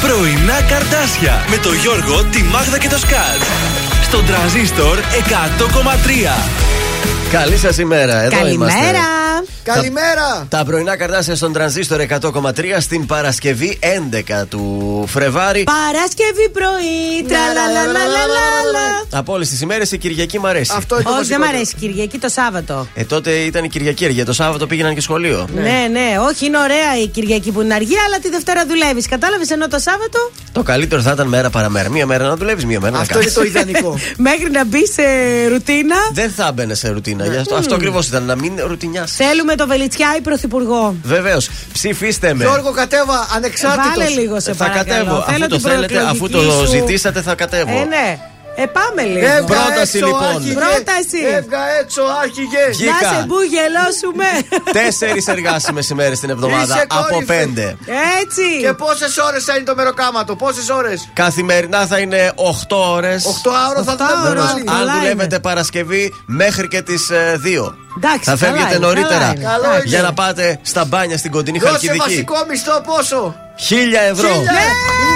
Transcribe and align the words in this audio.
Πρωινά 0.00 0.62
καρτάσια 0.62 1.44
με 1.50 1.56
το 1.56 1.72
Γιώργο, 1.72 2.24
τη 2.24 2.42
Μάγδα 2.42 2.78
και 2.78 2.88
το 2.88 2.98
Σκάτ. 2.98 3.42
Στον 4.02 4.26
τραζίστορ 4.26 4.98
100,3. 4.98 6.50
Καλή 7.30 7.56
σας 7.56 7.78
ημέρα. 7.78 8.22
Εδώ 8.22 8.36
Καλημέρα. 8.36 8.52
είμαστε. 8.52 8.78
Καλημέρα! 8.80 9.25
Τα 10.48 10.64
πρωινά 10.64 10.96
καρτάσια 10.96 11.34
στον 11.36 11.52
τρανζίστορ 11.52 12.00
100,3 12.20 12.40
στην 12.78 13.06
Παρασκευή 13.06 13.78
11 14.40 14.44
του 14.48 15.04
Φρεβάρι. 15.08 15.62
Παρασκευή 15.64 16.48
πρωί. 16.52 17.22
Τραλαλαλαλαλα. 17.28 18.86
Από 19.10 19.32
όλες 19.32 19.48
τις 19.48 19.60
ημέρες 19.60 19.92
η 19.92 19.98
Κυριακή 19.98 20.38
μ' 20.38 20.46
αρέσει. 20.46 20.72
Αυτό 20.76 20.94
είναι 20.94 21.04
το 21.04 21.10
Όχι, 21.10 21.28
δεν 21.28 21.38
μ' 21.38 21.40
βασικότερο. 21.40 21.56
αρέσει 21.56 21.74
Κυριακή 21.80 22.18
το 22.18 22.28
Σάββατο. 22.28 22.86
Ε, 22.94 23.04
τότε 23.04 23.30
ήταν 23.30 23.64
η 23.64 23.68
Κυριακή, 23.68 24.06
για 24.06 24.24
το 24.24 24.32
Σάββατο 24.32 24.66
πήγαιναν 24.66 24.94
και 24.94 25.00
σχολείο. 25.00 25.48
Ναι, 25.54 25.88
ναι, 25.90 26.16
όχι, 26.30 26.46
είναι 26.46 26.58
ωραία 26.58 26.98
η 27.02 27.06
Κυριακή 27.06 27.50
που 27.50 27.60
είναι 27.60 27.74
αργή, 27.74 27.94
αλλά 28.06 28.18
τη 28.18 28.28
Δευτέρα 28.30 28.66
δουλεύεις. 28.66 29.08
Κατάλαβες 29.08 29.50
ενώ 29.50 29.68
το 29.68 29.78
Σάββατο; 29.78 30.30
Το 30.52 30.62
καλύτερο 30.62 31.02
θα 31.02 31.10
ήταν 31.12 31.28
μέρα 31.28 31.50
παραμέρα. 31.50 31.88
Μία 31.90 32.06
μέρα 32.06 32.28
να 32.28 32.36
δουλεύεις, 32.36 32.64
μία 32.64 32.80
μέρα 32.80 32.92
να 32.96 33.00
Αυτό 33.00 33.20
είναι 33.20 33.30
κάνεις. 33.30 33.52
το 33.52 33.58
ιδανικό. 33.60 33.98
μέχρι 34.28 34.50
να 34.50 34.64
μπει 34.64 34.86
σε 34.86 35.02
ρουτίνα. 35.48 35.96
Δεν 36.12 36.30
θα 36.30 36.52
μπαινε 36.52 36.74
σε 36.74 36.88
ρουτίνα. 36.88 37.26
Γι' 37.26 37.36
αυτό, 37.36 37.54
αυτό 37.54 37.74
ακριβώς 37.74 38.06
ήταν, 38.08 38.24
να 38.24 38.36
μην 38.36 38.52
ρουτινιά. 38.66 39.06
Θέλουμε 39.06 39.54
το 39.56 39.66
Βελιτσιάη 39.66 40.20
πρωθυπουργό. 40.20 40.94
Βεβαίως, 41.02 41.50
ψηφίστε 41.72 42.34
με. 42.34 42.44
Γιώργο, 42.44 42.70
κατέβα 42.70 43.28
ανεξάρτητος. 43.36 43.88
Βάλε 43.96 44.08
λίγο 44.08 44.40
σε 44.40 44.50
Ε, 44.50 44.54
θα 44.54 44.64
παρακαλώ. 44.64 44.88
κατέβω. 45.04 45.22
Θέλω 45.22 45.36
Αφού 45.44 45.48
το 45.48 45.56
την 45.56 45.70
θέλετε, 45.70 45.98
αφού 45.98 46.28
το 46.28 46.38
προεκλογική 46.38 46.66
σου- 46.66 46.70
ζητήσατε, 46.86 47.22
θα 47.22 47.34
κατέβω. 47.34 47.70
Ε, 47.80 47.84
ναι. 47.84 48.18
Ε, 48.58 48.66
πάμε 48.66 49.02
λίγο. 49.02 49.26
Έβγα 49.26 49.44
Πρόταση, 49.46 49.98
έξω, 49.98 50.06
λοιπόν. 50.06 50.22
άρχιγε. 50.24 50.52
Πρόταση. 50.54 51.20
Έβγα 51.38 51.58
έξω, 51.80 52.02
άρχιγε. 52.22 52.64
Βγήκα. 52.70 52.92
Να 52.92 53.08
σε 53.08 53.24
μπουγελώσουμε. 53.26 54.28
Τέσσερις 54.72 55.26
εργάσιμες 55.26 55.88
ημέρες 55.88 56.20
την 56.20 56.30
εβδομάδα 56.30 56.74
Είσαι 56.74 56.84
από 56.88 57.02
κόρυφη. 57.12 57.24
πέντε. 57.32 57.76
Έτσι. 58.22 58.42
Και 58.60 58.72
πόσες 58.72 59.16
ώρες 59.18 59.44
θα 59.44 59.54
είναι 59.54 59.64
το 59.64 59.74
μεροκάματο, 59.74 60.36
πόσες 60.36 60.68
ώρες; 60.70 61.08
Καθημερινά 61.12 61.86
θα 61.86 61.98
είναι 61.98 62.32
8 62.36 62.76
ώρες. 62.92 63.24
8 63.24 63.50
άωρο 63.66 63.82
θα 63.82 63.92
Οχτώ 63.92 64.04
δουλεύουμε 64.06 64.28
ώρες. 64.40 64.44
πάλι. 64.52 64.64
Καλά 64.64 64.78
Αν 64.80 64.88
είναι. 64.88 64.98
δουλεύετε 64.98 65.38
Παρασκευή 65.40 66.14
μέχρι 66.26 66.68
και 66.68 66.82
τις 66.82 67.10
2. 67.42 67.74
Εντάξει, 67.96 68.30
Θα 68.30 68.36
καλά 68.36 68.36
φεύγετε 68.36 68.74
είναι, 68.76 68.86
νωρίτερα 68.86 69.18
καλά 69.18 69.32
είναι. 69.34 69.44
Καλό 69.44 69.72
είναι. 69.74 69.82
για 69.84 70.02
να 70.02 70.12
πάτε 70.12 70.58
στα 70.62 70.84
μπάνια 70.84 71.16
στην 71.18 71.30
κοντινή 71.30 71.58
Δώσε 71.58 71.70
Χαλκιδική. 71.72 71.98
βασικό 71.98 72.36
μισθό 72.48 72.80
πόσο; 72.80 73.34
Χίλια 73.58 74.00
ευρώ. 74.00 74.28
Χίλια. 74.28 74.52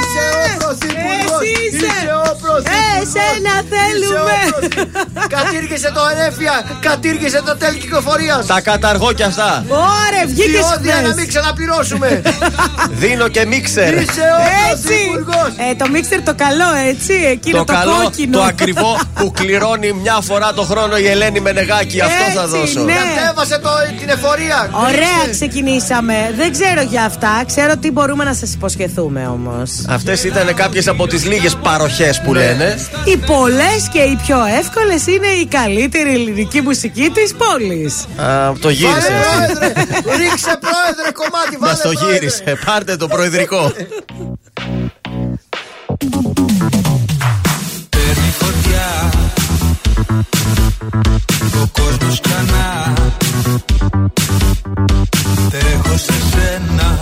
Είσαι 0.00 0.24
ο 0.36 0.58
πρωθυπουργός. 0.58 1.41
Εσύ 1.42 1.77
είσαι. 1.77 1.86
Είσαι 1.86 2.12
ο 2.16 2.36
πρωθυπουργός. 2.42 2.62
Εσένα 3.00 3.55
θέλουμε. 3.72 4.34
Είσαι 4.44 4.48
ο 4.48 4.58
πρωθυπουργός. 4.58 5.27
Κατήργησε 5.36 5.91
το 5.94 6.00
ερέφια. 6.12 6.55
Κατήργησε 6.80 7.42
το 7.46 7.56
τέλη 7.56 7.78
κυκλοφορίας. 7.78 8.46
Τα 8.46 8.61
καταργώ 8.61 9.12
κι 9.12 9.22
αυτά. 9.22 9.64
Ωραία, 9.68 10.24
βγήκε 10.27 10.50
Διόδια 10.50 10.94
να 10.94 11.00
μην 11.08 11.12
χθες. 11.12 11.27
ξαναπληρώσουμε. 11.27 12.22
Δίνω 13.02 13.28
και 13.28 13.44
μίξερ. 13.46 13.92
Είσαι 14.02 14.20
ο 14.36 14.41
Έτσι. 14.72 14.83
πρωθυπουργός. 14.86 15.50
Ε, 15.70 15.74
το 15.74 15.88
μίξτερ 15.88 16.22
το 16.22 16.34
καλό, 16.44 16.70
έτσι. 16.88 17.12
Εκείνο 17.36 17.58
Το 17.58 17.64
το, 17.64 17.72
καλό, 17.72 17.92
κόκκινο. 18.02 18.38
το 18.38 18.44
ακριβό 18.44 18.98
που 19.14 19.30
κληρώνει 19.38 19.92
μια 19.92 20.18
φορά 20.28 20.52
το 20.52 20.62
χρόνο 20.62 20.96
η 20.96 21.06
Ελένη 21.06 21.41
Μενεγάκη. 21.41 22.00
Αυτό 22.00 22.24
θα 22.34 22.42
Έτσι, 22.42 22.56
δώσω. 22.56 22.80
ναι. 22.80 22.92
Κατέβασε 23.14 23.58
το, 23.58 23.70
την 24.00 24.08
εφορία. 24.08 24.70
Ωραία, 24.72 24.91
Ρίξε. 25.24 25.30
ξεκινήσαμε. 25.30 26.33
Δεν 26.36 26.52
ξέρω 26.52 26.80
για 26.83 27.05
αυτά. 27.05 27.42
Ξέρω 27.46 27.77
τι 27.77 27.91
μπορούμε 27.91 28.24
να 28.24 28.30
σας 28.34 28.55
υποσχεθούμε 28.55 29.27
όμως. 29.27 29.70
Αυτές 29.89 30.25
ήταν 30.25 30.55
κάποιες 30.55 30.89
από 30.89 31.06
τις 31.06 31.25
λίγες 31.27 31.56
παροχές 31.56 32.20
που 32.20 32.34
λένε. 32.34 32.78
Οι 33.05 33.17
πολλές 33.17 33.89
και 33.92 33.98
οι 33.98 34.19
πιο 34.27 34.36
εύκολες 34.59 35.06
είναι 35.06 35.27
η 35.27 35.47
καλύτερη 35.47 36.14
ελληνική 36.14 36.61
μουσική 36.61 37.11
της 37.14 37.34
πόλης. 37.34 37.95
Α, 38.17 38.53
το 38.53 38.58
Βάλε 38.62 38.73
γύρισε. 38.75 39.12
πρόεδρε. 39.23 39.73
Ρίξε 40.17 40.58
πρόεδρε 40.61 41.11
κομμάτι. 41.14 41.56
Μα 41.61 41.67
Βάλε 41.67 41.78
το 41.83 41.89
πρόεδρε. 41.92 42.12
γύρισε. 42.12 42.56
Πάρτε 42.67 42.97
το 42.97 43.06
προεδρικό. 43.08 43.73
Παίρνει 47.89 48.33
φωτιά 48.39 49.11
Ο 51.63 51.67
κόσμος 51.73 52.20
ξανά 52.20 52.92
Τρέχω 55.51 55.96
σε 55.96 56.13
σένα 56.30 57.01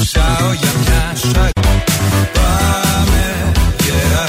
Ψάω 0.00 0.52
για 0.60 0.72
μια 0.80 1.12
σου 1.20 1.30
αγάπη. 1.34 1.90
Πάμε 2.36 3.52
γερά. 3.84 4.28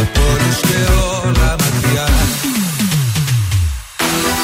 Από 0.00 0.20
όλους 0.32 0.58
και 0.60 0.78
όλα 1.24 1.56
μακριά. 1.60 2.08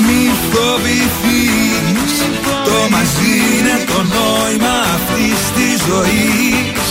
Μη 0.07 0.31
φοβηθείς. 0.51 2.15
Το 2.65 2.89
μαζί 2.91 3.35
είναι 3.59 3.85
το 3.87 3.99
νόημα 4.15 4.75
αυτής 4.97 5.41
της 5.57 5.77
ζωής. 5.89 6.91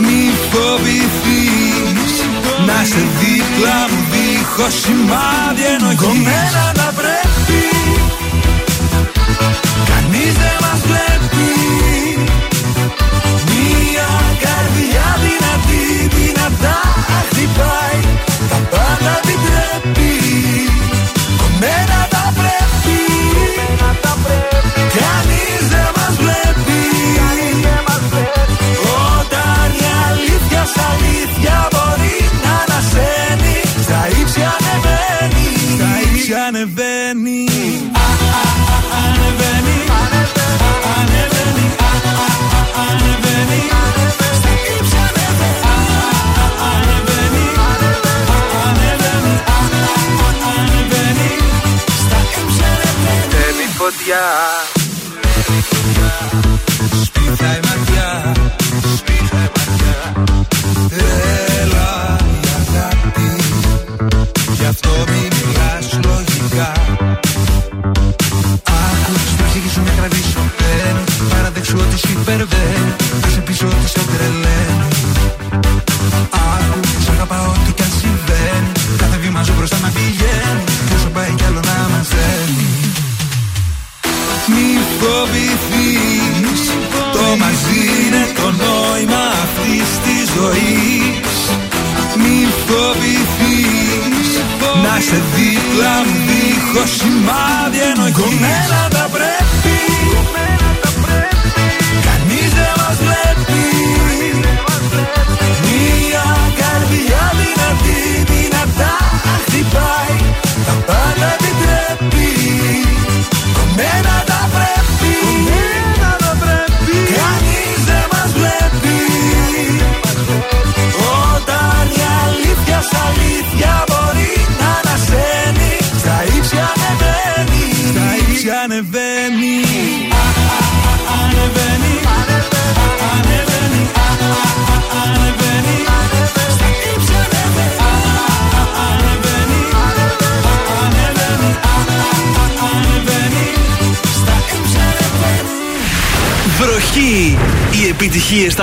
Μη 0.00 0.30
φοβηθείς. 0.50 2.12
Να 2.66 2.84
σε 2.84 3.02
δίπλα 3.18 3.78
μου 3.90 4.00
δίχως 4.10 4.74
σημάδι 4.80 5.64
ενοχής 5.74 6.00
Κομμένα 6.06 6.72
να 6.76 6.92
πρέπει 6.92 7.33
Θέλει 54.06 54.73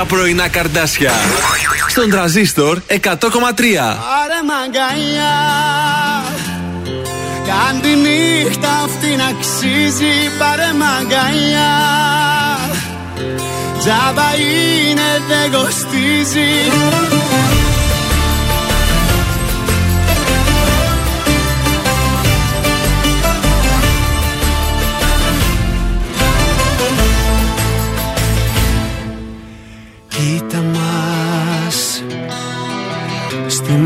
επιτυχίε 0.02 0.06
στα 0.06 0.06
πρωινά 0.06 0.48
καρδάσια. 0.48 1.12
Στον 1.88 2.10
τραζίστορ 2.10 2.80
100,3. 2.88 2.96
Άρε 4.22 4.42
μαγκαλιά 4.50 5.36
Κάν 7.48 7.82
τη 7.82 7.96
νύχτα 7.96 8.70
αυτή 8.86 9.16
να 9.16 9.26
αξίζει 9.26 10.14
Πάρε 10.40 10.74
μαγκαλιά 10.74 11.74
Τζάμπα 13.80 14.36
είναι 14.36 15.10
δεν 15.28 15.60
κοστίζει 15.60 16.50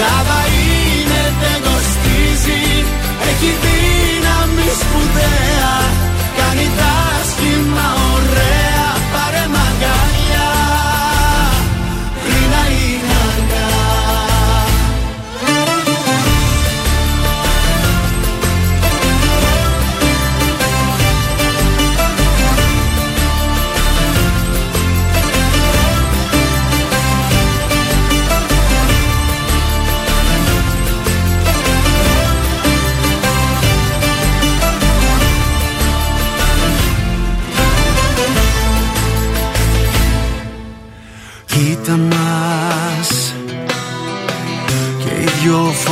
precisava 0.00 0.49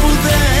δύναμη 0.00 0.20
σπουδαία 0.20 0.59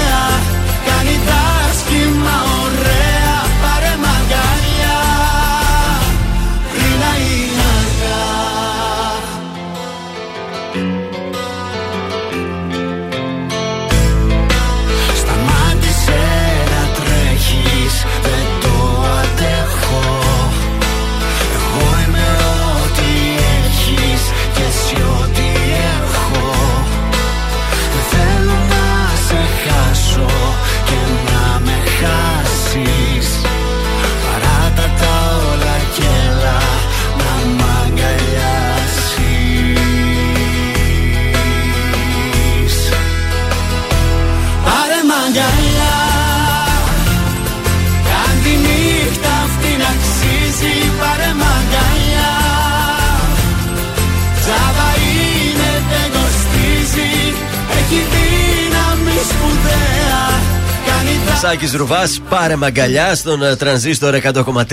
Σάκης 61.40 61.72
Ρουβάς, 61.72 62.20
πάρε 62.28 62.56
μαγκαλιά 62.56 63.14
στον 63.14 63.42
ε, 63.42 63.56
τρανζίστορ 63.56 64.14
100,3. 64.22 64.64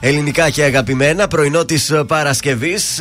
Ελληνικά 0.00 0.50
και 0.50 0.62
αγαπημένα. 0.62 1.28
Πρωινό 1.28 1.64
της 1.64 1.92
Παρασκευής. 2.06 3.00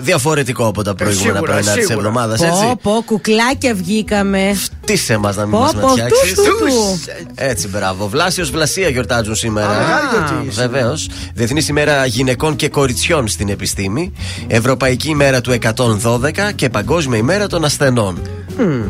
διαφορετικό 0.00 0.66
από 0.66 0.82
τα 0.82 0.94
προηγούμενα 0.94 1.34
σίγουρα, 1.34 1.52
πρωινά 1.52 1.72
της 1.72 1.86
σίγουρα. 1.86 1.94
εβδομάδας, 2.08 2.38
Πω, 2.40 2.46
έτσι; 2.46 2.74
πω, 2.82 3.02
κουκλάκια 3.06 3.74
βγήκαμε. 3.74 4.56
Τι 4.86 4.96
σε 4.96 5.16
μας 5.16 5.36
να 5.36 5.42
μην 5.42 5.50
Πω, 5.50 5.58
μας 5.58 5.74
πω, 5.74 5.88
φτιάξεις. 5.88 6.34
τους, 6.34 6.44
τους, 6.44 6.58
τους. 6.58 7.14
Έτσι, 7.34 7.68
μπράβο. 7.68 8.08
Βλάσιος 8.08 8.50
Βλασία 8.50 8.88
γιορτάζουν 8.88 9.34
σήμερα. 9.34 9.68
Α, 9.68 9.78
μεγάλη 9.78 10.06
γιορτή 10.10 10.50
σήμερα. 10.50 10.68
Βεβαίως. 10.68 11.08
Διεθνής 11.34 11.68
ημέρα 11.68 12.06
γυναικών 12.06 12.56
και 12.56 12.68
κοριτσιών 12.68 13.28
στην 13.28 13.48
επιστήμη. 13.48 14.12
Ευρωπαϊκή 14.46 15.08
ημέρα 15.08 15.40
του 15.40 15.50
112 15.52 16.52
και 16.54 16.68
Παγκόσμια 16.68 17.18
ημέρα 17.18 17.46
των 17.46 17.64
ασθενών. 17.64 18.22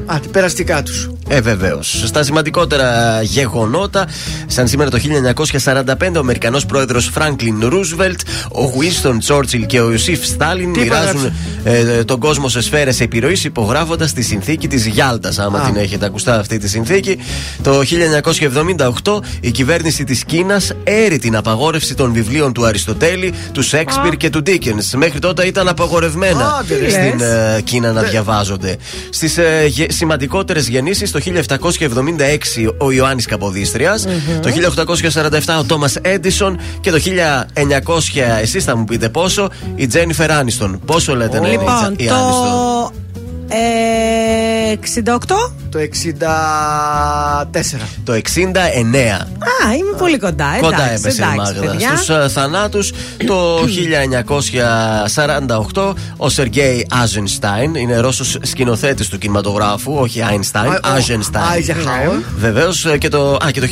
Α, 0.06 0.18
τι 0.20 0.28
περαστικά 0.28 0.82
τους. 0.82 1.10
Ε, 1.28 1.40
βεβαίως. 1.40 2.02
Στα 2.06 2.22
σημαντικότερα 2.22 3.20
γεγονότα, 3.22 4.06
σαν 4.46 4.68
σήμερα 4.68 4.90
το 4.90 4.98
1945, 4.98 6.16
ο 6.16 6.18
Αμερικανός 6.18 6.66
πρόεδρος 6.66 7.10
Φράγκλιν 7.12 7.68
Ρούσβελτ, 7.68 8.20
ο 8.48 8.68
Βίνστον 8.78 9.18
Τσόρτσιλ 9.18 9.66
και 9.66 9.80
ο 9.80 9.90
Ιωσήφ 9.90 10.24
Στάλιν 10.26 10.72
Τι 10.72 10.80
μοιράζουν 10.80 11.32
ε, 11.64 12.04
τον 12.04 12.18
κόσμο 12.18 12.48
σε 12.48 12.60
σφαίρες 12.60 13.00
επιρροής 13.00 13.44
υπογράφοντας 13.44 14.12
τη 14.12 14.22
συνθήκη 14.22 14.68
της 14.68 14.86
Γιάλτας. 14.86 15.38
Άμα 15.38 15.58
Α. 15.58 15.64
την 15.64 15.76
έχετε 15.76 16.06
ακουστά 16.06 16.38
αυτή 16.38 16.58
τη 16.58 16.68
συνθήκη. 16.68 17.18
Το 17.62 17.80
1978, 19.02 19.20
η 19.40 19.50
κυβέρνηση 19.50 20.04
της 20.04 20.24
Κίνας 20.24 20.72
έρει 20.84 21.18
την 21.18 21.36
απαγόρευση 21.36 21.94
των 21.94 22.12
βιβλίων 22.12 22.52
του 22.52 22.66
Αριστοτέλη, 22.66 23.34
του 23.52 23.62
Σέξπιρ 23.62 24.16
και 24.16 24.30
του 24.30 24.42
Ντίκενς. 24.42 24.94
Μέχρι 24.94 25.18
τότε 25.18 25.44
ήταν 25.46 25.68
απαγορευμένα 25.68 26.56
Άντε, 26.60 26.76
ρε. 26.76 26.90
στην 26.90 27.18
λες. 27.18 27.28
ε, 27.28 27.60
Κίνα 27.64 27.92
να 27.92 28.02
διαβάζονται. 28.02 28.76
Στις 29.10 29.38
ε, 29.38 29.51
γε, 29.66 29.86
σημαντικότερες 29.90 30.68
γεννήσεις, 30.68 31.10
το 31.10 31.20
1776 31.20 32.74
ο 32.78 32.90
Ιωάννης 32.90 33.26
Καποδίστριας, 33.26 34.06
το 34.42 34.48
1847 34.48 35.58
ο 35.60 35.64
Τόμας 35.64 35.96
Έντισον 35.96 36.58
και 36.80 36.90
το 36.90 36.98
1900, 36.98 38.38
εσείς 38.40 38.64
θα 38.64 38.76
μου 38.76 38.84
πείτε 38.84 39.08
πόσο, 39.08 39.50
η 39.74 39.86
Τζένιφερ 39.86 40.30
Άνιστον. 40.30 40.80
Πόσο 40.86 41.16
λέτε 41.16 41.40
να 41.40 41.48
είναι 41.48 41.56
η 41.56 41.58
Λοιπόν, 41.58 41.74
Τζα- 41.74 41.86
η 41.96 42.08
Άνιστον; 42.08 42.50
το. 42.50 42.92
Ε, 43.54 44.61
68. 44.72 45.52
Το 45.70 45.78
64. 45.78 46.24
Το 48.04 48.12
69. 48.12 48.16
Α, 49.38 49.74
είμαι 49.78 49.96
πολύ 49.98 50.18
κοντά. 50.18 50.44
Εντάξει, 50.56 50.60
Κοντά 50.60 50.90
έπεσε 50.90 51.22
η 51.22 51.24
εντάξει, 51.24 51.36
Μάγδα. 51.36 51.60
παιδιά. 51.70 51.96
Στους 51.96 52.32
θανάτους 52.32 52.92
το 53.26 53.58
1948 55.74 55.92
ο 56.16 56.28
Σεργέη 56.28 56.86
Άζενστάιν 56.90 57.74
είναι 57.74 57.98
Ρώσος 57.98 58.38
σκηνοθέτης 58.42 59.08
του 59.08 59.18
κινηματογράφου, 59.18 59.92
όχι 59.94 60.22
Άινστάιν. 60.22 60.72
Α, 60.72 60.80
ο 60.84 60.88
Άζενστάιν. 60.96 61.64
Eisenhower. 61.66 62.22
Βεβαίως 62.38 62.86
και, 62.98 63.08
το, 63.08 63.38
α, 63.46 63.50
και 63.50 63.60
το 63.60 63.66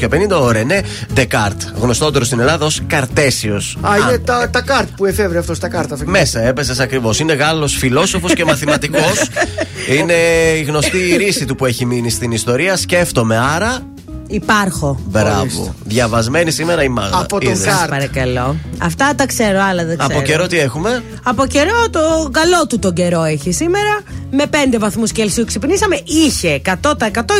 1650 0.00 0.40
ο 0.42 0.50
Ρενέ 0.50 0.82
Ντεκάρτ, 1.14 1.62
γνωστότερο 1.80 2.24
στην 2.24 2.40
Ελλάδα 2.40 2.66
ως 2.66 2.80
Καρτέσιος. 2.86 3.78
Α, 3.80 3.96
είναι 3.96 4.18
τα, 4.18 4.50
τα 4.50 4.60
κάρτ 4.60 4.88
που 4.96 5.04
εφεύρε 5.06 5.38
αυτός 5.38 5.58
τα 5.58 5.68
κάρτα. 5.68 5.96
Μέσα 6.04 6.40
έπεσες 6.40 6.80
ακριβώς. 6.80 7.18
Είναι 7.18 7.32
Γάλλος 7.32 7.76
φιλόσοφος 7.76 8.34
και 8.34 8.44
μαθηματικός. 8.44 9.28
είναι 9.98 10.11
η 10.58 10.62
γνωστή 10.62 11.16
ρήση 11.16 11.44
του 11.44 11.54
που 11.54 11.66
έχει 11.66 11.84
μείνει 11.84 12.10
στην 12.10 12.32
ιστορία. 12.32 12.76
Σκέφτομαι 12.76 13.38
άρα. 13.38 13.78
Υπάρχω. 14.26 15.00
Μπράβο. 15.04 15.74
Διαβασμένη 15.84 16.50
σήμερα 16.50 16.82
η 16.82 16.88
Μάγδα. 16.88 17.18
Από 17.18 17.40
τον 17.40 17.52
Είδες. 17.52 17.64
Κάρτ. 17.64 17.78
Σας 17.78 17.88
παρακαλώ. 17.88 18.56
Αυτά 18.78 19.14
τα 19.14 19.26
ξέρω, 19.26 19.60
άλλα 19.62 19.84
δεν 19.84 19.98
ξέρω. 19.98 20.14
Από 20.14 20.22
καιρό 20.22 20.46
τι 20.46 20.58
έχουμε; 20.58 21.02
Από 21.22 21.46
καιρό, 21.46 21.90
το 21.90 22.28
καλό 22.30 22.66
του 22.68 22.78
τον 22.78 22.92
καιρό 22.94 23.22
έχει 23.22 23.52
σήμερα. 23.52 24.00
Με 24.34 24.44
5 24.50 24.54
βαθμούς 24.78 25.12
Κελσίου 25.12 25.44
ξυπνήσαμε. 25.44 26.00
Είχε 26.04 26.60
100% 26.66 26.72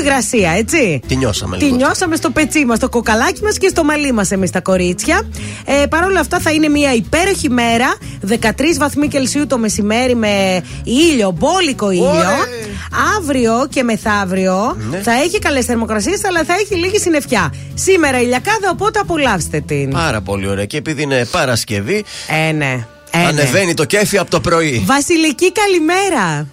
υγρασία, 0.01 0.51
έτσι. 0.51 1.01
Τη 1.07 1.17
νιώσαμε 1.17 1.57
Τη 1.57 1.65
λίγο. 1.65 1.77
νιώσαμε 1.77 2.17
στο 2.17 2.31
πετσί 2.31 2.65
μας, 2.65 2.77
στο 2.77 2.89
κοκαλάκι 2.89 3.43
μας 3.43 3.59
και 3.59 3.69
στο 3.69 3.85
μαλλί 3.85 4.13
μας 4.13 4.31
εμείς 4.31 4.51
τα 4.51 4.61
κορίτσια. 4.61 5.23
Ε, 5.65 5.87
Παρ' 5.87 6.05
όλα 6.05 6.21
αυτά 6.21 6.39
θα 6.41 6.51
είναι 6.51 6.69
μια 6.69 6.93
υπέροχη 6.95 7.51
μέρα. 7.51 7.95
13 8.29 8.79
βαθμοί 8.79 9.09
Κελσίου 9.09 9.47
το 9.47 9.59
μεσημέρι 9.59 10.15
με 10.15 10.63
ήλιο, 10.85 11.31
μπόλικο 11.31 11.91
ήλιο. 11.91 12.05
Ωε! 12.09 12.71
Αύριο 13.19 13.67
και 13.71 13.83
μεθαύριο 13.83 14.77
Ναι. 14.91 14.99
θα 14.99 15.13
έχει 15.13 15.39
καλές 15.39 15.65
θερμοκρασίες, 15.65 16.25
αλλά 16.25 16.45
θα 16.45 16.55
έχει 16.55 16.75
λίγη 16.75 16.99
συννεφιά. 16.99 17.55
Σήμερα 17.75 18.21
ηλιακάδα, 18.21 18.71
οπότε 18.71 18.99
απολαύστε 18.99 19.61
την. 19.61 19.91
Πάρα 19.91 20.21
πολύ 20.21 20.49
ωραία. 20.49 20.65
Και 20.65 20.77
επειδή 20.77 21.03
είναι 21.03 21.25
Παρασκευή, 21.31 22.05
Ε, 22.49 22.53
ναι. 22.53 22.87
Ε, 23.11 23.19
ναι. 23.19 23.25
ανεβαίνει 23.27 23.75
το 23.75 23.85
κέφι 23.85 24.19
από 24.19 24.31
το 24.31 24.41
πρωί. 24.41 24.83
Βασιλική, 24.87 25.53
καλημέρα. 25.53 26.47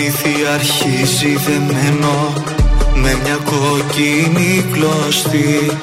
Παραμύθι 0.00 0.46
αρχίζει 0.54 1.36
δεμένο 1.46 2.32
με 2.94 3.18
μια 3.22 3.38
κόκκινη 3.44 4.64
κλωστή 4.72 5.78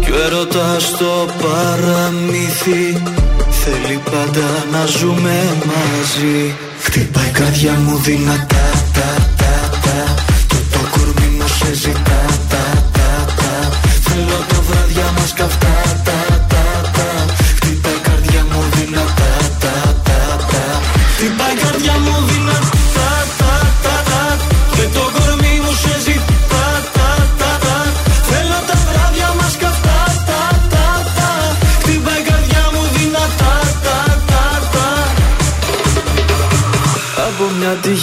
Κι 0.00 0.10
ο 0.10 0.14
έρωτας 0.26 0.82
στο 0.82 1.26
παραμύθι 1.42 3.02
θέλει 3.50 4.00
πάντα 4.10 4.48
να 4.72 4.84
ζούμε 4.86 5.56
μαζί 5.66 6.54
Χτυπάει 6.80 7.26
η 7.26 7.30
καρδιά 7.30 7.72
μου 7.72 7.96
δυνατά 7.96 8.70
τα, 8.92 9.10
τα, 9.36 9.78
τα, 9.84 10.14
και 10.48 10.56
το 10.72 10.80
κορμί 10.90 11.28
μου 11.36 11.48
σε 11.58 11.74
ζητά 11.74 12.22
τα, 12.48 12.64
τα, 12.92 13.24
τα. 13.36 13.70
Θέλω 14.02 14.38
τα 14.48 14.58
βράδια 14.68 15.12
μας 15.18 15.32
καυτά 15.32 15.66
τα, 15.84 15.92
τα, 16.04 16.10
τα. 16.10 16.27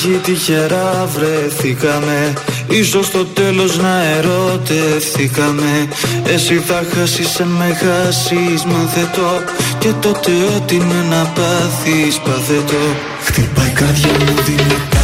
Μια 0.08 0.20
τύχη 0.20 0.36
τυχερά 0.36 1.10
βρεθήκαμε. 1.14 2.34
Ίσως 2.68 3.06
στο 3.06 3.26
τέλος 3.26 3.78
να 3.78 4.04
ερωτευθήκαμε. 4.04 5.88
Εσύ 6.26 6.60
θα 6.60 6.84
χάσεις 6.94 7.40
αν 7.40 7.48
με 7.48 7.78
χάσεις 7.82 8.64
μάθε 8.66 9.10
το. 9.16 9.44
Και 9.78 9.92
τότε 10.02 10.32
ό,τι 10.56 10.76
είναι 10.76 11.06
να 11.10 11.32
πάθεις 11.36 12.20
πάθε 12.20 12.62
το. 12.68 12.96
Χτυπάει 13.24 13.68
η 13.68 13.72
καρδιά 13.72 14.12
μου 14.12 14.42
δυνατά 14.46 14.95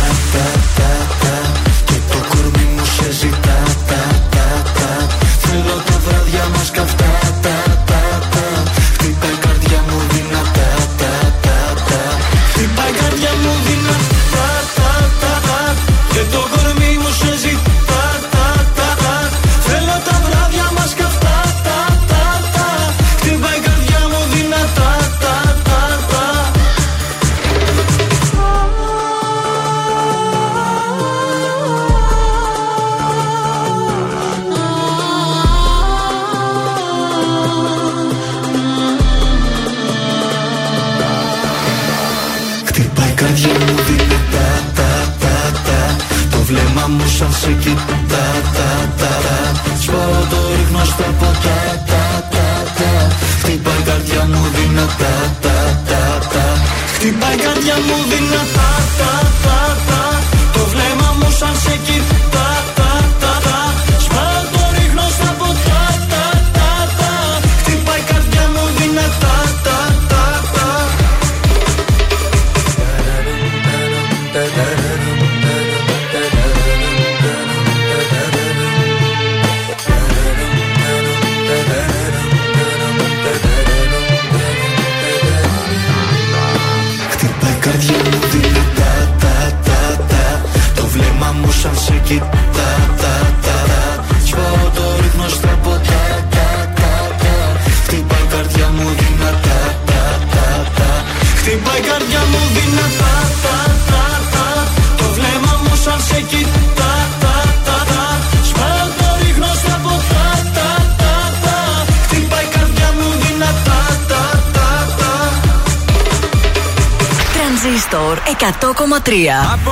100,3. 119.03 119.29
Από 119.53 119.70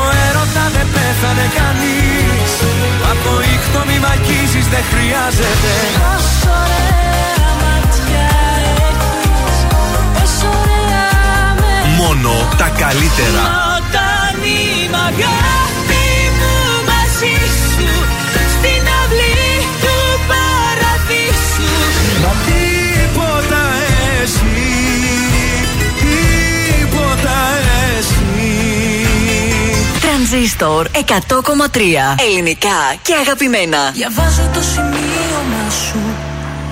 Τρανζίστορ 30.59 30.87
100,3. 30.93 32.15
Ελληνικά 32.29 32.79
και 33.01 33.13
αγαπημένα. 33.21 33.91
Διαβάζω 33.93 34.45
το 34.53 34.61
σημείωμα 34.61 35.65
σου 35.85 36.01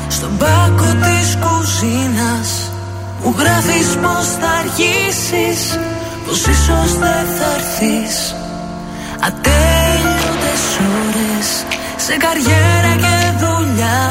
Στον 0.08 0.38
πάκο 0.38 0.90
της 1.04 1.38
κουζίνας 1.44 2.50
Μου 3.24 3.36
γράφεις 3.38 3.88
πως 4.02 4.28
θα 4.40 4.50
αργήσεις 4.62 5.60
Πως 6.26 6.40
ίσως 6.40 6.90
δεν 7.04 7.26
θα 7.38 7.50
έρθεις 7.58 8.36
Ατέλειωτες 9.28 10.64
ώρες 11.02 11.48
Σε 12.06 12.14
καριέρα 12.24 12.94
και 13.04 13.18
δουλειά 13.42 14.02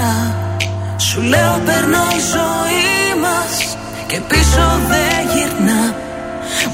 Σου 0.97 1.21
λέω 1.21 1.61
περνώ 1.65 2.05
η 2.19 2.23
ζωή 2.35 3.21
μας 3.25 3.77
Και 4.07 4.21
πίσω 4.29 4.65
δεν 4.89 5.19
γυρνά 5.33 5.95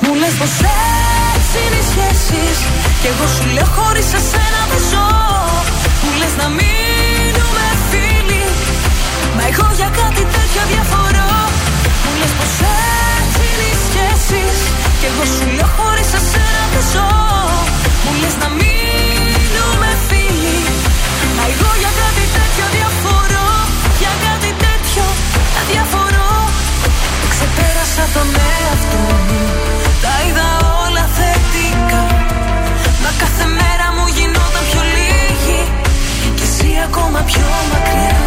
Μου 0.00 0.14
λες 0.14 0.34
πως 0.38 0.50
έτσι 0.60 1.11
είναι 1.60 1.78
οι 1.82 1.86
σχέσεις. 1.92 2.56
Κι 3.00 3.08
εγώ 3.12 3.26
σου 3.34 3.44
λέω 3.54 3.68
χωρίς 3.76 4.08
εσένα 4.18 4.60
δεν 4.70 4.82
ζω. 4.90 5.08
Μου 6.02 6.10
λες 6.20 6.34
να 6.40 6.46
μείνουμε 6.58 7.66
φίλοι. 7.88 8.44
Μα 9.36 9.42
εγώ 9.50 9.66
για 9.78 9.90
κάτι 10.00 10.22
τέτοιο 10.34 10.62
διαφορώ. 10.72 11.32
Μου 12.02 12.12
λες 12.20 12.32
πως 12.38 12.54
έτσι 13.18 13.42
είναι 13.50 13.66
οι 13.72 13.78
σχέσεις. 13.86 14.58
Κι 14.98 15.06
εγώ 15.10 15.24
σου 15.34 15.44
λέω 15.56 15.68
χωρίς 15.76 16.10
εσένα 16.18 16.62
δεν 16.72 16.84
ζω. 16.92 17.10
Μου 18.04 18.12
λες 18.20 18.36
να 18.42 18.48
μείνουμε 18.58 19.90
φίλοι. 20.08 20.60
Μα 21.36 21.44
εγώ 21.52 21.70
για 21.82 21.92
κάτι 22.02 22.24
τέτοιο 22.36 22.66
διαφορώ. 22.76 23.48
Για 24.00 24.12
κάτι 24.26 24.50
τέτοιο 24.64 25.04
διαφορώ. 25.70 26.30
Ξεπέρασα 27.32 28.04
τον 28.14 28.28
εαυτό 28.48 29.04
μου 29.28 29.71
πιο 37.26 37.48
μακριά 37.70 38.20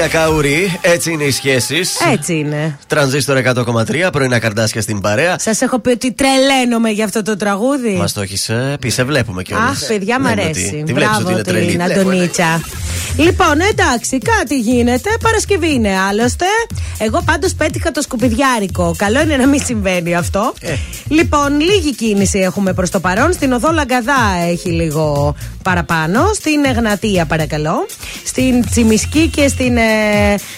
Αντωνία 0.00 0.20
Καουρή, 0.20 0.78
έτσι 0.80 1.12
είναι 1.12 1.24
οι 1.24 1.30
σχέσεις. 1.30 2.00
Έτσι 2.12 2.34
είναι. 2.34 2.78
Τρανζίστορ 2.86 3.36
100,3, 3.36 4.08
πρωινά 4.12 4.38
καρδάσια 4.38 4.80
στην 4.80 5.00
παρέα. 5.00 5.38
Σας 5.38 5.60
έχω 5.60 5.78
πει 5.78 5.90
ότι 5.90 6.12
τρελαίνομαι 6.12 6.90
για 6.90 7.04
αυτό 7.04 7.22
το 7.22 7.36
τραγούδι. 7.36 7.94
Μας 7.96 8.12
το 8.12 8.20
έχεις 8.20 8.50
πει, 8.80 8.88
σε 8.88 9.04
βλέπουμε 9.04 9.42
κιόλας. 9.42 9.82
Αχ, 9.82 9.86
παιδιά, 9.88 10.20
μ' 10.20 10.26
αρέσει. 10.26 10.82
Τι 10.86 10.92
βλέπεις 10.92 11.14
ότι 11.14 11.22
Μπράβο 11.22 11.30
είναι 11.30 11.42
τρελή. 11.42 11.70
την 11.70 11.82
Αντωνίτσα. 11.82 12.60
Λοιπόν, 13.16 13.60
εντάξει, 13.70 14.18
κάτι 14.18 14.58
γίνεται. 14.58 15.10
Παρασκευή 15.22 15.72
είναι 15.72 15.98
άλλωστε. 16.08 16.44
Εγώ 16.98 17.22
πάντως 17.24 17.54
πέτυχα 17.54 17.90
το 17.90 18.02
σκουπιδιάρικο. 18.02 18.94
Καλό 18.96 19.20
είναι 19.20 19.36
να 19.36 19.46
μην 19.46 19.64
συμβαίνει 19.64 20.14
αυτό. 20.14 20.52
Ε. 20.60 20.74
Λοιπόν, 21.08 21.60
λίγη 21.60 21.94
κίνηση 21.94 22.38
έχουμε 22.38 22.72
προς 22.72 22.90
το 22.90 23.00
παρόν. 23.00 23.32
Στην 23.32 23.52
οδό 23.52 23.72
Λαγκαδά 23.72 24.20
έχει 24.50 24.68
λίγο 24.68 25.34
παραπάνω. 25.62 26.20
Στην 26.34 26.64
Εγνατία, 26.64 27.24
παρακαλώ. 27.24 27.86
Στην 28.24 28.64
Τσιμισκή 28.70 29.28
και 29.28 29.48
στην 29.48 29.76
ε, 29.76 29.82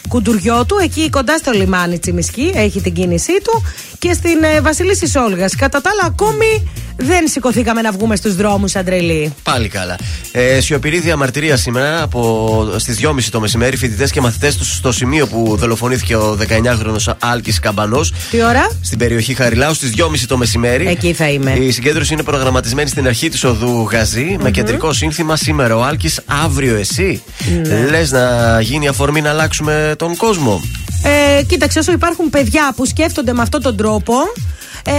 Κουντουριώτου, 0.09 0.77
εκεί 0.83 1.11
κοντά 1.11 1.37
στο 1.37 1.51
λιμάνι 1.51 1.99
Τσιμισκή, 1.99 2.53
έχει 2.55 2.81
την 2.81 2.93
κίνησή 2.93 3.33
του. 3.43 3.63
Και 3.99 4.13
στην 4.13 4.43
ε, 4.43 4.61
Βασιλίση 4.61 5.09
Σόλγα. 5.09 5.49
Κατά 5.59 5.81
τα 5.81 5.91
άλλα, 5.91 6.13
ακόμη 6.13 6.71
δεν 6.97 7.29
σηκωθήκαμε 7.29 7.81
να 7.81 7.93
βγούμε 7.93 8.17
στους 8.17 8.37
δρόμους, 8.37 8.77
Αντρελή. 8.77 9.35
Πάλι 9.43 9.69
καλά. 9.69 9.99
Ε, 10.33 10.61
σιωπηρή 10.61 11.01
διαμαρτυρία 11.01 11.57
σήμερα 11.57 12.03
από 12.03 12.75
στις 12.77 12.99
2.30 13.03 13.23
το 13.31 13.41
μεσημέρι. 13.41 13.77
Φοιτητές 13.77 14.11
και 14.11 14.21
μαθητές 14.21 14.57
τους 14.57 14.77
στο 14.77 14.93
σημείο 14.93 15.27
που 15.27 15.57
δολοφονήθηκε 15.57 16.17
ο 16.17 16.39
19χρονο 16.49 17.15
Άλκης 17.19 17.59
Καμπανός. 17.59 18.13
Τι 18.31 18.43
ώρα; 18.43 18.71
Στην 18.83 18.99
περιοχή 18.99 19.35
Χαριλάου 19.35 19.75
στις 19.75 19.93
2.30 19.97 20.05
το 20.29 20.37
μεσημέρι. 20.37 20.87
Εκεί 20.89 21.13
θα 21.13 21.29
είμαι. 21.29 21.53
Η 21.53 21.71
συγκέντρωση 21.71 22.13
είναι 22.13 22.23
προγραμματισμένη 22.23 22.89
στην 22.89 23.07
αρχή 23.07 23.29
της 23.29 23.45
οδού 23.45 23.89
Γαζή 23.91 24.37
με 24.41 24.51
κεντρικό 24.51 24.93
σύνθημα 25.03 25.37
σήμερα 25.37 25.77
ο 25.77 25.83
Άλκης, 25.83 26.21
αύριο 26.27 26.77
εσύ. 26.77 27.23
Ναι. 27.67 27.87
Λες 27.91 28.11
να 28.11 28.61
γίνει 28.61 28.89
αφορμή 28.89 29.21
να 29.21 29.31
αλλάξουμε 29.31 29.95
τον 29.99 30.17
κόσμο. 30.17 30.61
Ε, 31.03 31.43
κοίταξε, 31.43 31.79
όσο 31.79 31.93
υπάρχουν 31.93 32.31
παιδιά 32.31 32.73
που 32.77 32.87
σκέφτονται 32.87 33.33
με 33.33 33.43
αυτόν 33.43 33.63
τον 33.63 33.77
τρόπο, 33.77 34.15
ε, 34.85 34.93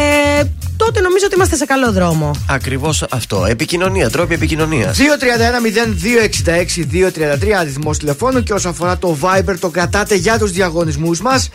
τότε 0.77 1.01
νομίζω 1.01 1.25
ότι 1.25 1.35
είμαστε 1.35 1.55
σε 1.55 1.65
καλό 1.65 1.91
δρόμο. 1.91 2.31
Ακριβώς 2.49 3.05
αυτό. 3.09 3.45
Επικοινωνία, 3.49 4.09
τρόποι 4.09 4.33
επικοινωνίας. 4.33 4.97
231-0266-233 4.97 7.51
αριθμός 7.59 7.97
τηλεφώνου 7.97 8.43
και 8.43 8.53
όσον 8.53 8.71
αφορά 8.71 8.97
το 8.97 9.17
Viber 9.21 9.55
το 9.59 9.69
κρατάτε 9.69 10.15
για 10.15 10.37
τους 10.37 10.51
διαγωνισμούς 10.51 11.21
μας 11.21 11.49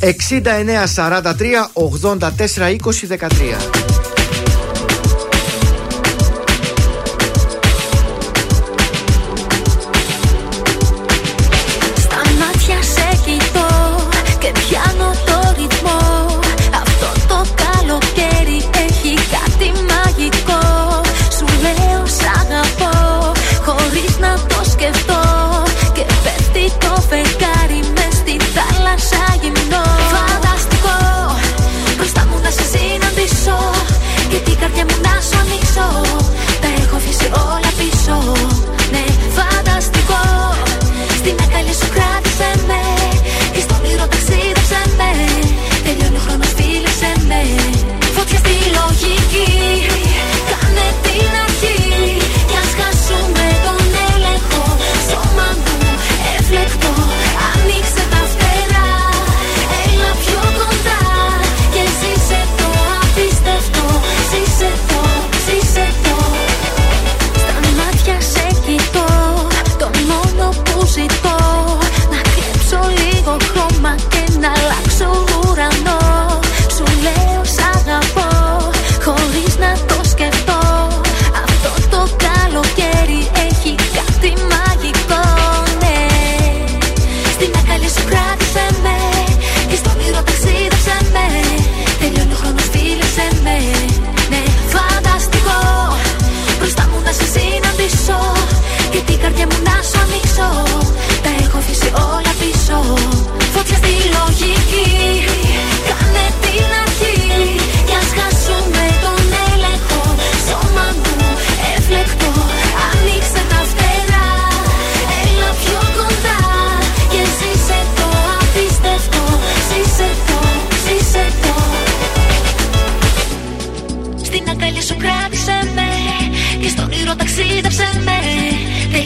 6943 0.00 1.70
84 1.74 2.68
20 2.68 3.06
13. 3.06 4.03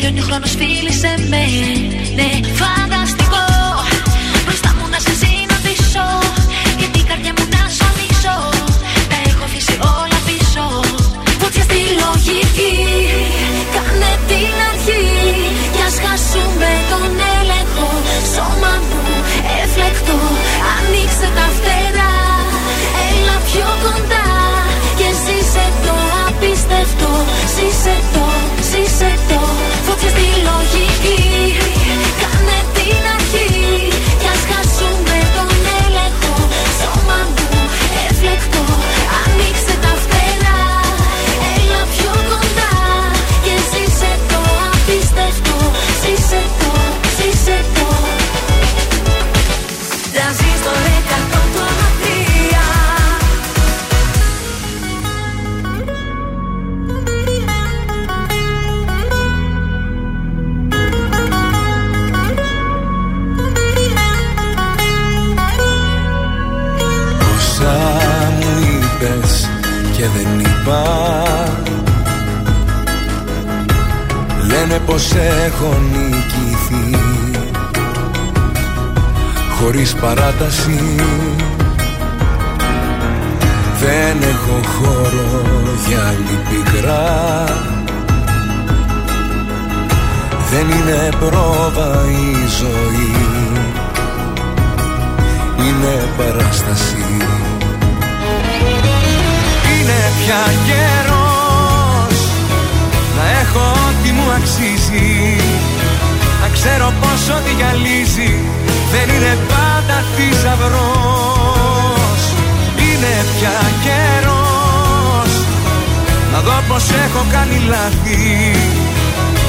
Τελειώνει 0.00 0.20
ο 0.24 0.26
χρόνος 0.28 0.52
φίλησε 0.60 1.12
με. 1.32 1.44
Ναι, 2.18 2.28
φανταστικό. 2.60 3.44
Μπροστά 4.44 4.70
μου 4.76 4.86
να 4.94 4.98
σε 5.04 5.12
συναντήσω. 5.22 6.06
Γιατί 6.78 6.98
η 7.04 7.06
καρδιά 7.10 7.32
μου 7.36 7.44
να 7.54 7.62
σου 7.74 7.84
ανοίξω. 7.90 8.36
Τα 9.10 9.16
έχω 9.28 9.42
αφήσει 9.48 9.74
όλα 9.98 10.18
πίσω. 10.28 10.64
Φωτιά 11.40 11.62
στη 11.68 11.80
λογική. 12.02 12.74
Κάνε 13.74 14.12
την 14.28 14.56
αρχή. 14.70 15.04
Κι 15.74 15.82
ας 15.88 15.96
χάσουμε 16.04 16.72
τον 16.90 17.10
έλεγχο. 17.36 17.88
Σώμα 18.34 18.72
μου 18.88 19.02
εφλεκτό. 19.60 20.18
Ανοίξτε 20.74 21.28
τα 21.38 21.46
φτερά. 21.56 22.14
Έλα 23.06 23.36
πιο 23.48 23.68
κοντά. 23.84 24.26
Και 24.98 25.08
ζήσε 25.22 25.66
το 25.84 25.94
απίστευτο. 26.26 27.10
Ζήσε 27.54 27.96
το, 28.14 28.17
παράταση. 80.00 80.80
Δεν 83.80 84.28
έχω 84.28 84.60
χώρο 84.78 85.44
για 85.86 85.98
άλλη 86.08 86.38
πικρά. 86.48 87.44
Δεν 90.50 90.66
είναι 90.68 91.08
πρόβα 91.18 92.04
η 92.10 92.46
ζωή. 92.58 93.12
Είναι 95.58 96.08
παράσταση. 96.16 97.06
Είναι 99.72 100.00
πια 100.18 100.44
καιρός 100.66 102.18
να 103.16 103.38
έχω 103.40 103.70
ό,τι 103.88 104.10
μου 104.10 104.30
αξίζει. 104.36 105.36
Να 106.40 106.48
ξέρω 106.52 106.92
πως 107.00 107.36
ό,τι 107.36 107.52
γυαλίζει 107.54 108.40
δεν 108.92 109.16
είναι 109.16 109.36
πάντα 109.48 109.67
θησαυρός. 110.18 112.22
Είναι 112.84 113.14
πια 113.32 113.58
καιρός. 113.84 115.32
Να 116.32 116.38
δω 116.40 116.56
πως 116.68 116.84
έχω 117.04 117.22
κάνει 117.34 117.58
λάθη. 117.72 118.20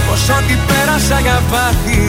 Πως 0.07 0.21
ό,τι 0.37 0.55
πέρασα 0.67 1.19
για 1.19 1.41
πάθη 1.51 2.01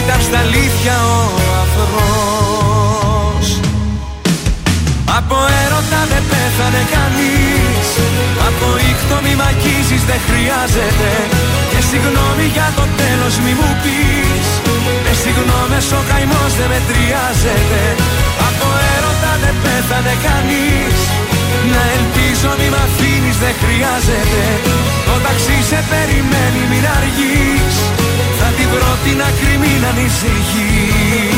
ήταν 0.00 0.20
στα 0.26 0.38
αλήθεια 0.38 0.96
ο 1.14 1.16
αφρός 1.62 3.48
Από 5.18 5.36
έρωτα 5.64 6.00
δεν 6.12 6.22
πέθανε 6.30 6.82
κανείς. 6.94 7.88
Από 8.48 8.66
ήχτο 8.90 9.16
μη 9.24 9.32
μ' 9.38 9.46
αγγίζεις 9.50 10.02
δεν 10.10 10.20
χρειάζεται. 10.28 11.10
Και 11.70 11.80
συγγνώμη 11.88 12.46
για 12.56 12.68
το 12.78 12.84
τέλος 13.00 13.34
μη 13.44 13.52
μου 13.60 13.70
πεις 13.82 14.46
Με 15.04 15.12
συγγνώμες 15.22 15.86
ο 15.98 16.00
καημός 16.10 16.52
δεν 16.58 16.68
μετριάζεται. 16.72 17.82
Από 18.48 18.66
έρωτα 18.94 19.32
δεν 19.42 19.54
πέθανε 19.64 20.14
κανείς. 20.26 20.96
Να 21.72 21.82
ελπίζω 21.96 22.50
μη 22.58 22.68
μ' 22.74 22.80
αφήνεις 22.86 23.36
δεν 23.44 23.54
χρειάζεται. 23.62 24.42
Το 25.06 25.14
ταξί 25.24 25.58
σε 25.70 25.80
περιμένει 25.90 26.62
μην 26.70 26.84
αργείς. 26.98 27.76
Θα 28.38 28.48
την 28.56 28.68
βρω 28.72 28.92
την 29.04 29.18
άκρη 29.28 29.54
μην 29.62 29.80
ανησυχείς. 29.90 31.28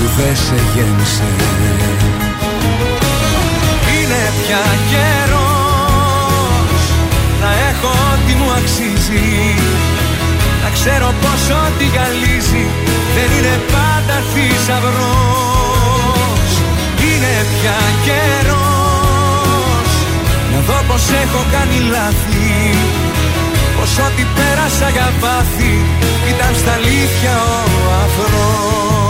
που 0.00 0.06
δεν 0.16 0.36
σε 0.36 0.58
γέμισε 0.74 1.28
Είναι 3.96 4.22
πια 4.40 4.64
καιρός 4.90 6.82
να 7.40 7.50
έχω 7.70 7.90
ό,τι 8.12 8.32
μου 8.40 8.50
αξίζει. 8.58 9.30
Να 10.62 10.68
ξέρω 10.76 11.08
πως 11.22 11.42
ό,τι 11.64 11.84
γυαλίζει 11.92 12.64
δεν 13.14 13.28
είναι 13.36 13.56
πάντα 13.74 14.16
θησαυρός. 14.32 15.70
Είναι 17.06 17.34
πια 17.54 17.80
καιρός 18.06 19.90
να 20.52 20.58
δω 20.66 20.78
πως 20.88 21.04
έχω 21.22 21.40
κάνει 21.54 21.78
λάθη. 21.92 22.52
Πως 23.76 23.92
ό,τι 24.06 24.24
πέρασα 24.36 24.88
για 24.96 25.08
πάθη 25.20 25.74
ήταν 26.32 26.52
στα 26.60 26.72
αλήθεια 26.72 27.34
ο 27.52 27.90
αφρός 28.04 29.09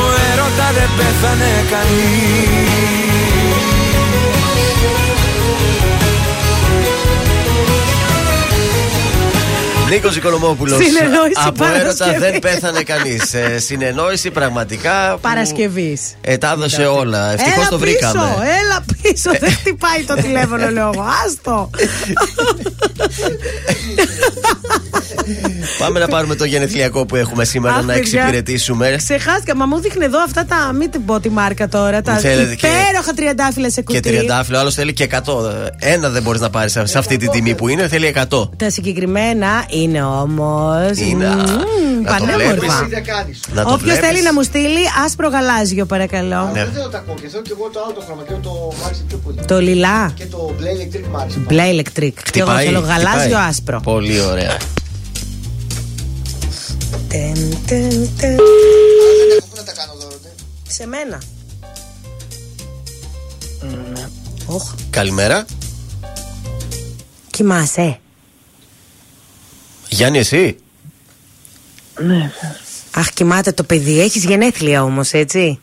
Από 0.00 0.08
έρωτα 0.32 0.72
δεν 0.72 0.88
πέθανε 0.96 1.64
κανείς 1.70 3.20
Νίκος 9.90 10.16
Οικονομόπουλος. 10.16 10.84
Συνεννόηση 10.84 11.32
Από 11.46 11.64
έρωτα 11.64 12.04
Παρασκευή. 12.04 12.18
δεν 12.18 12.38
πέθανε 12.38 12.82
κανείς. 12.82 13.34
Ε, 13.34 13.58
συνεννόηση 13.58 14.30
πραγματικά. 14.30 15.10
που 15.12 15.20
Παρασκευής. 15.20 16.00
Ετάδωσε 16.20 16.86
όλα. 16.86 17.32
Ευτυχώς 17.32 17.56
Έλα 17.56 17.68
το 17.68 17.78
βρήκαμε. 17.78 18.20
Πίσω, 18.20 18.42
έλα 18.60 18.84
πίσω, 19.02 19.30
δεν 19.40 19.50
χτυπάει 19.52 20.02
το 20.06 20.14
τηλέφωνο, 20.14 20.70
λέω 20.70 20.90
εγώ. 20.94 21.04
Άστο. 21.26 21.70
Πάμε 25.78 25.98
να 25.98 26.08
πάρουμε 26.08 26.34
το 26.34 26.44
γενεθλιακό 26.44 27.06
που 27.06 27.16
έχουμε 27.16 27.44
σήμερα 27.44 27.74
Αχ, 27.74 27.80
να 27.84 27.92
παιδιά. 27.92 28.20
εξυπηρετήσουμε. 28.20 28.94
Ξεχάστηκα, 28.96 29.56
μα 29.56 29.66
μου 29.66 29.80
δείχνει 29.80 30.04
εδώ 30.04 30.22
αυτά 30.22 30.44
τα. 30.44 30.72
Μην 30.72 30.90
την 30.90 31.04
πω 31.04 31.20
τη 31.20 31.30
μάρκα 31.30 31.68
τώρα. 31.68 32.02
Τα 32.02 32.16
Θέλετε 32.16 32.54
και- 32.54 32.66
υπέροχα 32.66 33.12
τριαντάφυλλα 33.14 33.70
σε 33.70 33.82
κουτί. 33.82 34.00
Και 34.00 34.08
τριαντάφυλλο, 34.08 34.58
άλλος 34.58 34.74
θέλει 34.74 34.92
και 34.92 35.02
100. 35.04 35.70
Ένα 35.78 36.08
δεν 36.08 36.22
μπορείς 36.22 36.40
να 36.40 36.50
πάρεις 36.50 36.78
σε 36.82 36.98
αυτή 36.98 37.16
τη 37.16 37.28
τιμή 37.28 37.54
που 37.54 37.68
είναι, 37.68 37.88
θέλει 37.88 38.06
100. 38.06 38.50
Τα 38.56 38.70
συγκεκριμένα 38.70 39.64
είναι 39.68 40.02
όμως. 40.04 40.96
Είναι, 41.10 41.26
α, 41.26 41.34
να 41.36 41.44
το 41.44 41.46
Πανέμορφα. 42.04 42.44
βλέπεις. 42.54 42.74
Δεν 42.88 43.04
κάνεις. 43.04 43.40
Να 43.54 43.62
το 43.64 43.70
Όποιος 43.72 43.82
βλέπεις. 43.82 44.08
θέλει 44.08 44.22
να 44.22 44.32
μου 44.32 44.42
στείλει 44.42 44.82
άσπρο 45.04 45.28
γαλάζιο, 45.28 45.84
παρακαλώ. 45.86 46.50
Ναι. 46.52 46.64
Δεν 46.64 46.72
θέλω 46.74 46.88
τα 46.88 46.98
κόκκια, 47.06 47.28
θέλω 47.28 47.42
και 47.42 47.52
εγώ 47.58 47.68
το 47.72 47.80
άλλο 47.84 47.92
το 47.94 48.02
χρώμα 48.06 48.22
και 48.28 48.34
το 48.42 48.50
μ' 48.80 48.84
άρεσε 48.86 49.02
πιο 49.08 49.16
πολύ. 49.24 49.38
Το 49.46 49.60
λιλά. 49.60 50.12
Και 50.14 50.24
το 50.26 50.54
μπλε 50.58 50.70
electric 50.76 51.04
μ' 51.12 51.16
άρεσε. 51.16 51.38
Μπλε 51.48 51.62
ηλεκτρικ. 51.66 52.30
Και 52.30 52.40
εγώ 52.40 52.48
Χτυπάει, 52.48 52.66
θέλω 52.66 52.80
γαλάζιο 52.80 53.20
χτυπάει. 53.20 53.48
άσπρο. 53.48 53.80
Πολύ 53.80 54.20
ωραία. 54.20 54.56
Τεν, 57.10 57.34
τεν, 57.66 57.90
τεν. 58.18 58.36
Δεν 58.36 59.36
έχω 59.38 59.46
πού 59.50 59.56
να 59.56 59.62
τα 59.64 59.72
κάνω 59.72 59.92
δώρο. 60.00 60.14
ναι. 60.22 60.30
Σε 60.68 60.86
μένα. 60.86 61.22
Οχ, 64.46 64.72
Καλημέρα. 64.90 65.44
κοιμάσαι. 67.30 67.98
Γιάννη, 69.88 70.18
εσύ; 70.18 70.56
Ναι, 71.98 72.30
Αχ, 72.94 73.10
κοιμάται 73.12 73.52
το 73.52 73.62
παιδί. 73.62 74.00
Έχεις 74.00 74.24
γενέθλια 74.24 74.82
όμως, 74.82 75.12
έτσι; 75.12 75.60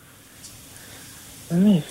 ναι, 1.50 1.82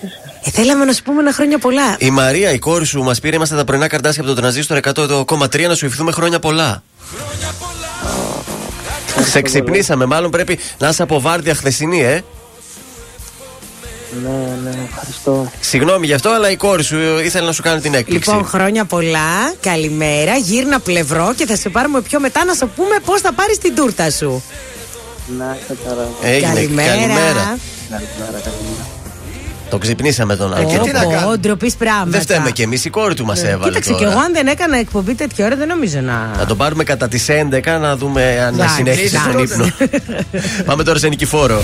Ε, 0.45 0.51
θέλαμε 0.51 0.85
να 0.85 0.93
σου 0.93 1.03
πούμε 1.03 1.21
ένα 1.21 1.33
χρόνια 1.33 1.59
πολλά. 1.59 1.97
Η 1.99 2.11
Μαρία, 2.11 2.51
η 2.53 2.59
κόρη 2.59 2.85
σου, 2.87 3.03
μας 3.03 3.21
πήρε. 3.21 3.37
Είμαστε 3.37 3.57
τα 3.57 3.65
πρωινά 3.65 3.89
καρτάσια 3.89 4.23
από 4.23 4.31
το 4.31 4.37
τρανζίστορ 4.41 4.79
100,3 4.83 5.67
να 5.69 5.75
σου 5.75 5.85
ευχηθούμε 5.85 6.13
χρόνια 6.13 6.39
πολλά. 6.39 6.83
Σε 9.31 9.43
ξυπνήσαμε, 9.43 10.05
μάλλον 10.05 10.31
πρέπει 10.31 10.59
να 10.79 10.89
είσαι 10.89 11.03
από 11.03 11.21
βάρδια 11.21 11.55
χθεσινή, 11.55 12.03
ε. 12.03 12.23
ναι, 14.23 14.59
ναι, 14.63 14.77
ευχαριστώ. 14.89 15.51
Συγγνώμη 15.61 16.07
γι' 16.07 16.13
αυτό, 16.13 16.29
αλλά 16.29 16.51
η 16.51 16.57
κόρη 16.57 16.83
σου 16.83 16.97
ήθελε 17.25 17.47
να 17.47 17.53
σου 17.53 17.63
κάνει 17.63 17.81
την 17.81 17.95
έκπληξη. 17.95 18.31
Λοιπόν, 18.31 18.47
χρόνια 18.47 18.85
πολλά. 18.85 19.55
Καλημέρα. 19.61 20.37
Γύρνα 20.37 20.81
πλευρό 20.81 21.35
και 21.37 21.47
θα 21.47 21.57
σε 21.57 21.69
πάρουμε 21.69 22.01
πιο 22.01 22.21
μετά 22.21 22.45
να 22.45 22.55
σου 22.55 22.71
πούμε 22.77 22.97
πώς 23.05 23.21
θα 23.21 23.33
πάρεις 23.33 23.59
την 23.59 23.75
τούρτα 23.75 24.11
σου. 24.11 24.43
Να 25.39 25.57
είστε 25.61 25.77
καλά. 25.89 26.09
Έγινε, 26.23 26.53
καλημέρα. 26.53 26.89
καλημέρα. 26.89 27.59
Καλημέρα, 27.91 28.41
καλημέρα. 28.45 28.96
Το 29.71 29.79
ξυπνήσαμε 29.79 30.37
τον 30.37 30.53
Ω, 30.53 30.57
Άκη. 30.57 30.79
τι 30.79 30.93
να 30.93 31.03
πω, 31.03 31.11
κάνω. 31.11 31.37
ντροπής 31.39 31.75
πράγματα. 31.75 32.11
Δεν 32.11 32.21
φταίμε 32.21 32.51
κι 32.51 32.63
εμείς, 32.63 32.85
η 32.85 32.91
κόρη 32.91 33.15
του 33.15 33.25
μας 33.25 33.43
έβαλε. 33.43 33.59
Ναι. 33.59 33.67
Κοίταξε, 33.69 33.91
τώρα. 33.91 34.05
κι 34.05 34.11
εγώ 34.11 34.19
αν 34.21 34.33
δεν 34.33 34.47
έκανα 34.47 34.77
εκπομπή 34.79 35.15
τέτοια 35.15 35.47
ώρα 35.47 35.57
δεν 35.57 35.69
νομίζω 35.69 36.01
να. 36.01 36.31
Να 36.39 36.47
τον 36.47 36.57
πάρουμε 36.57 36.85
κατά 36.85 37.09
τις 37.09 37.27
11 37.29 37.79
να 37.81 37.97
δούμε 37.97 38.41
αν 38.47 38.55
Εντάξει, 38.55 38.75
συνέχισε 38.75 39.21
τον 39.25 39.41
εντάξει. 39.41 39.75
ύπνο. 39.81 39.91
Πάμε 40.65 40.83
τώρα 40.85 40.99
σε 40.99 41.09
νικηφόρο. 41.09 41.63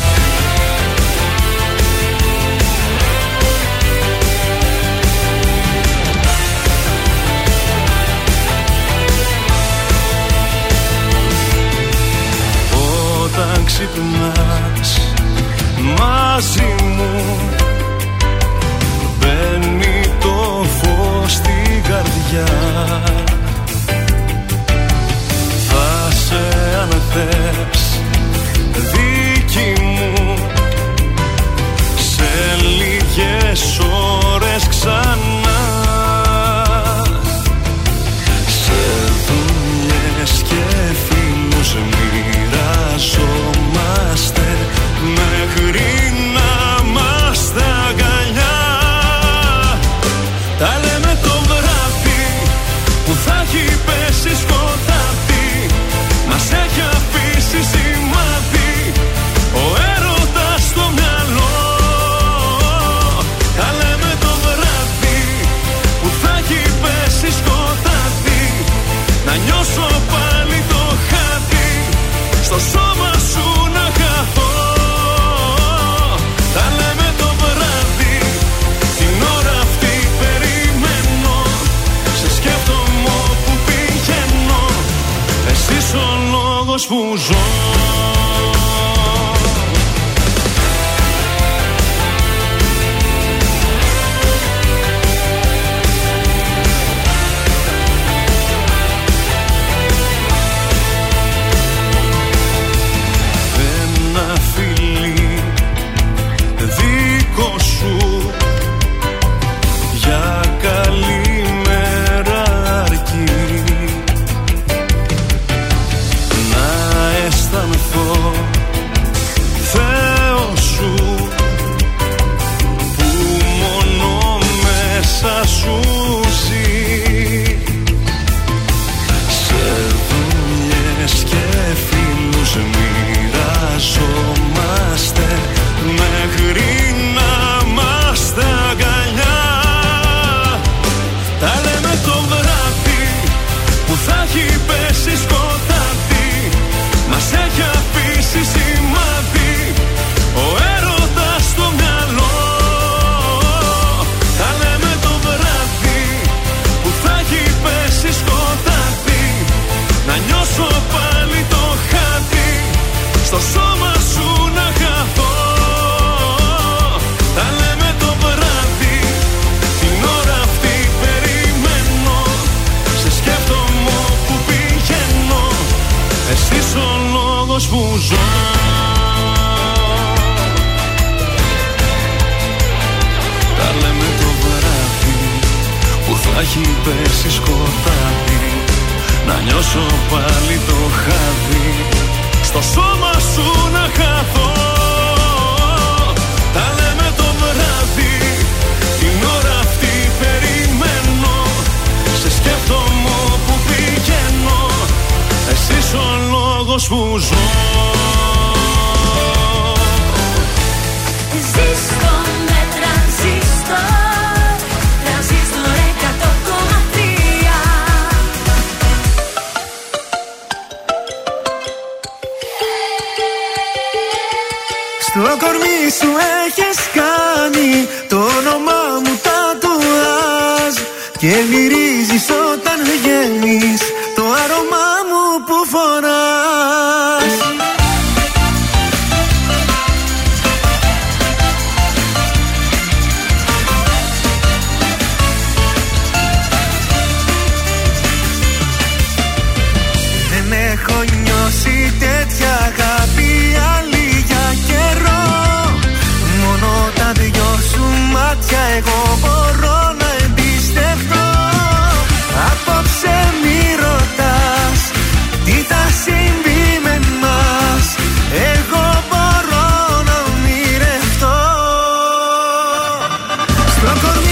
Στο 273.82 274.31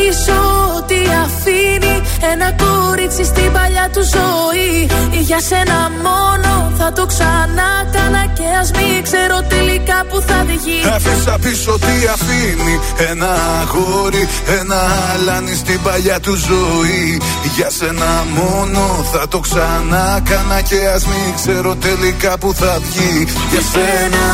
Πίσω 0.00 0.38
ό,τι 0.76 1.00
αφήνει. 1.24 1.96
Ένα 2.32 2.48
κορίτσι 2.62 3.24
στην 3.24 3.52
παλιά 3.52 3.86
του 3.92 4.02
ζωή. 4.16 4.74
Για 5.28 5.40
σένα 5.40 5.78
μόνο 6.06 6.72
θα 6.78 6.92
το 6.92 7.06
ξανά 7.06 7.70
κάνα 7.92 8.24
Και 8.36 8.46
ας 8.60 8.70
μην 8.70 9.02
ξέρω 9.02 9.38
τελικά 9.48 9.98
που 10.08 10.20
θα 10.26 10.44
βγει 10.46 10.80
Άφησα 10.96 11.38
πίσω 11.44 11.78
τι 11.84 11.94
αφήνει. 12.14 12.74
Ένα 13.10 13.30
αγόρι, 13.60 14.28
ένα 14.60 14.80
αλάνι 15.12 15.54
στην 15.54 15.82
παλιά 15.82 16.20
του 16.20 16.34
ζωή. 16.48 17.20
Για 17.56 17.70
σένα 17.70 18.10
μόνο 18.38 18.82
θα 19.12 19.28
το 19.28 19.38
ξανά 19.38 20.20
κάνα 20.28 20.60
Και 20.60 20.80
ας 20.94 21.04
μην 21.10 21.34
ξέρω 21.34 21.74
τελικά 21.76 22.38
που 22.38 22.54
θα 22.54 22.78
βγει. 22.84 23.26
Για 23.50 23.62
σένα, 23.72 24.24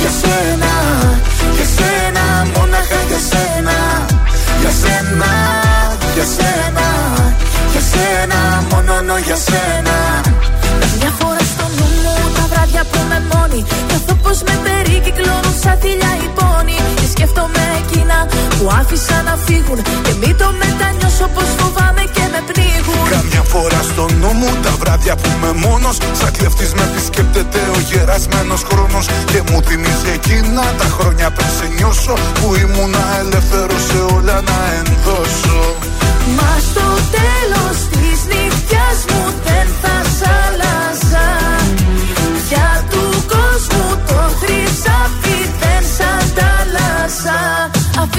Για 0.00 0.10
σένα, 0.20 0.72
για 1.00 1.00
σένα, 1.00 1.35
για 9.36 9.44
σένα 9.54 9.98
Μια 10.98 11.12
φορά 11.18 11.42
στο 11.52 11.66
νου 11.76 11.86
μου 12.02 12.14
τα 12.36 12.44
βράδια 12.50 12.82
που 12.90 13.00
με 13.10 13.18
μόνη. 13.30 13.60
Νιώθω 13.88 14.14
πως 14.24 14.38
με 14.46 14.54
περικυκλώνουν 14.64 15.54
σαν 15.62 15.76
θηλιά 15.82 16.12
οι 16.22 16.28
πόνοι 16.38 16.76
Και 16.98 17.06
σκέφτομαι 17.12 17.62
εκείνα 17.80 18.18
που 18.56 18.64
άφησα 18.80 19.16
να 19.28 19.34
φύγουν. 19.46 19.78
Και 20.06 20.12
μην 20.20 20.34
το 20.40 20.48
μετανιώσω 20.62 21.26
πως 21.34 21.48
φοβάμαι 21.58 22.04
και 22.14 22.24
με 22.32 22.40
πνίγουν. 22.48 23.04
Καμιά 23.16 23.42
φορά 23.52 23.80
στο 23.90 24.04
νου 24.20 24.32
μου 24.40 24.50
τα 24.64 24.72
βράδια 24.80 25.14
που 25.20 25.28
είμαι 25.34 25.52
μόνος. 25.64 25.96
Σαν 26.20 26.30
κλεφτής 26.36 26.70
με 26.78 26.84
επισκέπτεται 26.90 27.60
ο 27.76 27.78
γερασμένος 27.90 28.62
χρόνος. 28.68 29.04
Και 29.30 29.40
μου 29.48 29.58
θυμίζει 29.66 30.10
εκείνα 30.18 30.64
τα 30.80 30.88
χρόνια 30.96 31.28
πριν 31.36 31.50
σε 31.56 31.66
νιώσω 31.76 32.14
Που 32.38 32.46
ήμουνα 32.62 33.04
ελεύθερος 33.22 33.82
σε 33.88 33.98
όλα 34.16 34.36
να 34.50 34.58
ενδώσω. 34.78 35.58
Μα 36.36 36.50
στο 36.68 36.86
τέλος 37.16 37.85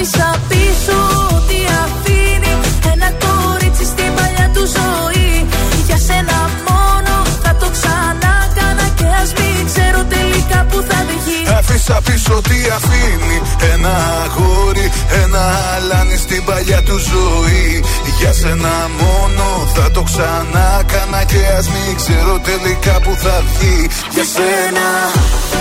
Αφήσα 0.00 0.30
πίσω 0.48 0.98
ό,τι 1.36 1.58
αφήνει 1.82 2.52
Ένα 2.92 3.08
κορίτσι 3.24 3.84
στην 3.84 4.10
παλιά 4.16 4.50
του 4.54 4.64
ζωή. 4.76 5.46
Για 5.86 5.98
σένα 6.06 6.38
μόνο 6.68 7.14
θα 7.42 7.52
το 7.60 7.68
ξανά 7.76 8.34
κάνα 8.56 8.86
Και 8.98 9.06
ας 9.22 9.30
μην 9.38 9.66
ξέρω 9.70 10.00
τελικά 10.14 10.58
που 10.70 10.78
θα 10.88 10.98
βγει. 11.08 11.40
Άφησα 11.58 12.00
πίσω 12.04 12.40
τι 12.48 12.58
αφήνει 12.76 13.36
Ένα 13.80 13.96
αγόρι, 14.24 14.90
ένα 15.22 15.42
αλάνι 15.76 16.16
στην 16.16 16.44
παλιά 16.44 16.82
του 16.82 16.98
ζωή. 16.98 17.84
Για 18.18 18.32
σένα 18.32 18.74
μόνο 19.00 19.44
θα 19.74 19.90
το 19.90 20.02
ξανά 20.02 20.82
κάνα 20.86 21.24
Και 21.24 21.40
ας 21.58 21.68
μην 21.68 21.96
ξέρω 21.96 22.38
τελικά 22.38 23.00
που 23.00 23.12
θα 23.22 23.42
βγει. 23.48 23.88
Για 24.14 24.24
σένα, 24.34 24.86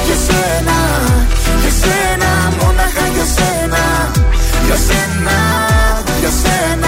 για 0.05 0.17
σένα, 0.27 0.77
για 1.61 1.73
σένα, 1.81 2.29
μόναχα 2.59 3.05
για 3.15 3.27
σένα 3.35 3.83
Για 4.65 4.77
σένα, 4.87 5.37
για 6.19 6.31
σένα 6.41 6.87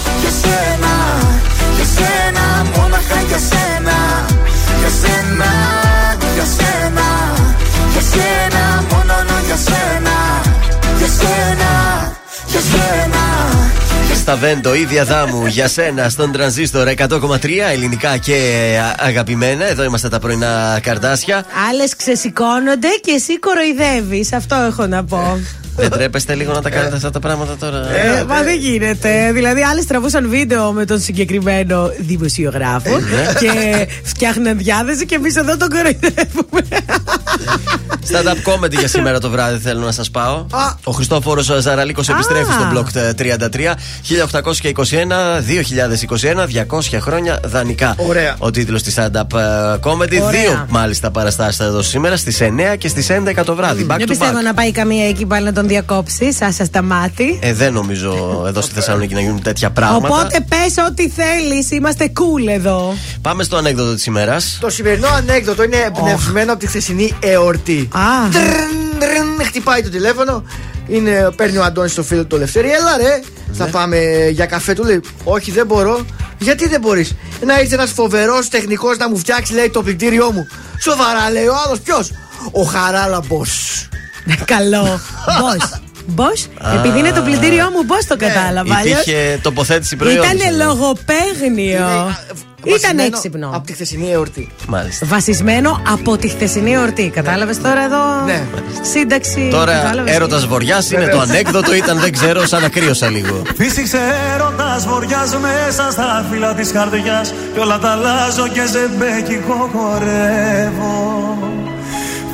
για 0.21 0.31
σένα, 0.41 0.93
για 1.75 1.87
σένα 1.95 2.45
Μόναχα 2.75 3.19
για 3.29 3.39
σένα, 3.49 3.97
για 4.79 4.91
σένα, 5.01 5.51
για 6.35 6.45
σένα 6.57 7.07
Για 7.91 8.01
σένα, 8.11 8.63
μόνο 8.91 9.13
για 9.45 9.57
σένα, 9.67 10.15
για 10.97 11.07
σένα, 11.19 11.71
για 12.47 12.59
σένα 12.71 13.23
Στα 14.15 14.35
Βέντο, 14.35 14.73
ίδια 14.73 15.05
δάμου 15.05 15.45
για 15.45 15.67
σένα 15.67 16.09
στον 16.09 16.31
τρανζίστορ 16.31 16.87
100,3 16.97 17.49
ελληνικά 17.71 18.17
και 18.17 18.37
α, 18.81 18.95
αγαπημένα. 19.07 19.65
Εδώ 19.65 19.83
είμαστε 19.83 20.09
τα 20.09 20.19
πρωινά 20.19 20.79
καρδάσια. 20.83 21.45
Άλλες 21.69 21.95
ξεσηκώνονται 21.95 22.87
και 23.01 23.11
εσύ 23.11 23.39
κοροϊδεύεις. 23.39 24.33
Αυτό 24.33 24.55
έχω 24.55 24.85
να 24.85 25.03
πω. 25.03 25.39
Δεν 25.81 25.89
τρέπεστε 25.89 26.35
λίγο 26.35 26.53
να 26.53 26.61
τα 26.61 26.69
κάνετε 26.69 26.95
αυτά 26.95 27.09
τα 27.09 27.19
πράγματα 27.19 27.57
τώρα. 27.57 27.77
Ε, 27.77 28.23
μα 28.27 28.43
δεν 28.43 28.57
γίνεται. 28.57 29.31
Δηλαδή, 29.33 29.61
άλλε 29.61 29.83
τραβούσαν 29.83 30.29
βίντεο 30.29 30.71
με 30.71 30.85
τον 30.85 30.99
συγκεκριμένο 30.99 31.91
δημοσιογράφο 31.99 32.99
ναι. 32.99 33.33
και 33.39 33.87
φτιάχναν 34.03 34.57
διάθεση 34.57 35.05
και 35.05 35.15
εμείς 35.15 35.35
εδώ 35.35 35.57
τον 35.57 35.69
κοροϊδεύουμε. 35.69 36.61
Stand-up 38.11 38.53
comedy 38.53 38.77
για 38.79 38.87
σήμερα 38.87 39.19
το 39.19 39.29
βράδυ 39.29 39.57
θέλω 39.57 39.85
να 39.85 39.91
σας 39.91 40.11
πάω. 40.11 40.45
Ο 40.83 40.91
Χριστόφορος 40.91 41.51
Ζαραλίκος 41.59 42.09
επιστρέφει 42.09 42.51
στο 42.51 42.67
μπλοκ 42.71 42.87
33. 43.17 43.73
1821-2021, 46.21 46.47
200 46.67 46.97
χρόνια 46.99 47.39
δανεικά. 47.45 47.95
Ωραία. 47.97 48.35
Ο 48.37 48.51
τίτλος 48.51 48.83
της 48.83 48.97
stand-up 48.99 49.37
ε, 49.39 49.77
comedy. 49.83 50.19
Ωραία. 50.21 50.41
Δύο 50.41 50.65
μάλιστα 50.69 51.11
παραστάσεις 51.11 51.55
θα 51.57 51.63
εδώ 51.63 51.81
σήμερα 51.81 52.17
στις 52.17 52.39
9 52.41 52.77
και 52.77 52.87
στις 52.87 53.07
11 53.11 53.43
το 53.45 53.55
βράδυ. 53.55 53.85
Back 53.89 53.95
Δεν 53.97 54.05
to 54.05 54.07
πιστεύω 54.07 54.39
back. 54.39 54.43
να 54.43 54.53
πάει 54.53 54.71
καμία 54.71 55.07
εκεί 55.07 55.25
πάλι 55.25 55.45
να 55.45 55.53
τον 55.53 55.67
διακόψεις. 55.71 56.41
Άσα 56.41 56.65
στα 56.65 56.81
μάτι. 56.81 57.39
Ε, 57.41 57.53
δεν 57.53 57.73
νομίζω 57.73 58.43
εδώ 58.47 58.61
στη 58.61 58.73
Θεσσαλονίκη 58.73 59.13
να 59.13 59.21
γίνουν 59.21 59.41
τέτοια 59.41 59.69
πράγματα. 59.69 60.07
Οπότε 60.07 60.45
πες 60.49 60.85
ό,τι 60.89 61.09
θέλεις. 61.09 61.71
Είμαστε 61.71 62.11
cool 62.13 62.47
εδώ. 62.49 62.93
Πάμε 63.21 63.43
στο 63.43 63.57
ανέκδοτο 63.57 63.93
της 63.93 64.05
ημέρας. 64.05 64.57
Το 64.61 64.69
σημερινό 64.69 65.07
ανέκδοτο 65.07 65.63
είναι 65.63 65.77
εμπνευσμένο 65.77 66.51
από 66.51 66.59
τη 66.59 66.67
χθεσινή 66.67 67.13
εορτή. 67.19 67.87
Α. 67.91 68.29
Τρρρν, 68.31 68.99
τρρρν, 68.99 69.45
χτυπάει 69.47 69.81
το 69.81 69.89
τηλέφωνο. 69.89 70.43
Είναι, 70.87 71.29
παίρνει 71.35 71.57
ο 71.57 71.63
Αντώνης 71.63 71.93
το 71.93 72.03
φίλο 72.03 72.25
του 72.25 72.37
Λευτέρη. 72.37 72.67
Έλα 72.71 72.97
ρε, 72.97 73.19
θα 73.51 73.65
πάμε 73.65 73.97
για 74.31 74.45
καφέ. 74.45 74.73
Του 74.73 74.83
λέει: 74.83 75.01
Όχι, 75.23 75.51
δεν 75.51 75.65
μπορώ. 75.65 76.05
Γιατί 76.37 76.67
δεν 76.67 76.79
μπορεί. 76.81 77.07
Να 77.45 77.59
ήρθε 77.59 77.75
ένα 77.75 77.85
φοβερό 77.85 78.39
τεχνικό 78.49 78.93
να 78.93 79.09
μου 79.09 79.17
φτιάξει, 79.17 79.53
λέει, 79.53 79.69
το 79.69 79.83
πλυντήριό 79.83 80.31
μου. 80.31 80.47
Σοβαρά, 80.81 81.29
λέει 81.31 81.45
ο 81.45 81.55
άλλο. 81.65 81.77
Ποιο. 81.83 81.97
Ο 82.51 82.63
Χαράλαμπο. 82.63 83.41
Καλό. 84.45 84.99
Πώ. 85.25 85.79
Πώ. 86.15 86.27
Επειδή 86.79 86.99
είναι 86.99 87.11
το 87.11 87.21
πλυντήριό 87.21 87.69
μου, 87.73 87.85
πώ 87.85 87.95
το 88.07 88.17
κατάλαβα. 88.17 88.75
αλλιώς 88.75 89.01
Υπήρχε 89.01 89.39
τοποθέτηση 89.41 89.95
προϊόντων. 89.95 90.31
Ήταν 90.35 90.55
λογοπαίγνιο. 90.57 92.15
Ήταν 92.63 92.99
έξυπνο. 92.99 93.51
Από 93.53 93.65
τη 93.65 93.73
χθεσινή 93.73 94.11
εορτή. 94.11 94.49
Μάλιστα. 94.67 95.05
Βασισμένο 95.05 95.81
από 95.91 96.17
τη 96.17 96.27
χθεσινή 96.27 96.73
εορτή. 96.73 97.11
Κατάλαβες 97.15 97.61
τώρα 97.61 97.83
εδώ; 97.83 97.97
Ναι. 98.25 98.43
Σύνταξη. 98.81 99.47
Τώρα 99.51 99.73
κατάλαβες 99.73 100.15
έρωτας 100.15 100.41
τι; 100.41 100.47
βορειά 100.47 100.83
είναι 100.93 101.07
το 101.07 101.19
ανέκδοτο, 101.19 101.73
ήταν 101.73 101.99
δεν 101.99 102.11
ξέρω, 102.11 102.45
σαν 102.45 102.61
να 102.61 102.69
κρύωσα 102.69 103.09
λίγο. 103.09 103.41
Φύσηξε 103.57 103.99
έρωτας 104.33 104.85
βοριάς 104.85 105.35
μέσα 105.35 105.91
στα 105.91 106.25
φύλλα 106.31 106.53
της 106.53 106.71
καρδιάς 106.71 107.33
Κι 107.53 107.59
όλα 107.59 107.79
τα 107.79 107.89
αλλάζω 107.89 108.47
και 108.47 108.61
ζεμπέκικο 108.71 109.69
χορεύω 109.73 111.50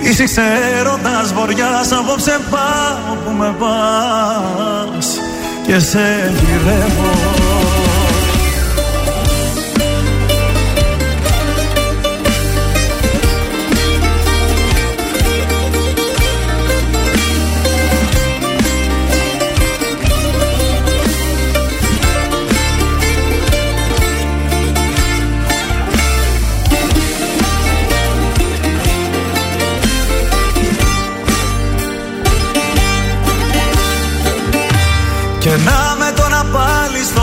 Φύσηξε 0.02 0.42
έρωτας 0.80 1.34
βοριάς 1.34 1.92
απόψε 1.92 2.40
πάω 2.50 3.16
που 3.26 3.32
με 3.32 3.56
πας. 3.60 5.18
Και 5.66 5.80
σε 5.80 6.34
γυρεύω 6.40 7.77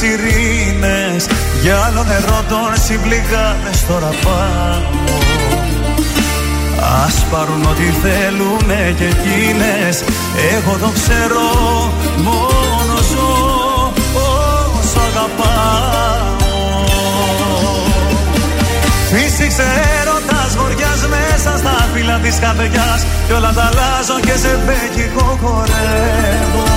σιρήνες 0.00 1.26
Για 1.62 1.76
άλλο 1.86 2.02
νερό 2.04 2.40
τον 2.48 2.72
συμπληγάδες 2.84 3.86
τώρα 3.88 4.10
πάω 4.24 4.82
Ας 7.06 7.24
πάρουν 7.30 7.62
ό,τι 7.62 7.82
θέλουνε 8.02 8.94
και 8.98 9.04
εκείνες 9.04 10.04
Εγώ 10.54 10.76
το 10.80 10.90
ξέρω 10.98 11.48
μόνο 12.16 12.94
ζω 13.10 13.92
όσο 14.78 15.00
αγαπάω. 15.10 16.38
Φύσηξε 19.10 19.66
έρωτας 20.00 20.56
βοριάς 20.56 21.00
μέσα 21.14 21.58
στα 21.58 21.88
φύλλα 21.94 22.18
της 22.18 22.38
καρδιάς 22.38 23.00
Κι 23.26 23.32
όλα 23.32 23.52
τα 23.52 23.62
αλλάζω 23.62 24.20
και 24.20 24.36
σε 24.42 24.58
μπέκικο 24.64 25.38
χορεύω 25.42 26.69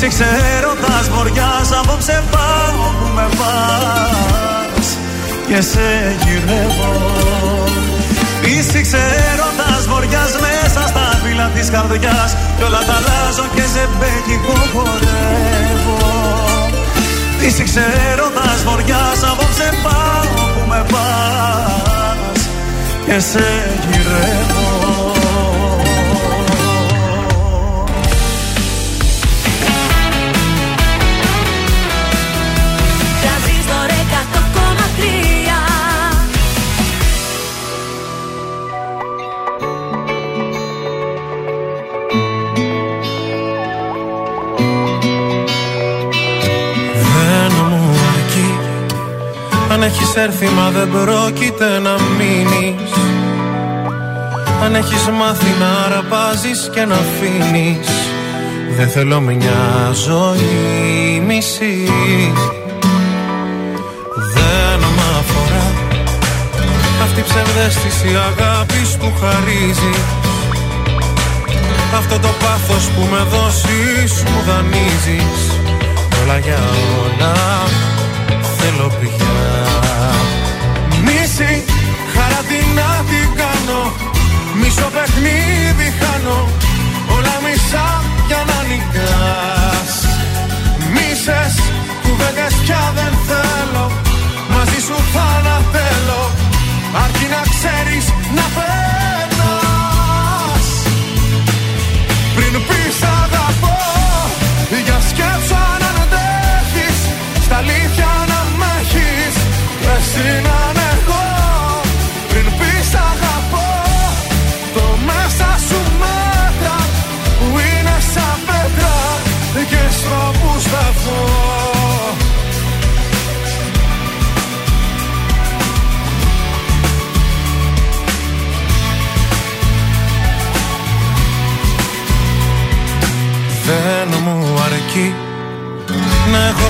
Φύσηξε 0.00 0.26
έρωτας 0.56 1.08
βοριάς 1.14 1.72
απόψε 1.80 2.22
πάω 2.30 2.90
που 2.98 3.06
με 3.14 3.26
πας. 3.38 4.86
Και 5.48 5.60
σε 5.60 6.16
γυρεύω. 6.24 6.92
Φύσηξε 8.42 9.02
έρωτας 9.32 9.86
βοριάς 9.88 10.32
μέσα 10.44 10.86
στα 10.88 11.18
φύλλα 11.22 11.50
της 11.54 11.70
καρδιάς. 11.70 12.30
Κι 12.56 12.62
όλα 12.62 12.82
τα 12.88 12.94
αλλάζω 12.98 13.46
και 13.54 13.66
σε 13.74 13.88
μπέκικο 13.98 14.58
χορεύω. 14.72 15.98
Φύσηξε 17.38 17.84
έρωτας 18.10 18.60
βοριάς 18.66 19.20
απόψε 19.30 19.68
πάω 19.82 20.42
που 20.54 20.62
με 20.68 20.80
πας. 20.92 22.40
Και 23.06 23.18
σε 23.30 23.46
γυρεύω 23.90 24.67
Αν 49.80 49.84
έχεις 49.84 50.14
έρθει 50.14 50.46
μα 50.46 50.70
δεν 50.70 50.90
πρόκειται 50.90 51.78
να 51.78 51.94
μείνεις. 52.18 52.92
Αν 54.64 54.74
έχεις 54.74 55.08
μάθει 55.18 55.52
να 55.60 55.96
αρπάζεις 55.96 56.70
και 56.74 56.84
να 56.84 56.94
αφήνεις. 56.94 57.88
Δεν 58.76 58.88
θέλω 58.88 59.20
μια 59.20 59.92
ζωή 60.06 61.22
μισή. 61.26 61.88
Δεν 64.34 64.78
μ' 64.96 65.04
αφορά. 65.18 65.66
Αυτή 67.02 67.20
η 67.20 67.22
ψευδέστηση 67.22 68.08
αγάπης 68.30 68.96
που 68.96 69.12
χαρίζει. 69.20 69.94
Αυτό 71.96 72.18
το 72.18 72.28
πάθος 72.44 72.84
που 72.88 73.08
με 73.10 73.22
δώσεις 73.32 74.22
μου 74.22 74.42
δανείζεις. 74.46 75.40
Όλα 76.22 76.38
για 76.38 76.60
όλα 77.04 77.34
θέλω 78.58 78.92
πια 79.00 79.47
Μίση, 81.40 81.64
χαρά 82.14 82.40
τι 82.48 82.60
να 82.78 82.90
την 83.10 83.28
κάνω. 83.40 83.82
Μισό 84.60 84.88
παιχνίδι 84.94 85.88
χάνω. 85.98 86.48
Όλα 87.14 87.36
μισά 87.44 87.88
για 88.28 88.42
να 88.48 88.58
νικάς 88.68 89.92
Μίσες, 90.92 91.54
κουβέντες 92.02 92.54
πια 92.62 92.92
δεν 92.94 93.12
θέλω. 93.28 93.86
Μαζί 94.54 94.80
σου 94.86 94.96
θα 95.12 95.26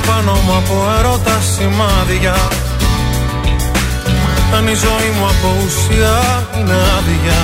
πάνω 0.09 0.33
μου 0.33 0.55
από 0.61 0.77
ερώτα 0.99 1.37
σημάδια. 1.53 2.37
Αν 4.57 4.67
η 4.67 4.75
ζωή 4.75 5.11
μου 5.17 5.27
από 5.27 5.49
ουσία 5.65 6.17
είναι 6.57 6.77
άδεια 6.99 7.41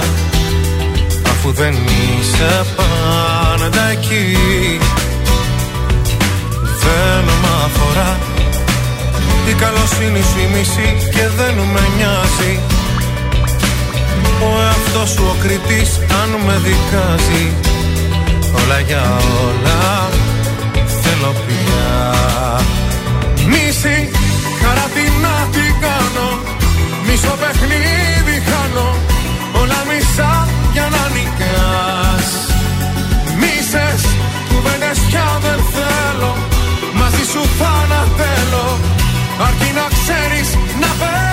Αφού 1.27 1.53
δεν 1.53 1.75
είσαι 1.75 2.65
πάντα 2.77 3.89
εκεί 3.91 4.39
Δεν 6.83 7.25
μ' 7.25 7.65
αφορά. 7.65 8.19
Η 9.49 9.53
καλοσύνη 9.53 10.23
σου 10.23 10.39
η 10.39 10.57
μισή 10.57 11.09
και 11.11 11.29
δεν 11.37 11.55
με 11.55 11.81
νοιάζει. 11.97 12.61
Ο 14.43 14.61
εαυτός 14.63 15.11
σου 15.11 15.25
ο 15.33 15.37
κριτής 15.43 15.91
αν 16.23 16.31
με 16.47 16.61
δικάζει. 16.65 17.53
Όλα 18.59 18.81
για 18.81 19.03
όλα 19.47 20.09
θέλω 21.03 21.35
πια 21.47 21.64
Μίση, 23.85 24.11
χαρά 24.63 24.87
τι 24.95 25.05
να 25.25 25.49
την 25.55 25.75
κάνω 25.81 26.29
Μισό 27.07 27.35
παιχνίδι 27.41 28.37
χάνω 28.49 28.97
Όλα 29.61 29.81
μισά 29.89 30.49
για 30.73 30.89
να 30.95 31.03
νικάς. 31.15 32.29
Μίσες, 33.41 34.03
κουβέντες 34.49 34.99
πια 35.09 35.39
δεν 35.43 35.61
θέλω 35.75 36.37
Μαζί 36.95 37.25
σου 37.33 37.43
θα 37.59 37.73
να 37.89 38.01
θέλω 38.19 38.79
Αρκεί 39.47 39.71
να 39.75 39.87
ξέρεις 39.97 40.49
να 40.81 40.89
πέτας 40.99 41.24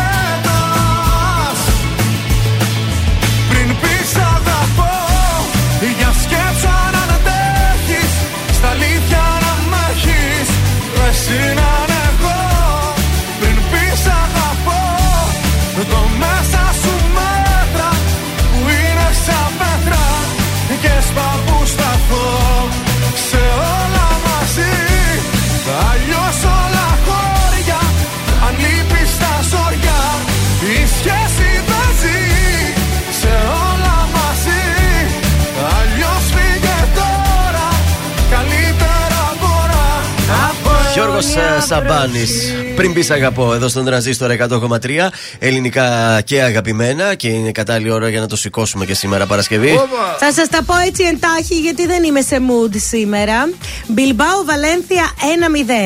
Γιώργος 41.04 41.26
Σαμπάνης. 41.68 42.54
Πριν 42.76 42.94
πεις 42.94 43.10
αγαπώ, 43.10 43.54
εδώ 43.54 43.68
στον 43.68 43.86
τρανζίστορ 43.86 44.32
100,3 44.32 45.12
ελληνικά 45.40 46.22
και 46.26 46.42
αγαπημένα 46.42 47.16
και 47.16 47.28
είναι 47.28 47.52
κατάλληλη 47.52 47.92
ώρα 47.92 48.10
για 48.10 48.20
να 48.20 48.28
το 48.28 48.36
σηκώσουμε 48.36 48.86
και 48.86 48.94
σήμερα 48.94 49.26
Παρασκευή. 49.26 49.80
Θα 50.20 50.32
σας 50.32 50.48
τα 50.48 50.64
πω 50.64 50.74
έτσι 50.86 51.04
εντάχει 51.04 51.60
γιατί 51.60 51.86
δεν 51.86 52.04
είμαι 52.04 52.22
σε 52.22 52.38
mood 52.40 52.76
σήμερα. 52.90 53.50
Μπιλμπάο 53.88 54.44
Βαλένθια 54.46 55.04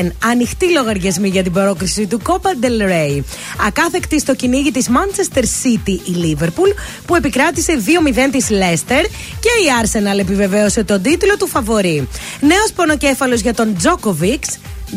1-0. 0.06 0.12
Ανοιχτή 0.30 0.72
λογαριασμή 0.72 1.28
για 1.28 1.42
την 1.42 1.52
πρόκριση 1.52 2.06
του 2.06 2.20
Copa 2.26 2.64
del 2.64 2.82
Rey. 2.90 3.22
Ακάθεκτη 3.66 4.20
στο 4.20 4.34
κυνήγι 4.34 4.70
της 4.70 4.86
Manchester 4.88 5.42
City 5.42 5.98
η 6.04 6.14
Liverpool 6.22 6.72
που 7.06 7.14
επικράτησε 7.14 7.72
2-0 7.76 8.30
της 8.32 8.46
Leicester 8.50 9.04
και 9.40 9.50
η 9.62 9.66
Arsenal 9.82 10.18
επιβεβαίωσε 10.18 10.84
τον 10.84 11.02
τίτλο 11.02 11.36
του 11.36 11.46
φαβορή. 11.46 12.08
Νέος 12.40 12.72
πονοκέφαλος 12.74 13.40
για 13.40 13.54
τον 13.54 13.76
Djokovic. 13.82 14.42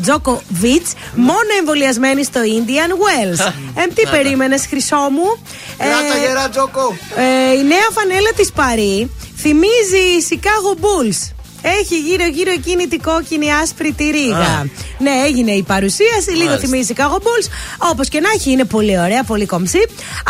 Τζόκοβιτ, 0.02 0.86
μόνο 1.16 1.50
εμβολιασμένη 1.60 2.24
στο 2.24 2.40
Indian 2.44 2.92
Wells. 2.92 3.52
Ε, 3.76 3.88
τι 3.94 4.08
περίμενες, 4.12 4.66
χρυσό 4.70 4.96
μου; 5.12 5.44
Κράτα 5.78 6.18
γερά, 6.28 6.50
Τζόκο. 6.50 6.96
ε, 7.16 7.54
η 7.60 7.64
νέα 7.64 7.88
φανέλα 7.92 8.32
της 8.36 8.52
Παρή 8.52 9.12
θυμίζει 9.38 10.06
Chicago 10.30 10.80
Bulls. 10.84 11.32
Έχει 11.62 11.98
γύρω-γύρω 12.00 12.52
εκείνη 12.52 12.88
την 12.88 13.02
κόκκινη 13.02 13.54
άσπρη 13.54 13.92
τη 13.92 14.04
ρίγα. 14.10 14.38
Α. 14.38 14.64
Ναι, 15.00 15.12
έγινε 15.26 15.52
η 15.52 15.64
παρουσίαση. 15.64 16.30
Λίγο 16.32 16.46
Μάλιστα. 16.46 16.68
θυμίζει 16.68 16.94
Chicago 16.96 17.16
Bulls. 17.18 17.48
Όπως 17.92 18.08
και 18.10 18.20
να 18.20 18.30
έχει, 18.36 18.52
είναι 18.52 18.64
πολύ 18.66 19.00
ωραία, 19.00 19.24
πολύ 19.24 19.46
κομψή. 19.46 19.80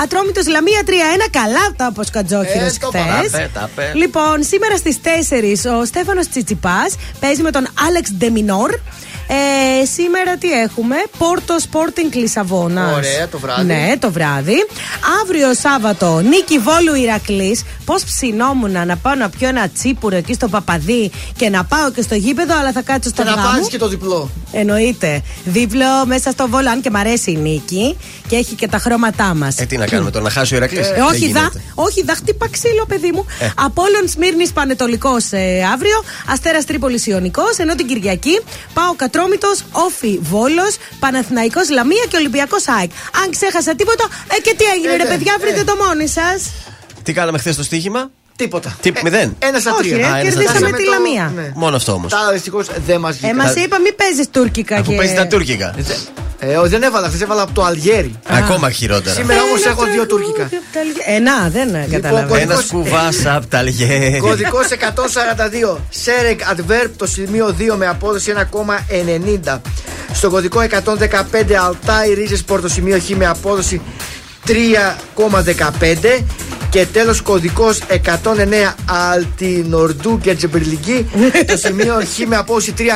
Ατρόμητος 0.04 0.48
Λαμία 0.48 0.82
3-1. 0.86 0.92
Καλά 1.32 1.72
τα 1.78 1.88
όπω 1.88 2.02
κατζόχυρο 2.12 2.66
Ε, 2.66 2.72
το 2.80 2.88
χθες. 2.88 3.02
παραπέ, 3.32 3.50
τα 3.54 3.70
πέ. 3.76 3.92
Λοιπόν, 3.96 4.44
σήμερα 4.44 4.78
στις 4.78 4.98
4 5.02 5.66
ο 5.80 5.86
Στέφανος 5.86 6.28
Τσιτσιπάς 6.30 6.96
παίζει 7.20 7.42
με 7.42 7.52
τον 7.52 7.68
Άλεξ 7.88 8.10
Ντεμινόρ. 8.12 8.72
Ε, 9.32 9.86
σήμερα 9.86 10.38
τι 10.38 10.52
έχουμε, 10.52 10.96
Πόρτο 11.18 11.56
Sporting 11.72 12.14
Λισαβόνας. 12.14 12.96
Ωραία, 12.96 13.28
το 13.28 13.40
βράδυ. 13.40 13.64
Ναι, 13.64 13.94
το 14.00 14.12
βράδυ. 14.12 14.56
Αύριο 15.24 15.54
Σάββατο, 15.54 16.20
νίκη 16.20 16.60
Βόλου 16.60 16.96
Ηρακλής. 17.02 17.64
Πώς 17.86 18.04
ψινόμουν 18.04 18.72
να 18.72 18.96
πάω 18.98 19.16
να 19.16 19.30
πιω 19.30 19.48
ένα 19.48 19.70
τσίπουρο 19.70 20.16
εκεί 20.16 20.34
στο 20.34 20.48
Παπαδί 20.48 21.12
και 21.36 21.50
να 21.50 21.64
πάω 21.64 21.92
και 21.92 22.02
στο 22.02 22.16
γήπεδο, 22.16 22.60
αλλά 22.60 22.72
θα 22.72 22.82
κάτσω 22.82 23.10
στο 23.10 23.24
Και 23.24 23.30
να 23.30 23.36
γάμο. 23.36 23.50
πάρει 23.52 23.68
και 23.68 23.78
το 23.78 23.88
διπλό. 23.88 24.30
Εννοείται. 24.52 25.22
Δίπλο 25.46 25.86
μέσα 26.06 26.32
στο 26.32 26.48
Βόλο, 26.48 26.70
αν 26.70 26.82
και 26.82 26.90
μ' 26.90 26.96
αρέσει 26.96 27.32
η 27.32 27.36
νίκη 27.36 27.98
και 28.28 28.36
έχει 28.36 28.56
και 28.56 28.68
τα 28.68 28.78
χρώματά 28.78 29.34
μας. 29.36 29.58
Ε, 29.58 29.66
τι 29.66 29.78
να 29.78 29.86
κάνουμε 29.86 30.12
τώρα, 30.12 30.24
να 30.24 30.30
χάσει 30.30 30.54
ο 30.54 30.58
Ηρακλής; 30.58 30.88
Ε, 30.88 31.02
όχι, 31.10 31.32
δα, 31.32 31.52
όχι, 31.74 32.04
δα, 32.04 32.14
χτύπα 32.16 32.48
ξύλο, 32.50 32.86
παιδί 32.88 33.12
μου. 33.14 33.26
Ε. 33.40 33.50
Απόλλων 33.56 34.08
Σμύρνης 34.08 34.52
Πανετολικός 34.52 35.32
ε, 35.32 35.64
αύριο. 35.74 36.04
Αστέρας 36.32 36.66
Τρίπολης 36.66 37.06
Ιωνικός. 37.08 37.58
Ενώ 37.58 37.76
την 37.76 37.88
Κυριακή 37.88 38.40
πάω 38.74 38.96
Κατρόμητο, 39.20 39.52
Όφη 39.72 40.20
Βόλος, 40.22 40.76
Παναθηναϊκός 41.00 41.70
Λαμία 41.70 42.06
και 42.10 42.18
Ολυμπιακός 42.18 42.68
ΑΕΚ. 42.68 42.92
Αν 43.24 43.32
ξέχασα 43.32 43.76
τίποτα, 43.76 44.08
ε, 44.38 44.42
και 44.42 44.56
τι 44.58 44.64
έγινε, 44.64 44.94
Ε, 44.94 44.98
ρε 44.98 45.04
ναι, 45.04 45.10
παιδιά, 45.10 45.36
ε. 45.38 45.42
βρείτε 45.42 45.64
το 45.64 45.76
μόνοι 45.76 46.08
σας. 46.08 46.52
Τι 47.04 47.14
κάναμε 47.14 47.38
χθες 47.38 47.54
στο 47.54 47.64
στοίχημα; 47.64 48.12
Τίποτα. 48.40 48.78
Τι, 48.82 48.92
μηδέν. 49.04 49.36
Ένα 49.40 49.60
στα 49.60 49.72
Όχι, 49.72 49.82
τρία. 49.90 49.98
ρε, 49.98 50.04
Α, 50.04 50.18
ένα 50.18 50.32
στα 50.32 50.40
κερδίσαμε 50.42 50.60
τρία. 50.60 50.78
τη 50.78 50.84
Το- 50.84 50.92
Λαμία. 50.92 51.32
ναι. 51.36 51.52
Μόνο 51.56 51.76
αυτό 51.76 51.92
όμως. 51.92 52.12
Τα 52.12 52.18
άλλα 52.20 52.32
δυστυχώς 52.32 52.68
δεν 52.86 53.00
μας 53.00 53.16
Ε, 53.16 53.18
βγήκαν. 53.22 53.36
μα 53.56 53.62
είπα, 53.62 53.80
μην 53.80 53.96
παίζεις 53.96 54.30
τουρκικά 54.30 54.76
Αφού 54.76 54.92
και. 54.92 54.98
παίζεις 54.98 55.16
τα 55.16 55.28
τουρκικά. 55.28 55.76
Ε, 56.42 56.56
όχι, 56.56 56.70
δεν 56.70 56.84
έβαλα, 56.84 57.08
χθε 57.08 57.24
έβαλα 57.24 57.42
από 57.42 57.52
το 57.52 57.64
Αλγέρι. 57.64 58.20
Ακόμα 58.28 58.72
χειρότερα. 58.72 59.16
Σήμερα 59.16 59.42
όμως 59.42 59.62
Ένα 59.62 59.70
έχω 59.72 59.84
δύο 59.84 60.06
τραγούδι 60.06 60.08
τουρκικά. 60.08 60.44
απ' 60.44 60.74
τα 60.74 60.80
Αλγε- 60.80 61.04
Ε, 61.16 61.20
να, 61.20 61.50
δεν 61.50 61.68
Λοιπόν, 61.68 61.90
καταλαβαίνω. 61.92 62.36
Ένας 62.36 62.66
κωδικός- 62.66 63.14
κουβά 63.24 63.36
απ' 63.36 63.46
τα 63.46 63.58
Αλγέρι. 63.58 64.18
Κωδικός 64.20 64.70
142. 64.72 65.80
Σέρεκ 65.90 66.40
Adverb 66.54 66.90
το 66.98 67.08
σημείο 67.08 67.54
2 67.58 67.76
με 67.76 67.88
απόδοση 67.88 68.32
1,90. 68.32 69.62
Στο 70.14 70.30
κωδικό 70.30 70.62
115 70.62 71.54
Αλτάι 71.56 72.14
Ρίζες 72.14 72.44
Πορ 72.44 72.62
το 72.62 72.68
σημείο 72.68 73.00
Χ 73.00 73.10
με 73.10 73.26
απόδοση 73.26 73.82
3,15. 74.48 76.24
Και 76.70 76.86
τέλος 76.86 77.22
κωδικός 77.22 77.80
109 77.90 78.76
Αλτινορντού 78.86 80.20
και 80.20 80.36
Τζεμπερλική 80.36 81.10
το 81.48 81.58
σημείο 81.58 82.02
Χ 82.16 82.28
με 82.28 82.36
απόδοση 82.36 82.74
3,15. 82.78 82.88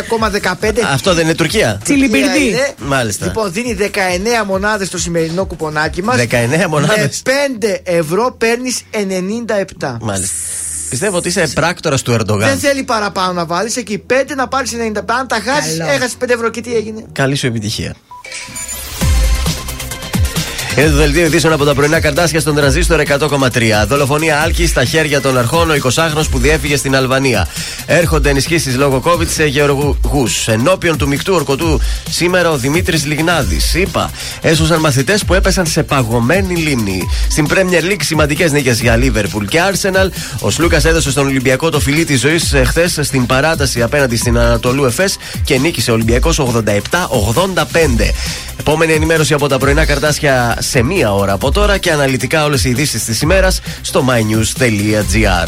Αυτό 0.93 1.13
δεν 1.13 1.23
είναι 1.25 1.35
Τουρκία. 1.35 1.79
Τσιλιμπιρδί. 1.83 2.47
Είναι. 2.47 2.73
Μάλιστα. 2.77 3.25
Λοιπόν, 3.25 3.51
δίνει 3.51 3.77
19 3.79 4.45
μονάδες 4.45 4.89
το 4.89 4.97
σημερινό 4.97 5.45
κουπονάκι 5.45 6.03
μας. 6.03 6.15
19 6.17 6.67
μονάδες. 6.69 7.21
Με 7.25 7.31
5 7.59 7.79
ευρώ 7.83 8.35
παίρνεις 8.37 8.81
97. 8.91 9.97
Μάλιστα. 10.01 10.35
Πιστεύω 10.89 11.17
ότι 11.17 11.27
είσαι 11.27 11.47
πράκτορας 11.53 12.01
του 12.01 12.11
Δεν 12.11 12.19
Ερντογάν. 12.19 12.57
θέλει 12.57 12.83
παραπάνω 12.83 13.33
να 13.33 13.45
βάλεις. 13.45 13.75
Εκεί 13.77 13.97
5 13.97 14.35
να 14.35 14.47
πάρεις 14.47 14.71
95. 14.71 15.13
Αν 15.19 15.27
τα 15.27 15.39
χάσεις, 15.45 15.77
Καλό. 15.77 15.91
έχασες 15.91 16.15
5 16.19 16.33
ευρώ 16.33 16.49
και 16.49 16.61
τι 16.61 16.75
έγινε; 16.75 17.05
Καλή 17.11 17.35
σου 17.35 17.47
επιτυχία. 17.47 17.95
Είναι 20.77 20.89
το 20.89 20.95
δελτίο 20.95 21.25
ειδήσεων 21.25 21.53
από 21.53 21.65
τα 21.65 21.73
πρωινά 21.73 21.99
καρτάσια 21.99 22.39
στον 22.39 22.55
τραζίστορ 22.55 23.01
100,3. 23.07 23.49
Δολοφονία 23.87 24.41
Άλκης 24.41 24.69
στα 24.69 24.85
χέρια 24.85 25.21
των 25.21 25.37
αρχών, 25.37 25.69
ο 25.69 25.73
20χρονο 25.73 26.23
που 26.31 26.39
διέφυγε 26.39 26.75
στην 26.75 26.95
Αλβανία. 26.95 27.47
Έρχονται 27.85 28.29
ενισχύσεις 28.29 28.77
λόγω 28.77 29.01
COVID 29.05 29.27
σε 29.27 29.45
γεωργούς. 29.45 30.47
Ενώπιον 30.47 30.97
του 30.97 31.07
μεικτού 31.07 31.33
ορκωτού 31.33 31.79
σήμερα 32.09 32.49
ο 32.49 32.57
Δημήτρης 32.57 33.05
Λιγνάδης. 33.05 33.73
Είπα, 33.73 34.11
έσωσαν 34.41 34.79
μαθητές 34.79 35.25
που 35.25 35.33
έπεσαν 35.33 35.65
σε 35.65 35.83
παγωμένη 35.83 36.55
λίμνη. 36.55 37.09
Στην 37.29 37.47
Premier 37.49 37.91
League 37.91 38.01
σημαντικές 38.01 38.51
νίκες 38.51 38.81
για 38.81 38.99
Liverpool 38.99 39.45
και 39.47 39.59
Arsenal. 39.71 40.09
Ο 40.39 40.49
Σλούκας 40.49 40.85
έδωσε 40.85 41.11
στον 41.11 41.25
Ολυμπιακό 41.25 41.69
το 41.69 41.79
φιλί 41.79 42.05
της 42.05 42.19
ζωής 42.19 42.53
χθες 42.65 42.99
στην 43.01 43.25
παράταση 43.25 43.81
απέναντι 43.81 44.15
στην 44.15 44.37
Ανατολού 44.37 44.85
Εφές 44.85 45.17
και 45.43 45.57
νίκησε 45.57 45.91
ο 45.91 45.93
Ολυμπιακός 45.93 46.39
87-85. 46.39 48.13
Επόμενη 48.59 48.93
ενημέρωση 48.93 49.33
από 49.33 49.47
τα 49.47 49.57
πρωινά 49.57 49.85
καρτάσια 49.85 50.57
σε 50.63 50.83
μία 50.83 51.13
ώρα 51.13 51.33
από 51.33 51.51
τώρα 51.51 51.77
και 51.77 51.91
αναλυτικά 51.91 52.43
όλες 52.43 52.63
οι 52.63 52.69
ειδήσεις 52.69 53.03
της 53.03 53.21
ημέρας 53.21 53.61
στο 53.81 54.05
mynews.gr. 54.09 55.47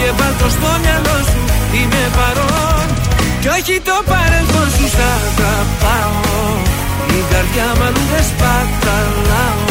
και 0.00 0.10
βάλ' 0.18 0.36
το 0.40 0.48
στο 0.56 0.70
μυαλό 0.82 1.18
σου. 1.30 1.40
Είμαι 1.78 2.02
παρόν. 2.16 2.86
Κι 3.40 3.48
όχι 3.56 3.76
το 3.88 3.96
παρελθόν 4.10 4.68
σου 4.76 4.86
Σ' 4.94 5.02
αγαπάω. 5.14 6.38
Η 7.18 7.20
καρδιά 7.30 7.68
μου 7.76 7.84
αλλού 7.86 8.04
δεν 8.12 8.24
σπαταλάω 8.30 9.70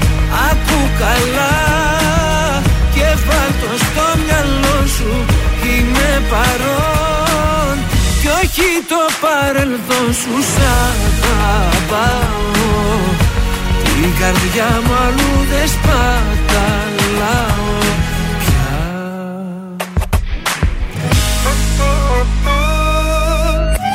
Ακού 0.71 0.89
καλά 0.99 1.55
Και 2.95 3.07
βάλ' 3.27 3.55
το 3.61 3.71
στο 3.85 4.07
μυαλό 4.25 4.79
σου 4.95 5.11
Είμαι 5.63 6.09
παρόν. 6.29 7.75
Κι 8.21 8.27
όχι 8.27 8.69
το 8.91 9.01
παρελθόν 9.21 10.07
σου 10.21 10.35
Σ' 10.51 10.61
αγαπάω. 11.27 12.49
Την 13.83 14.09
καρδιά 14.19 14.69
μου 14.85 14.93
αλλού 15.05 15.33
δεν 15.51 15.67
σπαταλάω 15.75 17.69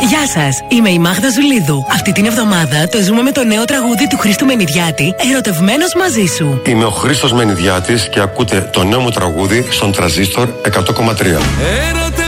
Γεια 0.08 0.26
σας, 0.26 0.64
είμαι 0.68 0.90
η 0.90 0.98
Μάγδα 0.98 1.30
Ζουλίδου. 1.30 1.86
Αυτή 1.92 2.12
την 2.12 2.24
εβδομάδα 2.24 2.88
το 2.88 3.02
ζούμε 3.02 3.22
με 3.22 3.32
το 3.32 3.44
νέο 3.44 3.64
τραγούδι 3.64 4.06
του 4.06 4.16
Χρήστου 4.18 4.46
Μενιδιάτη, 4.46 5.14
Ερωτευμένος 5.30 5.94
μαζί 5.94 6.24
σου. 6.26 6.62
Είμαι 6.66 6.84
ο 6.84 6.90
Χρήστος 6.90 7.32
Μενιδιάτης 7.32 8.08
και 8.08 8.20
ακούτε 8.20 8.68
το 8.72 8.84
νέο 8.84 9.00
μου 9.00 9.10
τραγούδι 9.10 9.66
στον 9.70 9.92
Τραζίστορ 9.92 10.48
100,3. 10.48 11.40
Ερωτευμένος 11.88 12.25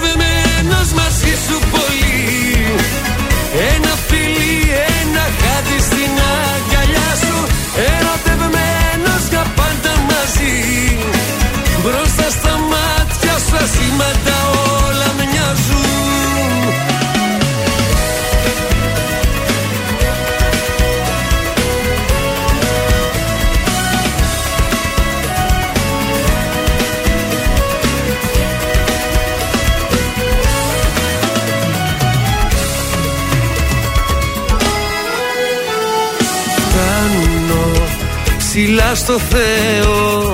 στο 39.09 39.18
Θεό. 39.18 40.32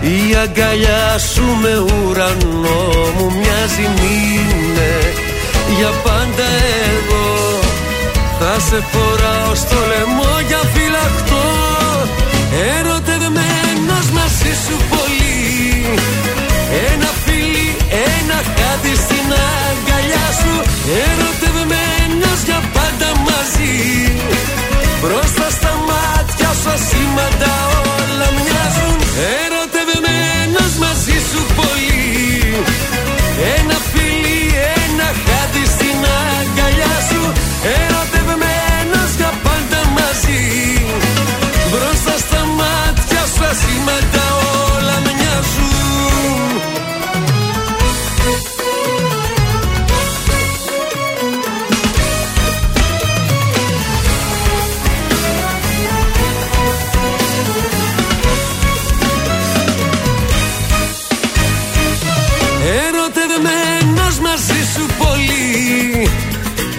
Η 0.00 0.34
αγκαλιά 0.42 1.18
σου 1.18 1.44
με 1.62 1.74
ουρανό 1.78 2.82
μου 3.16 3.26
μοιάζει 3.38 3.86
μήνε. 4.00 4.94
Για 5.78 5.92
πάντα 6.04 6.46
εγώ 6.92 7.28
θα 8.38 8.60
σε 8.60 8.84
φοράω 8.90 9.54
στο 9.54 9.76
λαιμό 9.90 10.32
για 10.48 10.62
φυλαχτό 10.72 11.48
Ερωτευμένος 12.76 14.06
μαζί 14.16 14.52
σου 14.64 14.76
μάτια 26.70 26.78
σου 26.78 26.86
ασήμαντα 26.86 27.54
όλα 27.96 28.28
μοιάζουν. 28.36 28.98
Ερωτευμένος 29.42 30.72
μαζί 30.84 31.18
σου 31.30 31.40
πολύ. 31.58 32.64
Ένα 33.56 33.76
φιλί, 33.90 34.40
ένα 34.82 35.08
χάδι 35.24 35.64
στην 35.74 35.98
αγκαλιά 36.26 36.96
σου. 37.08 37.22
Ερωτευμένος 37.78 39.10
για 39.16 39.32
πάντα 39.44 39.80
μαζί. 39.96 40.42
Μπροστά 41.70 42.14
στα 42.24 42.42
μάτια 42.58 43.22
σου 43.32 43.44
ασήμαντα 43.50 44.26
όλα 44.74 44.96
μοιάζουν 45.06 46.69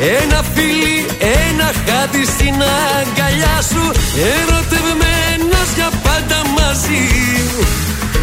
Ένα 0.03 0.43
φιλί, 0.53 1.05
ένα 1.47 1.67
χάδι 1.85 2.23
στην 2.33 2.55
αγκαλιά 2.97 3.57
σου 3.69 3.83
Ερωτευμένος 4.33 5.69
για 5.77 5.89
πάντα 6.05 6.39
μαζί. 6.57 7.05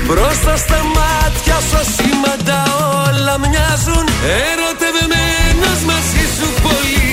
Μπροστά 0.06 0.56
στα 0.64 0.80
μάτια 0.96 1.58
σου 1.66 1.76
ασήμαντα 1.82 2.60
όλα 3.06 3.34
μοιάζουν 3.42 4.06
Ερωτευμένος 4.48 5.80
μαζί 5.90 6.24
σου 6.36 6.48
πολύ. 6.64 7.10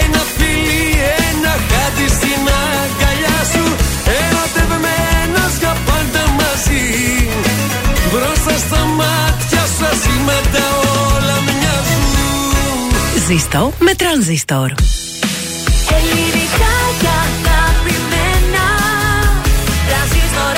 Ένα 0.00 0.22
φιλί, 0.36 0.84
ένα 1.28 1.54
χάδι 1.68 2.06
στην 2.16 2.42
αγκαλιά 2.66 3.38
σου 3.52 3.64
Ερωτευμένος 4.22 5.52
για 5.62 5.74
πάντα 5.88 6.22
μαζί. 6.40 6.86
Μπροστά 8.10 8.54
στα 8.64 8.80
μάτια 8.98 9.62
σου 9.74 9.84
ασήμαντα 9.92 10.24
όλα 10.28 10.42
μοιάζουν 10.52 10.73
Ζήστο 13.26 13.72
με 13.78 13.94
τρανζίστορ. 13.94 14.70
Ελληνικά 15.98 16.74
και 17.00 17.06
αγαπημένα 17.06 18.66
Τρανζίστορ 19.88 20.54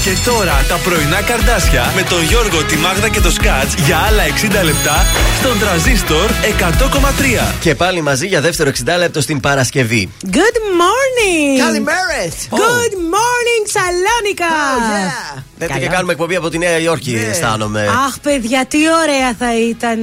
100,3 0.00 0.04
Και 0.04 0.30
τώρα 0.30 0.64
τα 0.68 0.76
πρωινά 0.76 1.22
καρδάσια 1.22 1.92
με 1.96 2.02
τον 2.02 2.22
Γιώργο, 2.22 2.64
τη 2.64 2.76
Μάγδα 2.76 3.08
και 3.08 3.20
το 3.20 3.30
Σκάτς 3.30 3.74
για 3.74 3.98
άλλα 3.98 4.22
60 4.60 4.64
λεπτά 4.64 5.06
στον 5.40 5.58
τραζίστορ 5.58 6.30
100,3. 7.50 7.54
Και 7.60 7.74
πάλι 7.74 8.00
μαζί 8.00 8.26
για 8.26 8.40
δεύτερο 8.40 8.70
60 8.70 8.72
λεπτό 8.98 9.20
στην 9.20 9.40
Παρασκευή. 9.40 10.10
Good 10.24 10.58
morning! 10.82 11.58
Καλημέρες! 11.58 12.32
Good 12.50 12.94
morning, 13.14 13.62
Σαλόνικα! 13.74 14.46
Δεν 15.58 15.68
και 15.68 15.74
Καλά. 15.74 15.86
κάνουμε 15.86 16.12
εκπομπή 16.12 16.36
από 16.36 16.48
τη 16.48 16.58
Νέα 16.58 16.78
Υόρκη, 16.78 17.10
Ναι. 17.10 17.20
αισθάνομαι. 17.20 17.86
Αχ, 18.06 18.18
παιδιά, 18.20 18.66
τι 18.68 18.78
ωραία 19.02 19.34
θα 19.38 19.58
ήταν. 19.68 19.98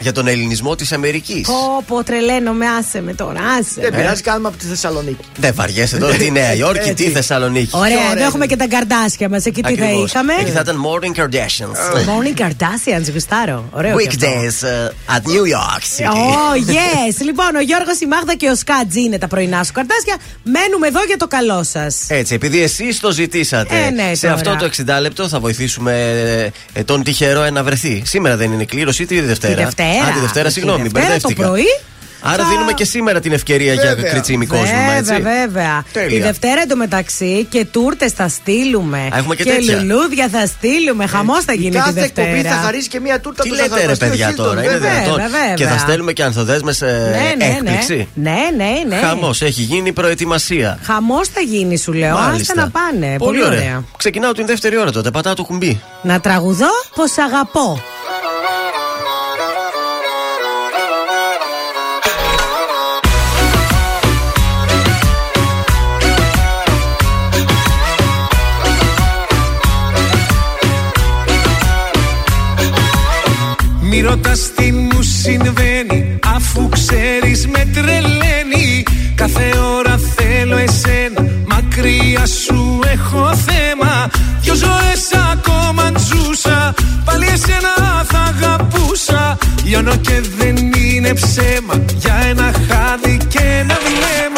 Για 0.00 0.12
τον 0.12 0.26
ελληνισμό 0.28 0.74
της 0.74 0.92
Αμερικής. 0.92 1.46
Πω, 1.46 1.84
πω, 1.86 2.04
τρελαίνομαι, 2.04 2.66
άσε 2.78 3.00
με 3.02 3.14
τώρα, 3.14 3.40
άσε. 3.58 3.80
Δεν 3.80 3.90
με. 3.92 3.98
πειράζει, 4.00 4.22
κάνουμε 4.22 4.48
από 4.48 4.56
τη 4.56 4.66
Θεσσαλονίκη. 4.66 5.24
Δεν 5.36 5.54
βαριέσαι 5.54 5.96
τώρα 5.96 6.14
τη 6.14 6.30
Νέα 6.30 6.54
Υόρκη, 6.54 6.94
τι 6.94 7.10
Θεσσαλονίκη. 7.10 7.70
Ωραία, 7.76 7.92
εδώ 8.00 8.10
ωραία 8.10 8.24
έχουμε 8.26 8.46
και 8.46 8.56
τα 8.56 8.66
καρδάσια 8.68 9.28
μας. 9.28 9.44
Εκεί 9.44 9.62
τι 9.62 9.74
θα 9.74 9.84
Ακριβώς. 9.84 10.10
είχαμε; 10.10 10.32
Εκεί 10.40 10.50
θα 10.50 10.60
ήταν 10.60 10.76
Morning 10.86 11.20
Kardashians. 11.20 11.78
Morning 12.08 12.40
Kardashians, 12.40 13.12
γουστάρω. 13.12 13.64
Ωραίο. 13.72 13.96
και 13.98 14.08
αυτό. 14.08 14.26
Weekdays 14.26 14.64
uh, 14.66 15.16
at 15.16 15.20
New 15.20 15.44
York 15.56 15.82
City. 15.96 16.12
Oh, 16.12 16.70
yes. 16.72 17.24
λοιπόν, 17.24 17.54
ο 17.56 17.60
Γιώργος, 17.60 18.00
η 18.00 18.06
Μάγδα 18.06 18.34
και 18.34 18.48
ο 18.48 18.54
Σκάτζι 18.54 19.00
είναι 19.00 19.18
τα 19.18 19.26
πρωινά 19.28 19.64
σου 19.64 19.72
καρτάσια. 19.72 20.16
Μένουμε 20.42 20.86
εδώ 20.86 21.00
για 21.06 21.16
το 21.16 21.26
καλό 21.26 21.62
σας. 21.64 22.04
Έτσι, 22.08 22.34
επειδή 22.34 22.62
εσείς 22.62 23.00
το 23.00 23.10
ζητήσατε. 23.10 23.76
Ε, 23.86 23.90
ναι, 23.90 24.14
σε 24.14 24.20
τώρα. 24.26 24.34
αυτό 24.34 24.56
το 24.58 24.64
60 24.64 24.97
λεπτό 25.00 25.28
θα 25.28 25.40
βοηθήσουμε 25.40 25.92
ε, 26.72 26.84
τον 26.84 27.02
τυχερό 27.02 27.50
να 27.50 27.62
βρεθεί. 27.64 28.02
Σήμερα 28.06 28.36
δεν 28.36 28.52
είναι 28.52 28.64
κλήρωση, 28.64 29.06
τη 29.06 29.20
Δευτέρα. 29.20 29.54
Τη 29.54 29.62
Δευτέρα. 29.62 30.04
Α, 30.04 30.12
τη 30.12 30.20
Δευτέρα, 30.20 30.46
Τη 30.46 30.52
συγγνώμη, 30.52 30.82
Δευτέρα 30.82 31.04
το 31.04 31.10
μπερδεύτηκα. 31.10 31.46
πρωί 31.46 31.64
Άρα 32.20 32.42
θα- 32.42 32.48
δίνουμε 32.50 32.72
και 32.72 32.84
σήμερα 32.84 33.20
την 33.20 33.32
ευκαιρία 33.32 33.72
για 33.72 33.94
Βέβαια. 33.94 34.10
κριτσίμι 34.10 34.46
κόσμο, 34.46 34.64
έτσι. 34.98 35.12
Βέβαια, 35.12 35.46
βέβαια. 35.46 35.84
Τέλεια. 35.92 36.08
Τη 36.08 36.20
Δευτέρα 36.22 36.60
εντωμεταξύ 36.60 37.46
και 37.50 37.64
τούρτες 37.64 38.12
θα 38.12 38.28
στείλουμε. 38.28 38.98
Α, 38.98 39.16
έχουμε 39.18 39.34
και 39.34 39.44
τέτοια. 39.44 39.76
λουλούδια 39.82 40.28
θα 40.28 40.46
στείλουμε. 40.46 41.06
Χαμός 41.06 41.44
θα 41.44 41.52
γίνει 41.52 41.70
τη 41.70 41.76
Κάθε 41.76 42.00
εκπομπή 42.02 42.30
Δευτέρα. 42.30 42.54
θα 42.54 42.60
χαρίσει 42.62 42.88
και 42.88 43.00
μία 43.00 43.20
τούρτα 43.20 43.42
Τι 43.42 43.48
του 43.48 43.54
λέτε 43.54 43.64
ρε 43.64 43.70
Ζαχαροπλαστείου 43.74 44.08
παιδιά 44.08 44.26
Χίλτον, 44.26 44.44
τώρα, 44.46 44.62
είναι 44.62 44.72
βέβαια. 44.72 44.92
δυνατόν. 44.92 45.14
βέβαια. 45.20 45.54
Και 45.54 45.66
θα 45.66 45.78
στέλνουμε 45.78 46.12
και 46.12 46.22
ανθοδέσμε 46.22 46.72
Ναι, 46.80 47.34
ναι, 47.46 47.54
έκπληξη. 47.54 48.08
ναι. 48.14 48.30
Ναι, 48.30 48.64
ναι, 48.64 48.96
ναι. 48.96 48.96
Χαμός, 49.06 49.42
έχει 49.42 49.62
γίνει 49.62 49.92
προετοιμασία. 49.92 50.78
Χαμός 50.82 51.28
θα 51.28 51.40
γίνει, 51.40 51.78
σου 51.78 51.92
λέω. 51.92 52.16
Άστε 52.16 52.54
να 52.54 52.70
πάνε. 52.70 53.16
Πολύ, 53.18 53.44
ωραία. 53.44 53.84
Ξεκινάω 53.96 54.32
την 54.32 54.46
δεύτερη 54.46 54.78
ώρα 54.78 54.90
τότε. 54.90 55.10
Πατάω 55.10 55.34
το 55.34 55.42
κουμπί. 55.44 55.80
Να 56.02 56.20
τραγουδώ 56.20 56.70
πως 56.94 57.18
αγαπώ. 57.18 57.82
Μη 73.90 74.02
την 74.02 74.54
τι 74.56 74.72
μου 74.72 75.02
συμβαίνει, 75.02 76.18
αφού 76.34 76.68
ξέρεις 76.68 77.46
με 77.46 77.68
τρελαίνει. 77.74 78.82
Κάθε 79.14 79.50
ώρα 79.76 80.00
θέλω 80.16 80.56
εσένα, 80.56 81.30
μακριά 81.46 82.26
σου 82.26 82.80
έχω 82.92 83.34
θέμα. 83.34 84.10
Δυο 84.40 84.54
ζωές 84.54 85.08
ακόμα 85.32 85.92
ζούσα, 85.96 86.74
πάλι 87.04 87.26
εσένα 87.26 88.04
θα 88.04 88.18
αγαπούσα. 88.18 89.38
Λιώνω 89.64 89.96
και 89.96 90.22
δεν 90.38 90.56
είναι 90.56 91.14
ψέμα 91.14 91.74
για 91.96 92.14
ένα 92.28 92.52
χάδι 92.68 93.16
και 93.28 93.40
ένα 93.60 93.76
βλέμμα. 93.84 94.37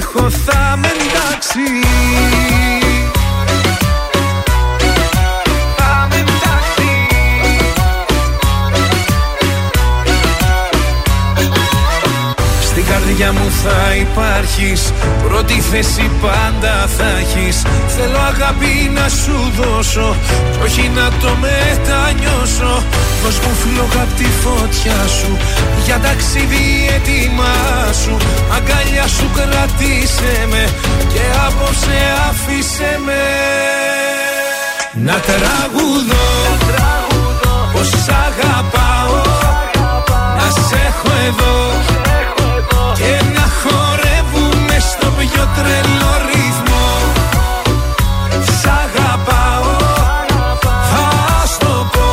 έχω 0.00 0.30
θα 0.30 0.76
με 0.76 0.88
εντάξει 0.88 2.49
Πρώτη 15.80 15.92
θέση 15.92 16.10
πάντα 16.20 16.86
θα 16.96 17.08
έχεις. 17.20 17.62
Θέλω 17.88 18.18
αγάπη 18.18 18.90
να 18.94 19.08
σου 19.08 19.52
δώσω 19.58 20.16
Κι 20.52 20.58
όχι 20.64 20.90
να 20.94 21.08
το 21.20 21.36
μετανιώσω. 21.44 22.82
Δώσ' 23.22 23.38
μου 23.38 23.54
φλόγα 23.60 24.02
απ' 24.02 24.14
τη 24.16 24.24
φωτιά 24.42 25.06
σου 25.18 25.36
Για 25.84 25.98
ταξίδι 25.98 26.64
έτοιμά 26.96 27.56
σου. 28.02 28.16
Αγκαλιά 28.56 29.06
σου 29.06 29.26
κρατήσε 29.36 30.46
με 30.50 30.64
Και 31.12 31.24
απόψε 31.46 31.98
άφησε 32.28 32.92
με. 33.06 33.22
Να 35.06 35.16
τραγουδώ 35.28 36.28
Πως 37.72 37.88
σ' 37.88 38.08
αγαπάω. 38.26 39.22
Να 40.36 40.46
σε 40.50 40.76
έχω 40.88 41.10
εδώ 41.26 41.89
τρελό 45.60 46.12
ρυθμό. 46.30 46.88
Σ' 48.60 48.66
αγαπάω, 48.82 49.76
θα 50.90 51.46
στο 51.46 51.90
πω. 51.92 52.08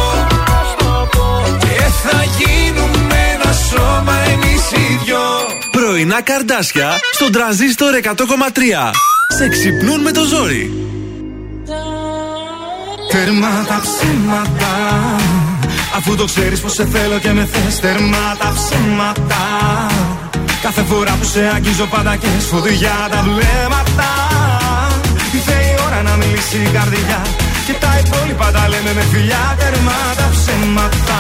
Και 1.60 1.84
θα 2.04 2.24
γίνουμε 2.38 3.18
ένα 3.34 3.52
σώμα 3.70 4.16
εμείς 4.34 4.72
οι 4.72 5.00
δυο. 5.04 5.26
Πρωινά 5.72 6.22
καρδάσια 6.22 6.90
στον 7.14 7.32
τραζίστορ 7.32 7.94
100,3. 7.94 8.92
Σε 9.38 9.50
ξυπνούν 9.50 10.02
με 10.02 10.12
το 10.12 10.24
ζόρι. 10.24 10.72
Τέρμα 13.12 13.66
τα 13.68 13.82
ψέματα. 13.82 14.74
Αφού 15.98 16.16
το 16.16 16.26
ξέρεις 16.26 16.60
πως 16.60 16.74
σε 16.74 16.86
θέλω 16.86 17.20
και 17.20 17.32
με 17.32 17.48
θες 17.52 17.80
Τέρμα 17.80 18.36
τα 18.40 18.54
ψέματα 18.56 19.46
Κάθε 20.68 20.84
φορά 20.84 21.18
που 21.20 21.26
σε 21.26 21.52
αγγίζω 21.56 21.86
πάντα 21.86 22.16
και 22.16 22.28
σφοδιά 22.40 23.08
τα 23.12 23.22
βλέμματα. 23.22 24.10
Ήρθε 25.34 25.54
η 25.54 25.76
ώρα 25.86 26.02
να 26.02 26.16
μιλήσει 26.16 26.58
η 26.58 26.70
καρδιά. 26.74 27.22
Και 27.66 27.74
τα 27.74 28.00
υπόλοιπα 28.06 28.52
τα 28.52 28.70
λέμε 28.70 28.94
με 28.96 29.02
φιλιά 29.02 29.56
Τέρμα 29.58 29.92
τα 30.18 30.30
ψέματα. 30.32 31.20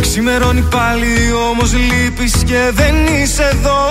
Ξημερώνει 0.00 0.60
πάλι 0.60 1.32
όμως 1.50 1.72
λείπεις 1.72 2.32
και 2.46 2.70
δεν 2.72 3.06
είσαι 3.06 3.42
εδώ 3.42 3.86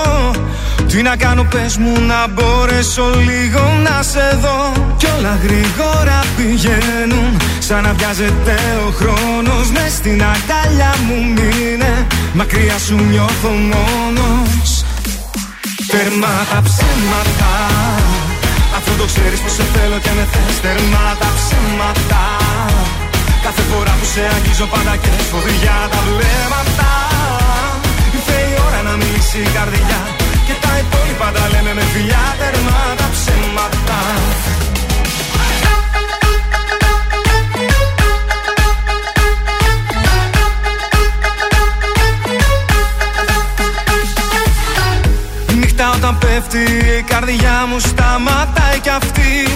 Τι 0.87 1.01
να 1.01 1.15
κάνω 1.15 1.43
πες 1.43 1.77
μου 1.77 1.93
να 1.99 2.27
μπορέσω 2.27 3.05
λίγο 3.29 3.63
να 3.83 4.03
σε 4.03 4.37
δω. 4.41 4.71
Κι 4.97 5.07
όλα 5.17 5.39
γρήγορα 5.43 6.19
πηγαίνουν 6.35 7.31
σαν 7.59 7.83
να 7.83 7.93
βιάζεται 7.93 8.55
ο 8.87 8.89
χρόνος 8.99 9.71
Μες 9.71 9.93
στην 9.93 10.23
αγκαλιά 10.33 10.93
μου 11.05 11.17
μείνε. 11.35 12.07
Μακριά 12.33 12.77
σου 12.77 12.95
νιώθω 13.09 13.49
μόνος. 13.71 14.69
Τέρμα 15.91 16.33
τα 16.51 16.59
ψέματα. 16.67 17.53
Αφού 18.77 18.91
το 18.99 19.05
ξέρεις 19.11 19.39
πως 19.43 19.53
σε 19.57 19.65
θέλω 19.73 19.97
και 20.05 20.13
με 20.17 20.25
θες. 20.31 20.55
Τέρμα 20.63 21.05
τα 21.21 21.29
ψέματα. 21.37 22.23
Κάθε 23.45 23.63
φορά 23.69 23.93
που 23.99 24.05
σε 24.13 24.23
αγγίζω 24.35 24.65
πάντα 24.73 24.93
και 25.03 25.11
σφοδιά 25.25 25.77
τα 25.93 25.99
βλέμματα. 26.07 26.89
Ήρθε 28.15 28.37
η 28.51 28.53
ώρα 28.67 28.79
να 28.87 28.93
μιλήσει 28.99 29.37
η 29.47 29.49
καρδιά. 29.57 30.01
Και 30.16 30.16
τα 30.67 30.77
υπόλοιπα 30.83 31.31
τα 31.35 31.47
λέμε 31.51 31.73
με 31.73 31.85
φιλιά 31.93 32.25
τερμά 32.39 32.81
τα 32.97 33.07
ψέματα. 33.15 33.99
Νύχτα 45.59 45.91
όταν 45.95 46.17
πέφτει 46.17 46.63
η 46.97 47.01
καρδιά 47.01 47.65
μου 47.69 47.79
σταματάει 47.79 48.79
κι 48.81 48.89
αυτή. 48.89 49.47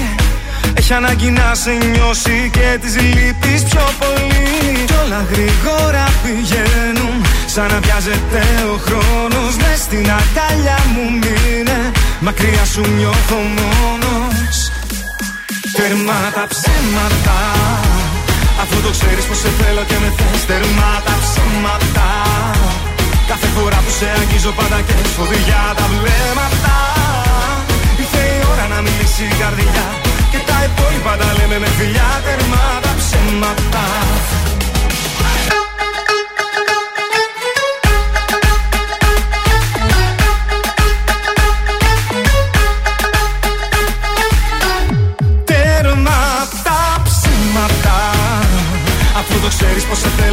Έχει 0.74 0.94
ανάγκη 0.94 1.30
να 1.32 1.56
σε 1.56 1.72
νιώσει 1.72 2.50
και 2.54 2.78
τις 2.82 2.96
λείπεις 3.02 3.64
πιο 3.64 3.86
πολύ. 4.00 4.86
Κι 4.86 4.94
όλα 5.04 5.26
γρήγορα 5.32 6.06
πηγαίνουν 6.24 7.31
σαν 7.56 7.68
να 7.74 7.80
βιάζεται 7.86 8.42
ο 8.74 8.76
χρόνος. 8.86 9.54
Μες 9.62 9.80
στην 9.88 10.06
αγκαλιά 10.20 10.80
μου 10.94 11.06
μείνε. 11.22 11.80
Μακριά 12.26 12.66
σου 12.74 12.84
νιώθω 12.98 13.40
μόνος. 13.58 14.56
Τερμά 15.76 16.22
τα 16.38 16.46
ψέματα. 16.52 17.38
Αφού 18.62 18.78
το 18.86 18.92
ξέρεις 18.98 19.26
πως 19.30 19.40
σε 19.44 19.50
θέλω 19.60 19.84
και 19.90 19.98
με 20.04 20.10
θες 20.18 20.42
Τερμά 20.50 20.94
τα 21.08 21.16
ψέματα. 21.24 22.08
Κάθε 23.32 23.48
φορά 23.56 23.80
που 23.84 23.92
σε 24.00 24.08
αγγίζω 24.22 24.52
πάντα 24.60 24.78
και 24.88 24.96
σφοδιά 25.12 25.64
τα 25.80 25.86
βλέμματα. 25.94 26.76
Ήρθε 28.02 28.24
η 28.38 28.40
ώρα 28.52 28.66
να 28.74 28.80
μιλήσει 28.86 29.24
η 29.32 29.36
καρδιά. 29.42 29.86
Και 30.32 30.40
τα 30.50 30.58
υπόλοιπα 30.68 31.14
τα 31.22 31.30
λέμε 31.38 31.58
με 31.64 31.70
φιλιά 31.78 32.10
τερμά 32.26 32.66
τα 32.86 32.92
ψέματα 33.00 33.86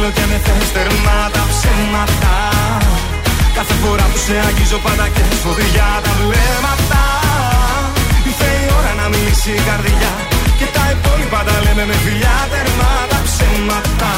θέλω 0.09 0.27
και 0.27 0.31
με 0.31 0.39
θες 0.45 0.71
τερμά 0.71 1.19
τα 1.35 1.43
ψέματα. 1.51 2.35
Κάθε 3.57 3.73
φορά 3.81 4.05
που 4.11 4.17
σε 4.25 4.35
αγγίζω 4.47 4.77
πάντα 4.85 5.07
και 5.15 5.23
σφοδιά 5.39 5.89
τα 6.05 6.11
βλέμματα. 6.19 7.03
Ήρθε 8.27 8.49
η 8.63 8.65
ώρα 8.77 8.91
να 9.01 9.05
μιλήσει 9.13 9.51
η 9.59 9.61
καρδιά 9.69 10.11
Και 10.59 10.67
τα 10.75 10.83
υπόλοιπα 10.93 11.39
τα 11.47 11.55
λέμε 11.65 11.85
με 11.85 11.95
φιλιά 12.03 12.37
τερμά 12.51 12.93
τα 13.11 13.19
ψέματα. 13.27 14.11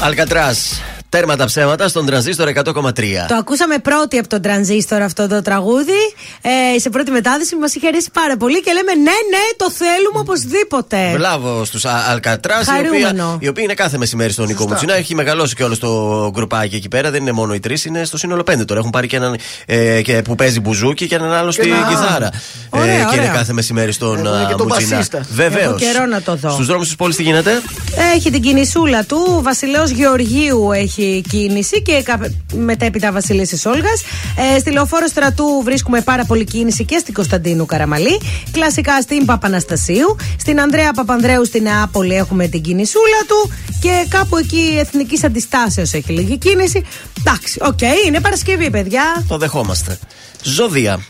Αλκατράς. 0.00 0.58
Τέρμα 1.14 1.36
τα 1.36 1.44
ψέματα 1.44 1.88
στον 1.88 2.06
τρανζίστορ 2.06 2.48
100,3. 2.54 2.64
Το 3.28 3.34
ακούσαμε 3.34 3.78
πρώτοι 3.78 4.18
από 4.18 4.28
τον 4.28 4.42
τρανζίστορ 4.42 5.02
αυτό 5.02 5.28
το 5.28 5.42
τραγούδι. 5.42 6.00
Ε, 6.74 6.78
σε 6.78 6.90
πρώτη 6.90 7.10
μετάδοση 7.10 7.56
μας 7.56 7.74
είχε 7.74 7.86
αρέσει 7.86 8.08
πάρα 8.12 8.36
πολύ 8.36 8.62
και 8.62 8.72
λέμε 8.72 8.94
ναι, 8.94 9.02
ναι, 9.02 9.44
το 9.56 9.70
θέλουμε 9.70 10.18
οπωσδήποτε. 10.18 10.96
Μπράβο 11.18 11.64
στους 11.64 11.84
Αλκατράς, 11.84 12.66
οι, 12.66 12.70
Χαρούμενο. 12.70 13.24
οποίοι- 13.26 13.38
οι 13.40 13.48
οποίοι 13.48 13.62
είναι 13.66 13.74
κάθε 13.74 13.98
μεσημέρι 13.98 14.32
στον 14.32 14.46
Νικό 14.46 14.66
Μουτσινά. 14.68 14.94
Έχει 14.94 15.14
μεγαλώσει 15.14 15.54
και 15.54 15.64
όλο 15.64 15.78
το 15.78 16.30
γκρουπάκι 16.32 16.76
εκεί 16.76 16.88
πέρα. 16.88 17.10
Δεν 17.10 17.20
είναι 17.20 17.32
μόνο 17.32 17.54
οι 17.54 17.60
τρεις, 17.60 17.84
είναι 17.84 18.04
στο 18.04 18.18
σύνολο 18.18 18.42
πέντε 18.42 18.64
τώρα. 18.64 18.80
Έχουν 18.80 18.90
πάρει 18.90 19.06
και 19.06 19.16
έναν 19.16 19.36
ε, 19.66 20.02
και 20.02 20.22
που 20.22 20.34
παίζει 20.34 20.60
μπουζούκι 20.60 21.06
και 21.06 21.14
έναν 21.14 21.32
άλλο 21.32 21.50
στη 21.50 21.68
ένα- 21.70 21.86
κιθάρα. 21.88 22.30
Ωραία, 22.70 22.84
ε, 22.94 22.96
και 22.96 23.00
είναι 23.16 23.20
ωραία. 23.20 23.32
κάθε 23.32 23.52
μεσημέρι 23.52 23.92
στον 23.92 24.16
Έχουμε 24.18 24.42
α, 24.42 24.46
και 24.48 24.54
τον 24.54 24.66
Μουτσινά. 24.66 24.96
μπασίστα. 24.96 25.20
Βεβαίως. 25.32 25.62
Έχω 25.82 25.92
καιρό 25.92 26.06
να 26.06 26.22
το 26.22 26.34
δω. 26.36 26.50
Στους 26.50 26.66
δρόμους 26.66 26.86
της 26.86 26.96
πόλης 26.96 27.16
τι 27.16 27.22
γίνεται; 27.22 27.62
Έχει 28.14 28.30
την 28.30 28.42
κινησούλα 28.42 29.04
του. 29.04 29.34
Ο 29.38 29.42
Βασιλέο 29.42 29.84
Γεωργίου 29.84 30.72
έχει 30.72 31.02
κίνηση 31.28 31.82
και 31.82 32.02
κα- 32.04 32.30
μετέπειτα 32.54 33.12
Βασιλίση 33.12 33.68
Όλγας. 33.68 34.02
Ε, 34.54 34.58
στη 34.58 34.70
λεωφόρο 34.72 35.06
στρατού 35.06 35.44
βρίσκουμε 35.64 36.00
πάρα 36.00 36.24
πολύ 36.24 36.44
κίνηση 36.44 36.84
και 36.84 36.98
στην 36.98 37.14
Κωνσταντίνου 37.14 37.66
Καραμαλή. 37.66 38.20
Κλασικά 38.52 39.00
στην 39.00 39.24
Παπαναστασίου. 39.24 40.16
Στην 40.38 40.60
Ανδρέα 40.60 40.92
Παπανδρέου 40.92 41.44
στην 41.44 41.62
Νεάπολη 41.62 42.14
έχουμε 42.14 42.46
την 42.48 42.62
κινησούλα 42.62 43.20
του. 43.28 43.52
Και 43.80 44.06
κάπου 44.08 44.36
εκεί 44.36 44.76
Εθνικής 44.78 45.24
Αντιστάσεως 45.24 45.92
έχει 45.92 46.12
λίγη 46.12 46.38
κίνηση. 46.38 46.84
Εντάξει, 47.18 47.58
οκ, 47.62 47.78
είναι 48.06 48.20
Παρασκευή, 48.20 48.70
παιδιά. 48.70 49.24
Το 49.28 49.36
δεχόμαστε. 49.38 49.98
Ζώδια. 50.42 51.00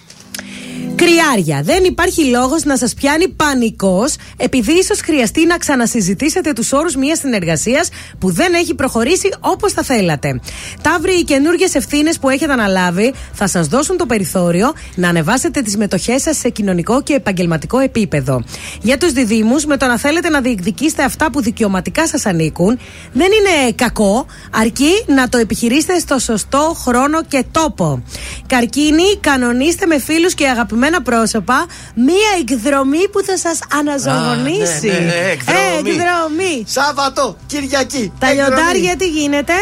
Κριάρια. 0.97 1.63
Δεν 1.63 1.85
υπάρχει 1.85 2.25
λόγος 2.25 2.65
να 2.65 2.77
σας 2.77 2.95
πιάνει 2.95 3.29
πανικός 3.29 4.15
επειδή 4.37 4.73
ίσως 4.73 5.01
χρειαστεί 5.01 5.47
να 5.47 5.57
ξανασυζητήσετε 5.57 6.53
τους 6.53 6.73
όρους 6.73 6.97
μιας 6.97 7.19
συνεργασίας 7.19 7.89
που 8.19 8.33
δεν 8.33 8.55
έχει 8.55 8.75
προχωρήσει 8.75 9.29
όπως 9.41 9.73
θα 9.73 9.83
θέλατε. 9.83 10.41
Ταύροι, 10.83 11.13
οι 11.13 11.25
καινούργιες 11.25 11.75
ευθύνες 11.75 12.19
που 12.19 12.29
έχετε 12.29 12.53
αναλάβει 12.53 13.15
θα 13.33 13.47
σας 13.47 13.67
δώσουν 13.67 13.97
το 13.97 14.07
περιθώριο 14.07 14.73
να 14.95 15.09
ανεβάσετε 15.09 15.61
τις 15.61 15.77
μετοχές 15.77 16.23
σας 16.23 16.37
σε 16.37 16.49
κοινωνικό 16.49 17.03
και 17.03 17.15
επαγγελματικό 17.15 17.79
επίπεδο. 17.79 18.43
Για 18.83 18.99
τους 18.99 19.13
διδήμου, 19.13 19.57
με 19.67 19.77
το 19.77 19.87
να 19.87 19.99
θέλετε 19.99 20.29
να 20.29 20.41
διεκδικήσετε 20.41 21.03
αυτά 21.03 21.31
που 21.31 21.43
δικαιωματικά 21.43 22.07
σας 22.07 22.27
ανήκουν, 22.27 22.79
δεν 23.13 23.27
είναι 23.33 23.73
κακό, 23.75 24.27
αρκεί 24.51 25.05
να 25.07 25.29
το 25.29 25.39
επιχειρήσετε 25.39 25.99
στο 25.99 26.19
σωστό 26.19 26.77
χρόνο 26.85 27.25
και 27.25 27.45
τόπο. 27.51 28.03
Καρκίνη, 28.47 29.17
κανονίστε 29.21 29.87
με 29.87 29.99
φίλους 29.99 30.35
και 30.35 30.47
αγαπημένα 30.75 31.03
πρόσωπα 31.03 31.67
μία 31.95 32.31
εκδρομή 32.41 33.09
που 33.13 33.23
θα 33.23 33.39
σας 33.39 33.59
αναζωογονήσει. 33.73 34.87
ναι, 34.87 34.93
ναι, 34.93 34.99
ναι, 34.99 35.31
εκδρομή. 35.33 35.59
Ε, 35.59 35.79
εκδρομή. 35.79 36.65
Σάββατο, 36.67 37.37
Κυριακή. 37.47 38.13
Τα 38.19 38.33
λιοντάρια 38.33 38.97
τι 38.97 39.09
γίνεται; 39.09 39.53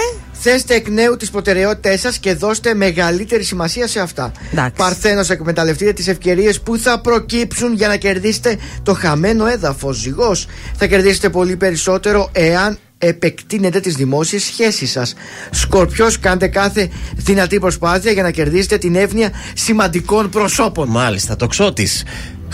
Θέστε 0.45 0.75
εκ 0.75 0.89
νέου 0.89 1.17
τις 1.17 1.31
προτεραιότητές 1.31 2.01
σας 2.01 2.19
και 2.19 2.35
δώστε 2.35 2.75
μεγαλύτερη 2.75 3.43
σημασία 3.43 3.87
σε 3.87 4.01
αυτά. 4.01 4.33
Παρθένος, 4.77 5.31
εκμεταλλευτείτε 5.31 5.93
τις 5.93 6.09
ευκαιρίες 6.09 6.61
που 6.61 6.77
θα 6.79 7.01
προκύψουν 7.01 7.75
για 7.75 7.89
να 7.89 7.97
κερδίσετε 7.97 8.59
το 8.83 8.95
χαμένο 8.95 9.47
έδαφος. 9.47 9.97
Ζυγός, 9.97 10.47
θα 10.77 10.87
κερδίσετε 10.87 11.29
πολύ 11.29 11.57
περισσότερο 11.57 12.29
εάν 12.33 12.79
επεκτείνετε 13.07 13.81
τις 13.81 13.95
δημόσιες 13.95 14.43
σχέσεις 14.43 14.91
σας. 14.91 15.15
Σκορπιός, 15.51 16.19
κάντε 16.19 16.47
κάθε 16.47 16.89
δυνατή 17.17 17.59
προσπάθεια 17.59 18.13
για 18.13 18.23
να 18.23 18.31
κερδίσετε 18.31 18.79
την 18.79 18.95
εύνοια 18.95 19.31
σημαντικών 19.55 20.31
προσώπων. 20.31 20.89
Μάλιστα, 20.89 21.37
το 21.37 21.47
ξώτης. 21.47 22.05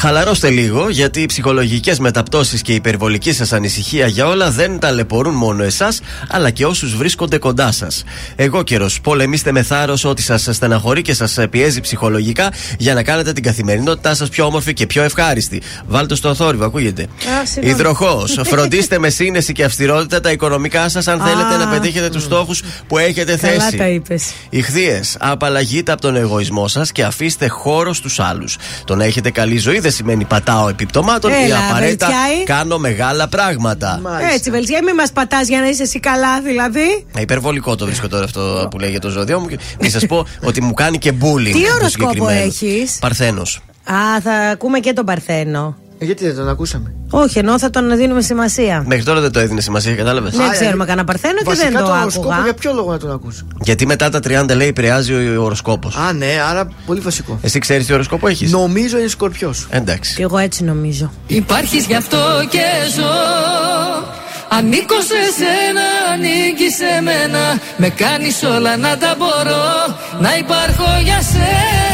Χαλαρώστε 0.01 0.51
λίγο, 0.51 0.88
γιατί 0.88 1.20
οι 1.20 1.26
ψυχολογικές 1.26 1.99
μεταπτώσεις 1.99 2.62
και 2.62 2.72
η 2.72 2.74
υπερβολική 2.74 3.32
σας 3.32 3.53
ανησυχία 3.53 4.07
για 4.07 4.26
όλα 4.26 4.51
δεν 4.51 4.78
ταλαιπωρούν 4.78 5.34
μόνο 5.34 5.62
εσάς, 5.62 6.01
αλλά 6.28 6.51
και 6.51 6.66
όσους 6.66 6.96
βρίσκονται 6.96 7.38
κοντά 7.38 7.72
σας. 7.72 8.05
Εγώ 8.36 8.62
καιρο, 8.62 8.90
πολεμήστε 9.03 9.53
με 9.53 9.62
θάρρος 9.62 10.05
ό,τι 10.05 10.22
σας 10.22 10.49
στεναχωρεί 10.51 11.03
και 11.03 11.14
σας 11.14 11.38
πιέζει 11.51 11.80
ψυχολογικά 11.80 12.53
για 12.78 12.94
να 12.94 13.03
κάνετε 13.03 13.32
την 13.32 13.42
καθημερινότητά 13.42 14.14
σας 14.14 14.28
πιο 14.28 14.44
όμορφη 14.44 14.72
και 14.72 14.86
πιο 14.86 15.03
ευχάριστη. 15.03 15.62
Βάλτε 15.86 16.14
στο 16.14 16.34
θόρυβο, 16.34 16.64
ακούγεται. 16.64 17.07
συγγνώμη. 17.44 17.74
Υδροχός, 17.74 18.38
φροντίστε 18.51 18.99
με 18.99 19.09
σύνεση 19.11 19.53
και 19.53 19.64
αυστηρότητα 19.64 20.20
τα 20.20 20.30
οικονομικά 20.30 20.88
σας 20.88 21.09
αν 21.09 21.20
Α. 21.20 21.26
θέλετε 21.26 21.57
να 21.64 21.68
πετύχετε 21.70 22.09
τους 22.09 22.22
στόχους 22.22 22.62
που 22.86 22.99
έχετε 22.99 23.36
Καλά 23.36 23.53
θέσει. 23.64 23.76
τα 23.76 23.88
είπες. 23.88 24.24
Ηχθείες, 24.51 25.16
απαλλαγείτε 25.20 25.92
από 25.92 26.01
τον 26.01 26.16
εγωισμό 26.16 26.68
σας 26.68 26.92
και 26.92 27.05
αφήστε 27.05 27.49
χώρο 27.49 27.92
στους 27.92 28.20
άλλους. 28.20 28.57
Το 28.84 28.94
να 28.96 29.05
έχετε 29.05 29.30
καλή 29.30 29.59
ζωή 29.59 29.80
δεν 29.89 29.97
σημαίνει 29.97 30.24
πατάω 30.24 30.68
επιπτωμάτων 30.68 31.30
ή 31.30 31.34
Έλα, 31.45 31.59
απαραίτητα 31.68 32.07
Βελτιάη. 32.07 32.45
κάνω 32.45 32.78
μεγάλα 32.78 33.28
πράγματα. 33.28 34.01
Έτσι, 34.34 34.51
Βελτιέ, 34.51 34.82
μην 34.82 34.95
μας 34.95 35.12
πατάς 35.12 35.49
για 35.49 35.61
να 35.61 35.68
είσαι 35.68 35.82
εσύ 35.82 36.01
καλά, 36.01 36.41
δηλαδή. 36.41 37.07
Ε, 37.16 37.20
Υπερβολικό 37.20 37.74
το 37.76 37.84
βρίσκω 37.86 38.09
τώρα 38.09 38.24
αυτό 38.24 38.68
που 38.70 38.78
λέει 38.78 38.91
για 38.91 39.01
το 39.01 39.09
ζώδιο 39.09 39.41
μου. 39.41 39.47
και 39.47 39.59
Μην 39.80 39.91
σας 39.91 40.07
πω 40.07 40.26
ότι 40.49 40.62
μου 40.62 40.72
κάνει 40.74 40.99
και 40.99 41.12
bullying. 41.20 41.53
Τι 41.53 41.64
το 41.66 41.74
οροσκόπο 41.74 42.11
συγκεκριμένο. 42.12 42.41
έχεις; 42.47 42.99
Παρθένος. 43.01 43.61
Α, 43.84 44.20
θα 44.22 44.32
ακούμε 44.32 44.78
και 44.78 44.93
τον 44.93 45.05
Παρθένο. 45.05 45.76
Ε, 45.99 46.05
γιατί 46.05 46.24
δεν 46.24 46.36
τον 46.36 46.49
ακούσαμε; 46.49 46.94
Όχι, 47.11 47.38
ενώ 47.38 47.59
θα 47.59 47.70
τον 47.70 47.96
δίνουμε 47.96 48.20
σημασία. 48.20 48.84
Μέχρι 48.86 49.05
τώρα 49.05 49.20
δεν 49.20 49.32
το 49.32 49.38
έδινε 49.38 49.61
σημασία, 49.61 49.94
κατάλαβες; 49.94 50.36
Δεν 50.36 50.51
ξέρουμε 50.51 50.84
κανένα 50.84 51.07
Παρθένο 51.07 51.38
και 51.38 51.44
Βασικά 51.44 51.70
δεν 51.70 51.78
το 51.78 51.86
το 51.86 52.01
οροσκόπο 52.01 52.28
άκουγα. 52.28 52.44
για 52.44 52.55
ποιο 52.55 52.72
λόγο 52.72 52.90
να 52.90 52.99
τον 52.99 53.11
ακούσω; 53.12 53.46
Γιατί 53.62 53.86
μετά 53.86 54.11
τα 54.11 54.18
30 54.18 54.55
λέει 54.57 54.68
επηρεάζει 54.68 55.12
ο 55.36 55.42
οροσκόπος. 55.42 55.96
Α, 55.96 56.12
ναι, 56.12 56.26
άρα 56.51 56.68
πολύ 56.86 57.01
βασικό. 57.01 57.38
Εσύ 57.42 57.59
ξέρεις 57.59 57.86
τι 57.86 57.92
οροσκόπο 57.92 58.28
έχεις; 58.28 58.51
Νομίζω 58.51 58.99
είναι 58.99 59.09
σκορπιός. 59.09 59.66
Εντάξει. 59.70 60.14
Και 60.14 60.22
εγώ 60.22 60.38
έτσι 60.38 60.64
νομίζω. 60.64 61.12
Υπάρχεις 61.26 61.86
γι' 61.86 61.94
αυτό 61.96 62.18
και 62.51 62.64
ζω 62.96 63.12
Ανήκω 64.51 65.01
σε 65.01 65.20
σένα, 65.38 65.86
ανήκει 66.12 66.70
σε 66.70 67.01
μένα 67.03 67.61
Με 67.76 67.88
κάνεις 67.88 68.42
όλα 68.42 68.76
να 68.76 68.99
τα 68.99 69.14
μπορώ 69.18 69.66
Να 70.20 70.36
υπάρχω 70.36 71.01
για 71.05 71.22
σένα 71.22 71.88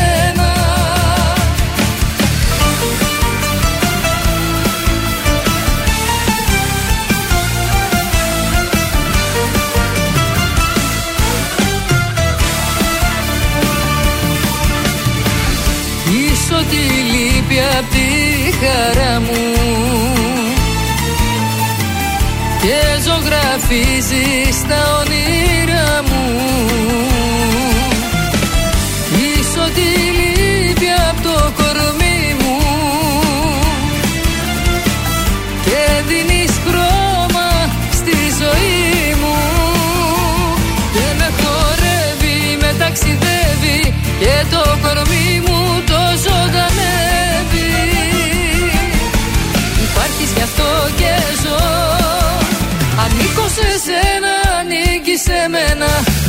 ό,τι 16.64 16.82
λείπει 17.12 17.58
απ' 17.78 17.90
τη 17.94 18.08
χαρά 18.60 19.20
μου. 19.20 19.42
Και 22.62 22.80
ζωγραφίζεις 23.04 24.56
τα 24.68 24.80
όνειρά 25.00 26.02
μου. 26.08 26.24
Είσαι 29.16 29.60
ό,τι 29.66 29.88
λείπει 30.18 30.88
απ' 31.08 31.22
το 31.22 31.52
κορμί 31.58 32.22
μου. 32.40 32.58
Και 35.64 35.82
δίνεις 36.08 36.52
χρώμα 36.66 37.48
στη 37.92 38.16
ζωή 38.40 39.14
μου. 39.20 39.36
Και 40.94 41.06
με 41.18 41.28
χορεύει, 41.40 42.38
με 42.60 42.74
ταξιδεύει 42.78 43.80
και 44.18 44.36
το 44.50 44.62
κορμί 44.82 45.23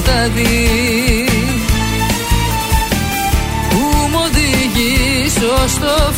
σκοτάδι. 0.01 1.27
Που 3.71 4.09
μου 4.11 4.21
οδηγήσω 4.25 5.69
στο 5.69 6.13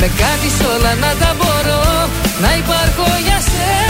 Με 0.00 0.06
κάτι 0.06 0.50
όλα 0.76 0.94
να 0.94 1.14
τα 1.20 1.34
μπορώ 1.36 2.08
Να 2.40 2.56
υπάρχω 2.56 3.18
για 3.26 3.40
σένα. 3.40 3.89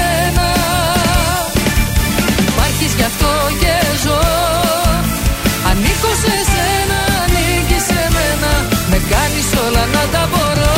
όλα 9.65 9.85
να 9.95 10.03
τα 10.13 10.23
μπορώ. 10.31 10.73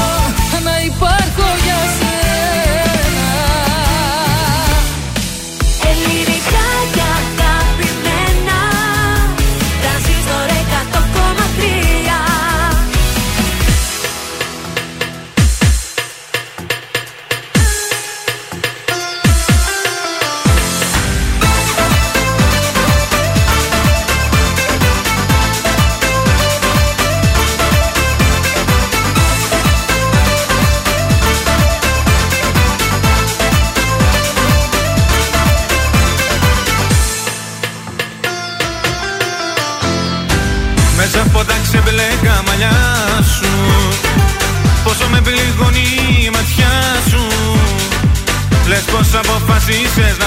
Να 0.64 0.76
υπάρχει 0.90 1.33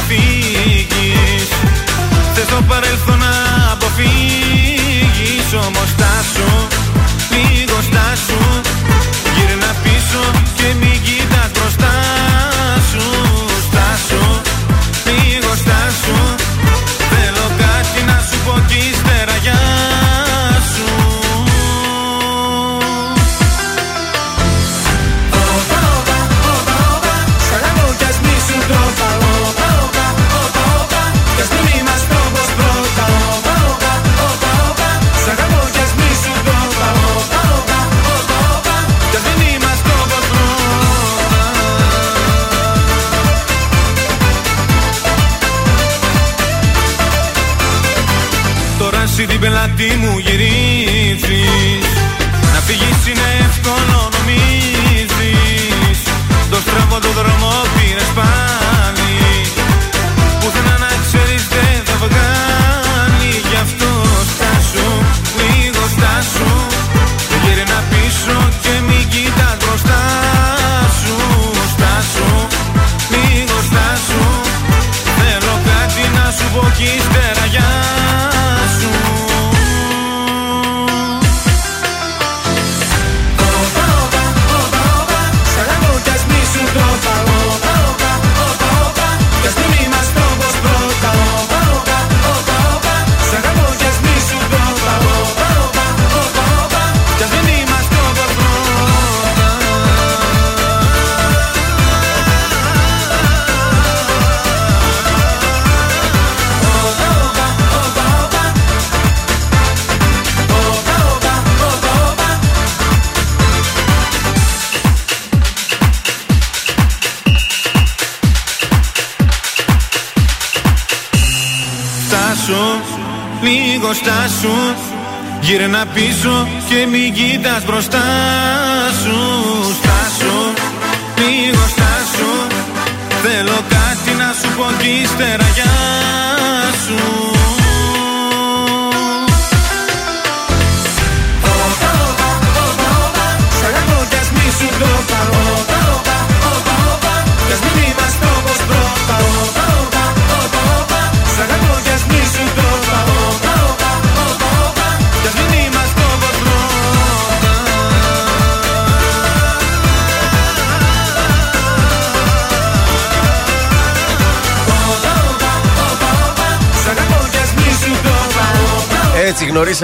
feet. 0.08 0.35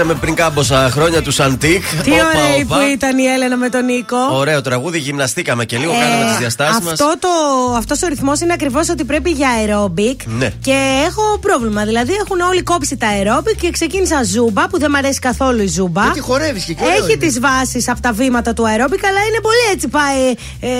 Έτσι 0.02 0.12
γνωρίσαμε 0.12 0.14
πριν 0.14 0.34
κάμποσα 0.34 0.90
χρόνια 0.90 1.22
τους 1.22 1.40
Αντίκ. 1.40 1.82
Τι 2.02 2.10
ωραία 2.10 2.66
που 2.68 2.74
ήταν 2.92 3.18
η 3.18 3.24
Έλενα 3.24 3.56
με 3.56 3.68
τον 3.68 3.84
Νίκο. 3.84 4.16
Ωραίο 4.32 4.60
τραγούδι, 4.60 4.98
γυμναστήκαμε 4.98 5.64
και 5.64 5.78
λίγο, 5.78 5.92
κάναμε 5.92 6.24
τις 6.28 6.36
διαστάσεις 6.38 6.80
μας. 6.80 7.00
Ε, 7.00 7.04
Αυτό 7.04 7.14
το, 7.20 7.28
αυτός 7.76 8.02
ο 8.02 8.06
ρυθμός 8.08 8.40
είναι 8.40 8.52
ακριβώς 8.52 8.88
ότι 8.88 9.04
πρέπει 9.04 9.30
για 9.30 9.48
αερόμπικ. 9.48 10.20
Ναι. 10.26 10.50
Και 10.60 11.04
έχω 11.06 11.38
πρόβλημα. 11.40 11.84
Δηλαδή 11.84 12.12
έχουν 12.12 12.40
όλοι 12.40 12.62
κόψει 12.62 12.96
τα 12.96 13.06
αερόμπικ 13.06 13.60
και 13.60 13.70
ξεκίνησα 13.70 14.22
ζούμπα 14.24 14.68
που 14.68 14.78
δεν 14.78 14.88
μου 14.92 14.98
αρέσει 14.98 15.18
καθόλου 15.18 15.62
η 15.62 15.66
ζούμπα. 15.66 16.02
Γιατί 16.02 16.20
χορεύεις 16.20 16.64
και 16.64 16.74
ωραίο 16.80 16.92
Έχει 16.96 17.12
είναι. 17.12 17.26
τις 17.26 17.40
βάσεις 17.40 17.88
από 17.88 18.00
τα 18.00 18.12
βήματα 18.12 18.52
του 18.52 18.66
αερόμπικ, 18.66 19.04
αλλά 19.06 19.18
είναι 19.28 19.40
πολύ 19.48 19.64
έτσι 19.72 19.88
πάει. 19.88 20.22
Ε, 20.60 20.76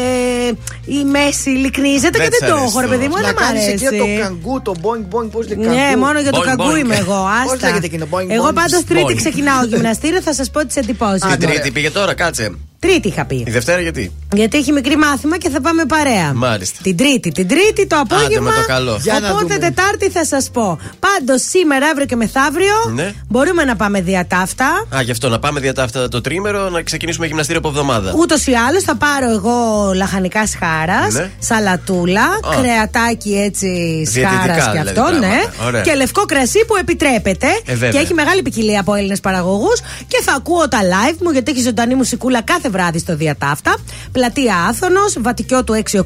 η 1.01 1.05
μέση 1.05 1.48
λυκνίζεται 1.48 2.19
Δεν 2.19 2.23
και 2.23 2.28
της 2.28 2.39
δεν 2.39 2.48
το 2.48 2.55
αρέσει 2.55 2.69
έχω, 2.70 2.81
ρε 2.81 2.86
παιδί 2.86 3.06
μου, 3.09 3.14
Να 3.16 3.23
δεν 3.23 3.32
μ' 3.32 3.43
κάνεις 3.44 3.62
αρέσει. 3.66 3.85
εκεί 3.86 3.97
το 3.98 4.06
καγκού, 4.23 4.62
το 4.62 4.73
boing 4.82 5.05
boing, 5.14 5.31
πώς 5.31 5.48
λέει 5.48 5.56
Ναι, 5.59 5.66
καγκού. 5.89 5.98
μόνο 6.05 6.20
για 6.20 6.32
το 6.32 6.39
Boing, 6.40 6.44
καγκού 6.44 6.70
boing. 6.73 6.78
είμαι 6.78 6.97
εγώ. 6.97 7.20
Πώς 7.44 7.52
Άστα. 7.52 7.66
λέγεται 7.69 7.86
εκείνο, 7.86 8.06
boing 8.10 8.27
Εγώ 8.28 8.48
boing; 8.48 8.55
πάντως 8.55 8.85
Τρίτη 8.85 9.05
Boing. 9.12 9.16
ξεκινάω 9.16 9.64
γυμναστήριο, 9.73 10.20
θα 10.23 10.35
σας 10.35 10.51
πω 10.51 10.66
τις 10.66 10.77
εντυπώσεις. 10.77 11.23
Την 11.23 11.40
Τρίτη 11.40 11.70
πήγε 11.70 11.90
τώρα, 11.90 12.14
κάτσε. 12.14 12.51
Τρίτη 12.78 13.09
είχα 13.09 13.24
πει. 13.24 13.44
Η 13.47 13.51
Δευτέρα 13.51 13.81
γιατί; 13.81 14.12
Γιατί 14.35 14.59
έχει 14.59 14.73
μικρή 14.73 14.97
μάθημα 14.97 15.39
και 15.39 15.48
θα 15.51 15.60
πάμε 15.60 15.85
παρέα. 15.85 16.32
Μάλιστα. 16.35 16.78
Την 16.82 16.97
Τρίτη. 16.97 17.31
Την 17.31 17.48
Τρίτη 17.48 17.86
το 17.86 17.97
απόγευμα. 17.98 18.51
με 18.51 18.56
το 18.60 18.66
καλό. 18.66 18.98
Για 19.02 19.20
να 19.20 19.28
Οπότε 19.31 19.43
δούμε. 19.55 19.59
Τετάρτη 19.59 20.10
θα 20.10 20.24
σας 20.24 20.51
πω. 20.52 20.78
Πάντω 21.27 21.39
σήμερα, 21.39 21.86
αύριο 21.86 22.07
και 22.07 22.16
μεθαύριο 22.16 22.74
Ναι. 22.94 23.12
μπορούμε 23.28 23.65
να 23.65 23.77
πάμε 23.77 24.01
διατάφτα. 24.01 24.86
Α, 24.97 25.03
γι' 25.03 25.11
αυτό 25.11 25.28
να 25.28 25.39
πάμε 25.39 25.61
διατά 25.61 25.82
αυτά 25.82 26.09
το 26.09 26.20
τρίμερο 26.20 26.69
να 26.69 26.82
ξεκινήσουμε 26.82 27.27
γυμναστήριο 27.27 27.61
από 27.61 27.69
εβδομάδα. 27.69 28.12
Ούτως 28.16 28.47
ή 28.47 28.53
άλλως 28.69 28.82
θα 28.82 28.97
πάρω 28.97 29.31
εγώ 29.31 29.90
λαχανικά 29.94 30.47
σχάρας, 30.47 31.12
Ναι. 31.15 31.31
σαλατούλα, 31.39 32.23
Α. 32.23 32.61
κρεατάκι 32.61 33.35
έτσι 33.44 33.66
Διαιτητικά 34.07 34.31
σχάρας 34.31 34.65
και 34.65 34.70
δηλαδή 34.70 34.89
αυτό, 35.01 35.12
ναι. 35.12 35.19
πράγματα. 35.19 35.66
Ωραία. 35.66 35.81
Και 35.81 35.94
λευκό 35.94 36.24
κρασί 36.24 36.65
που 36.66 36.77
επιτρέπεται. 36.77 37.47
Ε, 37.66 37.73
βέβαια. 37.73 37.90
και 37.90 37.99
έχει 37.99 38.15
μεγάλη 38.15 38.43
ποικιλία 38.43 38.81
από 38.81 38.94
Έλληνες 38.94 39.20
παραγωγούς. 39.20 39.81
Και 40.09 40.20
θα 40.24 40.32
ακούω 40.32 40.69
τα 40.69 40.78
live 40.82 41.16
μου 41.23 41.31
γιατί 41.31 41.51
έχει 41.51 41.61
ζωντανή 41.61 41.94
μουσικούλα 41.94 42.43
κάθε 42.43 42.69
βράδυ 42.70 42.99
στο 42.99 43.16
Διατάφτα. 43.16 43.74
Πλατεία 44.12 44.55
Άθωνος, 44.69 45.15
Βατικιό 45.20 45.65
του 45.65 45.73
6-8. 45.73 46.01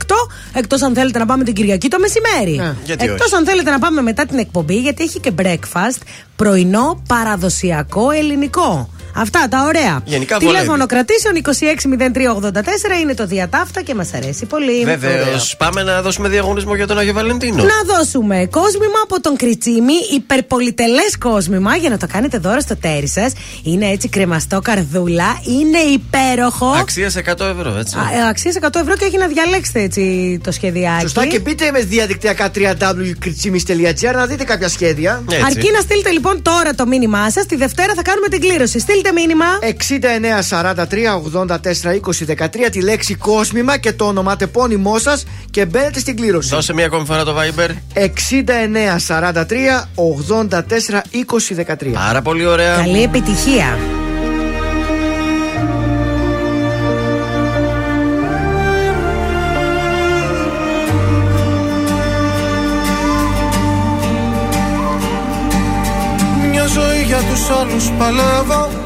Εκτός 0.52 0.82
αν 0.82 0.94
θέλετε 0.94 1.18
να 1.18 1.26
πάμε 1.26 1.44
την 1.44 1.54
Κυριακή 1.54 1.88
το 1.88 1.96
μεσημέρι. 1.98 2.74
γιατί 2.84 3.04
Εκτός 3.04 3.26
όχι. 3.26 3.34
αν 3.34 3.44
θέλετε 3.46 3.70
να 3.70 3.78
πάμε 3.78 4.02
μετά 4.02 4.26
την 4.26 4.38
εκπομπή 4.38 4.74
γιατί 4.76 5.05
έχει 5.06 5.20
και 5.20 5.32
breakfast 5.38 6.00
πρωινό 6.36 7.02
παραδοσιακό 7.08 8.10
ελληνικό. 8.10 8.88
Αυτά 9.16 9.46
τα 9.50 9.64
ωραία. 9.66 10.00
Γενικά 10.04 10.36
Τηλέφωνο 10.38 10.64
βολεύει. 10.86 10.86
κρατήσεων 10.86 11.34
260384 12.98 13.00
είναι 13.02 13.14
το 13.14 13.26
διατάφτα 13.26 13.82
και 13.82 13.94
μας 13.94 14.14
αρέσει 14.14 14.46
πολύ. 14.46 14.84
Βεβαίως. 14.84 15.56
Πάμε 15.58 15.82
να 15.82 16.02
δώσουμε 16.02 16.28
διαγωνισμό 16.28 16.74
για 16.74 16.86
τον 16.86 16.98
Άγιο 16.98 17.12
Βαλεντίνο. 17.12 17.62
Να 17.62 17.94
δώσουμε 17.94 18.46
κόσμημα 18.50 18.98
από 19.02 19.20
τον 19.20 19.36
Κριτσίμη, 19.36 19.92
υπερπολιτελές 20.14 21.18
κόσμημα 21.18 21.76
για 21.76 21.90
να 21.90 21.96
το 21.96 22.06
κάνετε 22.12 22.38
δώρο 22.38 22.60
στο 22.60 22.76
τέρι 22.76 23.08
σας. 23.08 23.32
Είναι 23.62 23.86
έτσι 23.86 24.08
κρεμαστό 24.08 24.60
καρδούλα, 24.60 25.40
είναι 25.60 25.78
υπέροχο. 25.78 26.66
Αξίας 26.66 27.12
σε 27.12 27.18
100 27.18 27.44
ευρώ, 27.44 27.76
έτσι. 27.78 27.96
Α, 27.98 28.18
ε, 28.18 28.28
Αξίας 28.28 28.54
100 28.54 28.80
ευρώ 28.80 28.96
και 28.96 29.04
έχει 29.04 29.18
να 29.18 29.26
διαλέξετε 29.26 29.80
έτσι 29.82 30.02
το 30.44 30.52
σχεδιάκι. 30.52 31.00
Σωστά 31.00 31.26
και 31.26 31.38
μπείτε 31.38 31.70
με 31.70 31.80
διαδικτυακά 31.80 32.50
www.kritsimis.gr 32.54 34.14
να 34.14 34.26
δείτε 34.26 34.44
κάποια 34.44 34.68
σχέδια. 34.68 35.22
Αρκεί 35.46 35.70
να 35.72 35.80
στείλετε 35.80 36.10
λοιπόν 36.10 36.42
τώρα 36.42 36.74
το 36.74 36.86
μήνυμά 36.86 37.30
σας. 37.30 37.46
Τη 37.46 37.56
Δευτέρα 37.56 37.94
θα 37.94 38.02
κάνουμε 38.02 38.28
την 38.28 38.40
κλήρωση. 38.40 38.78
Στείλτε 38.78 39.05
μήνυμα. 39.12 39.44
69 39.60 40.74
43 40.74 41.46
80 41.46 41.46
4 41.46 41.56
20 42.36 42.46
13 42.66 42.70
τη 42.70 42.82
λέξη 42.82 43.14
κόσμημα 43.14 43.78
και 43.78 43.92
το 43.92 44.04
ονοματεπώνυμό 44.04 44.98
σας 44.98 45.24
και 45.50 45.66
μπαίνετε 45.66 45.98
στην 45.98 46.16
κλήρωση. 46.16 46.48
Δώσε 46.48 46.72
μία 46.74 46.86
ακόμη 46.86 47.04
φορά 47.06 47.24
το 47.24 47.34
Viber. 47.38 47.70
69 47.94 48.02
43 49.06 49.42
84 50.50 50.54
20 51.66 51.66
13. 51.66 51.92
Πάρα 51.92 52.22
πολύ 52.22 52.46
ωραία. 52.46 52.76
Καλή 52.76 53.02
επιτυχία. 53.02 53.78
Μια 66.50 66.66
ζωή 66.66 67.02
για 67.02 67.18
τους 67.18 67.50
άλλους 67.50 67.90
παλεύω 67.98 68.85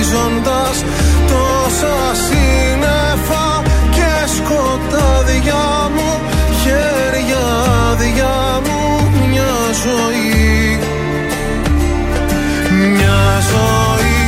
χωρίζοντας 0.00 0.84
Τόσα 1.28 1.96
σύννεφα 2.14 3.62
και 3.90 4.12
σκοτάδια 4.36 5.90
μου 5.94 6.20
Χέρια 6.62 7.46
άδεια 7.90 8.60
μου 8.64 9.10
μια 9.28 9.54
ζωή. 9.84 10.78
Μια 12.92 13.42
ζωή 13.52 14.18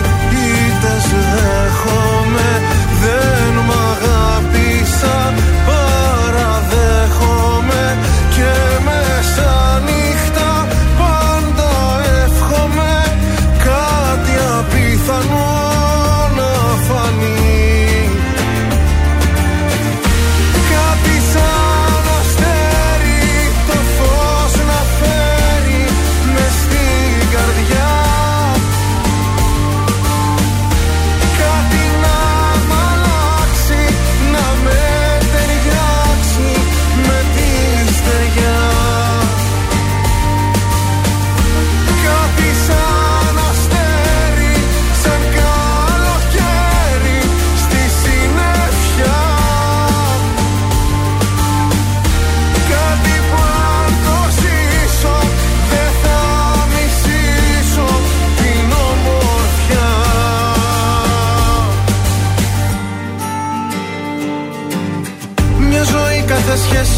ήτες 0.66 1.06
δέχομαι 1.34 2.50
Δεν 3.02 3.52
μ' 3.66 3.72
αγάπησα 3.92 5.32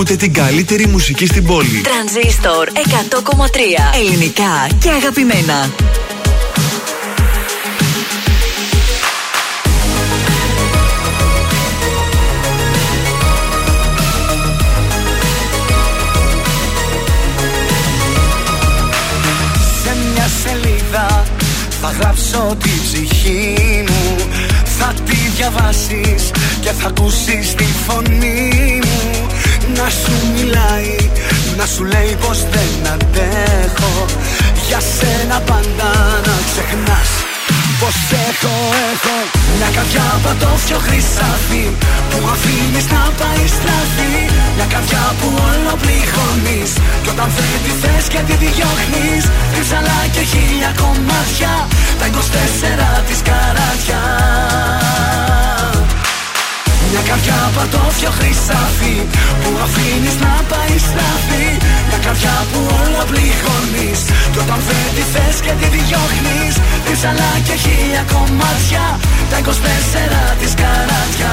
ακούτε 0.00 0.16
την 0.16 0.32
καλύτερη 0.32 0.86
μουσική 0.86 1.26
στην 1.26 1.44
πόλη. 1.44 1.80
Τρανζίστορ 1.80 2.68
100,3 2.74 2.80
ελληνικά 4.00 4.66
και 4.78 4.90
αγαπημένα. 4.90 5.70
Σε 19.82 19.96
μια 20.12 20.28
σελίδα 20.42 21.24
θα 21.80 21.94
γράψω 22.00 22.56
τη 22.62 22.70
ψυχή 22.82 23.84
μου 23.88 24.16
Θα 24.78 24.94
τη 25.04 25.16
διαβάσεις 25.36 26.30
και 26.60 26.70
θα 26.70 26.88
ακούσεις 26.88 27.54
τη 27.54 27.64
φωνή 27.86 28.80
μου 28.84 29.26
Να 29.78 29.88
σου 30.00 30.14
μιλάει, 30.34 30.96
να 31.56 31.66
σου 31.66 31.84
λέει 31.84 32.16
πως 32.20 32.38
δεν 32.52 32.92
αντέχω. 32.92 34.06
Για 34.68 34.80
σένα 34.98 35.38
πάντα 35.50 35.90
να 36.26 36.36
ξεχνάς 36.48 37.10
Πως 37.80 37.98
έχω, 38.28 38.54
έχω 38.92 39.16
Μια 39.56 39.70
καρδιά 39.76 40.06
πατώφιο 40.24 40.78
χρυσάφι 40.86 41.64
Που 42.10 42.18
αφήνεις 42.34 42.86
να 42.94 43.02
πάει 43.18 43.44
στραφή. 43.56 44.14
Μια 44.56 44.66
καρδιά 44.74 45.04
που 45.18 45.28
όλο 45.48 45.72
πληγώνεις 45.82 46.70
Κι 47.02 47.10
όταν 47.14 47.28
δεν 47.36 47.58
τη 47.64 47.72
θες 47.82 48.04
και 48.12 48.20
τη 48.28 48.34
διώχνεις 48.44 49.24
Ρίψαλα 49.54 49.98
και 50.14 50.22
χίλια 50.30 50.70
κομμάτια 50.82 51.52
Τα 51.98 52.06
24 52.06 53.06
της 53.08 53.20
καράτια 53.28 54.00
μια 56.98 57.10
καρδιά 57.10 57.50
πατώφιο 57.56 58.10
χρυσάφι 58.18 58.96
Που 59.42 59.50
αφήνεις 59.64 60.16
να 60.24 60.34
πάει 60.50 60.76
στραφή. 60.86 61.46
Μια 61.88 61.98
καρδιά 62.06 62.36
που 62.50 62.60
όλο 62.82 63.02
πληγώνεις. 63.10 64.00
Κι 64.32 64.38
όταν 64.44 64.60
δεν 64.68 64.86
τη 64.96 65.04
θες 65.12 65.36
και 65.44 65.52
τη 65.60 65.66
διώχνεις. 65.76 66.54
Ρίψαλα 66.86 67.30
και 67.46 67.54
χίλια 67.62 68.02
κομμάτια. 68.12 68.84
Τα 69.30 69.36
24 69.38 70.36
της 70.40 70.52
καράτια 70.60 71.32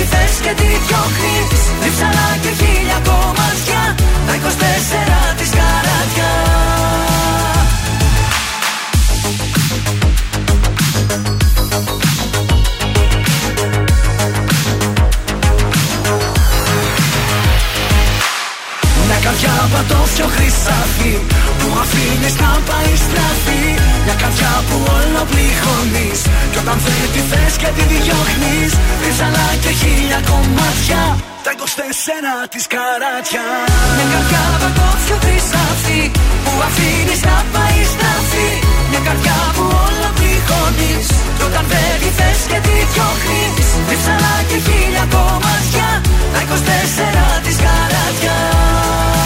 τη 0.00 0.06
θες 0.06 0.34
και 0.44 0.52
τη 0.60 0.68
διώχνεις. 0.86 1.60
Ρίψαλα 1.82 2.28
και 2.42 2.52
χίλια 2.58 2.98
κομμάτια 3.08 3.82
Τα 4.26 4.34
24 4.34 5.36
της 5.38 5.50
καράτια. 5.58 6.30
Μια 19.06 19.18
καρδιά 19.22 19.68
πατώφιο 19.72 20.26
χρυσάφι 20.34 21.12
Που 21.58 21.78
αφήνεις 21.82 22.34
να 22.42 22.60
πάει 22.68 22.92
στραφή 23.04 23.89
Μια 24.10 24.22
καρδιά 24.24 24.54
που 24.68 24.76
όλο 24.98 25.22
πληγώνεις 25.30 26.20
Κι 26.50 26.58
όταν 26.62 26.78
δεν 26.84 27.08
τη 27.14 27.22
θες 27.30 27.54
και 27.60 27.70
τη 27.76 27.84
διώχνεις. 27.92 28.70
Ρίψαλα 29.02 29.48
και 29.62 29.72
χίλια 29.80 30.20
κομμάτια. 30.30 31.02
Τα 31.44 31.50
24 31.58 31.62
της 32.52 32.64
καράτια. 32.74 33.46
Μια 33.96 34.06
καρδιά 34.12 34.44
πατώφιο 34.60 35.16
χρυσάφι 35.24 36.02
Που 36.44 36.52
αφήνεις 36.68 37.20
να 37.28 37.36
πάει 37.54 37.80
στραφή 37.92 38.50
Μια 38.90 39.00
καρδιά 39.06 39.38
που 39.54 39.64
όλο 39.86 40.08
πληγώνεις 40.18 41.06
Κι 41.36 41.44
όταν 41.48 41.64
δεν 41.72 41.92
τη 42.02 42.08
θες 42.18 42.40
και 42.50 42.58
τη 42.66 42.74
διώχνεις. 42.92 43.68
Ρίψαλα 43.88 44.34
και 44.48 44.58
χίλια 44.66 45.04
κομμάτια. 45.14 45.88
Τα 46.32 46.40
24 46.48 47.26
της 47.44 47.56
καράτια. 47.64 48.36
Παμ, 48.50 48.78
παμ, 48.78 49.10
παμ. 49.12 49.19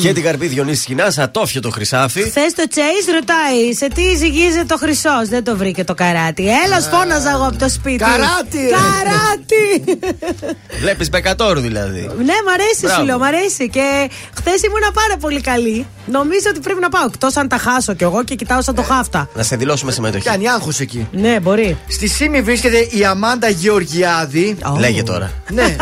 Και 0.00 0.12
την 0.12 0.22
καρπή 0.22 0.46
Διονύσης 0.46 0.82
Σκηνά, 0.82 1.12
ατόφιο 1.16 1.60
το 1.60 1.70
χρυσάφι. 1.70 2.20
Χθες 2.22 2.54
το 2.54 2.68
Τσέι 2.68 3.14
ρωτάει 3.14 3.74
σε 3.74 3.88
τι 3.88 4.16
ζυγίζεται 4.16 4.64
το 4.64 4.76
χρυσός; 4.76 5.28
Δεν 5.28 5.44
το 5.44 5.56
βρήκε 5.56 5.84
το 5.84 5.94
καράτι. 5.94 6.44
Έλας, 6.64 6.88
φώναζα 6.92 7.30
εγώ 7.30 7.46
από 7.46 7.58
το 7.58 7.68
σπίτι. 7.68 7.96
Καράτι, 7.98 8.58
ρε. 8.58 8.68
Καράτι! 8.70 9.98
Βλέπεις 10.82 11.08
μπεκατόρου 11.08 11.60
δηλαδή. 11.60 12.00
ναι, 12.00 12.36
μ' 12.46 12.52
αρέσει, 12.54 12.80
Μπράβο. 12.80 12.98
σου 13.00 13.06
λέω, 13.06 13.18
μ' 13.18 13.22
αρέσει. 13.22 13.68
Και 13.68 14.10
χθες 14.36 14.62
ήμουνα 14.62 14.90
πάρα 14.92 15.16
πολύ 15.20 15.40
καλή. 15.40 15.86
Νομίζω 16.10 16.46
ότι 16.50 16.60
πρέπει 16.60 16.80
να 16.80 16.88
πάω. 16.88 17.04
Εκτός 17.06 17.36
αν 17.36 17.48
τα 17.48 17.58
χάσω 17.58 17.94
κι 17.94 18.02
εγώ 18.04 18.24
και 18.24 18.34
κοιτάω 18.34 18.62
σαν 18.62 18.74
το 18.74 18.82
χάφτα. 18.82 19.28
Να 19.34 19.42
σε 19.42 19.56
δηλώσουμε 19.56 19.92
συμμετοχή. 19.92 20.24
Κάνει 20.24 20.48
άγχος 20.48 20.80
εκεί. 20.80 21.08
Ναι, 21.12 21.40
μπορεί. 21.40 21.76
Στη 21.88 22.08
Σίμη 22.08 22.42
βρίσκεται 22.42 22.78
η 22.78 23.04
Αμάντα 23.04 23.48
Γεωργιάδη. 23.48 24.56
Λέγε 24.78 25.02
τώρα. 25.02 25.30
Ναι, 25.52 25.76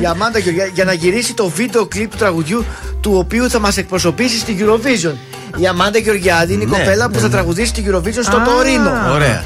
η 0.00 0.06
Αμάντα 0.06 0.38
Γεωργιάδη 0.38 0.70
για 0.74 0.84
να 0.84 0.92
γυρίσει 0.92 1.34
το 1.34 1.48
βίντεο 1.48 1.86
κλιπ 1.86 2.10
του 2.10 2.16
τραγουδιού 2.16 2.64
του 3.00 3.12
οποίου 3.14 3.50
θα 3.50 3.58
μας 3.58 3.76
εκπροσωπήσει 3.76 4.38
στην 4.38 4.56
Eurovision. 4.60 5.14
Η 5.56 5.66
Αμάντα 5.66 5.98
Γεωργιάδη 5.98 6.52
είναι 6.52 6.62
η 6.62 6.66
Ναι, 6.66 6.78
κοπέλα 6.78 7.04
που 7.06 7.12
ναι, 7.14 7.18
θα 7.18 7.26
ναι. 7.26 7.32
τραγουδήσει 7.32 7.66
στην 7.68 7.84
Eurovision 7.94 8.22
στο 8.22 8.36
Α. 8.36 8.44
Τωρίνο. 8.44 8.90
Ωραία. 9.12 9.44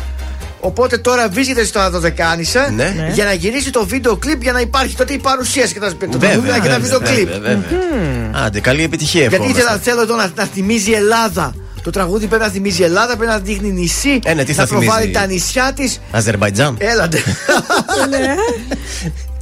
Οπότε 0.61 0.99
τώρα 0.99 1.29
βρίσκεται 1.29 1.65
στο 1.65 1.79
Αδωδεκάνησα 1.81 2.71
Ναι. 2.71 2.95
Ναι. 2.97 3.11
για 3.13 3.25
να 3.25 3.33
γυρίσει 3.33 3.71
το 3.71 3.87
βίντεο 3.87 4.17
κλιπ 4.17 4.43
για 4.43 4.53
να 4.53 4.61
υπάρχει 4.61 4.97
τότε 4.97 5.13
η 5.13 5.19
παρουσίαση 5.19 5.73
και 5.73 5.81
τα 5.81 5.89
σπίτια. 5.91 6.09
Το 6.09 6.19
τραγούδι 6.19 6.47
Βέβαια, 6.47 6.59
και 6.61 6.69
ένα 6.69 6.79
βέβαια, 6.79 6.99
βίντεο 6.99 7.15
κλιπ. 7.15 7.29
βέβαια, 7.33 7.57
βέβαια. 7.71 8.45
Άντε, 8.47 8.61
καλή 8.61 8.83
επιτυχία 8.83 9.21
Γιατί 9.21 9.35
ευχόμαστε. 9.35 9.61
ήθελα, 9.63 9.79
θέλω 9.79 10.01
εδώ 10.01 10.15
να, 10.17 10.33
να 10.37 10.45
θυμίζει 10.45 10.93
Ελλάδα. 10.93 11.55
Το 11.83 11.91
τραγούδι 11.91 12.27
πρέπει 12.27 12.43
να 12.43 12.49
θυμίζει 12.49 12.83
Ελλάδα, 12.83 13.17
πρέπει 13.17 13.31
να 13.31 13.39
δείχνει 13.39 13.71
νησί. 13.73 14.19
Ε, 14.25 14.35
ναι, 14.35 14.45
τι 14.45 14.51
να 14.51 14.57
θα 14.57 14.67
θυμίζει; 14.67 14.87
προβάλλει 14.87 15.11
τα 15.11 15.27
νησιά 15.27 15.73
της. 15.77 16.01
Αζερβαϊτζάν. 16.11 16.77
Έλατε. 16.79 17.23
Ναι. 18.11 18.35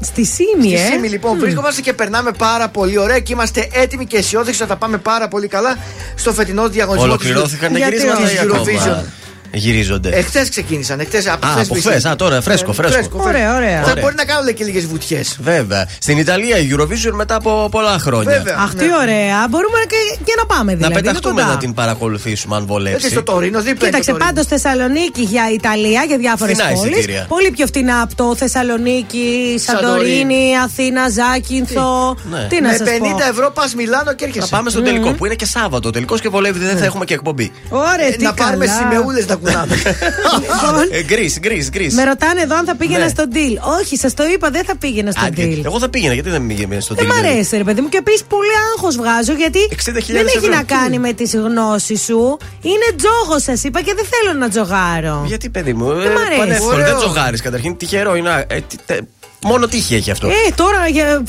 Στη 0.00 0.24
Σίμη, 0.24 0.76
Στη 0.76 0.86
ε. 0.86 0.90
Σίμη, 0.92 1.08
λοιπόν, 1.08 1.38
βρισκόμαστε 1.38 1.80
και 1.80 1.92
περνάμε 1.92 2.32
πάρα 2.38 2.68
πολύ 2.68 2.98
ωραία 2.98 3.18
και 3.18 3.32
είμαστε 3.32 3.68
έτοιμοι 3.72 4.06
και 4.06 4.16
αισιόδοξοι 4.16 4.62
ότι 4.62 4.70
θα 4.70 4.76
πάμε 4.76 4.98
πάρα 4.98 5.28
πολύ 5.28 5.48
καλά 5.48 5.76
στο 6.14 6.32
φετινό 6.32 6.68
διαγωνισμό 6.68 7.08
Ολοκληρώθηκαν 7.08 7.72
τα 7.72 7.78
Γιατί 7.78 7.96
γυρίσματα 7.96 9.04
της 9.52 9.64
ή 9.64 9.68
Eurovision. 9.68 9.70
ακόμα 9.70 9.72
γυρίζονται. 9.72 10.08
Εχθές 10.08 10.48
ξεκίνησαν. 10.48 11.00
Εχθές, 11.00 11.26
από 11.28 11.46
Α, 11.46 11.50
από 11.60 11.74
χθες. 11.74 12.04
Α, 12.04 12.16
τώρα, 12.16 12.40
φρέσκο, 12.40 12.72
φρέσκο. 12.72 13.22
Ωραία, 13.26 13.56
ωραία. 13.56 13.82
Θα 13.82 13.90
Ωραία. 13.90 14.02
μπορεί 14.02 14.14
να 14.16 14.24
κάνουν 14.24 14.44
λέει, 14.44 14.54
και 14.54 14.64
λίγες 14.64 14.86
βουτιές. 14.86 15.38
Βέβαια. 15.40 15.88
Στην 16.00 16.18
Ιταλία 16.18 16.56
η 16.58 16.68
Eurovision 16.72 17.12
μετά 17.12 17.34
από 17.34 17.68
πολλά 17.70 17.98
χρόνια. 17.98 18.32
Βέβαια. 18.36 18.56
Αχ, 18.58 18.74
τι 18.74 18.84
Ναι. 18.86 18.92
ωραία. 19.02 19.46
Μπορούμε 19.50 19.78
και, 19.88 20.18
και 20.24 20.34
να 20.38 20.46
πάμε 20.46 20.70
Να 20.70 20.76
δηλαδή. 20.76 20.92
είναι 20.92 21.02
πεταχτούμε 21.02 21.40
κοντά. 21.42 21.52
να 21.54 21.58
την 21.58 21.74
παρακολουθήσουμε 21.74 22.54
αν 22.56 22.60
Έτσι 22.62 22.72
βολέψει. 22.72 23.08
στο 23.08 23.22
Τωρίνο, 23.22 23.58
δίπλα 23.58 23.70
είναι 23.70 23.84
Κοίταξε 23.84 24.10
το 24.10 24.16
Τωρίνο. 24.16 24.24
πάντως 24.30 24.46
Θεσσαλονίκη 24.46 25.22
για 25.22 25.44
Ιταλία, 25.52 26.02
για 26.08 26.18
διάφορες 26.18 26.56
Φθηνά 26.56 26.72
πόλεις. 26.74 26.92
εισιτήρια. 26.96 27.24
Πολύ 27.28 27.50
πιο 27.50 27.66
φθηνά 27.66 28.00
από 28.00 28.14
το 28.14 28.36
Θεσσαλονίκη, 28.36 29.26
Σαντορίνη, 29.58 29.98
Σαντορίνη. 30.24 30.56
Αθήνα, 30.64 31.02
Ζάκυνθο. 31.08 32.16
Ναι. 32.30 32.46
Τι 32.48 32.60
να 32.60 32.68
Με 32.70 32.76
σας 32.76 32.88
50 32.88 33.24
πω. 33.24 33.30
ευρώ 33.30 33.50
πας 33.50 33.74
Μιλάνο 33.74 34.12
και 34.12 34.24
Θα 34.24 34.24
έρχεσαι. 34.26 34.46
πάμε 34.50 34.70
στο 34.70 34.82
τελικό 34.82 35.10
που 35.12 35.26
είναι 35.26 35.34
και 35.34 35.46
Σάββατο. 35.46 35.90
Τελικός 35.90 36.20
και 36.20 36.28
βολεύει 36.28 36.58
δεν 36.58 36.76
θα 36.78 36.84
έχουμε 36.84 37.04
και 37.04 37.14
εκπομπή. 37.14 37.52
Ωραία, 37.68 38.06
Ε, 38.06 38.10
τι 38.10 38.24
να 38.24 38.34
πάρουμε 38.34 38.66
καλά. 38.66 38.78
σημεούλε 38.78 39.24
να 39.28 39.37
κουνάμε. 39.38 39.74
Λοιπόν, 39.74 40.86
Ε, 40.98 41.02
Γκρι, 41.02 41.34
γκρι, 41.40 41.68
γκρι. 41.72 41.92
με 41.92 42.04
ρωτάνε 42.04 42.40
εδώ 42.40 42.56
αν 42.56 42.64
θα 42.64 42.76
πήγαινα 42.76 43.04
Ναι. 43.04 43.08
στο 43.08 43.24
deal. 43.32 43.78
Όχι, 43.80 43.96
σας 43.96 44.14
το 44.14 44.24
είπα, 44.34 44.50
δεν 44.50 44.64
θα 44.64 44.76
πήγαινα 44.76 45.10
στο 45.10 45.22
deal. 45.36 45.60
Εγώ 45.64 45.78
θα 45.78 45.88
πήγαινα, 45.88 46.14
γιατί 46.14 46.30
δεν 46.30 46.46
πήγαινα 46.46 46.80
στο 46.80 46.94
Δεν 46.94 47.04
deal. 47.06 47.08
μ' 47.08 47.18
αρέσει, 47.26 47.56
ρε 47.56 47.64
παιδί 47.64 47.80
μου, 47.80 47.88
και 47.88 47.96
επίσης 47.96 48.22
πολύ 48.28 48.50
άγχος 48.74 48.96
βγάζω 48.96 49.32
γιατί 49.32 49.58
60.000 49.70 50.12
δεν 50.12 50.26
έχει 50.26 50.36
ευρώ. 50.36 50.54
να 50.54 50.62
κάνει 50.62 50.98
με 50.98 51.12
τις 51.12 51.34
γνώσεις 51.34 52.00
σου. 52.02 52.38
Είναι 52.62 52.88
τζόγο, 52.96 53.38
σας 53.38 53.64
είπα 53.64 53.80
και 53.82 53.92
δεν 53.94 54.04
θέλω 54.10 54.38
να 54.38 54.48
τζογάρω. 54.48 55.24
Γιατί, 55.26 55.50
παιδί 55.50 55.72
μου, 55.72 55.86
Δεν 55.94 56.12
μ' 56.12 56.16
αρέσει. 56.26 56.38
πανεύκολο. 56.38 56.72
Ωραίο. 56.74 56.86
Δεν 56.86 56.96
τζογάρεις 56.96 57.40
καταρχήν. 57.42 57.76
Τυχερό 57.76 58.16
είναι. 58.16 58.44
ε, 58.48 58.60
τι- 58.60 58.76
τε- 58.86 59.02
Μόνο 59.44 59.66
τύχη 59.66 59.94
έχει 59.94 60.10
αυτό. 60.10 60.28
Ε, 60.28 60.32
τώρα 60.54 60.78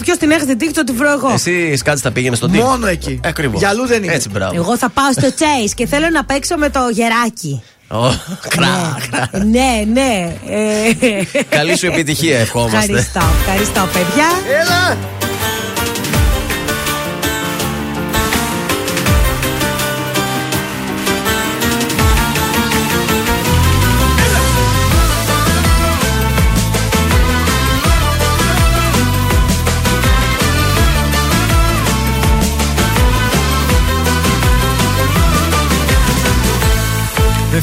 ποιος 0.01 0.17
την 0.17 0.31
έχετε 0.31 0.55
τύχη, 0.55 0.71
το 0.71 0.83
τη 0.83 0.91
βρω 0.91 1.11
εγώ. 1.11 1.31
Εσύ 1.33 1.75
σκάτσε 1.75 2.03
θα 2.03 2.11
πήγαινες 2.11 2.37
στον 2.37 2.51
τύχη. 2.51 2.63
Μόνο 2.63 2.87
εκεί. 2.87 3.19
Ακριβώς. 3.23 3.59
Για 3.59 3.69
αλλού 3.69 3.85
δεν 3.85 4.03
είναι. 4.03 4.13
Έτσι, 4.13 4.29
μπράβο. 4.29 4.55
Εγώ 4.55 4.77
θα 4.77 4.89
πάω 4.89 5.11
στο 5.11 5.27
Chase 5.27 5.71
και 5.75 5.85
θέλω 5.87 6.09
να 6.09 6.25
παίξω 6.25 6.57
με 6.57 6.69
το 6.69 6.79
γεράκι. 6.91 7.63
Ω, 7.91 8.07
Κρά, 8.49 8.97
κρά. 9.09 9.29
ναι, 9.45 9.83
ναι. 9.93 10.35
ε, 10.49 11.43
Καλή 11.49 11.77
σου 11.77 11.85
επιτυχία, 11.85 12.39
ευχόμαστε. 12.39 12.77
Ευχαριστώ, 12.77 13.21
ευχαριστώ, 13.39 13.87
παιδιά. 13.93 14.25
Έλα! 14.61 14.97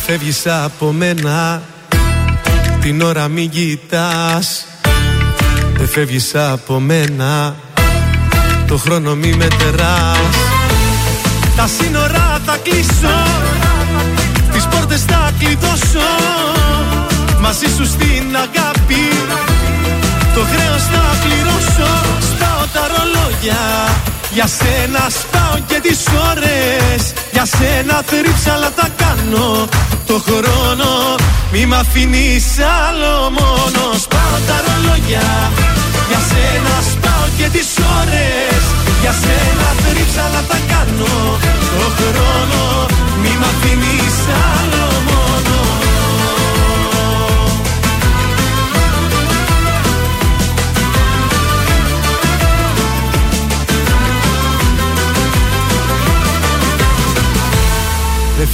Φεύγεις 0.07 0.47
από 0.47 0.93
μένα. 0.93 1.63
Την 2.81 3.03
ώρα 3.03 3.29
μην 3.29 3.51
κοιτάς. 3.51 4.67
Δεν 5.77 5.89
φεύγεις 5.89 6.35
από 6.35 6.81
μένα. 6.81 7.57
Το 8.67 8.77
χρόνο 8.77 9.15
μη 9.15 9.35
μετεράς 9.35 10.37
Τα 11.57 11.69
σύνορα 11.79 12.41
θα 12.47 12.59
κλείσω. 12.63 13.17
Τις 14.53 14.67
πόρτες 14.67 15.03
θα 15.03 15.33
κλειδώσω. 15.39 16.09
Μαζί 17.41 17.67
σου 17.77 17.87
στην 17.87 18.37
αγάπη. 18.37 19.03
Το 20.35 20.41
χρέος 20.41 20.83
θα 20.83 21.17
πληρώσω. 21.23 21.91
Σπάω 22.21 22.26
τα 22.77 22.85
ρολόγια. 22.93 23.63
Για 24.37 24.49
σένα 24.59 25.03
σπάω 25.19 25.57
και 25.69 25.79
τις 25.87 26.01
ώρες. 26.31 27.01
Για 27.35 27.47
σένα 27.57 27.97
θρύψαλα 28.11 28.71
θα 28.79 28.89
κάνω. 29.03 29.47
Το 30.11 30.17
χρόνο 30.27 30.91
Μη 31.53 31.63
μ' 31.71 31.79
αφήνεις 31.83 32.47
άλλο 32.85 33.15
μόνο. 33.39 33.83
Σπάω 34.05 34.37
τα 34.49 34.57
ρολόγια. 34.65 35.29
Για 36.11 36.21
σένα 36.31 36.75
σπάω 36.91 37.27
και 37.39 37.47
τις 37.55 37.71
ώρες. 37.99 38.63
Για 39.03 39.15
σένα 39.23 39.69
θρύψαλα 39.83 40.41
θα 40.51 40.59
κάνω. 40.73 41.15
Το 41.81 41.87
χρόνο 41.99 42.63
Μη 43.23 43.33
μ' 43.41 43.49
αφήνεις 43.53 44.19
άλλο 44.49 44.87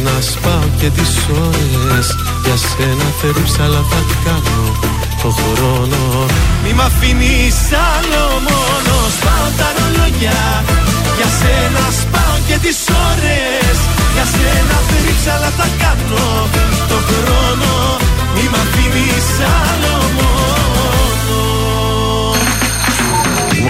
σένα 0.00 0.20
σπάω 0.20 0.68
και 0.80 0.90
τις 0.90 1.12
ώρες. 1.46 2.06
Για 2.44 2.56
σένα 2.56 3.06
θερύψαλα 3.20 3.82
θα 3.90 4.00
κάνω 4.24 4.60
το 5.22 5.30
χρόνο. 5.40 6.26
Μη 6.62 6.72
μ' 6.72 6.80
αφήνεις 6.88 7.58
άλλο 7.92 8.24
μόνο. 8.48 8.94
Σπάω 9.16 9.48
τα 9.58 9.68
ρολόγια. 9.76 10.40
Για 11.16 11.30
σένα 11.40 11.84
σπάω 12.00 12.36
και 12.48 12.56
τις 12.64 12.80
ώρες. 13.08 13.76
Για 14.14 14.26
σένα 14.34 14.76
θερύψαλα 14.88 15.50
θα 15.58 15.68
κάνω 15.82 16.26
το 16.90 16.98
χρόνο. 17.08 17.72
Μη 18.34 18.44
μ' 18.52 18.58
αφήνεις 18.64 19.28
άλλο 19.58 19.94
μόνο 20.16 20.59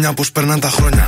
Τώρα 0.00 0.08
στα 0.08 0.08
σαλόνια 0.08 0.12
Πως 0.12 0.32
περνάν 0.32 0.60
τα 0.60 0.70
χρόνια 0.76 1.04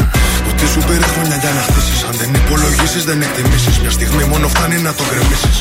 Ότι 0.51 0.64
σου 0.73 0.81
πήρε 0.86 1.06
χρόνια 1.14 1.36
για 1.43 1.51
να 1.56 1.62
χτίσεις 1.66 2.01
Αν 2.09 2.14
δεν 2.20 2.31
υπολογίσεις 2.40 3.05
δεν 3.05 3.23
εκτιμήσεις 3.23 3.78
Μια 3.82 3.90
στιγμή 3.90 4.24
μόνο 4.32 4.48
φτάνει 4.48 4.78
να 4.86 4.93
το 4.98 5.02
γκρεμίσεις 5.09 5.56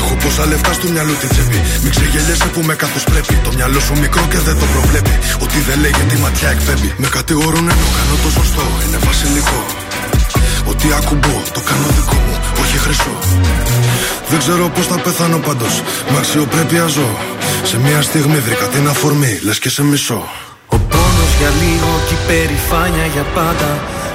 Έχω 0.00 0.14
πόσα 0.22 0.46
λεφτά 0.46 0.72
στο 0.72 0.86
μυαλό 0.94 1.14
τη 1.20 1.26
τσέπη. 1.32 1.60
Μην 1.82 1.90
ξεγελιέσαι 1.94 2.48
που 2.54 2.60
με 2.68 2.74
καθώ 2.82 3.00
πρέπει. 3.10 3.34
Το 3.46 3.50
μυαλό 3.56 3.80
σου 3.86 3.94
μικρό 4.04 4.24
και 4.32 4.40
δεν 4.46 4.56
το 4.60 4.66
προβλέπει. 4.74 5.14
Ότι 5.44 5.58
δεν 5.68 5.78
λέει 5.82 5.94
τη 6.10 6.16
ματιά 6.24 6.48
εκπέμπει. 6.54 6.90
Με 7.02 7.08
κατηγορούν 7.16 7.66
ενώ 7.72 7.86
κάνω 7.96 8.16
το 8.24 8.30
σωστό. 8.38 8.64
Είναι 8.84 8.98
βασιλικό. 9.08 9.60
Ότι 10.70 10.86
ακουμπώ, 10.98 11.36
το 11.56 11.60
κάνω 11.68 11.86
δικό 11.98 12.18
μου, 12.26 12.34
όχι 12.62 12.76
χρυσό. 12.84 13.14
Δεν 14.30 14.38
ξέρω 14.38 14.64
πώς 14.74 14.86
θα 14.90 14.98
πεθάνω 15.04 15.38
πάντως. 15.38 15.74
Με 16.10 16.16
αξιοπρέπεια 16.18 16.86
ζω. 16.86 17.08
Σε 17.70 17.76
μια 17.84 18.00
στιγμή 18.02 18.38
βρήκα 18.46 18.66
την 18.74 18.88
αφορμή, 18.88 19.38
λες 19.42 19.58
και 19.58 19.70
σε 19.70 19.82
μισό. 19.82 20.20
Ο 21.48 21.50
πόνος 21.50 21.60
για 21.60 21.62
λίγο 21.62 21.92
και 22.08 22.14
η 22.14 22.24
περηφάνεια 22.28 23.06
για 23.14 23.26
πάντα. 23.34 23.70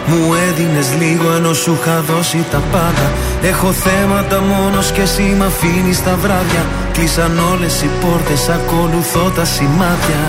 Μου 0.10 0.22
έδινες 0.48 0.88
λίγο 1.02 1.28
ενώ 1.38 1.54
σου 1.54 1.78
είχα 1.78 1.98
δώσει 2.10 2.46
τα 2.52 2.62
πάντα. 2.74 3.08
Έχω 3.52 3.70
θέματα 3.86 4.38
μόνος 4.52 4.88
και 4.96 5.02
εσύ 5.08 5.26
μ' 5.38 5.46
αφήνεις 5.50 6.04
τα 6.06 6.16
βράδια. 6.24 6.64
Κλείσαν 6.96 7.34
όλες 7.52 7.76
οι 7.82 7.90
πόρτες, 8.02 8.42
ακολουθώ 8.58 9.26
τα 9.38 9.46
σημάδια. 9.56 10.24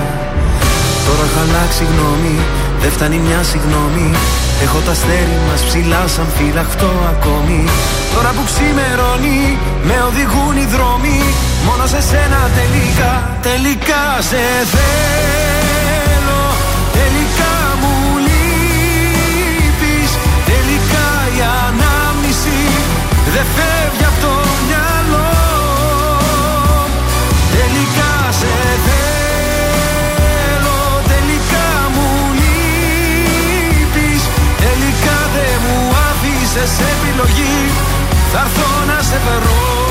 Τώρα 1.06 1.24
έχω 1.28 1.40
αλλάξει 1.46 1.82
γνώμη, 1.92 2.36
δεν 2.82 2.90
φτάνει 2.94 3.18
μια 3.26 3.40
συγγνώμη. 3.50 4.08
Έχω 4.64 4.78
τα 4.86 4.92
αστέρι 4.96 5.38
μας 5.48 5.60
ψηλά 5.68 6.02
σαν 6.14 6.28
φυλαχτό 6.36 6.92
ακόμη. 7.12 7.60
Τώρα 8.14 8.30
που 8.36 8.42
ξημερώνει, 8.50 9.40
με 9.88 9.96
οδηγούν 10.08 10.54
οι 10.62 10.66
δρόμοι. 10.74 11.18
Μόνο 11.66 11.84
σε 11.92 12.00
σένα 12.10 12.40
τελικά, 12.58 13.12
τελικά 13.48 14.02
σε 14.28 14.42
θέλω 14.72 15.53
δεν 23.34 23.46
φεύγει 23.56 24.04
από 24.10 24.18
το 24.26 24.34
μυαλό. 24.66 25.32
Τελικά 27.56 28.12
σε 28.38 28.54
θέλω. 28.86 30.00
Τελικά 31.12 31.66
μου 31.94 32.08
λείπεις. 32.40 34.22
Τελικά 34.64 35.16
δεν 35.34 35.54
μου 35.64 35.78
άφησες 36.08 36.72
επιλογή. 36.92 37.58
Θα 38.32 38.40
έρθω 38.46 38.70
να 38.90 38.98
σε 39.02 39.18
βρω 39.24 39.83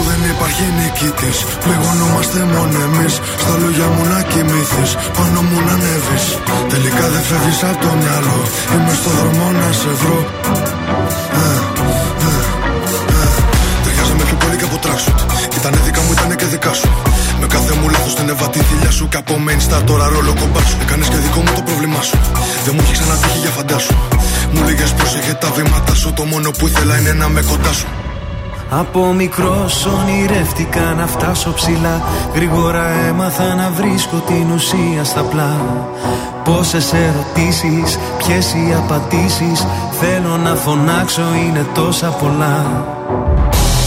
Αφού 0.00 0.10
δεν 0.10 0.30
υπάρχει 0.34 0.64
νικητής, 0.78 1.38
πληγωνόμαστε 1.64 2.38
μόνο 2.54 2.76
εμείς. 2.88 3.14
Στα 3.42 3.54
λόγια 3.62 3.86
μου 3.94 4.04
να 4.12 4.20
κοιμηθείς, 4.30 4.90
πάνω 5.16 5.40
μου 5.48 5.58
να 5.66 5.72
ανέβεις. 5.76 6.24
Τελικά 6.72 7.04
δεν 7.12 7.22
φεύγεις 7.28 7.60
από 7.70 7.78
το 7.84 7.90
μυαλό. 8.00 8.38
Είμαι 8.72 8.92
στο 9.00 9.10
δρόμο 9.18 9.44
να 9.60 9.68
σε 9.80 9.90
βρω. 10.00 10.18
Ε, 11.40 11.46
ε, 12.26 12.32
ε. 13.18 13.28
Ταιριάζαμε 13.82 14.22
πιο 14.28 14.36
πολύ 14.42 14.56
και 14.60 14.66
από 14.70 14.76
tracksuit. 14.84 15.18
Ήτανε 15.58 15.78
δικά 15.86 16.00
μου, 16.04 16.12
ήτανε 16.16 16.34
και 16.40 16.48
δικά 16.54 16.72
σου. 16.80 16.88
Με 17.40 17.46
κάθε 17.54 17.72
μου 17.78 17.86
λάθος 17.94 18.14
την 18.18 18.26
έβα 18.32 18.46
τη 18.54 18.60
θηλιά 18.68 18.90
σου. 18.98 19.04
Και 19.12 19.18
από 19.22 19.34
main 19.46 19.60
star 19.66 19.82
τώρα 19.90 20.06
ρόλο 20.14 20.32
κομπά 20.40 20.60
σου. 20.68 20.76
Έκανες 20.84 21.08
και 21.12 21.18
δικό 21.26 21.40
μου 21.44 21.52
το 21.58 21.62
πρόβλημά 21.68 22.00
σου. 22.08 22.16
Δεν 22.64 22.72
μου 22.74 22.82
έχει 22.84 22.94
ξανατύχει 22.98 23.38
για 23.44 23.52
φαντάσου. 23.56 23.94
Μου 24.52 24.60
λέγες 24.66 24.90
πρόσεχε 24.98 25.32
τα 25.42 25.48
βήματα 25.56 25.94
σου. 26.00 26.08
Το 26.18 26.24
μόνο 26.32 26.48
που 26.56 26.64
ήθελα 26.70 26.94
είναι 26.98 27.12
να 27.22 27.26
με 27.34 27.40
κοντά 27.50 27.72
σου. 27.80 27.88
Από 28.70 29.12
μικρός 29.12 29.86
ονειρεύτηκα 29.86 30.80
να 30.80 31.06
φτάσω 31.06 31.52
ψηλά. 31.52 32.02
Γρήγορα 32.34 32.86
έμαθα 33.08 33.54
να 33.54 33.70
βρίσκω 33.70 34.16
την 34.16 34.50
ουσία 34.54 35.04
στα 35.04 35.22
πλά. 35.22 35.56
Πόσες 36.44 36.92
ερωτήσεις, 36.92 37.98
ποιες 38.18 38.52
οι 38.52 38.74
απαντήσεις. 38.76 39.66
Θέλω 40.00 40.36
να 40.36 40.54
φωνάξω 40.54 41.22
είναι 41.44 41.66
τόσα 41.74 42.06
πολλά. 42.06 42.56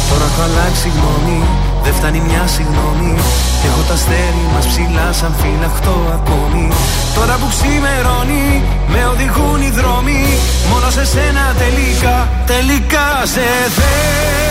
Τώρα 0.10 0.26
έχω 0.32 0.42
αλλάξει 0.42 0.92
γνώμη, 0.96 1.42
δεν 1.84 1.94
φτάνει 1.94 2.22
μια 2.28 2.48
συγγνώμη. 2.48 3.14
Έχω 3.68 3.82
τα 3.88 3.94
αστέρι 3.94 4.46
μας 4.54 4.66
ψηλά 4.68 5.08
σαν 5.12 5.34
φυλαχτό 5.40 5.98
ακόμη. 6.18 6.68
Τώρα 7.16 7.36
που 7.40 7.48
ξημερώνει, 7.54 8.64
με 8.92 9.02
οδηγούν 9.12 9.62
οι 9.62 9.72
δρόμοι. 9.80 10.24
Μόνο 10.72 10.90
σε 10.90 11.06
σένα 11.06 11.46
τελικά, 11.64 12.18
τελικά 12.46 13.08
σε 13.34 13.46
θέλω 13.78 14.51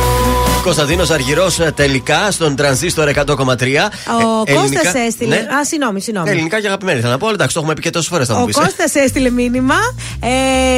Κωνσταντίνος 0.63 1.09
Αργυρός 1.09 1.59
τελικά 1.75 2.31
στον 2.31 2.55
τρανζίστορ 2.55 3.07
100,3. 3.07 3.89
Ο 4.07 4.43
Ε, 4.45 4.51
ελληνικά- 4.51 4.81
Κώστας 4.81 4.93
έστειλε. 5.07 5.35
Ναι. 5.35 5.41
Α, 5.41 5.65
συγγνώμη, 5.65 6.01
συγγνώμη. 6.01 6.29
Ελληνικά 6.29 6.61
και 6.61 6.67
αγαπημένη 6.67 7.01
θα 7.01 7.09
να 7.09 7.17
πω, 7.17 7.25
αλλά 7.25 7.35
εντάξει, 7.35 7.53
το 7.53 7.59
έχουμε 7.59 7.73
πει 7.75 7.81
και 7.81 7.89
τόσες 7.89 8.07
φορές 8.09 8.27
θα 8.27 8.33
μου 8.35 8.41
Ο 8.41 8.45
πεις. 8.45 8.55
Κώστας 8.55 8.95
έστειλε 8.95 9.29
μήνυμα. 9.29 9.75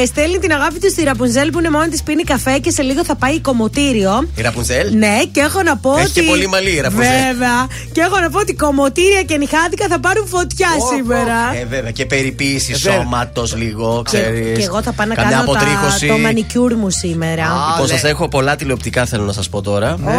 Ε, 0.02 0.06
στέλνει 0.06 0.38
την 0.38 0.52
αγάπη 0.52 0.78
του 0.78 0.90
στη 0.90 1.02
Ραπουνζέλ 1.04 1.50
που 1.50 1.58
είναι 1.58 1.70
μόνη 1.70 1.88
της 1.88 2.02
πίνει 2.02 2.22
καφέ 2.22 2.58
και 2.58 2.70
σε 2.70 2.82
λίγο 2.82 3.04
θα 3.04 3.14
πάει 3.16 3.40
κομμωτήριο. 3.40 4.28
Η 4.34 4.42
Ραπουνζέλ. 4.42 4.96
Ναι, 4.96 5.18
και 5.32 5.40
έχω 5.40 5.62
να 5.62 5.76
πω 5.76 5.92
Έχει 5.96 6.02
ότι. 6.04 6.12
και 6.12 6.22
πολύ 6.22 6.46
μαλλί 6.46 6.70
η 6.76 6.80
Ραπουνζέλ. 6.80 7.10
Βέβαια. 7.32 7.66
Και 7.92 8.00
έχω 8.00 8.18
να 8.20 8.30
πω 8.30 8.38
ότι 8.38 8.54
κομμωτήρια 8.54 9.22
και 9.22 9.36
νυχάδικα 9.36 9.86
θα 9.88 10.00
πάρουν 10.00 10.26
φωτιά 10.28 10.68
σήμερα. 10.94 11.36
Ε, 11.60 11.64
βέβαια, 11.64 11.90
και 11.90 12.06
περιποίηση 12.06 12.72
Ε, 12.72 12.76
βέβαια. 12.76 13.00
σώματος 13.00 13.56
λίγο, 13.56 14.02
Και, 14.10 14.16
ξέρεις. 14.16 14.58
και 14.58 14.64
εγώ 14.64 14.82
θα 14.82 14.92
πάω 14.92 15.06
να 15.06 15.14
Καμιά 15.14 15.30
κάνω 15.30 15.52
τα, 15.52 15.58
αποτρίχωση. 15.58 16.06
το 16.06 16.18
μανικιούρ 16.18 16.74
μου 16.74 16.90
σήμερα. 16.90 17.46
Λοιπόν, 17.72 17.88
σας 17.88 18.04
έχω 18.04 18.28
πολλά 18.28 18.56
τηλεοπτικά, 18.56 19.04
θέλω 19.04 19.24
να 19.24 19.32
σας 19.32 19.48
πω 19.48 19.60
τώρα. 19.62 19.72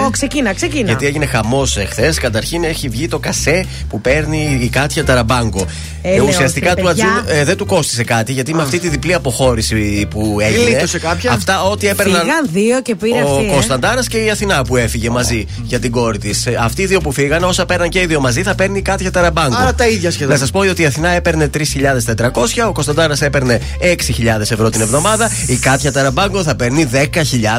Ω, 0.06 0.10
ξεκίνα, 0.10 0.54
ξεκίνα. 0.54 0.88
Γιατί 0.88 1.06
έγινε 1.06 1.26
χαμός 1.26 1.78
εχθέ. 1.78 2.14
Καταρχήν 2.22 2.64
έχει 2.64 2.90
βγει 2.90 3.08
το 3.08 3.20
κασέ 3.20 3.66
που 3.90 4.02
παίρνει 4.02 4.60
η 4.62 4.68
Κάτια 4.70 5.04
Ταραμπάγκο. 5.04 5.66
Ε, 6.02 6.12
Ε, 6.12 6.16
λέω, 6.16 6.26
ουσιαστικά 6.28 6.70
ρε, 6.70 6.76
του 6.82 6.88
παιδιά. 6.88 7.06
Ατζούν 7.06 7.38
ε, 7.40 7.44
δεν 7.44 7.58
του 7.58 7.66
κόστησε 7.66 8.04
κάτι 8.04 8.32
γιατί 8.34 8.54
με 8.54 8.62
αυτή 8.62 8.80
τη 8.80 8.90
διπλή 8.90 9.14
αποχώρηση 9.14 10.08
που 10.10 10.38
έγινε. 10.40 10.64
Γλίτωσε 10.64 11.00
κάποια. 11.00 11.32
Αυτά 11.32 11.64
ό,τι 11.64 11.88
έπαιρναν. 11.88 12.22
Φύγαν 12.22 12.48
δύο 12.52 12.82
και 12.82 12.96
πήρε 12.96 13.22
Ο 13.22 13.34
αυτή. 13.36 13.46
ε. 13.46 13.52
Κωνσταντάρας 13.52 14.08
και 14.08 14.18
η 14.18 14.30
Αθηνά 14.30 14.62
που 14.64 14.78
έφυγε 14.78 15.10
μαζί 15.10 15.46
για 15.64 15.80
την 15.80 15.92
κόρη 15.92 16.18
της. 16.18 16.48
Αυτοί 16.60 16.82
οι 16.82 16.86
δύο 16.86 17.00
που 17.02 17.12
φύγαν, 17.12 17.44
όσα 17.44 17.66
παίρναν 17.66 17.90
και 17.90 18.00
οι 18.02 18.06
δύο 18.06 18.20
μαζί, 18.20 18.44
θα 18.44 18.56
παίρνει 18.56 18.78
η 18.78 18.82
Κάτια 18.82 19.12
Ταραμπάγκο. 19.12 19.56
Άρα 19.56 19.74
τα 19.74 19.88
ίδια 19.88 20.12
σχεδόν. 20.12 20.34
Να 20.34 20.40
σας 20.40 20.52
πω 20.52 20.60
ότι 20.60 20.82
η 20.82 20.86
Αθηνά 20.86 21.10
έπαιρνε 21.10 21.50
3.400, 21.58 22.68
ο 22.68 22.72
Κωνσταντάρας 22.72 23.22
έπαιρνε 23.22 23.62
6.000 23.82 24.40
ευρώ 24.40 24.70
την 24.70 24.82
εβδομάδα, 24.82 25.30
η 25.48 25.56
Κάτια 25.56 25.92
Ταραμπάγκο 25.92 26.44
θα 26.44 26.56
παίρνει 26.56 26.90
10.000 26.94 27.00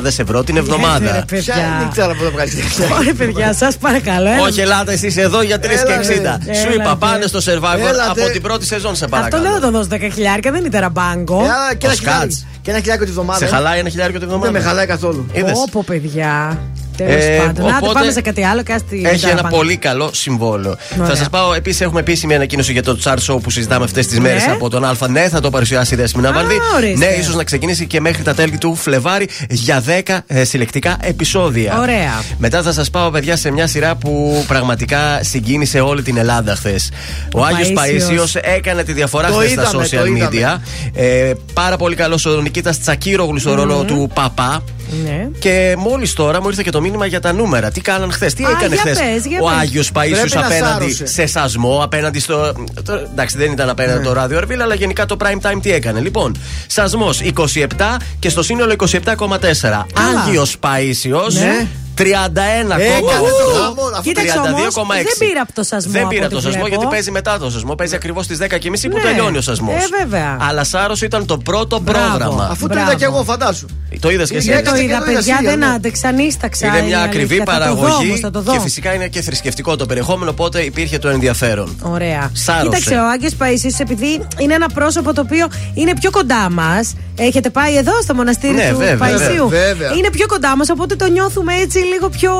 ευρώ 0.04 0.44
την 0.44 0.56
εβδομάδα. 0.56 1.12
Ρε, 1.12 1.22
παιδιά. 1.36 1.85
Δεν 1.86 1.90
ξέρω 1.92 2.10
από 2.12 2.22
το 2.24 2.30
βγάζει. 2.30 2.62
Ωραία, 2.98 3.14
παιδιά, 3.14 3.52
σας 3.54 3.76
παρακαλώ. 3.76 4.28
έλα. 4.30 4.40
Όχι, 4.42 4.60
ελάτε 4.60 4.92
εσείς 4.92 5.16
εδώ 5.16 5.42
για 5.42 5.58
3 5.58 5.60
και 5.60 5.92
60. 5.92 6.10
Έλατε. 6.18 6.54
Σου 6.54 6.72
είπα, 6.72 6.82
Έλατε. 6.82 6.96
πάνε 6.98 7.26
στο 7.26 7.38
survivor 7.38 7.78
Έλατε. 7.88 8.20
από 8.22 8.30
την 8.32 8.42
πρώτη 8.42 8.66
σεζόν, 8.66 8.96
σε 8.96 9.04
Αυτό 9.04 9.16
παρακαλώ. 9.16 9.42
δεν 9.42 9.52
θα 9.52 9.60
το 9.60 9.70
δώσω 9.70 9.88
10 9.90 10.08
χιλιάρικα, 10.14 10.50
δεν 10.50 10.60
είναι 10.60 10.68
τεραμπάγκο. 10.68 11.40
Ε, 11.40 11.74
Και 11.74 11.86
Ο 11.86 11.88
ένα 11.90 11.94
χιλιάρικο- 11.98 12.18
Σκάτς. 12.32 12.46
και 12.62 12.70
ένα 12.70 12.78
χιλιάρικο 12.78 13.04
τη 13.06 13.10
βδομάδα. 13.12 13.38
Σε 13.38 13.46
χαλάει 13.46 13.78
ένα 13.78 13.88
χιλιάρικο 13.88 14.18
την 14.18 14.28
Δεν 14.28 14.36
εβδομάδα. 14.36 14.58
με 14.62 14.68
χαλάει 14.68 14.86
καθόλου. 14.86 15.26
Είδες; 15.32 15.52
Όπο, 15.68 15.82
παιδιά. 15.84 16.58
Τέλος 16.96 17.24
Ε, 17.24 17.42
πάντων. 17.46 17.66
Να 17.70 17.76
οπότε 17.76 17.92
πάμε 17.92 18.10
σε 18.10 18.20
κάτι 18.20 18.44
άλλο 18.44 18.62
και 18.62 18.72
άστι. 18.72 19.02
Έχει 19.06 19.28
ένα 19.28 19.42
πολύ 19.44 19.76
καλό 19.76 20.10
συμβόλαιο. 20.12 20.76
Ωραία. 20.94 21.06
Θα 21.08 21.16
σας 21.16 21.28
πάω, 21.28 21.54
επίσης 21.54 21.80
έχουμε 21.80 22.00
επίσημη 22.00 22.34
ανακοίνωση 22.34 22.72
για 22.72 22.82
το 22.82 22.98
chart 23.04 23.18
show 23.32 23.38
που 23.42 23.50
συζητάμε 23.50 23.84
αυτές 23.84 24.06
τις 24.06 24.20
μέρες 24.20 24.46
Ναι. 24.46 24.52
από 24.52 24.70
τον 24.70 24.84
Α. 24.84 24.94
Ναι, 25.08 25.28
θα 25.28 25.40
το 25.40 25.50
παρουσιάσει 25.50 25.94
η 25.94 25.96
Δέσπινα 25.96 26.32
Βανδύ. 26.32 26.54
ορίστε. 26.76 27.06
Ναι, 27.06 27.12
ίσως 27.12 27.34
να 27.34 27.44
ξεκινήσει 27.44 27.86
και 27.86 28.00
μέχρι 28.00 28.22
τα 28.22 28.34
τέλη 28.34 28.58
του 28.58 28.74
Φλεβάρι 28.74 29.28
για 29.50 29.82
10 30.04 30.22
ε, 30.26 30.44
συλλεκτικά 30.44 30.96
επεισόδια. 31.00 31.78
Ωραία. 31.80 32.22
Μετά 32.38 32.62
θα 32.62 32.72
σας 32.72 32.90
πάω, 32.90 33.10
παιδιά, 33.10 33.36
σε 33.36 33.50
μια 33.50 33.66
σειρά 33.66 33.94
που 33.94 34.44
πραγματικά 34.46 35.20
συγκίνησε 35.22 35.80
όλη 35.80 36.02
την 36.02 36.16
Ελλάδα 36.16 36.54
χθες. 36.56 36.90
Ο, 37.34 37.40
Ο 37.40 37.44
Άγιος 37.44 37.68
Παΐσιος. 37.68 38.10
Παΐσιος 38.20 38.40
έκανε 38.42 38.82
τη 38.82 38.92
διαφορά 38.92 39.28
Το 39.28 39.34
χθες 39.34 39.50
στα 39.50 39.62
είδαμε, 39.62 39.84
social 39.84 39.90
το 40.18 40.26
media. 40.26 40.34
είδαμε. 40.34 40.62
Ε, 40.94 41.32
πάρα 41.52 41.76
πολύ 41.76 41.94
καλός 41.94 42.26
ο 42.26 42.40
Νικήτας 42.40 42.80
Τσακύρογλου 42.80 43.38
στο 43.38 43.54
ρόλο 43.54 43.84
του 43.84 44.10
Παπά. 44.14 44.62
Ναι. 45.04 45.28
Και 45.38 45.74
μόλις 45.78 46.12
τώρα 46.12 46.40
μου 46.42 46.48
ήρθε 46.48 46.62
και 46.62 46.70
το 46.70 46.80
μήνυμα 46.80 47.06
για 47.06 47.20
τα 47.20 47.32
νούμερα. 47.32 47.70
Τι 47.70 47.80
κάναν 47.80 48.12
χθες, 48.12 48.34
τι 48.34 48.44
Α, 48.44 48.50
έκανε 48.50 48.74
για 48.74 48.82
χθες; 48.82 48.98
πες, 48.98 49.26
για 49.26 49.38
ο 49.42 49.44
πες. 49.48 49.56
Άγιος 49.58 49.90
Παΐσιος 49.94 50.10
Πρέπει 50.10 50.34
να 50.34 50.40
απέναντι 50.46 50.92
σάρωσε. 50.92 51.06
σε 51.06 51.26
σασμό, 51.26 51.80
απέναντι 51.82 52.20
στο. 52.20 52.52
το- 52.84 52.92
εντάξει, 53.12 53.36
δεν 53.38 53.52
ήταν 53.52 53.68
απέναντι 53.68 54.04
το 54.04 54.12
ράδιο 54.12 54.38
Αρβίλα, 54.38 54.64
αλλά 54.64 54.74
γενικά 54.74 55.06
το 55.06 55.16
prime 55.20 55.50
time 55.50 55.58
τι 55.62 55.72
έκανε. 55.72 56.00
Λοιπόν, 56.00 56.36
σασμός 56.66 57.20
27 57.20 57.96
και 58.18 58.28
στο 58.28 58.42
σύνολο 58.42 58.72
27,4. 58.72 59.86
Άγιος 60.26 60.56
Παΐσιος 60.60 61.32
Ναι. 61.32 61.66
31,8. 61.98 62.02
Έκανε 62.02 63.00
το 63.44 63.60
χαμό, 63.60 63.82
αφού 63.92 64.02
Κοίταξε 64.02 64.38
όμω, 64.38 64.56
δεν 64.92 65.28
πήρα 65.28 65.40
από 65.42 65.52
το 65.52 65.62
σασμό. 65.62 65.92
Δεν 65.92 66.00
από 66.02 66.10
πήρα 66.10 66.24
ό,τι 66.24 66.34
το 66.34 66.40
σασμό 66.40 66.52
βλέπω. 66.60 66.68
γιατί 66.68 66.86
παίζει 66.86 67.10
μετά 67.10 67.38
το 67.38 67.50
σασμό. 67.50 67.74
Παίζει 67.74 67.94
ακριβώς 67.94 68.24
στις 68.24 68.38
10.30 68.38 68.88
που 68.90 68.96
Ναι. 68.96 69.02
τελειώνει 69.02 69.36
ο 69.36 69.40
σασμός. 69.40 69.74
Ε, 69.74 69.86
βέβαια. 70.02 70.36
Αλλά 70.40 70.64
Σάρος 70.64 71.02
ήταν 71.02 71.26
το 71.26 71.38
πρώτο 71.38 71.78
Μπράβο. 71.78 72.08
πρόγραμμα. 72.18 72.48
Αφού 72.50 72.60
το 72.66 72.74
Μπράβο. 72.74 72.90
είδα 72.90 72.98
και 72.98 73.04
εγώ, 73.04 73.24
φαντάσου. 73.24 73.66
Το 74.00 74.10
είδες 74.10 74.30
και 74.30 74.36
εσύ. 74.36 74.46
Είναι 74.46 74.54
Δεν 74.56 74.64
το 74.64 74.70
Έκατσε 74.70 74.84
είδα, 74.84 74.98
και 74.98 75.04
το 75.04 75.10
είδα 75.10 75.18
παιδιά, 75.18 75.34
σίγουρα, 75.36 75.50
δεν 75.56 75.68
ναι. 75.68 75.74
άντεξα, 75.74 76.12
νύσταξα. 76.12 76.66
Είναι 76.66 76.82
μια 76.82 77.00
η 77.00 77.02
ακριβή 77.02 77.34
αλήθεια. 77.34 77.54
Θα 77.54 77.58
το 77.68 77.74
δω 77.74 77.80
παραγωγή 77.80 78.06
όμως, 78.08 78.20
θα 78.20 78.30
το 78.30 78.40
δω. 78.42 78.52
και 78.52 78.60
φυσικά 78.60 78.94
είναι 78.94 79.08
και 79.08 79.20
θρησκευτικό 79.20 79.76
το 79.76 79.86
περιεχόμενο, 79.86 80.30
οπότε 80.30 80.60
υπήρχε 80.60 80.98
το 80.98 81.08
ενδιαφέρον. 81.08 81.76
Ωραία. 81.82 82.30
Σάρωσε. 82.32 82.64
Κοίταξε, 82.64 82.94
ο 82.94 83.08
Άγιο 83.10 83.30
Παΐσιος 83.38 83.80
επειδή 83.80 84.26
είναι 84.38 84.54
ένα 84.54 84.68
πρόσωπο 84.68 85.12
το 85.14 85.20
οποίο 85.20 85.46
είναι 85.74 85.92
πιο 86.00 86.10
κοντά 86.10 86.50
μας. 86.50 86.94
Έχετε 87.18 87.50
πάει 87.50 87.76
εδώ 87.76 87.92
στο 88.02 88.14
μοναστήρι 88.14 88.52
Ναι, 88.54 88.68
του 88.70 88.76
βέβαια, 88.76 88.96
Παϊσίου; 88.96 89.48
βέβαια. 89.48 89.92
Είναι 89.92 90.10
πιο 90.10 90.26
κοντά 90.26 90.56
μας, 90.56 90.68
οπότε 90.70 90.96
το 90.96 91.06
νιώθουμε 91.10 91.54
έτσι 91.54 91.78
λίγο 91.92 92.08
πιο. 92.08 92.32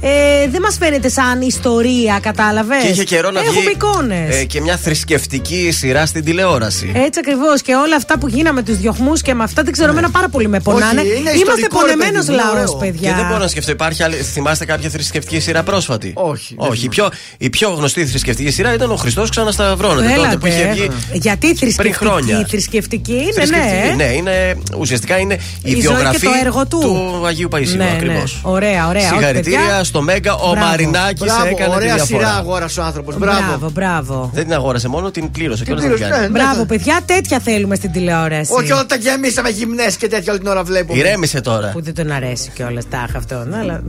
Ε, 0.00 0.48
δεν 0.50 0.60
μας 0.62 0.76
φαίνεται 0.80 1.08
σαν 1.08 1.40
ιστορία, 1.40 2.18
κατάλαβες; 2.22 2.82
Και 2.82 2.88
είχε 2.88 3.04
καιρό 3.04 3.30
να 3.30 3.40
Έχουμε 3.40 3.60
βγει 3.60 3.70
εικόνες. 3.70 4.36
ε, 4.36 4.44
και 4.44 4.60
μια 4.60 4.76
θρησκευτική 4.76 5.70
σειρά 5.72 6.06
στην 6.06 6.24
τηλεόραση. 6.24 6.92
Έτσι 6.94 7.18
ακριβώς. 7.18 7.62
Και 7.62 7.74
όλα 7.74 7.96
αυτά 7.96 8.18
που 8.18 8.28
γίναμε, 8.28 8.62
τους 8.62 8.76
διωχμούς 8.76 9.22
και 9.22 9.34
με 9.34 9.42
αυτά, 9.42 9.62
δεν 9.62 9.72
ξέρω, 9.72 9.90
εμένα 9.90 10.10
πάρα 10.10 10.28
πολύ 10.28 10.48
με 10.48 10.60
πονάνε. 10.60 11.00
είναι 11.00 11.10
Είμαστε 11.14 11.38
ιστορικό, 11.38 11.80
ρε 11.80 11.92
πονεμένος 11.92 12.26
παιδί 12.26 12.38
μου, 12.38 12.44
είναι 12.44 12.52
λαός, 12.54 12.70
ωραίο. 12.70 12.74
παιδιά. 12.76 13.10
Και 13.10 13.14
δεν 13.16 13.26
μπορώ 13.26 13.38
να 13.38 13.48
σκεφτώ, 13.48 13.70
υπάρχει 13.70 14.02
άλλη, 14.02 14.14
θυμάστε 14.16 14.64
κάποια 14.64 14.88
θρησκευτική 14.88 15.40
σειρά 15.40 15.62
πρόσφατη; 15.62 16.12
Όχι, 16.14 16.54
δεν 16.58 16.70
Όχι. 16.70 16.84
Η 16.84 16.88
πιο, 16.88 17.08
η 17.38 17.50
πιο 17.50 17.68
γνωστή 17.70 18.06
θρησκευτική 18.06 18.50
σειρά 18.50 18.74
ήταν 18.74 18.90
ο 18.90 18.96
Χριστός 18.96 19.30
ξανασταυρώνεται. 19.30 20.14
Τότε 20.16 20.36
που 20.36 20.46
είχε 20.46 20.70
βγει. 20.72 20.88
Γιατί 21.12 21.54
θρησκευτική, 21.54 21.94
χρόνια. 21.96 22.46
θρησκευτική 22.48 23.12
είναι, 23.12 23.32
θρησκευτική, 23.32 23.96
ναι. 23.96 24.04
ναι, 24.04 24.12
είναι, 24.12 24.56
ουσιαστικά 24.78 25.18
είναι 25.18 25.34
η, 25.34 25.38
Η 25.62 25.70
ζωή 25.70 25.80
και 25.80 25.88
βιογραφή 25.88 26.26
το 26.26 26.30
έργο 26.44 26.66
του. 26.66 27.22
Αγίου 27.26 27.48
Παϊσίου. 27.48 27.76
Ναι, 27.76 27.98
ναι. 28.04 28.22
Ακριβώς. 28.68 28.88
Ωραία, 28.88 28.88
ωραία. 28.88 29.02
Όχι, 29.02 29.14
Συγχαρητήρια 29.14 29.58
παιδιά. 29.58 29.84
στο 29.84 30.02
Μέγκα. 30.02 30.34
Ο 30.34 30.50
Μπράβο. 30.50 30.66
Μαρινάκης 30.66 31.20
Μπράβο, 31.24 31.46
έκανε 31.46 31.68
τη 31.70 31.76
ωραία 31.76 31.94
διαφορά. 31.94 32.18
σειρά 32.26 32.34
αγόρασε 32.36 32.80
ο 32.80 32.84
άνθρωπος. 32.84 33.18
Μπράβο. 33.18 33.40
Μπράβο, 33.46 33.70
μπράβο. 33.70 34.30
Δεν 34.34 34.44
την 34.44 34.52
αγόρασε 34.54 34.88
μόνο, 34.88 35.10
την 35.10 35.30
πλήρωσε. 35.30 35.64
Την 35.64 35.74
Και 35.76 35.80
όλα 35.80 35.88
τα 35.90 35.94
πλήρωσε, 35.94 36.10
κάνει. 36.18 36.32
ναι. 36.32 36.38
Μπράβο, 36.38 36.64
παιδιά, 36.64 37.00
τέτοια 37.06 37.38
θέλουμε 37.38 37.74
στην 37.74 37.92
τηλεόραση. 37.92 38.52
Όχι 38.58 38.72
όλα 38.72 38.86
τα 38.86 38.96
γεμίσαμε 38.96 39.48
γυμνές 39.48 39.96
και 39.96 40.08
τέτοια 40.08 40.32
όλη 40.32 40.40
την 40.40 40.50
ώρα 40.50 40.62
βλέπουμε. 40.62 40.98
Ηρέμησε 40.98 41.40
τώρα. 41.40 41.68
Που 41.68 41.82
δεν 41.82 41.94
τον 41.94 42.10
αρέσει 42.12 42.50
κιόλας 42.54 42.84
τάχα 42.88 43.18
αυτόν, 43.18 43.54
αλλά. 43.54 43.82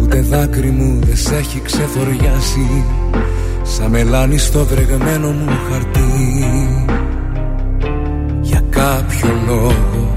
Ούτε 0.00 0.20
δάκρυ 0.20 0.70
μου 0.70 1.00
δεν 1.06 1.16
σε 1.16 1.34
έχει 1.36 1.60
ξεφοριάσει 1.64 2.84
Σαν 3.62 3.90
μελάνι 3.90 4.38
στο 4.38 4.64
βρεγμένο 4.64 5.30
μου 5.30 5.50
χαρτί 5.70 6.00
Για 8.40 8.62
κάποιο 8.70 9.28
λόγο 9.46 10.12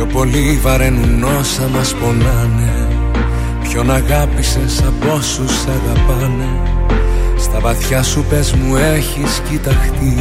Πιο 0.00 0.08
πολύ 0.08 0.58
βαραίνουν 0.62 1.22
όσα 1.22 1.68
μας 1.68 1.94
πονάνε. 1.94 2.88
Ποιον 3.62 3.90
αγάπησες 3.90 4.82
από 4.86 5.14
όσους 5.14 5.50
σ' 5.50 5.66
αγαπάνε. 5.66 6.48
Στα 7.36 7.60
βαθιά 7.60 8.02
σου 8.02 8.24
πες 8.28 8.52
μου 8.52 8.76
έχεις 8.76 9.42
κοιταχτεί. 9.50 10.14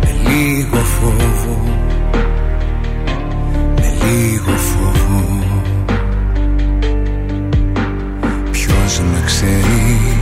Με 0.00 0.14
λίγο 0.28 0.76
φόβο. 0.76 1.62
Με 3.76 3.92
λίγο 4.04 4.56
φόβο. 4.56 5.42
Ποιος 8.50 9.00
με 9.00 9.22
ξέρει 9.24 10.18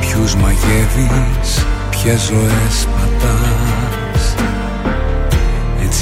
Ποιους 0.00 0.34
μαγεύεις 0.34 1.66
Ποιες 1.90 2.20
ζωές 2.20 2.86
πατάς 2.94 3.55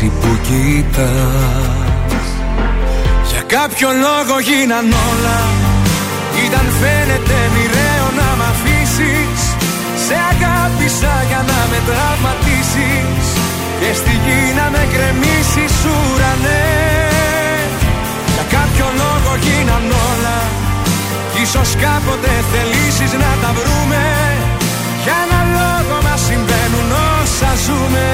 Έτσι 0.05 0.18
που 0.20 0.32
κοιτάς. 0.48 2.28
Για 3.31 3.43
κάποιο 3.56 3.89
λόγο 4.06 4.35
γίναν 4.48 4.86
όλα. 5.10 5.40
Ήταν 6.47 6.66
φαίνεται 6.81 7.39
μοιραίο 7.55 8.06
να 8.20 8.28
μ' 8.39 8.47
αφήσεις. 8.52 9.40
Σε 10.06 10.16
αγάπησα 10.32 11.14
για 11.31 11.43
να 11.51 11.60
με 11.70 11.78
τραυματίσεις. 11.89 13.24
Και 13.81 13.90
στη 14.01 14.14
γη 14.24 14.43
να 14.59 14.66
με 14.74 14.82
κρεμίσεις 14.93 15.74
ουρανέ. 15.93 16.68
Για 18.35 18.47
κάποιο 18.56 18.86
λόγο 19.02 19.32
γίναν 19.44 19.86
όλα. 20.10 20.39
Κι 21.32 21.40
ίσως 21.47 21.70
κάποτε 21.85 22.32
θελήσεις 22.51 23.12
να 23.22 23.31
τα 23.43 23.51
βρούμε. 23.59 24.05
Για 25.02 25.16
ένα 25.24 25.40
λόγο 25.59 25.97
μας 26.06 26.20
συμβαίνουν 26.28 26.89
όσα 27.18 27.51
ζούμε 27.64 28.06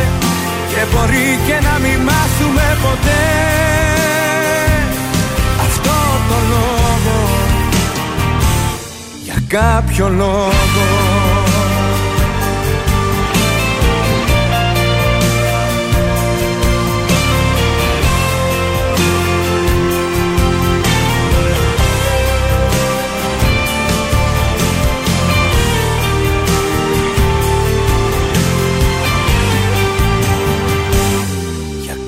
Και 0.72 0.82
μπορεί 0.90 1.38
και 1.46 1.66
να 1.66 1.78
μην 1.78 2.00
μάθουμε 2.00 2.76
ποτέ. 2.82 3.22
Αυτό 5.66 5.96
το 6.28 6.36
λόγο 6.52 7.18
Για 9.24 9.42
κάποιο 9.48 10.08
λόγο 10.08 11.09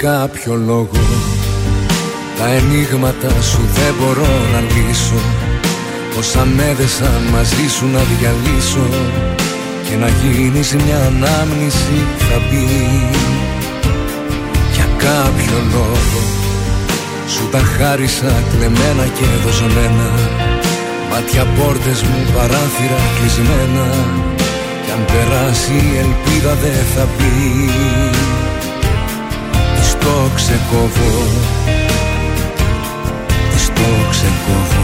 κάποιο 0.02 0.54
λόγο. 0.54 1.00
Τα 2.38 2.46
ενίγματα 2.46 3.42
σου 3.42 3.60
δεν 3.76 3.92
μπορώ 3.98 4.32
να 4.52 4.60
λύσω. 4.60 5.20
Όσα 6.18 6.44
με 6.56 6.64
έδεσαν 6.70 7.22
μαζί 7.32 7.66
σου 7.76 7.86
να 7.94 8.02
διαλύσω. 8.10 8.86
Και 9.86 9.96
να 9.96 10.08
γίνεις 10.08 10.74
μια 10.74 11.00
ανάμνηση 11.10 11.98
θα 12.18 12.38
μπει. 12.44 12.66
Για 14.74 14.88
κάποιο 15.06 15.58
λόγο. 15.74 16.20
Σου 17.28 17.48
τα 17.50 17.58
χάρισα 17.58 18.32
κλεμμένα 18.50 19.06
και 19.16 19.26
δοσμένα 19.44 20.10
Μάτια 21.10 21.44
πόρτες 21.56 22.02
μου 22.02 22.18
παράθυρα 22.34 23.00
κλεισμένα. 23.16 23.86
Κι 24.84 24.90
αν 24.96 25.04
περάσει 25.04 25.72
η 25.72 25.96
ελπίδα 26.04 26.54
δεν 26.62 26.84
θα 26.94 27.04
μπει. 27.14 27.32
Της 28.12 28.41
το 30.04 30.30
ξεκόβω. 30.34 31.14
Της 33.52 33.66
το 33.66 33.90
ξεκόβω. 34.10 34.82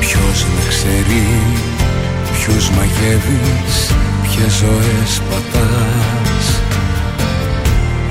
Ποιος 0.00 0.44
με 0.44 0.62
ξέρει 0.68 1.26
Ποιους 2.32 2.70
μαγεύεις 2.70 3.76
Ποιες 4.22 4.52
ζωές 4.52 5.20
πατάς. 5.30 6.46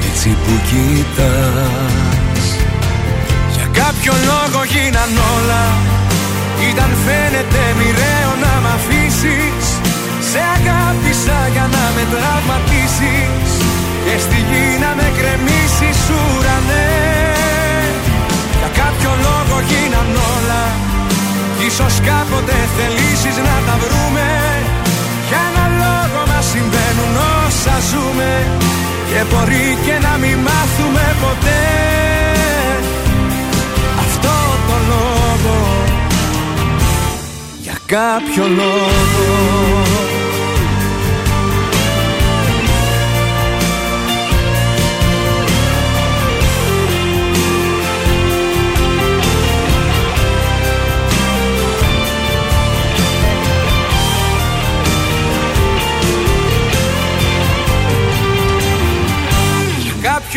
Έτσι 0.09 0.29
που 0.29 0.53
κοιτάς 0.69 2.45
Για 3.55 3.67
κάποιο 3.83 4.13
λόγο 4.29 4.63
γίναν 4.73 5.11
όλα. 5.35 5.63
Ήταν 6.71 6.91
φαίνεται 7.05 7.61
μοιραίο 7.77 8.40
Ίσως 21.73 21.99
κάποτε 21.99 22.57
θελήσεις 22.75 23.37
να 23.37 23.55
τα 23.67 23.75
βρούμε. 23.83 24.27
Για 25.27 25.41
ένα 25.49 25.65
λόγο 25.81 26.21
μας 26.27 26.45
συμβαίνουν 26.45 27.13
όσα 27.45 27.75
ζούμε. 27.89 28.31
Και 29.09 29.19
μπορεί 29.29 29.77
και 29.85 29.95
να 30.07 30.17
μην 30.17 30.37
μάθουμε 30.47 31.15
ποτέ. 31.23 31.63
Αυτό 34.03 34.35
το 34.67 34.75
λόγο. 34.91 35.55
Για 37.61 37.77
κάποιο 37.85 38.45
λόγο 38.47 40.10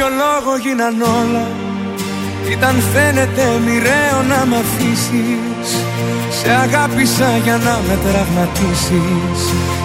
Για 0.04 0.12
κάποιο 0.12 0.24
λόγο 0.26 0.52
γίναν 0.64 0.96
όλα 1.20 1.46
Ήταν 2.54 2.74
φαίνεται 2.92 3.44
μοιραίο 3.66 4.18
να 4.30 4.40
μ' 4.48 4.56
αφήσεις. 4.62 5.68
Σε 6.38 6.50
αγάπησα 6.64 7.30
για 7.44 7.56
να 7.66 7.74
με 7.86 7.96
τραυματίσεις 8.04 9.40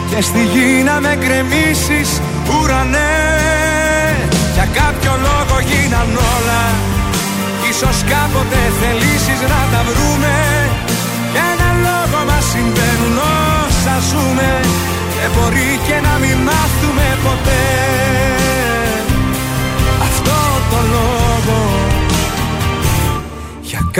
Και 0.09 0.21
στη 0.21 0.41
γη 0.53 0.83
να 0.89 0.95
με 1.05 1.13
κρεμίσεις 1.23 2.09
ουρανέ. 2.51 3.15
Για 4.55 4.67
κάποιο 4.79 5.13
λόγο 5.27 5.55
γίναν 5.69 6.09
όλα 6.35 6.63
Ίσως 7.69 7.97
κάποτε 8.13 8.59
θελήσεις 8.79 9.39
να 9.53 9.61
τα 9.71 9.81
βρούμε. 9.89 10.35
Για 11.33 11.45
ένα 11.53 11.69
λόγο 11.85 12.19
μας 12.29 12.45
συμβαίνουν 12.53 13.17
όσα 13.63 13.95
ζούμε 14.09 14.51
Και 15.15 15.25
μπορεί 15.33 15.69
και 15.87 15.97
να 16.07 16.13
μην 16.21 16.37
μάθουμε 16.47 17.07
ποτέ 17.25 18.38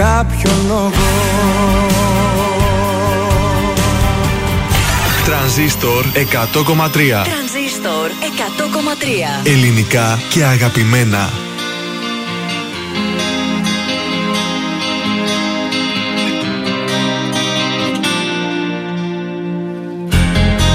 Για 0.00 0.26
κάποιο 0.26 0.50
λόγο. 0.68 0.90
Τρανζίστορ 5.24 6.04
100,3 6.04 6.16
Τρανζίστορ 7.24 8.10
100,3 9.44 9.46
Ελληνικά 9.46 10.18
και 10.30 10.44
αγαπημένα. 10.44 11.30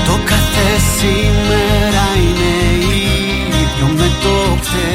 Το 0.05 0.19
κάθε 0.25 0.79
σήμερα 0.97 2.05
είναι 2.17 2.85
ίδιο 3.63 3.87
με 3.97 4.11
το 4.21 4.57
χθες 4.61 4.94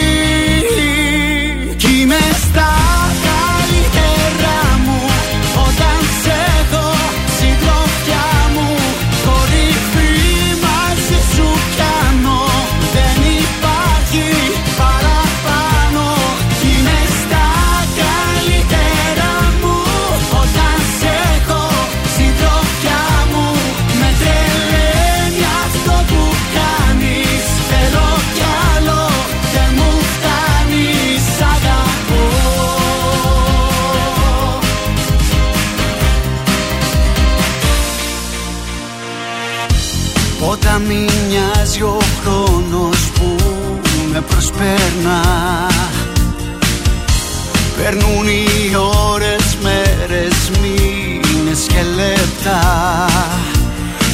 Περνούν 47.93 48.27
οι 48.27 48.75
ώρες, 49.11 49.57
μέρες, 49.61 50.51
μήνες 50.61 51.65
και 51.67 51.83
λεπτά. 51.95 53.07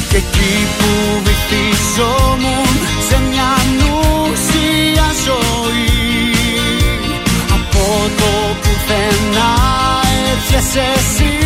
Και 0.08 0.16
εκεί 0.16 0.66
που 0.78 1.22
βυθίζομουν 1.24 2.68
σε 3.08 3.20
μια 3.30 3.50
νουσία 3.78 5.08
ζωή 5.26 6.32
Από 7.50 8.10
το 8.16 8.56
πουθενά 8.62 9.54
έρχεσαι 10.30 10.82
εσύ 10.96 11.37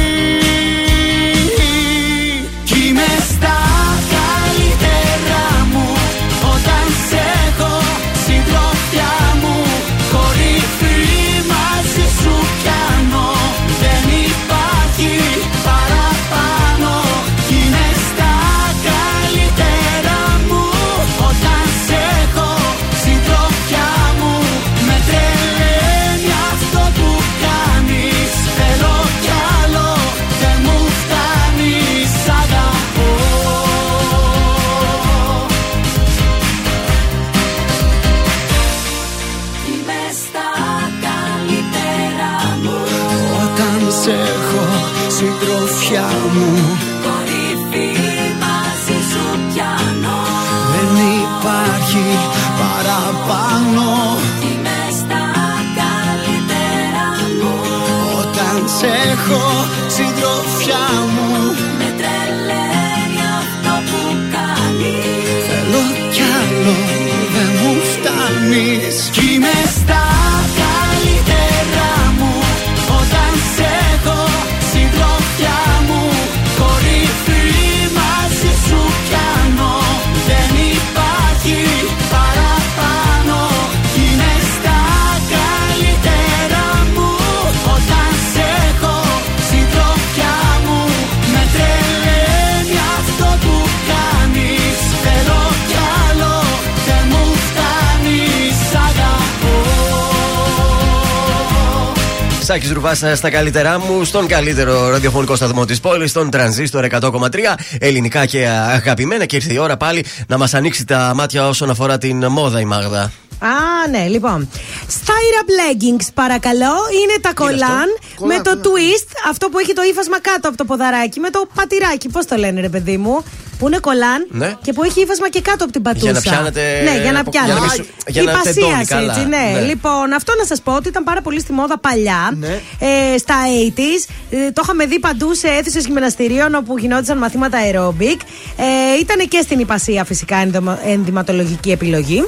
Σάκη 102.52 102.72
Ρουβάς 102.72 103.02
στα 103.14 103.30
καλύτερά 103.30 103.78
μου, 103.78 104.04
στον 104.04 104.26
καλύτερο 104.26 104.88
ραδιοφωνικό 104.88 105.36
σταθμό 105.36 105.64
της 105.64 105.80
πόλης, 105.80 106.10
στον 106.10 106.30
Τρανζίστορ 106.30 106.84
100,3. 106.84 107.56
Ελληνικά 107.78 108.26
και 108.26 108.48
αγαπημένα. 108.48 109.24
Και 109.24 109.36
ήρθε 109.36 109.52
η 109.52 109.58
ώρα 109.58 109.76
πάλι 109.76 110.04
να 110.26 110.38
μας 110.38 110.54
ανοίξει 110.54 110.84
τα 110.84 111.12
μάτια 111.14 111.48
όσον 111.48 111.70
αφορά 111.70 111.98
την 111.98 112.26
μόδα 112.26 112.60
η 112.60 112.64
Μάγδα. 112.64 113.02
Α, 113.38 113.88
ναι, 113.90 114.06
λοιπόν. 114.06 114.48
Styra 114.88 115.42
leggings, 115.60 116.06
παρακαλώ. 116.14 116.72
Είναι 117.02 117.20
τα 117.20 117.32
κολάν 117.34 117.88
με 118.18 118.40
το 118.42 118.60
twist, 118.62 119.08
αυτό 119.30 119.48
που 119.48 119.58
έχει 119.58 119.72
το 119.72 119.82
ύφασμα 119.82 120.20
κάτω 120.20 120.48
από 120.48 120.56
το 120.56 120.64
ποδαράκι, 120.64 121.20
με 121.20 121.30
το 121.30 121.48
πατηράκι. 121.54 122.08
Πώς 122.08 122.26
το 122.26 122.36
λένε, 122.36 122.60
ρε 122.60 122.68
παιδί 122.68 122.96
μου. 122.96 123.24
Που 123.62 123.68
είναι 123.68 123.78
κολάν 123.78 124.26
Ναι. 124.30 124.54
και 124.62 124.72
που 124.72 124.82
έχει 124.84 125.00
ύφασμα 125.00 125.28
και 125.28 125.40
κάτω 125.40 125.64
από 125.64 125.72
την 125.72 125.82
πατούσα. 125.82 126.04
Για 126.04 126.12
να 126.12 126.20
πιάνετε- 126.20 126.82
Ναι, 126.82 126.90
για 126.90 126.92
να 126.94 127.00
για 127.02 127.12
να 127.12 127.22
πιάνετε. 127.24 127.60
μην 127.60 127.70
σου- 127.70 127.86
για 128.06 128.22
να 128.22 128.40
τεντώνει 128.40 128.66
Υπασίαση, 128.66 128.88
καλά. 128.94 129.12
έτσι, 129.12 129.26
ναι. 129.28 129.50
Ναι. 129.60 129.60
Λοιπόν, 129.60 130.12
αυτό 130.12 130.32
να 130.38 130.44
σας 130.44 130.60
πω 130.62 130.72
ότι 130.72 130.88
ήταν 130.88 131.04
πάρα 131.04 131.20
πολύ 131.22 131.40
στη 131.40 131.52
μόδα 131.52 131.78
παλιά. 131.78 132.32
Ναι. 132.38 132.60
Ε, 132.78 133.18
στα 133.18 133.34
80s. 133.48 134.06
Ε, 134.30 134.50
το 134.52 134.60
είχαμε 134.64 134.86
δει 134.86 134.98
παντού 135.00 135.34
σε 135.34 135.48
αίθουσες 135.48 135.84
γυμναστηρίων 135.86 136.54
όπου 136.54 136.78
γινόντουσαν 136.78 137.18
μαθήματα 137.18 137.58
aerobic. 137.66 138.16
Ε, 138.56 138.98
ήταν 139.00 139.28
και 139.28 139.40
στην 139.42 139.58
υπασία 139.58 140.04
φυσικά 140.04 140.36
ενδομα- 140.36 140.78
ενδυματολογική 140.86 141.70
επιλογή. 141.70 142.24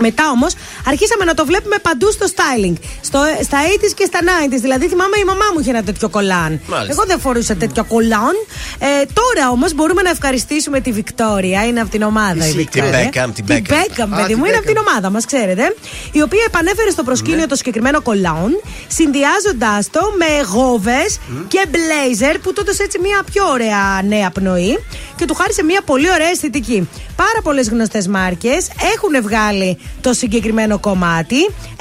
Μετά 0.00 0.30
όμως 0.30 0.52
αρχίσαμε 0.86 1.24
να 1.24 1.34
το 1.34 1.44
βλέπουμε 1.46 1.76
παντού 1.82 2.10
στο 2.12 2.26
styling. 2.34 2.74
Στο, 3.00 3.18
στα 3.42 3.58
80s 3.66 3.92
και 3.94 4.04
στα 4.04 4.18
90s. 4.22 4.58
Δηλαδή 4.60 4.88
θυμάμαι 4.88 5.16
η 5.18 5.24
μαμά 5.24 5.44
μου 5.54 5.60
είχε 5.60 5.70
ένα 5.70 5.82
τέτοιο 5.82 6.08
κολάν. 6.08 6.60
Μάλιστα. 6.66 6.92
Εγώ 6.92 7.02
δεν 7.06 7.20
φορούσα 7.20 7.54
τέτοιο 7.54 7.84
κολάν. 7.84 8.34
Ε, 8.78 8.86
τώρα 9.20 9.50
όμως 9.50 9.74
μπορούμε 9.74 10.02
να 10.02 10.10
ευχαριστήσουμε 10.10 10.80
τη 10.80 10.92
Βικτόρια. 10.92 11.66
Είναι 11.66 11.80
από 11.80 11.90
την 11.90 12.02
ομάδα 12.02 12.46
η 12.46 12.48
Την 12.50 12.56
Βικτόρια. 12.56 13.10
Beckham, 13.12 13.28
την 13.34 13.44
Την 13.46 13.64
Beckham. 13.68 13.72
Beckham, 13.72 14.08
Α, 14.12 14.16
παιδί 14.16 14.26
την 14.28 14.36
μου, 14.38 14.44
είναι 14.44 14.56
από 14.56 14.66
την 14.66 14.76
Beckham. 14.76 14.86
ομάδα 14.88 15.10
μας, 15.10 15.24
ξέρετε. 15.24 15.74
Η 16.12 16.22
οποία 16.22 16.44
επανέφερε 16.46 16.90
στο 16.90 17.02
προσκήνιο 17.02 17.36
Ναι. 17.38 17.46
το 17.46 17.54
συγκεκριμένο 17.56 18.02
κολάν, 18.02 18.50
συνδυάζοντάς 18.86 19.90
το 19.90 20.00
με 20.18 20.46
γόβες 20.52 21.18
και 21.48 21.66
μπλέιζερ, 21.68 22.38
που 22.38 22.52
τότε 22.52 22.70
έτσι 22.80 22.98
μια 22.98 23.22
πιο 23.32 23.44
ωραία 23.48 24.02
νέα 24.08 24.30
πνοή 24.30 24.78
και 25.16 25.24
του 25.24 25.34
χάρισε 25.34 25.62
μια 25.62 25.80
πολύ 25.86 26.10
ωραία 26.10 26.28
αισθητική. 26.28 26.88
Πάρα 27.16 27.40
πολλές 27.42 27.68
γνωστές 27.68 28.06
μάρκες 28.08 28.68
έχουν 28.94 29.22
βγάλει 29.22 29.78
το 30.00 30.12
συγκεκριμένο 30.12 30.78
κομμάτι. 30.78 31.36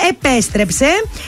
Επέστρεψε. 0.10 0.86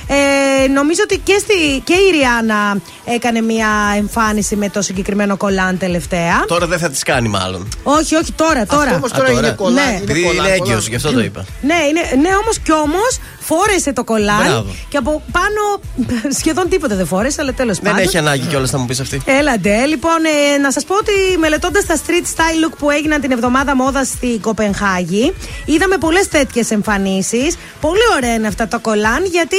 Ε, 0.07 0.68
νομίζω 0.68 1.02
ότι 1.03 1.18
και, 1.23 1.38
στη, 1.39 1.81
και 1.84 1.93
η 1.93 2.11
Ριάννα 2.18 2.77
έκανε 3.06 3.41
μια 3.41 3.68
εμφάνιση 3.97 4.56
με 4.56 4.69
το 4.69 4.81
συγκεκριμένο 4.81 5.38
κολάν 5.38 5.77
τελευταία. 5.77 6.43
Τώρα 6.47 6.68
δεν 6.68 6.80
θα 6.80 6.89
τις 6.89 7.03
κάνει 7.03 7.27
μάλλον. 7.27 7.68
Όχι, 7.84 8.15
όχι, 8.15 8.31
τώρα, 8.31 8.65
τώρα. 8.65 8.81
Αυτό 8.81 8.95
όμω 8.95 9.06
Α, 9.06 9.10
τώρα 9.10 9.27
τώρα. 9.30 9.39
είναι 9.47 9.52
κολάν. 9.56 9.73
Ναι. 9.85 9.91
είναι 9.91 10.02
Επειδή 10.02 10.22
κολάν, 10.22 10.45
είναι 10.45 10.57
κολάν. 10.57 10.73
έγκυο, 10.76 10.88
γι' 10.89 10.95
αυτό 10.95 11.11
το 11.11 11.19
είπα. 11.19 11.45
Ναι, 11.61 11.76
είναι, 11.89 12.22
ναι 12.22 12.35
όμως 12.35 12.60
κι 12.60 12.72
όμως 12.72 13.19
φόρεσε 13.39 13.93
το 13.93 14.03
κολάν 14.03 14.38
Μπράβο. 14.47 14.76
και 14.89 14.97
από 14.97 15.23
πάνω 15.31 15.61
σχεδόν 16.39 16.69
τίποτα 16.69 16.95
δεν 16.95 17.07
φόρεσε, 17.07 17.41
αλλά 17.41 17.53
τέλος 17.53 17.80
πάντων. 17.80 17.95
Δεν 17.95 18.03
έχει 18.03 18.18
ανάγκη 18.18 18.45
κιόλας 18.47 18.72
να 18.72 18.77
μου 18.77 18.85
πεις 18.85 18.99
αυτή. 18.99 19.22
Έλαντε, 19.26 19.85
λοιπόν, 19.85 20.18
ε, 20.56 20.57
να 20.57 20.72
σας 20.72 20.84
πω 20.85 20.95
ότι 20.95 21.11
μελετώντας 21.39 21.85
τα 21.85 21.95
street 21.97 22.26
style 22.35 22.68
look 22.69 22.73
που 22.80 22.89
έγιναν 22.89 23.22
την 23.22 23.31
εβδομάδα 23.31 23.76
μόδα 23.76 24.03
στη 24.03 24.39
Κοπενχάγη, 24.41 25.34
είδαμε 25.65 25.97
πολλές 25.97 26.27
τέτοιες 26.27 26.64
εμφανίσεις. 26.71 27.55
Πολύ 27.81 27.99
ωραία 28.15 28.33
είναι 28.33 28.47
αυτά 28.47 28.67
τα 28.67 28.77
κολάν, 28.77 29.25
γιατί 29.25 29.57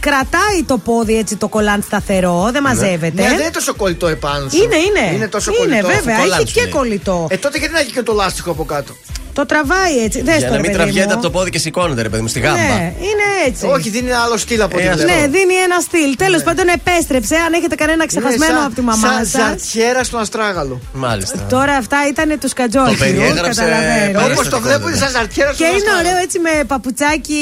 κρατάει 0.00 0.62
το 0.66 0.78
πόδι 0.78 1.18
έτσι 1.18 1.36
το 1.36 1.48
κολάν 1.48 1.82
σταθερό, 1.82 2.48
δεν 2.52 2.62
μαζεύεται. 2.62 3.22
Ναι, 3.22 3.28
δεν 3.28 3.38
είναι 3.38 3.50
τόσο 3.50 3.74
κολλητό 3.74 4.06
επάνω 4.06 4.48
σου. 4.48 4.62
Είναι, 4.62 4.76
είναι. 4.76 5.14
Είναι 5.14 5.28
τόσο 5.28 5.50
Είναι, 5.50 5.58
κολλητό. 5.80 5.86
βέβαια, 5.86 6.18
κολλάν 6.18 6.38
έχει 6.40 6.48
σου 6.48 6.54
και 6.54 6.60
λέει. 6.62 6.70
κολλητό. 6.70 7.26
Ε, 7.30 7.36
τότε 7.36 7.58
γιατί 7.58 7.72
να 7.72 7.80
έχει 7.80 7.92
και 7.92 8.02
το 8.02 8.12
λάστιχο 8.12 8.50
από 8.50 8.64
κάτω; 8.64 8.92
Το 9.38 9.46
τραβάει 9.46 9.96
έτσι. 10.06 10.22
Δες 10.22 10.36
Για 10.38 10.46
το, 10.46 10.52
να 10.54 10.56
ρε 10.56 10.62
μην 10.62 10.70
παιδί 10.70 10.76
τραβιέται 10.82 11.06
μου. 11.06 11.12
από 11.12 11.22
το 11.22 11.30
πόδι 11.30 11.50
και 11.50 11.58
σηκώνεται, 11.58 12.02
ρε 12.02 12.08
παιδί 12.08 12.22
μου, 12.22 12.28
στη 12.28 12.40
γάμπα. 12.40 12.56
Ναι, 12.56 12.92
είναι 13.08 13.26
έτσι. 13.46 13.66
Όχι, 13.66 13.88
δίνει 13.90 14.08
ένα 14.10 14.18
άλλο 14.22 14.36
στυλ 14.36 14.60
από 14.62 14.78
Ε, 14.78 14.80
ό,τι 14.80 14.88
αυτό. 14.88 15.02
βλέπω. 15.02 15.20
Ναι, 15.20 15.26
δίνει 15.26 15.54
ένα 15.66 15.78
στυλ. 15.80 16.10
Τέλος 16.16 16.42
πάντων, 16.42 16.66
επέστρεψε. 16.78 17.36
Αν 17.46 17.52
έχετε 17.52 17.74
κανένα 17.74 18.06
ξεχασμένο 18.06 18.44
Είναι 18.44 18.54
σαν- 18.54 18.64
από 18.66 18.74
τη 18.74 18.80
μαμά 18.80 19.08
Σαν 19.08 19.26
σας. 19.26 19.30
ζαρτιέρα 19.42 20.04
στον 20.04 20.20
αστράγαλο. 20.20 20.80
Μάλιστα. 20.92 21.38
Τώρα 21.48 21.72
αυτά 21.82 21.98
ήταν 22.12 22.38
τους 22.40 22.50
σκατζόλου. 22.50 22.86
Το 22.86 22.96
περιέγραψε 23.04 23.60
καταλαβαίνεις. 23.62 24.14
πολύ 24.20 24.24
Όπως 24.24 24.34
το 24.34 24.40
αισθητικό, 24.40 24.60
βλέπω 24.60 24.88
είναι 24.88 24.96
σαν 24.96 25.06
βέβαια. 25.06 25.20
ζαρτιέρα 25.20 25.50
Και 25.50 25.56
στον 25.56 25.66
είναι 25.66 25.76
αστράγαλο. 25.76 26.08
ωραίο 26.08 26.16
έτσι 26.24 26.38
με 26.46 26.52
παπουτσάκι 26.72 27.40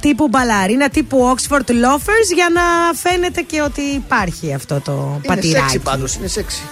τύπου 0.00 0.28
μπαλαρίνα, 0.28 0.88
τύπου 0.96 1.16
Oxford 1.34 1.68
Loafers 1.84 2.28
για 2.38 2.48
να 2.58 2.64
φαίνεται 3.04 3.40
και 3.50 3.58
ότι 3.68 3.80
υπάρχει 4.02 4.54
αυτό 4.54 4.74
το 4.84 4.92
Είναι 4.92 5.26
πατηράκι. 5.34 5.58
σεξι 5.70 5.78
πάντως, 5.78 6.10
είναι 6.14 6.28
σεξι. 6.36 6.62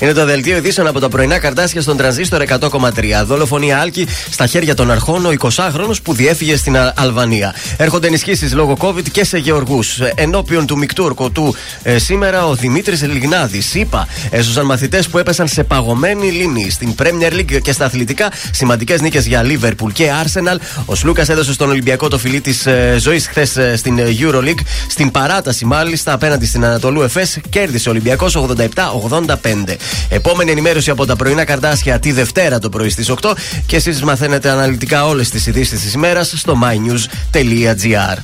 Είναι 0.00 0.12
το 0.12 0.24
δελτίο 0.24 0.56
ειδήσεων 0.56 0.86
από 0.86 1.00
τα 1.00 1.08
πρωινά 1.08 1.38
καρτάσια 1.38 1.80
στον 1.80 1.96
τρανζίστορ 1.96 2.42
100,3. 2.48 3.24
Δολοφονία 3.24 3.78
Άλκη 3.80 4.06
στα 4.30 4.46
χέρια 4.46 4.74
των 4.74 4.90
αρχών 4.90 5.26
ο 5.26 5.30
20χρονο 5.38 5.90
που 6.02 6.12
διέφυγε 6.14 6.56
στην 6.56 6.76
Α- 6.76 6.92
Αλβανία. 6.96 7.54
Έρχονται 7.76 8.06
ενισχύσεις 8.06 8.52
λόγω 8.54 8.76
COVID 8.80 9.02
και 9.12 9.24
σε 9.24 9.38
γεωργούς. 9.38 9.98
Ενώπιον 10.14 10.66
του 10.66 10.78
μεικτού 10.78 11.04
ορκωτού 11.04 11.54
ε, 11.82 11.98
σήμερα 11.98 12.46
ο 12.46 12.54
Δημήτρης 12.54 13.02
Λιγνάδης. 13.02 13.74
Είπα, 13.74 14.08
έσωσαν 14.30 14.64
μαθητές 14.66 15.08
που 15.08 15.18
έπεσαν 15.18 15.48
σε 15.48 15.64
παγωμένη 15.64 16.30
λίμνη. 16.30 16.70
Στην 16.70 16.94
Premier 17.02 17.32
League 17.32 17.60
και 17.62 17.72
στα 17.72 17.84
αθλητικά 17.84 18.32
σημαντικές 18.50 19.00
νίκες 19.00 19.26
για 19.26 19.42
Liverpool 19.44 19.92
και 19.92 20.10
Arsenal. 20.24 20.56
Ο 20.86 20.94
Σλούκας 20.94 21.28
έδωσε 21.28 21.52
στον 21.52 21.68
Ολυμπιακό 21.70 22.08
το 22.08 22.18
φιλί 22.18 22.40
της 22.40 22.66
ε, 22.66 22.96
ζωής 22.98 23.26
χθες 23.28 23.56
στην 23.76 23.98
ε, 23.98 24.04
Euroleague. 24.20 24.60
Στην 24.88 25.10
παράταση 25.10 25.64
μάλιστα 25.64 26.12
απέναντι 26.12 26.46
στην 26.46 26.64
Ανατολού 26.64 27.02
Εφές 27.02 27.38
κέρδισε 27.50 27.88
ο 27.88 27.92
Ολυμπιακός 27.92 28.36
87-85. 28.36 29.34
Επόμενη 30.08 30.50
ενημέρωση 30.50 30.90
από 30.90 31.06
τα 31.06 31.16
πρωινά 31.16 31.44
καρτάσια 31.44 31.98
τη 31.98 32.12
Δευτέρα 32.12 32.58
το 32.58 32.68
πρωί 32.68 32.88
στις 32.88 33.12
8 33.20 33.32
και 33.66 33.76
εσείς 33.76 34.02
μαθαίνετε 34.02 34.50
αναλυτικά 34.50 35.06
όλες 35.06 35.28
τις 35.28 35.46
ειδήσεις 35.46 35.80
της 35.80 35.92
ημέρας 35.92 36.32
στο 36.36 36.58
mynews.gr. 36.62 38.18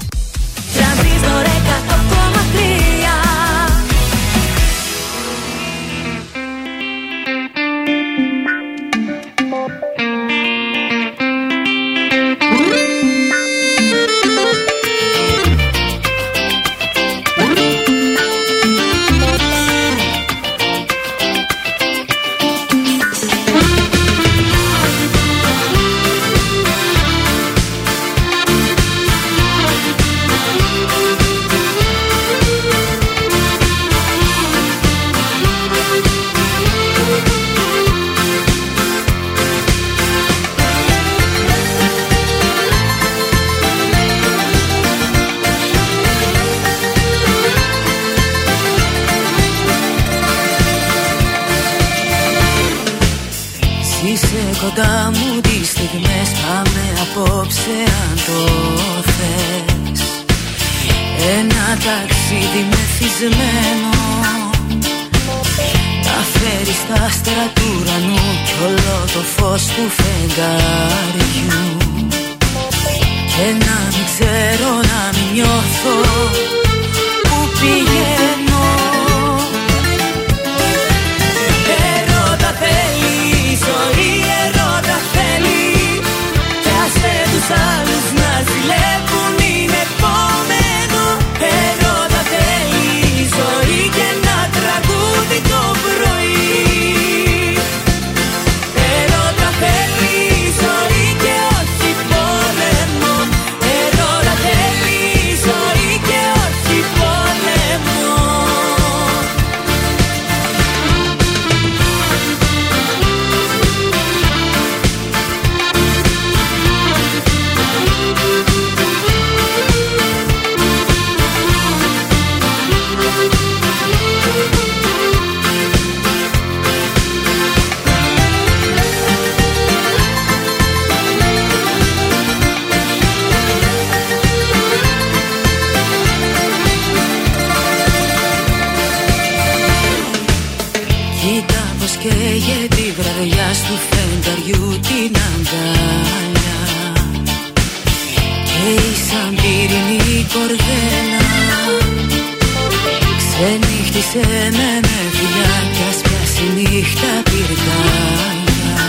Ξενύχτησε 153.46 154.20
με 154.28 154.70
με 154.82 154.98
φιλιά 155.16 155.56
κι 155.72 155.82
ας 155.90 156.00
πιάσει 156.02 156.46
νύχτα 156.54 157.12
πυρκάλια 157.24 158.86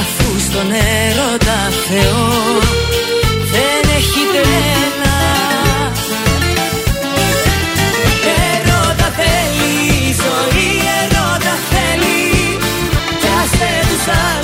Αφού 0.00 0.40
στον 0.46 0.70
έρωτα 0.70 1.60
Θεό 1.88 2.26
δεν 3.52 3.82
έχει 3.98 4.22
τρέλα 4.32 5.18
Ερώτα 8.52 9.08
θέλει 9.18 9.72
η 9.86 10.14
ζωή, 10.22 10.70
ερώτα 11.00 11.54
θέλει 11.70 12.58
Κι 13.20 13.28
άσε 13.42 13.72
τους 13.88 14.06
άλλους 14.26 14.43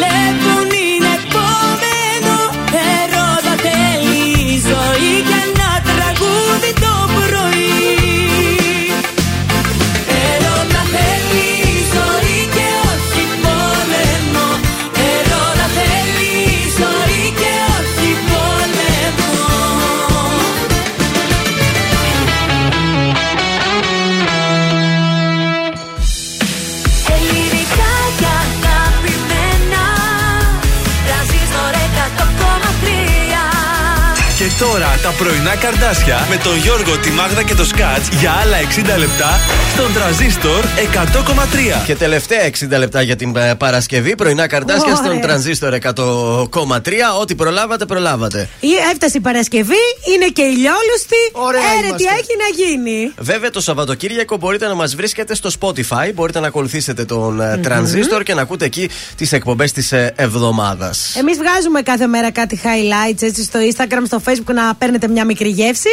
να 0.00 0.49
τώρα 34.60 34.98
τα 35.02 35.10
πρωινά 35.18 35.56
καρδάσια 35.56 36.26
με 36.30 36.36
τον 36.36 36.56
Γιώργο, 36.56 36.98
τη 36.98 37.10
Μάγδα 37.10 37.42
και 37.42 37.54
το 37.54 37.64
Σκάτς 37.64 38.08
για 38.20 38.32
άλλα 38.42 38.56
60 38.96 38.98
λεπτά 38.98 39.30
στον 39.72 39.92
τραζίστορ 39.92 40.64
100,3. 41.80 41.84
Και 41.86 41.94
τελευταία 41.94 42.50
60 42.74 42.78
λεπτά 42.78 43.02
για 43.02 43.16
την 43.16 43.36
ε, 43.36 43.54
Παρασκευή. 43.54 44.14
Πρωινά 44.14 44.46
καρτάσια 44.46 44.94
στον 44.94 45.06
Ωραία. 45.06 45.20
τρανζίστορ 45.20 45.72
100,3. 45.82 46.92
Ό,τι 47.20 47.34
προλάβατε, 47.34 47.84
προλάβατε. 47.84 48.48
Ή 48.60 48.68
Έφτασε 48.92 49.16
η 49.16 49.20
Παρασκευή, 49.20 49.82
είναι 50.14 50.26
και 50.26 50.42
ηλιόλουστη. 50.42 51.20
Ωραία 51.32 51.60
Έρε, 51.78 51.94
τι 51.96 52.02
είμαστε. 52.02 52.18
έχει 52.18 52.34
να 52.44 52.64
γίνει. 52.64 53.12
Βέβαια 53.18 53.50
το 53.50 53.60
Σαββατοκύριακο 53.60 54.36
μπορείτε 54.36 54.66
να 54.66 54.74
μας 54.74 54.94
βρίσκετε 54.94 55.34
στο 55.34 55.50
Spotify. 55.60 56.10
Μπορείτε 56.14 56.40
να 56.40 56.46
ακολουθήσετε 56.46 57.04
τον 57.04 57.40
ε, 57.40 57.58
τρανζίστορ 57.62 58.22
και 58.22 58.34
να 58.34 58.42
ακούτε 58.42 58.64
εκεί 58.64 58.88
τις 59.16 59.32
εκπομπές 59.32 59.72
της 59.72 59.92
εβδομάδας. 60.14 61.14
Εμείς 61.16 61.36
βγάζουμε 61.36 61.82
κάθε 61.82 62.06
μέρα 62.06 62.30
κάτι 62.30 62.60
highlights 62.64 63.22
έτσι 63.22 63.44
στο 63.44 63.58
Instagram, 63.72 64.02
στο 64.06 64.22
Facebook 64.24 64.49
να 64.52 64.74
παίρνετε 64.74 65.08
μια 65.08 65.24
μικρή 65.24 65.48
γεύση. 65.48 65.88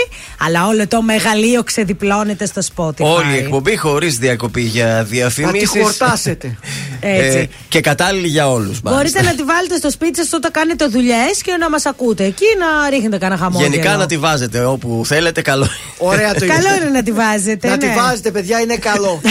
Αλλά 0.45 0.67
όλο 0.67 0.87
το 0.87 1.01
μεγαλείο 1.01 1.63
ξεδιπλώνεται 1.63 2.45
στο 2.45 2.61
Spotify. 2.75 2.91
Όλη 2.99 3.33
η 3.33 3.37
εκπομπή 3.37 3.77
χωρίς 3.77 4.17
διακοπή 4.17 4.61
για 4.61 4.85
Να 4.85 5.03
τη 5.03 5.09
διαφημίσει. 5.09 5.79
χορτάσετε. 5.79 6.57
Έτσι. 7.01 7.49
και 7.69 7.81
κατάλληλη 7.81 8.27
για 8.27 8.49
όλους. 8.51 8.81
Μπορείτε 8.81 9.21
να 9.21 9.35
τη 9.35 9.43
βάλετε 9.43 9.75
στο 9.77 9.89
σπίτι 9.91 10.17
σας 10.17 10.33
όταν 10.33 10.51
κάνετε 10.51 10.85
δουλειές 10.87 11.41
και 11.43 11.51
να 11.59 11.69
μας 11.69 11.85
ακούτε 11.85 12.23
εκεί 12.23 12.45
να 12.59 12.89
ρίχνετε 12.89 13.17
κανένα 13.17 13.41
χαμόγελο. 13.41 13.69
Γενικά 13.69 13.95
να 13.95 14.05
τη 14.05 14.17
βάζετε 14.17 14.65
όπου 14.65 15.01
θέλετε, 15.05 15.41
καλό. 15.41 15.67
Ωραία 15.97 16.33
το 16.33 16.39
Καλό 16.47 16.59
είπες. 16.67 16.81
είναι 16.81 16.89
να 16.89 17.03
τη 17.03 17.11
βάζετε. 17.11 17.67
Να 17.67 17.75
ναι. 17.75 17.87
τη 17.87 17.99
βάζετε, 17.99 18.31
παιδιά, 18.31 18.59
είναι 18.59 18.75
καλό. 18.77 19.21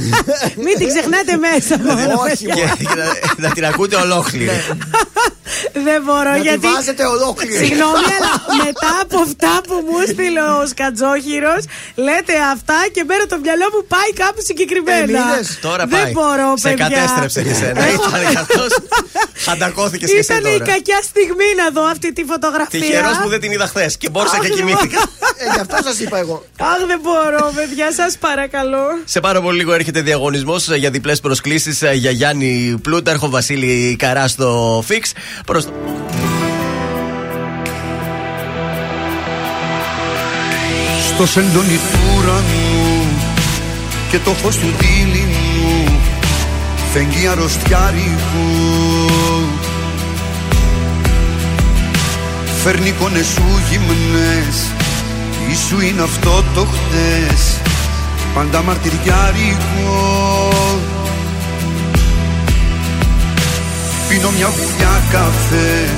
Μην 0.64 0.74
την 0.78 0.88
ξεχνάτε 0.88 1.36
μέσα 1.36 1.78
μόνο. 1.78 2.20
Όχι, 2.30 2.44
και, 2.44 2.84
και 2.84 2.94
να, 2.96 3.48
να 3.48 3.54
την 3.54 3.64
ακούτε 3.66 3.96
ολόκληρη. 3.96 4.50
Δεν 5.86 6.02
μπορώ 6.04 6.30
Να 6.30 6.34
τη 6.36 6.40
γιατί. 6.40 6.66
βάζετε 6.66 7.04
ολόκληρη. 7.04 7.56
Συγγνώμη, 7.64 8.06
αλλά 8.18 8.32
μετά 8.76 8.90
από 9.02 9.16
αυτά 9.26 9.52
που 9.66 9.74
μου 9.86 9.98
στείλε 10.12 10.42
ο 10.58 10.60
Σκατζόχυρος, 10.72 11.62
λέτε 12.06 12.34
αυτά 12.54 12.78
και 12.94 13.02
μέρα 13.10 13.24
το 13.32 13.36
μυαλό 13.44 13.66
μου 13.74 13.82
πάει 13.94 14.10
κάπου 14.22 14.40
συγκεκριμένα. 14.50 15.18
Ε, 15.22 15.34
είδες. 15.34 15.46
Τώρα 15.66 15.84
Δεν 15.86 16.00
πάει. 16.02 16.12
μπορώ, 16.16 16.48
Σε 16.56 16.68
παιδιά. 16.68 16.84
κατέστρεψε 16.88 17.40
και 17.46 17.54
σένα. 17.60 17.80
Ήταν 17.96 18.20
καθώς. 18.38 18.70
Αντακώθηκε 19.52 20.06
και 20.06 20.16
εσύ 20.18 20.32
Ήταν 20.32 20.44
η 20.54 20.58
τώρα. 20.58 20.64
κακιά 20.72 21.00
στιγμή 21.10 21.48
να 21.62 21.66
δω 21.76 21.84
αυτή 21.94 22.08
τη 22.16 22.22
φωτογραφία. 22.32 22.80
Τυχερός 22.80 23.16
που 23.22 23.28
δεν 23.28 23.40
την 23.40 23.50
είδα 23.52 23.66
χθες 23.66 23.96
και 23.96 24.08
μπόρεσα 24.10 24.34
Αχ, 24.36 24.40
και 24.42 24.48
δεν 24.48 24.56
κοιμήθηκα. 24.56 25.00
Ε, 25.42 25.44
γι' 25.54 25.60
αυτό 25.64 25.76
σας 25.84 25.98
είπα 26.00 26.18
εγώ. 26.18 26.44
Αχ, 26.72 26.80
δεν 26.86 27.00
μπορώ, 27.02 27.52
παιδιά, 27.54 27.92
σας 27.92 28.16
παρακαλώ. 28.26 28.84
Σε 29.04 29.20
πάρα 29.20 29.40
πολύ 29.40 29.56
λίγο 29.58 29.72
έρχεται 29.72 30.00
διαγωνισμός 30.00 30.68
για 30.76 30.90
διπλές 30.90 31.20
προσκλήσεις 31.20 31.82
για 31.92 32.10
Γιάννη 32.10 32.78
Πλούταρχο, 32.82 33.28
Βασίλη 33.28 33.96
Καρά 33.98 34.28
στο 34.28 34.82
Φίξ. 34.86 35.12
Προς... 35.46 35.64
Στο 41.16 41.26
σεντόνι 41.26 41.76
του 41.76 41.98
ουρανού 42.16 43.06
και 44.10 44.18
το 44.18 44.30
φως 44.30 44.56
του 44.56 44.66
δίληνου 44.78 46.00
φεγγεί 46.92 47.26
αρρωστιάρικο 47.26 48.46
Φέρνει 52.62 52.88
εικόνες 52.88 53.26
σου 53.26 53.42
γυμνές 53.70 54.56
Ίσου 55.50 55.80
είναι 55.80 56.02
αυτό 56.02 56.44
το 56.54 56.66
χτες 56.66 57.60
Πάντα 58.34 58.62
μαρτυριάρικο 58.62 60.48
Πίνω 64.08 64.30
μια 64.30 64.48
βουλιά 64.48 65.02
καφέ 65.10 65.88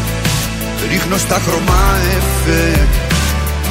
Ρίχνω 0.91 1.17
στα 1.17 1.41
χρώμα 1.47 1.97
εφέ 2.17 2.87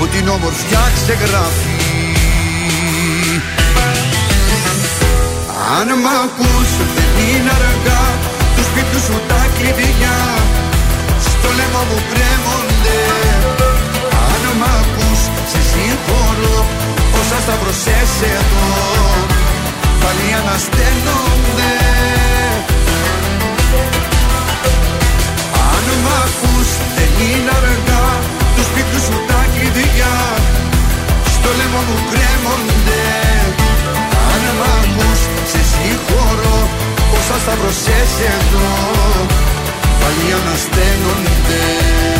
Που 0.00 0.08
την 0.08 0.28
όμορφιά 0.28 0.84
ξεγράφει. 0.96 1.76
Αν 5.76 5.88
μ' 6.02 6.10
ακούς 6.24 6.70
δεν 6.96 7.12
είναι 7.26 7.52
αργά 7.58 8.04
Τους 8.54 8.66
σπίτου 8.70 8.98
σου 9.06 9.16
τα 9.30 9.42
κλειδιά. 9.56 10.18
Στο 11.26 11.48
λαιμό 11.58 11.82
μου 11.88 11.98
κρέμονται. 12.10 13.00
Αν 14.30 14.42
μ' 14.60 14.66
ακούς 14.78 15.20
σε 15.50 15.60
συγχωρώ 15.70 16.58
Όσα 17.18 17.38
σταυρωσές 17.44 18.12
εδώ. 18.36 18.68
Πάλι 20.00 20.26
ανασταίνονται. 20.40 21.72
Αν 25.72 25.86
μ' 26.04 26.12
ακούς 26.24 26.68
δεν 26.96 27.12
είναι 27.26 27.52
αργά 27.60 28.06
Τους 28.54 28.66
σπίτου 28.70 29.00
σου 29.06 29.16
τα 29.28 29.29
κλειδιά 29.60 30.14
Στο 31.34 31.50
λαιμό 31.58 31.80
μου 31.88 31.98
κρέμονται. 32.10 33.02
Αν 34.32 34.42
μ' 34.58 34.64
ακούς 34.78 35.20
σε 35.50 35.60
συγχωρώ 35.70 36.58
Όσα 37.18 37.38
σταυρωσές 37.42 38.12
εδώ 38.36 38.70
Πάλι 40.00 40.26
ανασταίνονται 40.38 42.19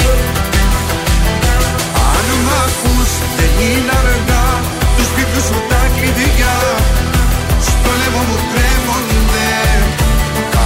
ακούς 2.65 3.11
δεν 3.37 3.51
είναι 3.67 3.93
αργά. 4.01 4.47
Τους 4.95 5.07
σπίτου 5.11 5.39
σου 5.47 5.57
τα 5.69 5.81
κλειδιά. 5.95 6.57
Στο 7.67 7.91
λαιμό 7.99 8.21
μου 8.29 8.37
κρέμονται 8.51 9.51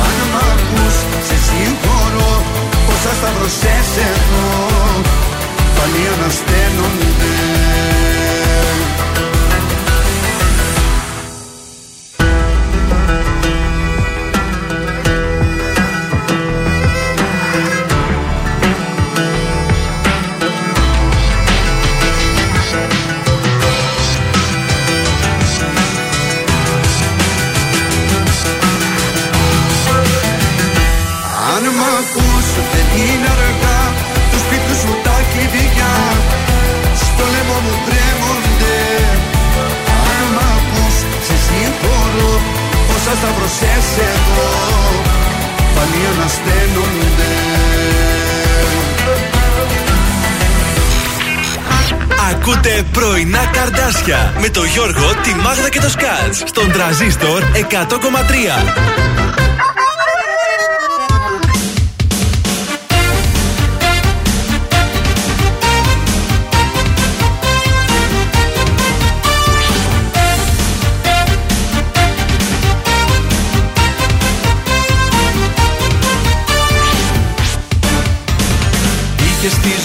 Αν 0.03 0.17
μ' 0.31 0.37
ακούς 0.51 0.95
σε 1.27 1.37
συγχωρώ. 1.47 2.33
Όσα 2.91 3.11
σταυρωσές 3.19 3.89
εδώ 4.09 4.47
Πάλι 5.75 6.01
ανασταίνονται 6.13 7.35
Όσα 43.25 43.33
σταυρωσές 43.33 43.97
εδώ 43.97 44.49
Πάλι 45.75 46.05
ανασταίνονται 46.13 47.33
Ακούτε 52.31 52.83
πρωινά 52.91 53.45
καρδάσια 53.53 54.33
με 54.39 54.49
το 54.49 54.63
Γιώργο, 54.63 55.13
τη 55.23 55.35
Μάγδα 55.35 55.69
και 55.69 55.79
το 55.79 55.89
Σκάτς 55.89 56.43
στον 56.45 56.71
τραζίστορ 56.71 57.43
100,3. 57.43 59.34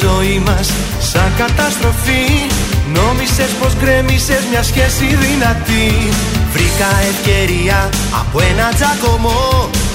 Ζωή 0.05 0.39
μας 0.47 0.67
σαν 1.11 1.31
καταστροφή. 1.43 2.25
Νόμισες 2.97 3.53
πως 3.61 3.73
γκρέμισες 3.81 4.43
μια 4.51 4.63
σχέση 4.63 5.07
δυνατή. 5.25 5.89
Βρήκα 6.53 6.91
ευκαιρία 7.11 7.79
από 8.21 8.37
ένα 8.51 8.67
τζακωμό 8.77 9.45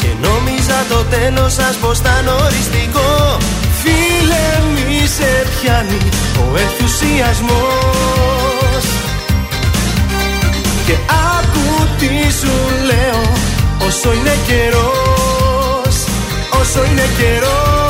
Και 0.01 0.11
νόμιζα 0.25 0.79
το 0.91 0.99
τέλος 1.15 1.53
σας 1.53 1.75
πως 1.81 1.97
ήταν 2.03 2.25
οριστικό. 2.43 3.11
Φίλε 3.81 4.47
μη 4.73 5.01
σε 5.15 5.31
πιάνει 5.53 6.01
ο 6.43 6.45
ενθουσιασμός. 6.63 8.85
Και 10.85 10.93
άκου 11.37 11.87
τι 11.99 12.07
σου 12.39 12.53
λέω 12.85 13.21
Όσο 13.87 14.13
είναι 14.13 14.37
καιρός 14.47 15.95
Όσο 16.61 16.85
είναι 16.85 17.07
καιρός 17.17 17.84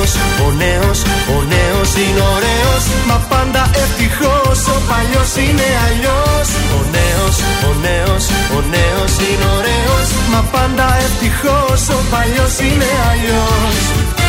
ο 0.00 0.02
νέος, 0.02 0.14
ο 0.46 0.52
νέος, 0.62 0.98
ο 1.34 1.38
νέος 1.52 1.90
είναι 2.02 2.22
ωραίος. 2.34 2.84
Μα 3.08 3.16
πάντα 3.30 3.62
ευτυχώς, 3.82 4.58
ο 4.74 4.76
παλιός 4.88 5.32
είναι 5.44 5.68
αλλιώς. 5.86 6.48
Ο 6.76 6.80
νέος, 6.96 7.36
ο 7.68 7.70
νέος, 7.86 8.24
ο 8.56 8.58
νέος 8.74 9.12
είναι 9.26 9.46
ωραίος. 9.58 10.08
Μα 10.32 10.40
πάντα 10.52 10.86
ευτυχώς, 11.06 11.80
ο 11.96 11.98
παλιός 12.10 12.54
είναι 12.66 12.90
αλλιώς 13.10 14.19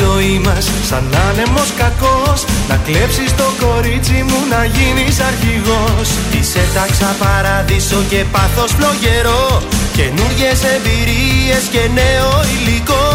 ζωή 0.00 0.40
μας. 0.44 0.64
Σαν 0.88 1.06
άνεμος 1.28 1.70
κακός 1.80 2.44
Να 2.68 2.76
κλέψεις 2.86 3.30
το 3.40 3.48
κορίτσι 3.62 4.18
μου 4.28 4.40
να 4.52 4.60
γίνεις 4.74 5.16
αρχηγός. 5.30 6.08
Είσαι 6.38 6.64
τάξα 6.74 7.10
παράδεισο 7.22 8.00
και 8.10 8.20
πάθος 8.32 8.70
φλογερό. 8.76 9.62
Καινούριες 9.96 10.60
εμπειρίες 10.74 11.64
και 11.74 11.82
νέο 11.98 12.30
υλικό. 12.54 13.06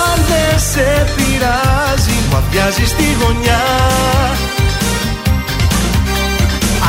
Αν 0.00 0.16
δεν 0.30 0.54
σε 0.72 0.88
πειράζει 1.14 2.16
μου 2.28 2.36
αδειάζεις 2.40 2.88
στη 2.94 3.06
γωνιά. 3.20 3.64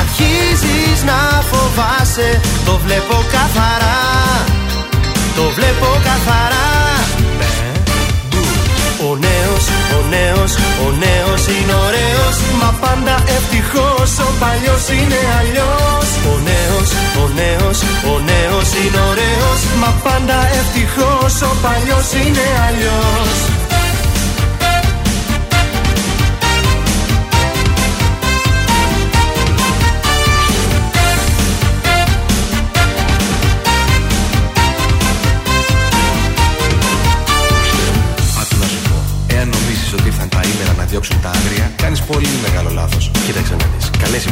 Αρχίζεις 0.01 1.03
να 1.03 1.19
φοβάσαι 1.49 2.41
Το 2.65 2.79
βλέπω 2.85 3.15
καθαρά. 3.31 3.99
Το 5.35 5.43
βλέπω 5.55 5.88
καθαρά. 6.03 6.90
ο 6.90 6.90
νέος, 9.61 9.95
ο 9.97 9.99
νέος, 10.13 10.51
ο 10.85 10.88
νέος 11.03 11.43
είναι 11.55 11.75
ωραίος. 11.88 12.35
Μα 12.61 12.69
πάντα 12.83 13.15
ευτυχώς, 13.38 14.11
ο 14.27 14.29
παλιός 14.41 14.85
είναι 14.97 15.21
αλλιώς. 15.39 16.07
Ο 16.31 16.35
νέος, 16.47 16.89
ο 17.23 17.25
νέος, 17.39 17.77
ο 18.11 18.15
νέος 18.29 18.69
είναι 18.81 19.01
ωραίος. 19.11 19.59
Μα 19.81 19.91
πάντα 20.05 20.38
ευτυχώς, 20.59 21.33
ο 21.49 21.51
παλιός 21.63 22.07
είναι 22.21 22.45
αλλιώς 22.67 23.50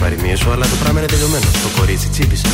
παροιμίε 0.10 0.36
σου, 0.36 0.52
αλλά 0.54 0.66
το 0.74 0.78
πράγμα 0.82 1.00
είναι 1.00 1.12
τελειωμένο. 1.14 1.48
Το 1.66 1.70
κορίτσι 1.78 2.08
τσίπησε. 2.14 2.48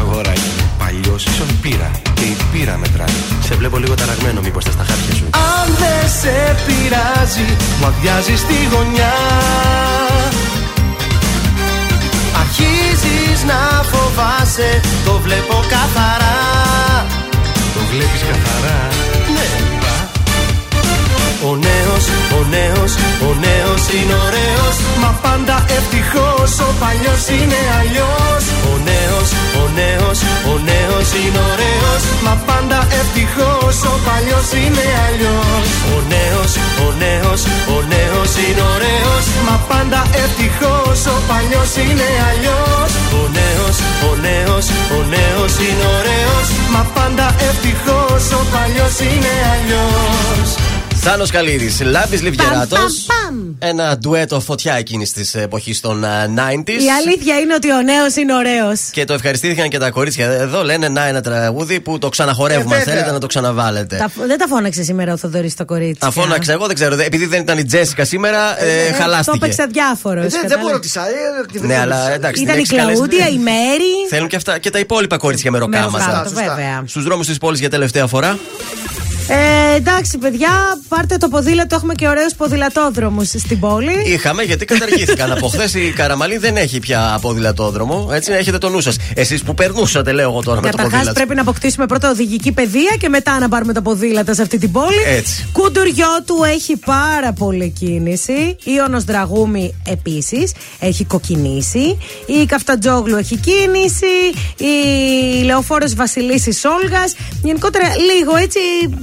Αγοράκι, 0.00 0.50
παλιός 0.80 1.22
ίσον 1.30 1.50
πήρα. 1.62 1.90
Και 2.16 2.24
η 2.32 2.36
πήρα 2.52 2.74
μετράει. 2.82 3.18
Σε 3.46 3.54
βλέπω 3.60 3.76
λίγο 3.82 3.94
ταραγμένο, 4.00 4.40
μήπως 4.46 4.64
τα 4.64 4.70
στα 4.76 4.84
χάπια 4.88 5.14
σου. 5.18 5.26
Αν 5.52 5.66
δεν 5.82 6.04
σε 6.20 6.36
πειράζει, 6.66 7.46
μου 7.78 7.86
αδειάζει 7.90 8.36
στη 8.44 8.56
γωνιά. 8.72 9.16
Αρχίζεις 12.42 13.38
να 13.50 13.60
φοβάσαι, 13.90 14.70
το 15.06 15.12
βλέπω 15.24 15.56
καθαρά. 15.74 16.38
Το 17.74 17.80
βλέπεις 17.90 18.22
καθαρά. 18.30 18.78
Ναι. 19.36 19.48
Ο 21.48 21.56
νέος, 21.66 22.04
ο 22.38 22.40
νέος, 22.56 22.92
ο 23.28 23.30
νέος 23.46 23.59
είναι 23.96 24.16
ωραίος. 24.26 24.76
Μα 25.02 25.10
πάντα 25.24 25.56
ευτυχώς, 25.78 26.50
ο 26.66 26.68
παλιός 26.82 27.24
είναι 27.36 27.60
αλλιώς. 27.78 28.42
Ο 28.70 28.74
νέος, 28.88 29.28
ο 29.62 29.64
νέος, 29.78 30.18
ο 30.52 30.54
νέος 30.68 31.08
είναι 31.20 31.40
ωραίος. 31.52 32.02
Μα 32.26 32.34
πάντα 32.48 32.78
ευτυχώς, 33.00 33.76
ο 33.92 33.94
παλιός 34.06 34.48
είναι 34.62 34.86
αλλιώς. 35.06 35.66
Ο 35.94 35.96
νέος, 36.12 36.52
ο 36.86 36.88
νέος, 37.02 37.40
ο 37.74 37.78
νέος 37.92 38.32
είναι 38.44 38.64
ωραίος. 38.74 39.24
Μα 39.46 39.56
πάντα 39.70 40.00
ευτυχώς, 40.24 40.98
ο 41.14 41.16
παλιός 41.30 41.72
είναι 41.84 42.08
αλλιώς. 42.28 42.90
Ο 43.20 43.22
νέος, 43.38 43.76
ο 44.08 44.10
νέος, 44.26 44.66
ο 44.96 44.98
νέος 45.14 45.54
είναι 45.66 45.86
ωραίος. 45.98 46.46
Μα 46.74 46.82
πάντα 46.96 47.26
ευτυχώς, 47.48 48.22
ο 48.38 48.40
παλιός 48.54 48.96
είναι 49.08 49.32
αλλιώς 49.34 49.39
Θάνος 51.02 51.30
Καλίδης, 51.30 51.80
Λάμπης 51.80 52.22
Λιβγεράτος. 52.22 53.06
Ένα 53.58 53.98
ντουέτο 53.98 54.40
φωτιά 54.40 54.74
εκείνης 54.74 55.12
της 55.12 55.34
εποχής 55.34 55.80
των 55.80 56.04
uh, 56.04 56.06
90s. 56.06 56.68
Η 56.68 56.90
αλήθεια 56.98 57.38
είναι 57.38 57.54
ότι 57.54 57.72
ο 57.72 57.82
νέος 57.82 58.14
είναι 58.16 58.34
ωραίος. 58.34 58.80
Και 58.92 59.04
το 59.04 59.12
ευχαριστήθηκαν 59.14 59.68
και 59.68 59.78
τα 59.78 59.90
κορίτσια. 59.90 60.26
Εδώ 60.30 60.64
λένε 60.64 60.88
να 60.88 61.06
ένα 61.06 61.20
τραγούδι 61.20 61.80
που 61.80 61.98
το 61.98 62.08
ξαναχορεύουμε. 62.08 62.74
Ε, 62.74 62.78
αν 62.78 62.84
βέβαια. 62.84 62.94
θέλετε 62.94 63.12
να 63.12 63.20
το 63.20 63.26
ξαναβάλετε. 63.26 63.96
Τα, 63.96 64.10
δεν 64.26 64.38
τα 64.38 64.46
φώναξε 64.48 64.82
σήμερα 64.82 65.12
ο 65.12 65.16
Θοδωρής 65.16 65.54
το 65.54 65.64
κορίτσι. 65.64 66.00
Τα 66.00 66.10
φώναξα 66.10 66.52
εγώ, 66.52 66.66
δεν 66.66 66.74
ξέρω. 66.74 66.96
δε- 66.96 67.04
Επειδή 67.04 67.26
δεν 67.26 67.40
ήταν 67.40 67.58
η 67.58 67.64
Τζέσικα 67.64 68.04
σήμερα, 68.04 68.62
ε, 68.62 68.90
Το 68.90 68.94
χαλάστηκε. 69.02 69.36
έπαιξε 69.42 69.66
διάφορο. 69.72 70.20
Ε, 70.20 70.26
δεν, 70.28 70.40
δεν 70.46 70.58
μπορώ 70.58 70.78
τι 70.80 70.90
άλλη. 70.94 71.66
Ναι, 71.66 71.78
αλλά 71.78 72.12
εντάξει. 72.12 72.42
Ήταν 72.42 72.54
την 72.54 72.64
η 72.64 72.66
έχεις 72.66 72.78
καλέσει. 72.78 72.94
Κλαούντια, 72.96 73.28
η 73.28 73.38
Μέρη. 73.38 73.92
Θέλουν 74.08 74.28
και, 74.28 74.36
αυτά, 74.36 74.58
και 74.58 74.70
τα 74.70 74.78
υπόλοιπα 74.78 75.16
κορίτσια 75.16 75.50
με 75.50 75.58
ροκάματα. 75.58 75.98
ροκάματα, 76.04 76.30
βέβαια. 76.34 76.82
Στους 76.86 77.04
δρόμους 77.04 77.26
της 77.26 77.38
πόλης 77.38 77.60
για 77.60 77.70
τελευταία 77.70 78.06
φορά. 78.06 78.38
Ε, 79.28 79.59
εντάξει, 79.76 80.18
παιδιά, 80.18 80.48
πάρτε 80.88 81.16
το 81.16 81.28
ποδήλατο. 81.28 81.74
Έχουμε 81.74 81.94
και 81.94 82.08
ωραίους 82.08 82.34
ποδηλατόδρομους 82.34 83.28
στην 83.28 83.60
πόλη. 83.60 83.92
Είχαμε 84.06 84.42
γιατί 84.42 84.64
καταργήθηκαν. 84.64 85.32
Από 85.36 85.48
χθες 85.48 85.74
η 85.74 85.92
Καραμαλή 85.96 86.38
δεν 86.38 86.56
έχει 86.56 86.78
πια 86.78 87.18
ποδηλατόδρομο. 87.20 88.08
Έτσι 88.12 88.32
έχετε 88.32 88.58
το 88.58 88.68
νου 88.68 88.80
σας. 88.80 88.96
Εσείς 89.14 89.42
που 89.42 89.54
περνούσατε, 89.54 90.12
λέω 90.12 90.30
εγώ 90.30 90.42
τώρα 90.42 90.60
με 90.60 90.62
το 90.62 90.68
Καταρχάς, 90.76 90.92
ποδήλατο. 90.92 91.14
πρέπει 91.14 91.34
να 91.34 91.40
αποκτήσουμε 91.40 91.86
πρώτα 91.86 92.10
οδηγική 92.10 92.52
παιδεία 92.52 92.96
και 92.98 93.08
μετά 93.08 93.38
να 93.38 93.48
πάρουμε 93.48 93.72
τα 93.72 93.82
ποδήλατα 93.82 94.34
σε 94.34 94.42
αυτή 94.42 94.58
την 94.58 94.72
πόλη. 94.72 95.02
Έτσι. 95.16 95.48
Κουντουριό 95.52 96.22
του 96.26 96.36
έχει 96.54 96.76
πάρα 96.76 97.32
πολύ 97.32 97.70
κίνηση. 97.78 98.56
Ιωνος 98.64 99.04
Δραγούμη 99.04 99.74
επίσης 99.86 100.52
έχει 100.78 101.04
κοκκινήσει. 101.04 101.98
Η 102.26 102.46
Καφτατζόγλου 102.46 103.16
έχει 103.16 103.36
κίνηση. 103.36 104.06
Η 104.56 105.42
Λεωφόρος 105.44 105.94
Βασιλίσης 105.94 106.64
Όλγας. 106.64 107.14
Γενικότερα 107.42 107.84
λίγο 107.96 108.36
έτσι 108.36 108.58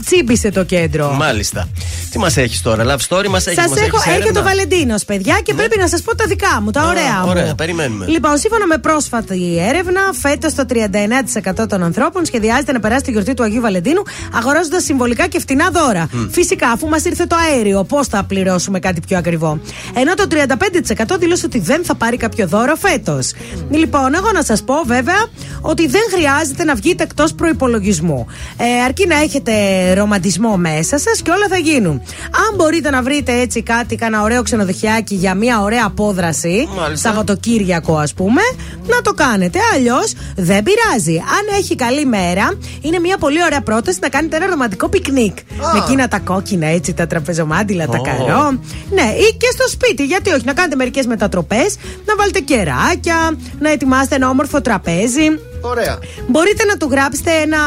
τσίμπησε 0.06 0.50
το 0.58 0.64
κέντρο. 0.64 1.12
Μάλιστα. 1.12 1.70
Τι 2.12 2.20
μας 2.20 2.38
έχεις 2.38 2.62
τώρα, 2.62 2.84
love 2.84 3.04
story 3.08 3.28
μας 3.28 3.48
έχεις. 3.48 3.60
Σας 3.62 3.70
μας 3.70 3.80
έχω, 3.80 3.98
έχεις 3.98 4.06
έρχεται 4.06 4.24
έρευνα; 4.24 4.40
ο 4.40 4.44
Βαλεντίνος, 4.44 5.06
παιδιά, 5.06 5.40
και 5.44 5.54
πρέπει 5.54 5.78
να 5.80 5.88
σας 5.88 6.02
πω 6.02 6.16
τα 6.16 6.26
δικά 6.28 6.62
μου, 6.62 6.72
τα 6.72 6.82
Α, 6.82 6.88
ωραία 6.88 7.20
μου. 7.22 7.30
ωραία, 7.30 7.56
περιμένουμε. 7.56 8.06
Λοιπόν, 8.08 8.38
σύμφωνα 8.38 8.66
με 8.68 8.78
πρόσφατη 8.78 9.58
έρευνα, 9.70 10.02
φέτος 10.22 10.54
το 10.54 10.66
39% 10.66 11.68
των 11.68 11.84
ανθρώπων 11.84 12.26
σχεδιάζεται 12.26 12.72
να 12.72 12.80
περάσει 12.80 13.04
τη 13.04 13.12
γιορτή 13.12 13.34
του 13.34 13.44
Αγίου 13.44 13.62
Βαλεντίνου 13.62 14.02
αγοράζοντας 14.34 14.84
συμβολικά 14.84 15.28
και 15.28 15.40
φτηνά 15.40 15.70
δώρα. 15.72 16.10
Φυσικά, 16.32 16.70
αφού 16.70 16.88
μας 16.88 17.06
ήρθε 17.06 17.26
το 17.26 17.36
αέριο, 17.36 17.84
πώς 17.84 18.08
θα 18.08 18.24
πληρώσουμε 18.24 18.80
κάτι 18.80 19.02
πιο 19.08 19.18
ακριβό; 19.18 19.60
Ενώ 19.94 20.14
το 20.14 20.28
35% 20.30 21.18
δήλωσε 21.20 21.46
ότι 21.46 21.60
δεν 21.60 21.84
θα 21.86 21.96
πάρει 21.96 22.18
κάποιο 22.18 22.48
δώρο 22.48 22.76
φέτος. 22.76 23.32
Λοιπόν, 23.70 24.16
εγώ 24.16 24.32
να 24.34 24.44
σας 24.44 24.64
πω 24.64 24.76
βέβαια 24.86 25.26
ότι 25.62 25.88
δεν 25.88 26.04
χρειάζεται 26.14 26.64
να 26.64 26.76
βγείτε 26.76 27.04
εκτός 27.04 27.34
προπολογισμού. 27.34 28.28
Ε, 28.58 28.84
αρκεί 28.86 29.08
να 29.08 29.16
έχετε 29.22 29.54
ρομαντισμό 29.94 30.47
μέσα 30.56 30.98
σας 31.00 31.22
και 31.22 31.32
όλα 31.32 31.48
θα 31.50 31.58
γίνουν. 31.58 32.02
Αν 32.26 32.56
μπορείτε 32.56 32.90
να 32.90 33.02
βρείτε 33.02 33.40
έτσι 33.40 33.64
κάτι, 33.64 33.96
κάνα 33.96 34.22
ωραίο 34.22 34.42
ξενοδοχιάκι 34.44 35.16
για 35.16 35.36
μια 35.36 35.62
ωραία 35.62 35.86
απόδραση, 35.86 36.68
Μάλιστα. 36.78 37.10
Σαββατοκύριακο 37.10 37.98
ας 37.98 38.14
πούμε, 38.14 38.42
να 38.88 39.02
το 39.02 39.14
κάνετε. 39.14 39.60
Αλλιώς 39.74 40.14
δεν 40.36 40.64
πειράζει. 40.64 41.16
Αν 41.18 41.58
έχει 41.58 41.76
καλή 41.76 42.06
μέρα, 42.06 42.58
είναι 42.82 43.00
μια 43.00 43.18
πολύ 43.18 43.44
ωραία 43.44 43.62
πρόταση 43.62 44.00
να 44.02 44.10
κάνετε 44.10 44.36
ένα 44.36 44.46
ρομαντικό 44.46 44.90
πικνίκ. 44.90 45.38
Με 45.74 45.80
εκείνα 45.86 46.08
τα 46.08 46.20
κόκκινα 46.20 46.68
έτσι, 46.68 46.94
τα 46.94 47.08
τραπεζομάντιλα, 47.08 47.86
τα 47.88 47.98
Ω. 47.98 48.02
καρό. 48.02 48.60
Ναι, 48.92 49.14
ή 49.18 49.36
και 49.38 49.48
στο 49.52 49.68
σπίτι. 49.70 50.06
Γιατί 50.06 50.30
όχι, 50.30 50.46
να 50.46 50.54
κάνετε 50.54 50.76
μερικές 50.76 51.06
μετατροπές, 51.06 51.76
να 52.06 52.16
βάλετε 52.16 52.40
κεράκια, 52.40 53.38
να 53.60 53.72
ετοιμάσετε 53.72 54.16
ένα 54.16 54.30
όμορφο 54.30 54.62
τραπέζι. 54.62 55.28
Ωραία. 55.62 55.98
Μπορείτε 56.28 56.64
να 56.66 56.78
του 56.78 56.88
γράψετε 56.92 57.32
ένα. 57.32 57.58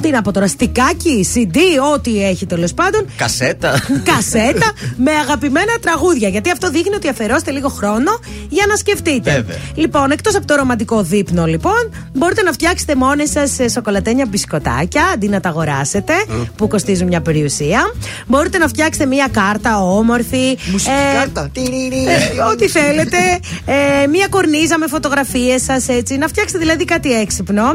Τι 0.00 0.10
να 0.10 0.22
πω 0.22 0.32
τώρα, 0.32 0.46
στικάκι, 0.46 1.26
CD, 1.34 1.56
ό,τι 1.94 2.24
έχει 2.24 2.46
τέλος 2.46 2.74
πάντων. 2.74 3.06
Κασέτα. 3.16 3.80
Κασέτα 4.14 4.72
με 4.96 5.10
αγαπημένα 5.10 5.72
τραγούδια. 5.80 6.28
Γιατί 6.28 6.50
αυτό 6.50 6.70
δείχνει 6.70 6.94
ότι 6.94 7.08
αφαιρώσετε 7.08 7.50
λίγο 7.50 7.68
χρόνο 7.68 8.10
για 8.48 8.64
να 8.68 8.76
σκεφτείτε. 8.76 9.30
Βέβαια. 9.32 9.56
Λοιπόν, 9.74 10.10
εκτός 10.10 10.34
από 10.36 10.46
το 10.46 10.54
ρομαντικό 10.54 11.02
δείπνο, 11.02 11.46
λοιπόν, 11.46 11.92
μπορείτε 12.12 12.42
να 12.42 12.52
φτιάξετε 12.52 12.94
μόνε 12.94 13.24
σας 13.24 13.56
σοκολατένια 13.72 14.26
μπισκοτάκια 14.28 15.02
αντί 15.14 15.28
να 15.28 15.40
τα 15.40 15.48
αγοράσετε, 15.48 16.12
που 16.56 16.68
κοστίζουν 16.68 17.06
μια 17.06 17.20
περιουσία. 17.20 17.80
Μπορείτε 18.26 18.58
να 18.58 18.68
φτιάξετε 18.68 19.06
μια 19.06 19.28
κάρτα 19.32 19.82
όμορφη. 19.82 20.58
Μουσική 20.70 20.90
ε, 21.12 21.18
κάρτα. 21.18 21.48
Τιριρι. 21.52 22.04
ε, 22.06 22.42
ό,τι 22.52 22.68
θέλετε. 22.68 23.16
Ε, 23.64 24.06
μία 24.06 24.26
κορνίζα 24.28 24.78
με 24.78 24.86
φωτογραφίες 24.86 25.62
σας 25.62 25.88
έτσι. 25.88 26.16
Να 26.16 26.28
φτιάξετε 26.28 26.58
δηλαδή 26.58 26.84
κάτι 26.84 27.12
έξυπνο. 27.12 27.70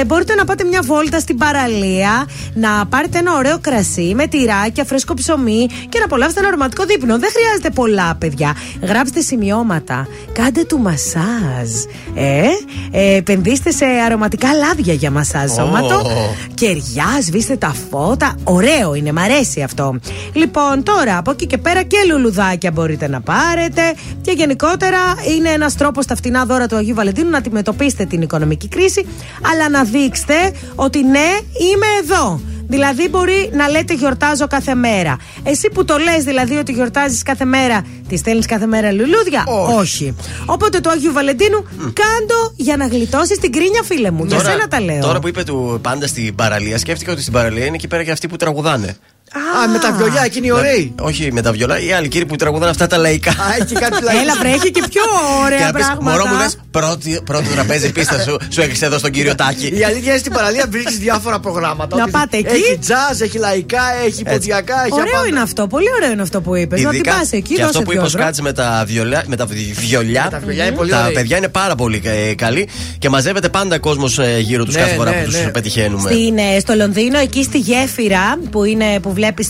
Ε, 0.00 0.04
μπορείτε 0.04 0.34
να 0.34 0.44
πάτε 0.44 0.64
μια 0.64 0.80
βόλτα 0.82 1.00
στην 1.20 1.36
παραλία, 1.36 2.26
να 2.54 2.86
πάρετε 2.86 3.18
ένα 3.18 3.36
ωραίο 3.36 3.58
κρασί 3.60 4.12
με 4.14 4.26
τυράκια, 4.26 4.84
φρέσκο 4.84 5.14
ψωμί 5.14 5.66
και 5.88 5.98
να 5.98 6.04
απολαύσετε 6.04 6.40
ένα 6.40 6.50
ρομαντικό 6.50 6.84
δείπνο. 6.84 7.18
Δεν 7.18 7.30
χρειάζεται 7.32 7.70
πολλά, 7.70 8.14
παιδιά. 8.14 8.56
Γράψτε 8.82 9.20
σημειώματα. 9.20 10.06
Κάντε 10.32 10.64
του 10.64 10.78
μασάζ. 10.78 11.70
Ε, 12.14 12.42
ε, 12.90 13.16
επενδύστε 13.16 13.70
σε 13.70 13.84
αρωματικά 13.84 14.54
λάδια 14.54 14.92
για 14.92 15.10
μασάζ 15.10 15.50
Ω. 15.50 15.54
σώματο. 15.54 16.10
Κεριά, 16.54 17.18
σβήστε 17.22 17.56
τα 17.56 17.74
φώτα. 17.90 18.34
Ωραίο 18.44 18.94
είναι, 18.94 19.12
μ' 19.12 19.18
αρέσει 19.18 19.62
αυτό. 19.62 19.98
Λοιπόν, 20.32 20.82
τώρα 20.82 21.18
από 21.18 21.30
εκεί 21.30 21.46
και 21.46 21.58
πέρα 21.58 21.82
και 21.82 21.96
λουλουδάκια 22.10 22.70
μπορείτε 22.70 23.08
να 23.08 23.20
πάρετε. 23.20 23.82
Και 24.22 24.32
γενικότερα 24.32 24.98
είναι 25.36 25.48
ένας 25.48 25.74
τρόπος 25.74 26.04
στα 26.04 26.16
φτηνά 26.16 26.44
δώρα 26.44 26.66
του 26.66 26.76
Αγίου 26.76 26.94
Βαλεντίνου 26.94 27.30
να 27.30 27.38
αντιμετωπίσετε 27.38 28.04
την 28.04 28.22
οικονομική 28.22 28.68
κρίση, 28.68 29.06
αλλά 29.52 29.68
να 29.68 29.84
δείξετε 29.84 30.34
ότι 30.74 30.91
ναι, 31.00 31.38
είμαι 31.58 31.86
εδώ. 32.02 32.40
Δηλαδή 32.68 33.08
μπορεί 33.08 33.50
να 33.52 33.68
λέτε 33.68 33.94
γιορτάζω 33.94 34.46
κάθε 34.46 34.74
μέρα. 34.74 35.16
Εσύ 35.42 35.68
που 35.70 35.84
το 35.84 35.96
λες 35.96 36.24
δηλαδή 36.24 36.56
ότι 36.56 36.72
γιορτάζεις 36.72 37.22
κάθε 37.22 37.44
μέρα, 37.44 37.84
τη 38.08 38.16
στέλνεις 38.16 38.46
κάθε 38.46 38.66
μέρα 38.66 38.92
λουλούδια; 38.92 39.44
Όχι. 39.76 40.14
Οπότε 40.46 40.80
το 40.80 40.90
Άγιο 40.90 41.12
Βαλεντίνου 41.12 41.62
κάντο 41.78 42.52
για 42.56 42.76
να 42.76 42.86
γλιτώσεις 42.86 43.38
την 43.38 43.52
κρίνια, 43.52 43.82
φίλε 43.82 44.10
μου. 44.10 44.24
Για 44.24 44.38
σένα 44.38 44.68
τα 44.68 44.80
λέω. 44.80 45.00
Τώρα 45.00 45.18
που 45.18 45.28
είπε 45.28 45.42
του 45.42 45.78
πάντα 45.82 46.06
στην 46.06 46.34
παραλία, 46.34 46.78
σκέφτηκα 46.78 47.12
ότι 47.12 47.20
στην 47.20 47.32
παραλία 47.32 47.64
είναι 47.64 47.74
εκεί 47.74 47.88
πέρα 47.88 48.04
και 48.04 48.10
αυτοί 48.10 48.28
που 48.28 48.36
τραγουδάνε. 48.36 48.96
Α, 49.34 49.68
με 49.68 49.78
τα 49.78 49.92
βιολιά, 49.92 50.22
εκείνοι 50.24 50.46
οι 50.46 50.50
ωραίοι. 50.52 50.94
Όχι 51.00 51.32
με 51.32 51.42
τα 51.42 51.52
βιολιά, 51.52 51.80
οι 51.80 51.92
άλλοι 51.92 52.08
κύριοι 52.08 52.26
που 52.26 52.36
τραγουδάνε 52.36 52.70
αυτά 52.70 52.86
τα 52.86 52.96
λαϊκά. 52.96 53.30
Α, 53.30 53.34
έχει 53.60 53.74
κάτι 53.74 54.02
λαϊκό. 54.02 54.20
Έλα, 54.22 54.34
βρέχει 54.38 54.70
και 54.70 54.80
πιο 54.90 55.02
Και 55.02 55.44
ωραία 55.44 55.66
να 55.66 55.72
πεις, 55.72 55.84
πράγματα. 55.86 56.10
Μωρό 56.10 56.26
μου 56.26 56.36
δες, 56.42 56.58
πρώτη- 56.70 57.20
πρώτο 57.24 57.48
τραπέζι 57.54 57.92
πίστα 57.92 58.18
σου, 58.20 58.36
σου 58.48 58.60
έκλεισε 58.60 58.84
εδώ 58.86 58.98
στον 58.98 59.10
κύριο 59.10 59.34
Τάκη. 59.34 59.66
Η 59.66 59.84
αλήθεια 59.84 60.10
είναι 60.10 60.18
στην 60.18 60.32
παραλία 60.32 60.64
βρίσκεις 60.70 60.98
διάφορα 60.98 61.40
προγράμματα. 61.40 61.96
Να 61.96 62.02
Ότι 62.02 62.10
πάτε 62.10 62.36
εκεί. 62.36 62.46
Έχει 62.54 62.78
τζαζ, 62.80 63.20
έχει 63.20 63.38
λαϊκά, 63.38 63.82
έχει 64.06 64.22
ποντιακά, 64.22 64.74
έχει 64.84 64.92
Ωραίο 64.92 65.12
απάντα. 65.12 65.26
είναι 65.28 65.40
αυτό, 65.40 65.66
πολύ 65.66 65.86
ωραίο 65.96 66.10
είναι 66.12 66.22
αυτό 66.22 66.40
που 66.40 66.54
είπες. 66.56 66.80
Να 66.80 66.88
την 66.88 66.98
Ειδικά 66.98 67.16
πας 67.18 67.32
εκεί, 67.32 67.54
και 67.54 67.62
αυτό 67.62 67.72
δώσε 67.72 67.84
που 67.84 67.92
είπες 67.92 68.04
ο 68.04 68.08
δυο 68.08 68.18
ευρώ. 68.18 68.20
Σκάτς 68.22 68.40
με 68.40 68.52
τα 68.52 68.84
βιολιά, 68.86 69.24
με 69.26 69.36
τα 69.36 69.46
βι- 69.46 69.74
βιολιά, 69.78 70.28
τα 70.30 70.38
βιολιά 70.38 70.64
είναι 70.66 70.76
πολύ 70.76 70.90
τα 70.90 71.00
ωραίοι. 71.02 71.14
παιδιά 71.14 71.36
είναι 71.36 71.48
πάρα 71.48 71.74
πολύ 71.74 72.02
ε, 72.04 72.34
καλοί 72.34 72.68
και 72.98 73.08
μαζεύεται 73.08 73.48
πάντα 73.48 73.78
κόσμος 73.78 74.18
γύρω 74.40 74.64
τους 74.64 74.74
Ναι, 74.74 74.80
κάθε 74.80 74.94
φορά 74.94 75.10
ναι, 75.10 75.16
που 75.16 75.24
τους 75.30 75.34
ναι. 75.40 75.48
πετυχαίνουμε. 75.50 76.10
Στην, 76.10 76.38
ε, 76.38 76.58
στο 76.60 76.74
Λονδίνο, 76.74 77.18
εκεί 77.18 77.42
στη 77.42 77.58
γέφυρα 77.58 78.38
που, 78.50 78.64
είναι, 78.64 79.00
που 79.02 79.12
βλέπεις 79.22 79.46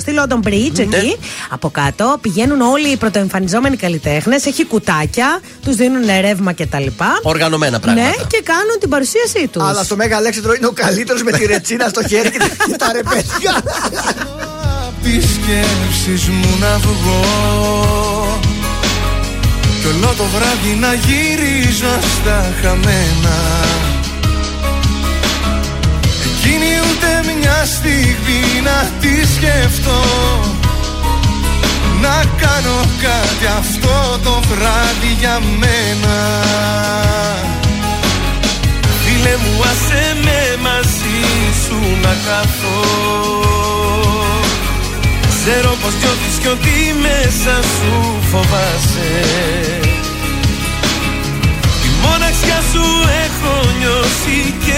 στη 0.00 0.12
London 0.18 0.48
Bridge, 0.48 0.86
Ναι. 0.88 0.96
εκεί 0.96 1.16
από 1.50 1.70
κάτω, 1.70 2.18
πηγαίνουν 2.20 2.60
όλοι 2.60 2.88
οι 2.88 2.96
πρωτοεμφανιζόμενοι 2.96 3.76
καλλιτέχνες. 3.76 4.46
Έχει 4.46 4.64
κουτάκια, 4.66 5.40
τους 5.64 5.74
δίνουν 5.76 6.02
ρεύμα 6.20 6.52
κτλ. 6.52 6.86
Οργανωμένα 7.22 7.80
πράγματα. 7.80 8.08
Ναι, 8.08 8.14
και 8.26 8.40
κάνουν 8.44 8.76
την 8.80 8.88
παρουσίασή 8.88 9.48
τους. 9.52 9.62
Αλλά 9.62 9.82
στο 9.82 9.96
Μέγα 9.96 10.16
Αλέξανδρο 10.16 10.52
είναι 10.54 10.66
ο 10.66 10.72
καλύτερος 10.72 11.22
με 11.22 11.30
τη 11.30 11.46
ρετσίνα 11.46 11.88
στο 11.88 12.06
χέρι 12.08 12.30
και 12.30 12.38
τα- 12.38 12.64
και 12.70 12.76
τα 12.76 12.92
ρεπέτια. 12.92 13.52
Απ' 14.86 15.02
τις 15.02 15.24
σκέψεις 15.34 16.28
μου 16.28 16.56
να 16.60 16.78
βγω 16.78 17.20
Κι 19.80 19.86
όλο 19.86 20.14
το 20.16 20.24
βράδυ 20.34 20.72
να 20.80 20.92
γυρίζω 20.94 21.94
στα 22.16 22.52
χαμένα 22.62 23.36
ούτε 27.20 27.32
μια 27.40 27.64
στιγμή 27.64 28.42
να 28.62 28.90
τη 29.00 29.26
σκεφτώ. 29.34 30.00
Να 32.00 32.24
κάνω 32.40 32.78
κάτι 33.00 33.46
αυτό 33.58 34.18
το 34.22 34.40
βράδυ 34.48 35.12
για 35.18 35.40
μένα. 35.58 36.16
Φίλε 39.04 39.36
μου 39.36 39.62
άσε 39.70 40.16
με 40.24 40.56
μαζί 40.62 41.20
σου 41.64 41.78
να 42.02 42.14
καθώ 42.26 42.80
Ξέρω 45.28 45.76
πως 45.82 45.94
νιώθεις 46.00 46.36
κι 46.40 46.48
ότι 46.48 46.94
μέσα 47.00 47.54
σου 47.62 48.18
φοβάσαι. 48.30 49.10
Τη 51.82 51.88
μοναξιά 52.02 52.60
σου 52.72 52.84
έχω 53.24 53.54
νιώσει 53.78 54.54
κι 54.64 54.72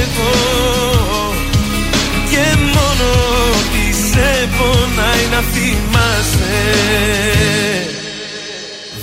εγώ 0.00 0.99
πονάει 4.56 5.24
να 5.34 5.40
θυμάσαι. 5.52 6.58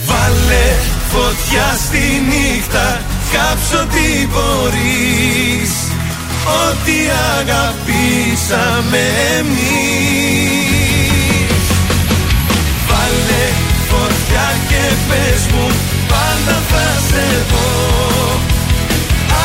Βάλε 0.06 0.68
φωτιά 1.12 1.68
στη 1.86 2.04
νύχτα 2.30 3.02
Κάψω 3.32 3.82
τι 3.94 4.28
μπορείς. 4.32 5.72
Ό,τι 6.64 6.98
αγαπήσαμε 7.40 9.04
εμείς. 9.38 10.42
Βάλε 12.88 13.46
φωτιά 13.90 14.48
και 14.70 14.84
πες 15.08 15.42
μου 15.52 15.68
Πάντα 16.08 16.58
θα 16.70 16.88
σε 17.10 17.26
δω. 17.50 17.70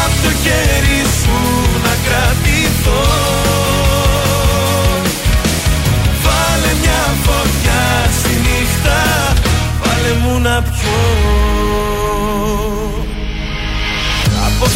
Απ' 0.04 0.16
το 0.22 0.30
χέρι 0.42 0.91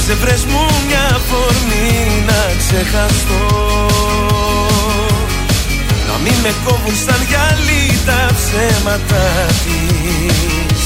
Απόψε 0.08 0.24
βρες 0.24 0.44
μου 0.44 0.64
μια 0.86 1.20
φορμή 1.28 2.24
να 2.26 2.40
ξεχαστώ. 2.58 3.42
Να 6.08 6.18
μην 6.22 6.34
με 6.42 6.54
κόβουν 6.64 6.96
σαν 7.04 7.20
γυαλί 7.28 7.84
τα 8.06 8.20
ψέματα 8.36 9.24
της. 9.62 10.82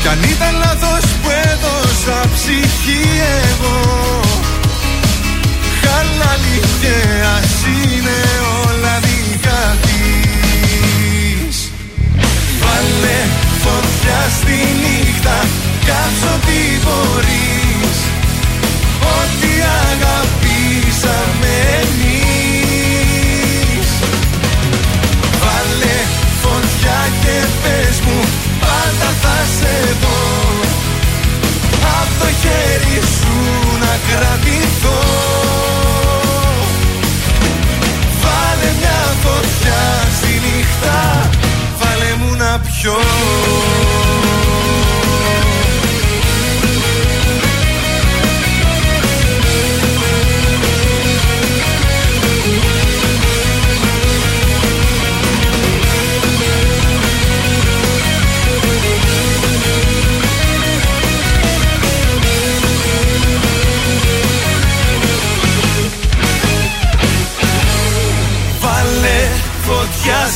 Κι 0.00 0.08
αν 0.08 0.22
ήταν 0.22 0.54
λάθος 0.58 1.04
που 1.22 1.28
έδωσα 1.50 2.20
ψυχή 2.34 3.02
εγώ 3.50 3.78
Χαλάλι 5.80 6.58
και 6.80 6.96
ας 7.36 7.54
είναι 7.72 8.18
όλα 8.64 8.94
δικά 9.06 9.76
της. 9.84 11.56
Βάλε 12.60 13.18
φωτιά 13.62 14.20
στη 14.38 14.56
νύχτα 14.80 15.38
Κάψω 15.90 16.34
τι 16.46 16.60
μπορείς. 16.82 17.98
Ό,τι 19.18 19.52
αγαπήσαμε 19.90 21.54
εμείς. 21.82 23.88
Βάλε 25.42 25.98
φωτιά 26.42 27.00
και 27.22 27.36
πες 27.62 28.00
μου 28.00 28.18
Πάντα 28.60 29.10
θα 29.22 29.36
σε 29.56 29.74
δω. 30.00 30.20
Απ' 32.00 32.14
το 32.20 32.28
χέρι 32.40 32.98
σου 33.16 33.36
να 33.80 33.92
κρατηθώ. 34.08 35.00
Βάλε 38.22 38.70
μια 38.78 39.00
φωτιά 39.22 39.82
στη 40.16 40.32
νύχτα 40.44 40.98
Βάλε 41.78 42.10
μου 42.18 42.30
να 42.36 42.58
πιω 42.58 42.98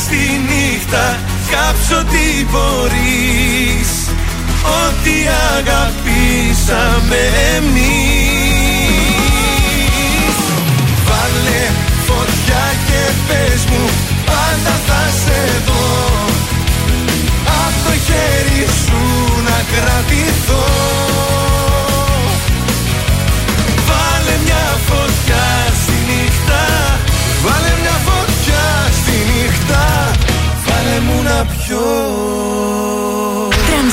στη 0.03 0.21
νύχτα 0.49 1.19
Κάψω 1.51 2.03
τι 2.11 2.45
μπορείς. 2.49 3.91
Ό,τι 4.83 5.15
αγαπήσαμε 5.57 7.21
εμείς. 7.55 8.65
Βάλε 11.07 11.63
φωτιά 12.07 12.65
και 12.87 13.01
πες 13.27 13.61
μου 13.65 13.83
Πάντα 14.25 14.75
θα 14.87 15.01
σε 15.23 15.41
δω. 15.65 15.87
Απ' 17.45 17.79
το 17.85 17.93
χέρι 18.05 18.63
σου 18.85 19.01
να 19.43 19.57
κρατηθώ 19.71 21.24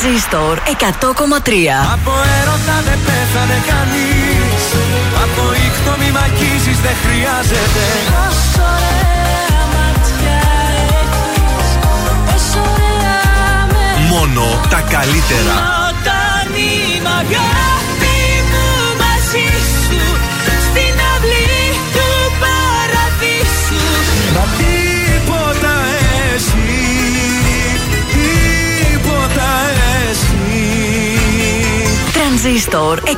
Τρανζίστορ 0.03 0.59
100,3 0.59 0.69
Από 1.93 2.13
έρωτα 2.41 2.77
δεν 2.87 2.99
πέθανε 3.07 3.59
κανείς. 3.71 4.63
Από 5.25 5.43
ήχτο 5.67 5.93
μη 6.01 6.09
μ' 6.15 6.21
αγγίζεις 6.27 6.79
δεν 6.87 6.97
χρειάζεται. 7.05 7.85
Πόσο 8.15 8.65
ωραία 8.77 9.63
ματιά 9.75 10.43
έχεις 11.01 11.71
Πόσο 12.27 12.61
ωραία 12.75 13.57
με 13.73 13.85
Μόνο 14.13 14.45
τα 14.73 14.81
καλύτερα. 14.95 15.55
Όταν 15.89 16.47
είμαι 16.65 17.13
αγάπη 17.23 17.82
Τρανζίστορ 32.43 32.99
100,3 33.05 33.09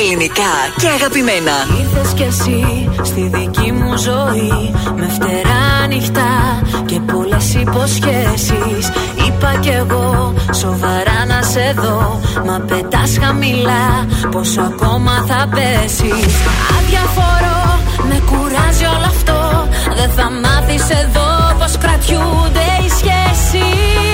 Ελληνικά 0.00 0.52
και 0.78 0.88
αγαπημένα. 0.88 1.56
Ήρθες 1.80 2.12
κι 2.12 2.22
εσύ 2.22 2.88
στη 3.02 3.30
δική 3.34 3.72
μου 3.72 3.96
ζωή 3.96 4.74
με 4.96 5.08
φτερά 5.08 5.86
νυχτά 5.88 6.62
και 6.84 7.00
πολλές 7.00 7.54
υποσχέσεις. 7.54 8.84
Είπα 9.26 9.56
κι 9.60 9.68
εγώ 9.68 10.34
σοβαρά 10.52 11.24
να 11.26 11.42
σε 11.42 11.74
δω. 11.76 12.20
Μα 12.46 12.60
πετάς 12.68 13.18
χαμηλά, 13.22 14.06
πόσο 14.30 14.60
ακόμα 14.60 15.24
θα 15.28 15.48
πέσεις. 15.54 16.34
Αδιαφορώ, 16.76 17.78
με 18.08 18.22
κουράζει 18.30 18.84
όλο 18.84 19.06
αυτό. 19.14 19.68
Δεν 19.96 20.10
θα 20.16 20.30
μάθεις 20.30 20.90
εδώ 20.90 21.28
πώ 21.58 21.78
κρατιούνται 21.78 22.66
οι 22.84 22.88
σχέσεις. 22.88 24.13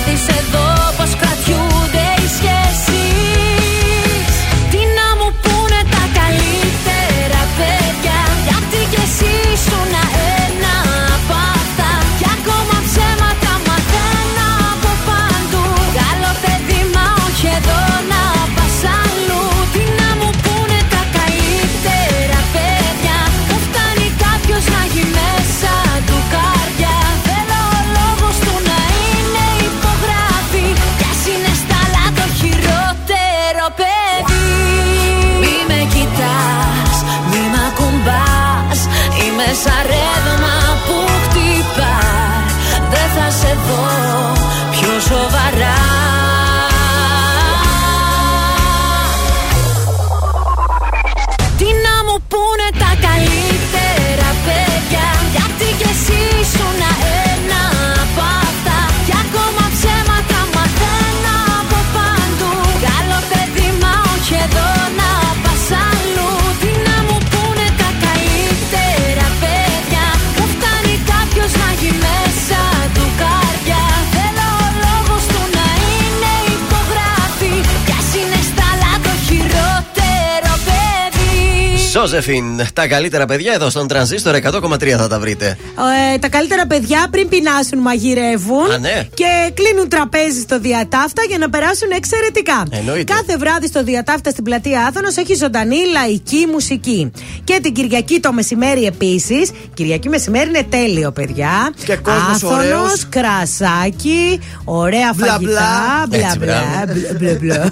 Ζώζεφιν, 82.01 82.43
τα 82.73 82.87
καλύτερα 82.87 83.25
παιδιά 83.25 83.53
εδώ 83.53 83.69
στον 83.69 83.87
τρανζίστορ 83.87 84.35
100,3 84.35 84.87
θα 84.97 85.07
τα 85.07 85.19
βρείτε. 85.19 85.57
Ε, 86.13 86.17
τα 86.17 86.29
καλύτερα 86.29 86.67
παιδιά 86.67 87.07
πριν 87.11 87.29
πεινάσουν 87.29 87.79
μαγειρεύουν 87.79 88.71
Α, 88.71 88.77
ναι. 88.77 89.07
και 89.13 89.51
κλείνουν 89.53 89.89
τραπέζι 89.89 90.39
στο 90.41 90.59
διατάφτα 90.59 91.21
για 91.27 91.37
να 91.37 91.49
περάσουν 91.49 91.89
εξαιρετικά. 91.95 92.63
Εννοείται. 92.69 93.13
Κάθε 93.13 93.37
βράδυ 93.37 93.67
στο 93.67 93.83
διατάφτα 93.83 94.29
στην 94.29 94.43
πλατεία 94.43 94.85
Άθωνος 94.85 95.15
έχει 95.17 95.33
ζωντανή 95.35 95.77
λαϊκή 95.91 96.47
μουσική. 96.51 97.11
Και 97.43 97.59
την 97.63 97.73
Κυριακή 97.73 98.19
το 98.19 98.33
μεσημέρι 98.33 98.85
επίσης. 98.85 99.51
Κυριακή 99.73 100.09
μεσημέρι 100.09 100.47
είναι 100.49 100.65
τέλειο, 100.69 101.11
παιδιά. 101.11 101.73
Και 101.85 101.95
κόσμος 101.95 102.43
ωραίος. 102.43 103.05
κρασάκι, 103.09 104.39
ωραία 104.63 105.11
Μπλα, 105.15 105.27
φαγητά. 105.27 106.05
μπλα. 106.09 106.19
Μπλα 106.19 106.25
Έτσι, 106.27 106.37
μπλα, 106.37 106.63
μπράβο. 106.85 106.99
μπλα, 106.99 107.13
μπλα, 107.19 107.37
μπλα. 107.41 107.71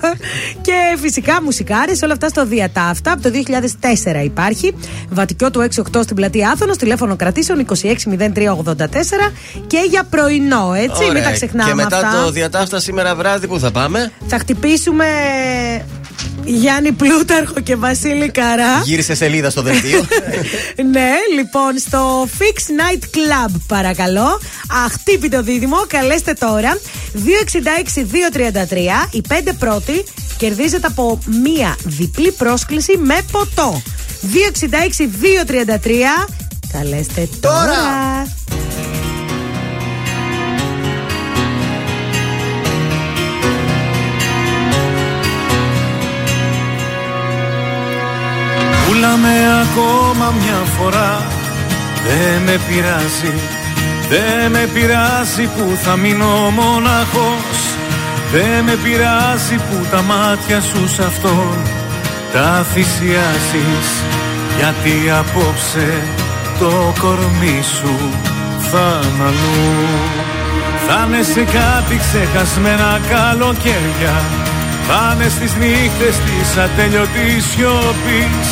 και 0.62 0.98
φυσικά 1.02 1.42
μουσικάρες, 1.44 2.02
όλα 2.02 2.14
αυτά 2.14 2.28
στο 2.28 2.46
διατάφτα. 2.46 3.12
Από 3.12 3.22
το 3.22 3.30
2004 3.30 4.19
υπάρχει. 4.22 4.76
Βατικιό 5.10 5.52
του 5.52 5.68
68 5.94 6.00
στην 6.04 6.16
πλατεία 6.16 6.50
Άθωνος, 6.50 6.78
τηλέφωνο 6.78 7.16
κρατήσεων 7.16 7.66
260384 7.66 7.74
και 9.68 9.86
για 9.90 10.04
πρωινό, 10.04 10.74
έτσι. 10.74 11.12
Μην 11.14 11.24
τα 11.24 11.32
ξεχνάμε 11.32 11.70
Και 11.70 11.76
μετά 11.76 11.98
αυτά. 11.98 12.24
το 12.24 12.32
διατάφτα 12.32 12.80
σήμερα 12.80 13.16
βράδυ 13.16 13.48
που 13.48 13.60
θα 13.60 13.72
πάμε; 13.72 14.12
Θα 14.28 14.40
χτυπήσουμε 14.40 15.06
Γιάννη 16.44 16.92
Πλούταρχο 16.92 17.60
και 17.64 17.76
Βασίλη 17.76 18.30
Καρά. 18.32 18.82
Γύρισε 18.84 19.16
σελίδα 19.16 19.50
στο 19.50 19.62
δελτίο. 19.62 20.00
ναι, 20.92 21.12
λοιπόν, 21.36 21.78
στο 21.78 22.28
Fix 22.40 22.56
Night 22.56 23.04
Club, 23.04 23.56
παρακαλώ. 23.68 24.40
Αχτύπητο 24.86 25.44
δίδυμο, 25.44 25.78
καλέστε 25.88 26.34
τώρα. 26.34 26.78
266-233. 27.14 29.08
Οι 29.12 29.22
πέντε 29.28 29.54
πρώτοι 29.54 30.04
κερδίζετε 30.38 30.88
από 30.88 31.20
μία 31.44 31.76
διπλή 31.84 32.32
πρόσκληση 32.32 32.98
με 32.98 33.18
ποτό. 33.32 33.82
266-233. 34.22 34.28
Καλέστε 36.72 37.30
τώρα. 37.40 37.66
Τώρα. 37.66 38.28
Πουλάμε 48.88 49.62
ακόμα 49.62 50.34
μια 50.42 50.64
φορά 50.78 51.28
Δεν 52.08 52.42
με 52.46 52.60
πειράζει 52.68 53.34
Δεν 54.10 54.52
με 54.52 54.70
πειράζει 54.74 55.44
που 55.44 55.78
θα 55.84 55.96
μείνω 55.96 56.50
μοναχός 56.50 57.76
Δεν 58.32 58.64
με 58.64 58.78
πειράζει 58.84 59.56
που 59.56 59.86
τα 59.92 60.02
μάτια 60.02 60.62
σου 60.62 60.88
σ' 60.88 61.00
αυτόν 61.00 61.58
Τα 62.34 62.66
θυσιάζεις 62.74 63.90
Γιατί 64.58 65.10
απόψε 65.20 66.04
το 66.60 66.94
κορμί 67.00 67.62
σου 67.78 67.96
θα 68.72 69.00
είναι 69.04 69.24
αλλού. 69.24 69.90
Θα 70.88 71.06
είναι 71.08 71.24
σε 71.24 71.44
κάτι 71.44 71.98
ξεχασμένα 71.98 73.00
καλοκαίρια 73.10 74.16
θα 74.92 75.14
είναι 75.14 75.30
στις 75.30 75.54
νύχτες 75.56 76.16
της 76.26 76.58
ατέλειωτης 76.58 77.46
σιωπής 77.50 78.50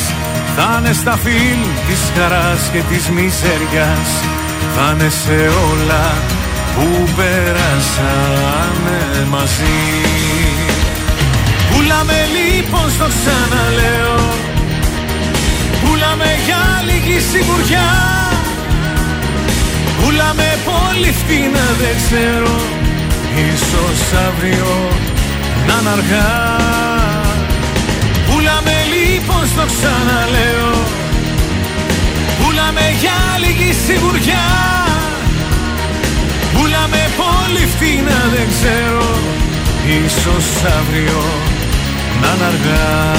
Θα 0.56 0.76
είναι 0.78 0.92
στα 0.92 1.16
φιλ 1.24 1.60
της 1.86 2.00
χαράς 2.16 2.62
και 2.72 2.82
της 2.90 3.08
μιζέριας 3.08 4.10
Θα 4.74 4.86
είναι 4.92 5.08
σε 5.08 5.38
όλα 5.70 6.06
που 6.74 6.86
πέρασαμε 7.16 8.98
μαζί 9.30 9.78
Πουλάμε 11.78 12.20
λοιπόν 12.36 12.90
στο 12.90 13.06
ξαναλέω. 13.16 14.18
Πουλάμε 15.82 16.30
για 16.46 16.62
λίγη 16.88 17.20
σιγουριά. 17.30 17.90
Πουλάμε 19.98 20.48
πως 20.64 20.78
πολύ 20.98 21.12
φτηνά 21.12 21.66
δεν 21.80 21.94
ξέρω. 22.02 22.56
Ίσως 23.50 24.00
αύριο 24.26 24.72
να 25.66 25.76
είναι 25.80 25.90
αργά. 25.96 26.32
Πούλαμε 28.26 28.76
λοιπόν 28.94 29.46
στο 29.52 29.64
ξαναλέω. 29.72 30.74
Πούλαμε 32.38 32.86
για 33.02 33.18
λίγη 33.42 33.72
σιγουριά. 33.86 34.46
Πούλαμε 36.54 37.02
πολύ 37.20 37.64
φτηνά 37.72 38.20
δεν 38.34 38.46
ξέρω. 38.54 39.08
Ίσως 40.04 40.46
αύριο 40.78 41.22
να 42.20 42.28
είναι 42.34 42.44
αργά. 42.44 43.16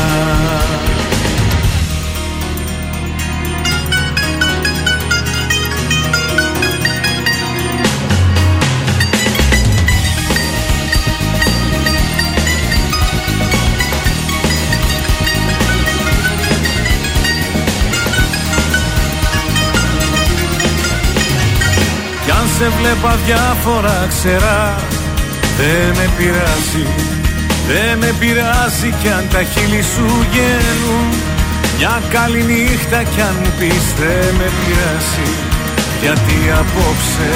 Κι 22.26 22.32
αν 22.32 22.48
σε 22.58 22.70
βλέπα 22.80 23.16
διάφορα 23.26 24.06
ξερά 24.10 24.76
Δεν 25.58 25.96
με 25.96 26.10
πειράζει 26.18 27.10
Δεν 27.72 27.98
με 27.98 28.16
πειράζει 28.20 28.94
κι 29.02 29.08
αν 29.08 29.28
τα 29.34 29.44
χείλη 29.44 29.84
σου 29.94 30.08
γέλουν 30.34 31.08
Μια 31.78 32.02
καλή 32.10 32.44
νύχτα 32.44 33.04
κι 33.04 33.22
αν 33.22 33.36
μου 33.40 33.52
πεις 33.60 33.86
δεν 34.00 34.36
με 34.40 34.48
πειράζει 34.60 35.30
Γιατί 36.02 36.38
απόψε 36.62 37.32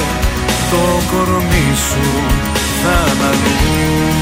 το 0.71 0.83
κορμί 1.11 1.69
σου 1.87 2.07
θα 2.81 2.95
αναλύουν 3.11 4.13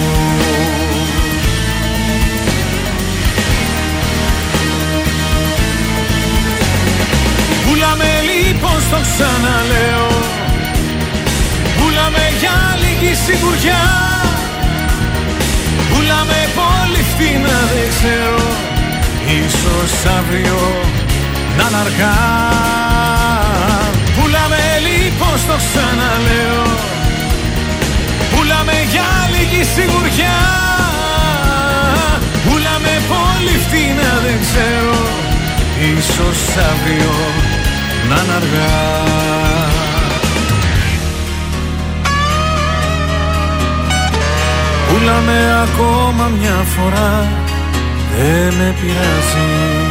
Πούλαμε 7.65 8.09
λοιπόν 8.29 8.81
στο 8.87 8.99
ξαναλέω. 9.07 10.09
Πούλαμε 11.77 12.23
για 12.39 12.55
λίγη 12.81 13.15
σιγουριά 13.15 14.20
Πούλαμε 16.01 16.41
πολύ 16.61 17.03
φτηνά 17.11 17.59
δεν 17.71 17.87
ξέρω. 17.95 18.45
Ίσως 19.41 19.93
αύριο 20.17 20.59
να 21.57 21.65
είναι 21.67 21.77
αργά. 21.85 22.17
Πούλαμε 24.15 24.63
λοιπόν 24.87 25.35
στο 25.43 25.55
ξαναλέω. 25.65 26.65
Πούλαμε 28.31 28.77
για 28.93 29.09
λίγη 29.33 29.63
σιγουριά. 29.73 30.39
Πούλαμε 32.45 32.93
πολύ 33.13 33.55
φτηνά 33.65 34.11
δεν 34.25 34.37
ξέρω. 34.45 34.99
Ίσως 35.97 36.39
αύριο 36.69 37.15
να 38.09 38.17
είναι 38.23 38.35
Πούλαμε 44.91 45.63
ακόμα 45.63 46.27
μια 46.39 46.63
φορά. 46.73 47.27
Δεν 48.17 48.53
με 48.53 48.75
πειράζει 48.79 49.90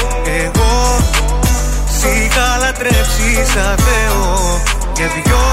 είχα 2.03 2.57
λατρέψεις 2.61 3.47
σαν 3.53 3.75
Θεό. 3.77 4.61
Για 5.01 5.09
δυο 5.15 5.45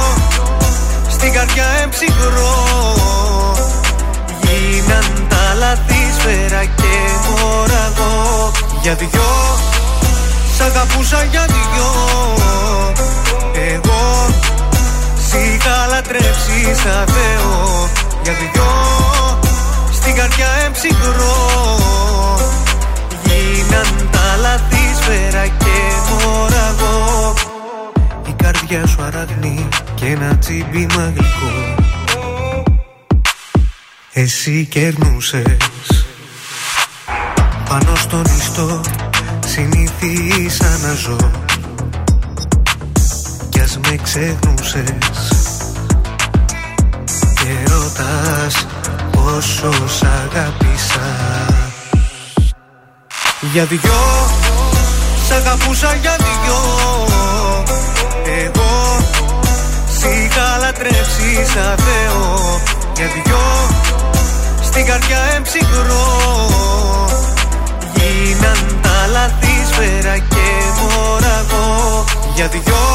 Στην 1.08 1.32
καρδιά 1.32 1.64
εμψυχρό 1.82 2.56
Γίναν 4.42 5.26
τα 5.28 5.54
λαθή 5.58 6.02
σφαίρα 6.18 6.64
και 6.64 6.94
μωραγό 7.26 8.50
Για 8.82 8.94
δυο 8.94 9.30
Σ' 10.56 10.60
αγαπούσα 10.60 11.24
για 11.30 11.44
δυο 11.46 11.90
Εγώ 13.72 14.26
Σ' 15.28 15.32
είχα 15.32 15.86
λατρέψεις 15.90 16.78
σαν 16.82 17.06
Θεό. 17.06 17.88
Για 18.22 18.32
δυο 18.32 18.70
Στην 19.92 20.14
καρδιά 20.14 20.48
εμψυχρό 20.66 21.36
Γίναν 23.24 24.08
τα 24.10 24.36
λαθή 24.40 24.87
σφαίρα 25.08 25.46
και 25.46 25.76
μωραγό 26.10 27.34
Η 28.26 28.32
καρδιά 28.42 28.86
σου 28.86 29.02
αραγνή 29.02 29.68
και 29.94 30.06
ένα 30.06 30.38
τσίμπημα 30.38 31.12
γλυκό 31.16 31.74
Εσύ 34.12 34.66
κερνούσες. 34.70 36.06
Πάνω 37.68 37.94
στον 37.94 38.24
ιστό 38.38 38.80
συνήθισα 39.46 40.78
να 40.82 40.94
ζω. 40.94 41.16
Κι 43.48 43.60
ας 43.60 43.78
με 43.78 43.96
ξεχνούσες. 44.02 45.32
Και 47.34 47.70
ρωτάς 47.70 48.66
πόσο 49.10 49.88
σ' 49.88 50.02
αγάπησα 50.02 51.46
Για 53.52 53.64
δυο 53.64 54.27
Σ' 55.28 55.30
αγαπούσα 55.30 55.94
για 56.00 56.16
δυο. 56.18 56.60
Εγώ 58.42 58.96
Σ' 59.98 60.02
είχα 60.02 60.56
λατρέψει 60.60 61.30
σαν 61.52 61.74
Θεό. 61.86 62.60
Για 62.96 63.06
δυο 63.14 63.46
Στην 64.62 64.86
καρδιά 64.86 65.18
εμψυχρό. 65.36 66.06
Γίναν 67.94 68.80
τα 68.82 69.06
λαθή 69.12 69.56
σφαίρα 69.70 70.18
και 70.18 70.46
μωραγό 70.78 72.04
Για 72.34 72.46
δυο 72.46 72.86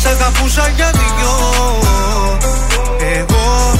Σ' 0.00 0.06
αγαπούσα 0.06 0.68
για 0.76 0.90
δυο. 0.90 1.34
Εγώ 3.18 3.72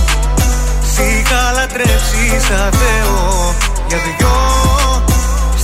Σ' 0.93 0.99
είχα 0.99 1.53
λατρέψει 1.55 2.25
σαν 2.49 2.71
Θεό. 2.81 3.55
Για 3.89 3.99
δυο 3.99 4.31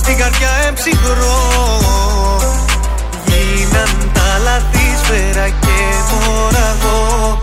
Στην 0.07 0.19
καρδιά 0.19 0.49
εμψυχρό. 0.67 1.39
Γίναν 3.25 4.11
τα 4.13 4.37
λαθή 4.43 4.87
σφαίρα 5.03 5.47
και 5.49 5.79
μωραγό 6.09 7.37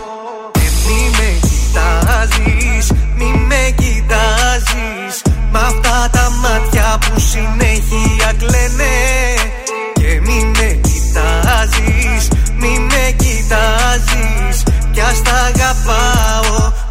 Και 0.52 0.68
μη 0.86 1.10
με 1.16 1.38
κοιτάζεις, 1.48 2.92
μη 3.16 3.44
με 3.48 3.74
κοιτάζεις. 3.76 5.22
Μ' 5.52 5.56
αυτά 5.56 6.08
τα 6.12 6.30
μάτια 6.42 6.98
που 7.00 7.20
συνέχεια 7.20 8.32
κλαίνε 8.38 8.94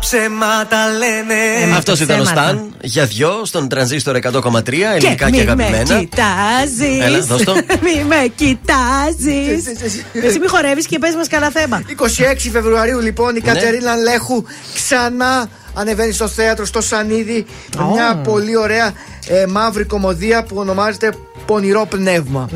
ψέματα 0.06 0.88
λένε 0.98 1.76
Αυτός 1.76 2.00
ήταν 2.00 2.20
ο 2.20 2.24
Σταν 2.24 2.74
για 2.82 3.06
δυο 3.06 3.42
στον 3.46 3.68
τρανζίστορ 3.70 4.16
100,3 4.22 4.72
ελληνικά 4.96 5.26
και, 5.26 5.32
μη 5.32 5.40
αγαπημένα. 5.40 5.94
με 5.96 6.00
κοιτάζεις. 6.00 7.02
Έλα, 7.06 7.20
δώσ' 7.20 7.44
το. 7.44 7.54
μη 7.86 8.04
με 8.08 8.32
κοιτάζεις. 8.36 9.66
Εσύ 10.14 10.40
μη 10.40 10.48
χορεύεις 10.48 10.88
και 10.88 11.00
πες 11.00 11.16
μας 11.16 11.28
κανένα 11.28 11.52
θέμα. 11.52 11.82
26 12.00 12.04
Φεβρουαρίου 12.52 13.00
λοιπόν 13.00 13.36
η 13.36 13.40
Ναι. 13.44 13.54
Κατερίνα 13.54 13.96
Λέχου 13.96 14.44
ξανά 14.74 15.50
ανεβαίνεις 15.74 16.16
στο 16.16 16.28
θέατρο, 16.28 16.66
στο 16.66 16.82
Σανίδι. 16.82 17.46
Μια 17.94 18.16
πολύ 18.24 18.58
ωραία 18.58 18.94
ε, 19.28 19.46
μαύρη 19.46 19.84
κομμωδία 19.84 20.44
που 20.44 20.56
ονομάζεται 20.58 21.14
Πονηρό 21.46 21.86
Πνεύμα. 21.90 22.50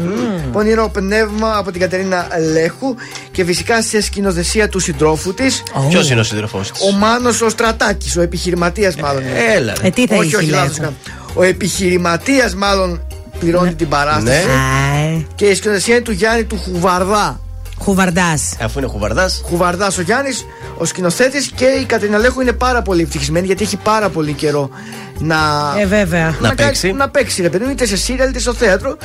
Πονηρό 0.51 0.89
Πνεύμα 0.93 1.57
από 1.57 1.71
την 1.71 1.81
Κατερίνα 1.81 2.27
Λέχου 2.51 2.95
και 3.31 3.43
φυσικά 3.45 3.81
σε 3.81 4.01
σκηνοθεσία 4.01 4.69
του 4.69 4.79
συντρόφου 4.79 5.33
της. 5.33 5.63
Ποιος 5.89 6.09
είναι 6.09 6.19
ο 6.19 6.23
σύντροφός 6.23 6.71
της; 6.71 6.81
Ο 6.81 6.91
Μάνος 6.91 7.41
ο 7.41 7.49
Στρατάκης, 7.49 8.17
ο 8.17 8.21
επιχειρηματίας 8.21 8.95
μάλλον. 8.95 9.21
είναι. 9.21 9.53
έλα, 9.55 9.73
ρε. 9.81 9.87
Ε, 9.87 9.89
τι 9.89 10.07
θα 10.07 10.15
όχι, 10.15 10.27
είχε, 10.27 10.35
όχι, 10.35 10.45
Λέχου; 10.45 10.61
λάθος 10.61 10.77
κάνω. 10.77 10.93
Ο 11.33 11.43
επιχειρηματίας 11.43 12.55
μάλλον 12.55 13.01
πληρώνει 13.39 13.73
την 13.75 13.87
παράσταση. 13.87 14.45
Ναι. 14.45 15.21
Και 15.35 15.45
η 15.45 15.55
σκηνοθεσία 15.55 15.95
είναι 15.95 16.03
του 16.03 16.11
Γιάννη 16.11 16.43
του 16.43 16.57
Χουβαρδά. 16.57 17.39
Χουβαρντάς. 17.87 18.55
Αφού 18.61 18.79
είναι 18.79 18.87
χουβαρδά. 18.87 19.29
Χουβαρδά 19.43 19.91
ο 19.97 20.01
Γιάννης, 20.01 20.45
ο 20.77 20.85
σκηνοθέτης 20.85 21.51
και 21.55 21.65
η 21.65 21.85
Κατερίνα 21.85 22.17
Λέχου 22.17 22.41
είναι 22.41 22.51
πάρα 22.53 22.81
πολύ 22.81 23.01
ευτυχισμένη 23.01 23.45
γιατί 23.45 23.63
έχει 23.63 23.77
πάρα 23.77 24.09
πολύ 24.09 24.33
καιρό 24.33 24.69
να. 25.19 25.37
Ε, 25.79 25.85
βέβαια. 25.85 26.25
Να 26.25 26.47
κάνει- 26.47 26.55
παίξει. 26.55 26.91
Να 26.91 27.09
παίξει, 27.09 27.41
ρε 27.41 27.49
παιδί 27.49 27.63
μου, 27.65 27.71
είτε 27.71 27.85
σε 27.85 27.97
σύριαλ 27.97 28.29
είτε 28.29 28.39
στο 28.39 28.53
θέατρο. 28.53 28.97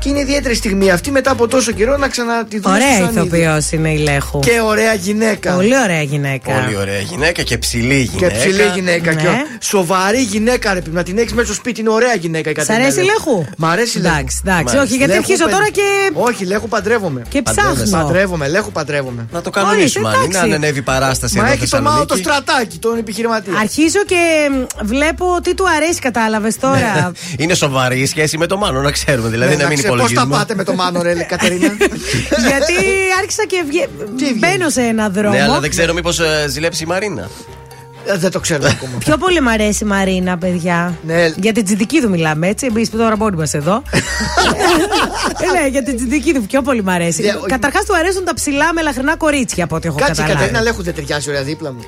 Και 0.00 0.08
είναι 0.08 0.20
ιδιαίτερη 0.20 0.54
στιγμή 0.54 0.90
αυτή 0.90 1.10
μετά 1.10 1.30
από 1.30 1.48
τόσο 1.48 1.72
καιρό 1.72 1.96
να 1.96 2.08
ξανατη 2.08 2.58
δούμε 2.58 2.74
Ωραία 2.74 2.94
στο 2.94 3.04
Σανίδι. 3.04 3.20
ηθοποιός 3.36 3.70
είναι 3.70 3.90
η 3.92 3.98
Λέχου. 3.98 4.38
Και 4.38 4.60
ωραία 4.64 4.94
γυναίκα. 4.94 5.52
Πολύ 5.54 5.78
ωραία 5.84 6.02
γυναίκα. 6.02 6.52
Πολύ 6.60 6.76
ωραία 6.76 6.98
γυναίκα 7.00 7.42
και 7.42 7.58
ψηλή 7.58 8.08
Και 8.08 8.16
γυναίκα. 8.16 8.38
ψηλή 8.38 8.62
γυναίκα. 8.74 9.12
Ναι. 9.12 9.20
Και 9.20 9.26
ο- 9.26 9.32
σοβαρή 9.60 10.20
γυναίκα, 10.22 10.74
ρε 10.74 10.80
παιδί, 10.80 10.96
να 10.96 11.02
την 11.02 11.18
έχεις 11.18 11.32
μέσα 11.32 11.46
στο 11.46 11.54
σπίτι. 11.54 11.80
Είναι 11.80 11.90
ωραία 11.90 12.14
γυναίκα 12.14 12.50
η 12.50 12.52
Σ' 12.52 12.56
Κατερίνα. 12.56 12.84
αρέσει 12.84 13.00
η 13.00 13.04
Λέχου; 13.04 13.44
Μ' 13.56 13.64
αρέσει 13.64 13.98
η 13.98 14.00
Λέχου. 14.00 14.14
Εντάξει, 14.14 14.40
εντάξει. 14.44 14.64
Μάλιστα. 14.64 14.82
Όχι, 14.82 14.96
γιατί 14.96 15.12
Λέχου 15.12 15.22
αρχίζω 15.24 15.44
παι- 15.44 15.52
τώρα 15.54 15.70
και. 15.70 15.82
Όχι, 16.12 16.44
Λέχου 16.44 16.68
παντρεύομαι. 16.68 17.22
Και 17.28 17.42
ψάχνω. 17.42 17.90
Παντρεύομαι, 17.90 18.48
Λέχου 18.48 18.72
παντρεύομαι. 18.72 19.26
Να 19.32 19.40
το 19.42 19.50
κανονίσουμε. 19.50 20.08
Ορίστε, 20.08 20.18
Αν 20.24 20.28
είναι, 20.30 20.36
εντάξει. 20.38 20.54
αν 20.54 20.62
ανέβει 20.62 20.82
παράσταση 20.82 21.36
Μα 21.36 21.44
εδώ 21.44 21.52
έχει 21.52 21.68
το 21.68 21.80
μάο 21.82 22.04
το 22.04 22.14
Θεσσαλονίκη. 22.14 22.28
στρατάκι, 22.42 22.78
τον 22.78 22.98
επιχειρηματία. 22.98 23.52
Αρχίζω 23.60 24.00
και 24.06 24.16
μ, 24.52 24.84
βλέπω 24.86 25.24
τι 25.42 25.54
του 25.54 25.64
αρέσει, 25.76 25.98
κατάλαβες 26.00 26.56
τώρα. 26.58 27.12
Είναι 27.42 27.54
σοβαρή 27.54 27.98
η 28.00 28.06
σχέση 28.06 28.38
με 28.38 28.46
το 28.46 28.56
Μάνο, 28.56 28.80
να 28.80 28.90
ξέρουμε. 28.90 29.28
Δηλαδή 29.28 29.56
Ναι, 29.56 29.62
να 29.62 29.68
μην 29.68 29.78
Πώς 29.96 29.98
τα 29.98 30.04
υπολογίζουμε. 30.04 30.36
πάτε 30.36 30.54
με 30.54 30.64
το 30.64 30.74
Μάνο, 30.74 31.02
ρε 31.02 31.14
Κατερίνα; 31.14 31.66
Γιατί 32.48 32.74
άρχισα 33.18 33.44
και 33.46 33.64
βγε... 33.66 33.86
μπαίνω 34.38 34.68
σε 34.68 34.80
ένα 34.80 35.08
δρόμο. 35.08 35.34
Ναι, 35.34 35.42
αλλά 35.42 35.60
δεν 35.60 35.70
ξέρω 35.70 35.92
μήπως 35.92 36.20
ζηλέψει 36.48 36.82
η 36.82 36.86
Μαρίνα. 36.86 37.28
Ε, 38.04 38.16
Δεν 38.16 38.30
το 38.30 38.40
ξέρω 38.40 38.66
ακόμα. 38.66 38.92
Πιο 38.98 39.16
πολύ 39.16 39.40
μ' 39.40 39.48
αρέσει 39.48 39.84
η 39.84 39.86
Μαρίνα, 39.86 40.38
παιδιά. 40.38 40.98
Ναι. 41.02 41.32
Για 41.36 41.52
την 41.52 41.64
Τζιντικίδου 41.64 42.08
μιλάμε, 42.08 42.48
έτσι. 42.48 42.66
Εμείς 42.66 42.90
τώρα 42.90 43.16
μόνοι 43.16 43.36
μας 43.36 43.54
εδώ. 43.54 43.82
Ε, 45.40 45.52
ναι, 45.60 45.68
για 45.68 45.82
την 45.82 45.96
Τζιντικίδου 45.96 46.42
πιο 46.42 46.62
πολύ 46.62 46.82
μ' 46.82 46.88
αρέσει. 46.88 47.22
Ναι, 47.22 47.32
Καταρχάς 47.46 47.84
του 47.84 47.96
αρέσουν 47.96 48.24
τα 48.24 48.34
ψηλά 48.34 48.72
μελαχρινά 48.72 49.16
κορίτσια 49.16 49.64
από 49.64 49.76
ό,τι 49.76 49.86
έχω 49.86 49.96
Κάτσε, 49.96 50.12
η 50.12 50.14
καταλάβει. 50.14 50.38
Κατερίνα 50.38 50.62
Λέχου 50.62 50.82
δεν 50.82 50.94
ταιριάζει 50.94 51.28
ωραία 51.28 51.42
δίπλα 51.42 51.72
μου. 51.72 51.84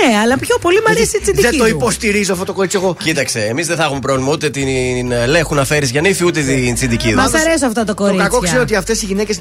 Ναι, 0.00 0.16
αλλά 0.18 0.38
πιο 0.38 0.58
πολύ 0.58 0.78
μ' 0.86 0.90
αρέσει 0.90 1.16
η 1.16 1.20
Δεν 1.24 1.34
το 1.34 1.40
Τζιντικίδου. 1.40 1.66
υποστηρίζω 1.76 2.32
αυτό 2.32 2.44
το 2.44 2.52
κορίτσι 2.52 2.76
εγώ. 2.82 2.96
Κοίταξε, 3.02 3.40
εμείς 3.40 3.66
δεν 3.66 3.76
θα 3.76 3.84
έχουμε 3.84 4.00
πρόβλημα 4.00 4.32
ούτε 4.32 4.50
την 4.50 5.12
ε, 5.12 5.26
Λέχου 5.26 5.54
να 5.54 5.64
φέρεις 5.64 5.90
για 5.90 6.00
νύφη 6.00 6.24
ούτε 6.24 6.40
την 6.42 6.74
Τσιντικίδου. 6.74 7.16
Μας 7.16 7.34
αρέσουν 7.34 7.66
αυτά 7.68 7.80
τα 7.80 7.84
Το 7.84 7.94
κορίτσια. 7.94 8.24
κακό 8.24 8.38
ξέρω 8.40 8.60
ότι 8.62 8.74
αυτές 8.76 9.02
οι 9.02 9.06
γυναίκες 9.06 9.38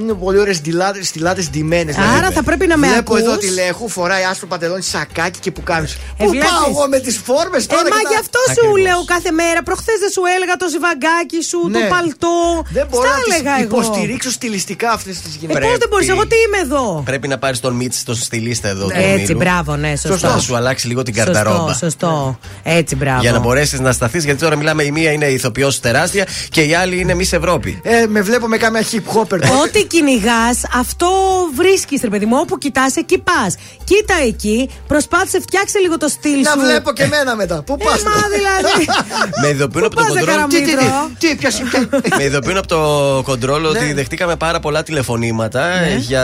είναι 0.00 0.12
πολύ 0.12 0.38
ωραίες 0.38 0.56
στιλάτε 1.02 1.42
ντυμένες. 1.50 1.96
Άρα 2.16 2.30
θα 2.30 2.42
πρέπει 2.42 2.66
να 2.66 2.76
με 2.76 2.86
Βλέπω 2.86 3.14
ακούς. 3.14 3.26
εδώ 3.26 3.36
τη 3.36 3.48
Λέχου, 3.50 3.88
φοράει 3.88 4.22
άσπρο 4.24 4.46
παντελόνι, 4.46 4.82
σακάκι 4.82 5.38
και 5.38 5.50
που 5.50 5.62
κάνει. 5.62 5.86
Ε, 6.18 6.24
Πού 6.24 6.28
βλέπεις. 6.30 6.48
πάω 6.50 6.64
εγώ 6.70 6.88
με 6.88 6.98
τις 6.98 7.16
φόρμες 7.24 7.64
Ε, 7.64 7.66
τώρα. 7.66 7.82
μα 7.82 7.88
και 7.88 8.02
τα- 8.02 8.10
γι' 8.10 8.18
αυτό 8.24 8.38
σου 8.56 8.76
λέω 8.76 9.04
κάθε 9.04 9.30
μέρα. 9.30 9.62
Προχθές 9.62 9.98
δεν 10.04 10.10
σου 10.10 10.22
έλεγα 10.36 10.54
το 10.62 10.66
ζιβαγκάκι 10.72 11.40
σου, 11.50 11.58
το 11.72 11.78
Ναι. 11.78 11.88
παλτό. 11.94 12.36
Δεν 12.78 12.86
μπορώ 12.90 13.08
Στα 13.08 13.16
να 13.16 13.22
έλεγα 13.34 13.54
τις 13.56 13.64
εγώ. 13.64 13.76
υποστηρίξω 13.80 14.30
στιλιστικά 14.30 14.88
αυτές 14.98 15.14
τις 15.22 15.34
Ε, 15.34 15.38
γυναίκες. 15.40 15.62
πώ 15.66 15.70
δεν 15.82 15.88
μπορείς, 15.90 16.08
εγώ 16.14 16.24
τι 16.26 16.36
είμαι 16.46 16.58
εδώ. 16.66 17.02
Πρέπει 17.10 17.28
να 17.28 17.38
πάρεις 17.38 17.60
τον 17.60 17.72
Μίτς, 17.80 18.02
τον 18.08 18.14
στυλίστα 18.14 18.68
εδώ. 18.68 18.84
του 18.86 18.92
Έτσι, 18.94 19.14
ομίλου. 19.14 19.36
μπράβο, 19.42 19.76
ναι, 19.76 19.89
σωστό. 19.96 20.28
Να 20.28 20.38
σου 20.38 20.56
αλλάξει 20.56 20.86
λίγο 20.86 21.02
την 21.02 21.14
καρταρόμπα. 21.14 21.56
Σωστό, 21.72 21.84
σωστό. 21.84 22.38
Έτσι, 22.62 22.96
μπράβο. 22.96 23.20
Για 23.20 23.32
να 23.32 23.38
μπορέσεις 23.38 23.80
να 23.80 23.92
σταθείς, 23.92 24.24
γιατί 24.24 24.40
τώρα 24.40 24.56
μιλάμε 24.56 24.82
η 24.82 24.90
μία 24.90 25.12
είναι 25.12 25.26
ηθοποιός 25.26 25.80
τεράστια 25.80 26.26
και 26.50 26.60
η 26.62 26.74
άλλη 26.74 27.00
είναι 27.00 27.14
Miss 27.18 27.28
Ευρώπη. 27.32 27.80
Ε, 27.84 28.06
με 28.08 28.20
βλέπω 28.22 28.46
με 28.46 28.56
κάμια 28.56 28.82
hip 28.82 29.18
hopper. 29.20 29.40
Ό,τι 29.64 29.84
κυνηγάς, 29.86 30.60
αυτό 30.74 31.08
βρίσκεις, 31.54 32.00
ρε 32.02 32.08
παιδί 32.08 32.26
μου. 32.26 32.36
Όπου 32.40 32.58
κοιτάς, 32.58 32.96
εκεί 32.96 33.18
πας. 33.18 33.54
Κοίτα 33.84 34.14
εκεί, 34.26 34.70
προσπάθησε, 34.86 35.40
φτιάξε 35.40 35.78
λίγο 35.78 35.98
το 35.98 36.08
στυλ 36.08 36.40
Να 36.40 36.50
σου. 36.50 36.60
βλέπω 36.60 36.92
και 36.92 37.02
εμένα 37.02 37.36
μετά. 37.36 37.62
Πού 37.62 37.76
πας. 37.76 37.98
Ε, 38.00 38.02
μα 38.04 38.12
δηλαδή. 38.36 38.84
Με 39.42 39.48
ειδοποιούν 39.48 39.84
από 39.84 39.94
το 39.94 40.00
πας, 40.02 40.08
κοντρόλ. 40.10 40.26
καραμί- 40.26 40.50
Τι, 40.56 40.62
τι, 40.62 40.64
τι, 40.76 40.82
Μήτρο. 40.84 41.10
τι, 41.18 41.34
ποιος 41.36 41.58
είναι; 41.58 41.88
Με 42.18 42.24
ειδοποιούν 42.24 42.56
από 42.56 42.66
το 42.66 42.80
κοντρόλ 43.24 43.64
ότι 43.64 43.84
Ναι. 43.84 43.94
δεχτήκαμε 43.94 44.36
πάρα 44.36 44.60
πολλά 44.60 44.82
τηλεφωνήματα 44.82 45.64
ε, 45.64 45.96
για 45.96 46.22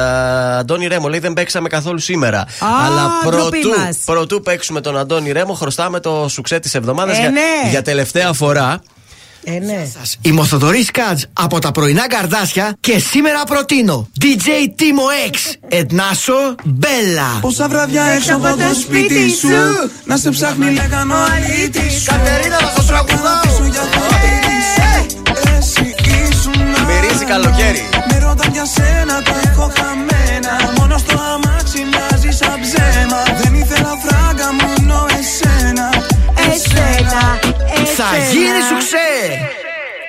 Αντώνη 0.58 0.86
Ρέμο. 0.86 1.08
Λέει 1.08 1.18
δεν 1.18 1.32
παίξαμε 1.32 1.68
καθόλου 1.68 1.98
σήμερα. 1.98 2.44
Αλλά 2.86 3.10
ντροπή 3.30 3.55
πρωτού, 3.60 3.80
μας. 3.80 3.96
πρωτού 4.04 4.40
παίξουμε 4.42 4.80
τον 4.80 4.98
Αντώνη 4.98 5.32
Ρέμο, 5.32 5.54
χρωστάμε 5.54 6.00
το 6.00 6.26
σουξέ 6.28 6.58
της 6.58 6.74
εβδομάδας 6.74 7.16
Ε, 7.16 7.20
για, 7.20 7.30
ναι. 7.30 7.70
για 7.70 7.82
τελευταία 7.82 8.32
φορά. 8.32 8.82
Ε, 9.48 9.58
ναι. 9.58 9.86
Είμαι 10.20 10.40
ο 10.40 10.44
Θοδωρής 10.44 10.90
Κάτζ 10.90 11.22
από 11.32 11.58
τα 11.58 11.70
πρωινά 11.72 12.06
καρδάσια 12.08 12.76
και 12.80 12.98
σήμερα 12.98 13.44
προτείνω 13.44 14.08
DJ 14.20 14.46
Timo 14.80 15.30
X 15.32 15.36
Ετνάσο 15.68 16.54
Μπέλα. 16.64 17.38
Πόσα 17.40 17.68
βράδια 17.68 18.02
έξω 18.04 18.34
από 18.34 18.42
το 18.46 18.80
σπίτι 18.82 19.30
σου 19.30 19.48
Να 20.04 20.16
σε 20.16 20.30
ψάχνει 20.30 20.70
λέγανε 20.70 21.12
ο 21.12 21.16
αλήτης 21.16 21.92
σου 21.94 22.04
Κατερίνα, 22.04 22.60
να 22.60 22.72
το 22.76 22.82
τραγουδάω. 22.82 23.40
Πίσω 23.42 23.64
για 23.70 23.80
το 23.80 23.98
τυρί 24.22 24.60
σου 24.72 25.12
Εσύ 25.58 25.94
ήσουν 26.30 26.60
Μυρίζει 26.86 27.24
καλοκαίρι. 27.24 27.88
Με 28.10 28.18
ρώταν 28.18 28.52
για 28.52 28.64
σένα 28.64 29.22
το 29.22 29.32
έχω 29.44 29.72
χαμένα 29.76 30.72
Μόνο 30.78 30.98
στο 30.98 31.12
αμάξι 31.18 31.45
Θα 38.16 38.22
εσένα. 38.22 38.40
γίνει 38.40 38.60
σουξέ. 38.68 38.96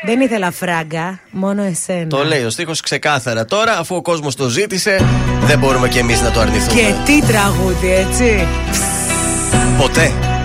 Δεν 0.05 0.21
ήθελα 0.21 0.51
φράγκα, 0.51 1.19
μόνο 1.31 1.63
εσένα. 1.63 2.07
Το 2.07 2.25
λέει 2.25 2.43
ο 2.43 2.49
στίχος 2.49 2.81
ξεκάθαρα. 2.81 3.45
Τώρα, 3.45 3.77
αφού 3.77 3.95
ο 3.95 4.01
κόσμος 4.01 4.35
το 4.35 4.47
ζήτησε, 4.47 5.05
δεν 5.41 5.59
μπορούμε 5.59 5.87
κι 5.87 5.97
εμείς 5.97 6.21
να 6.21 6.31
το 6.31 6.39
αρνηθούμε. 6.39 6.81
Και 6.81 6.93
τι 7.05 7.21
τραγούδι, 7.27 7.93
έτσι. 7.93 8.47
Ποτέ. 9.77 10.36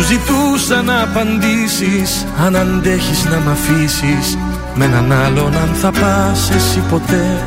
Σου 0.00 0.06
ζητούσα 0.06 0.82
να 0.82 1.02
απαντήσεις 1.02 2.26
Αν 2.46 2.56
αντέχεις 2.56 3.24
να 3.24 3.38
μ' 3.38 3.48
αφήσεις. 3.48 4.38
Με 4.74 4.84
έναν 4.84 5.12
άλλον 5.12 5.56
αν 5.56 5.74
θα 5.74 5.90
πας 5.90 6.50
εσύ 6.50 6.82
ποτέ. 6.90 7.44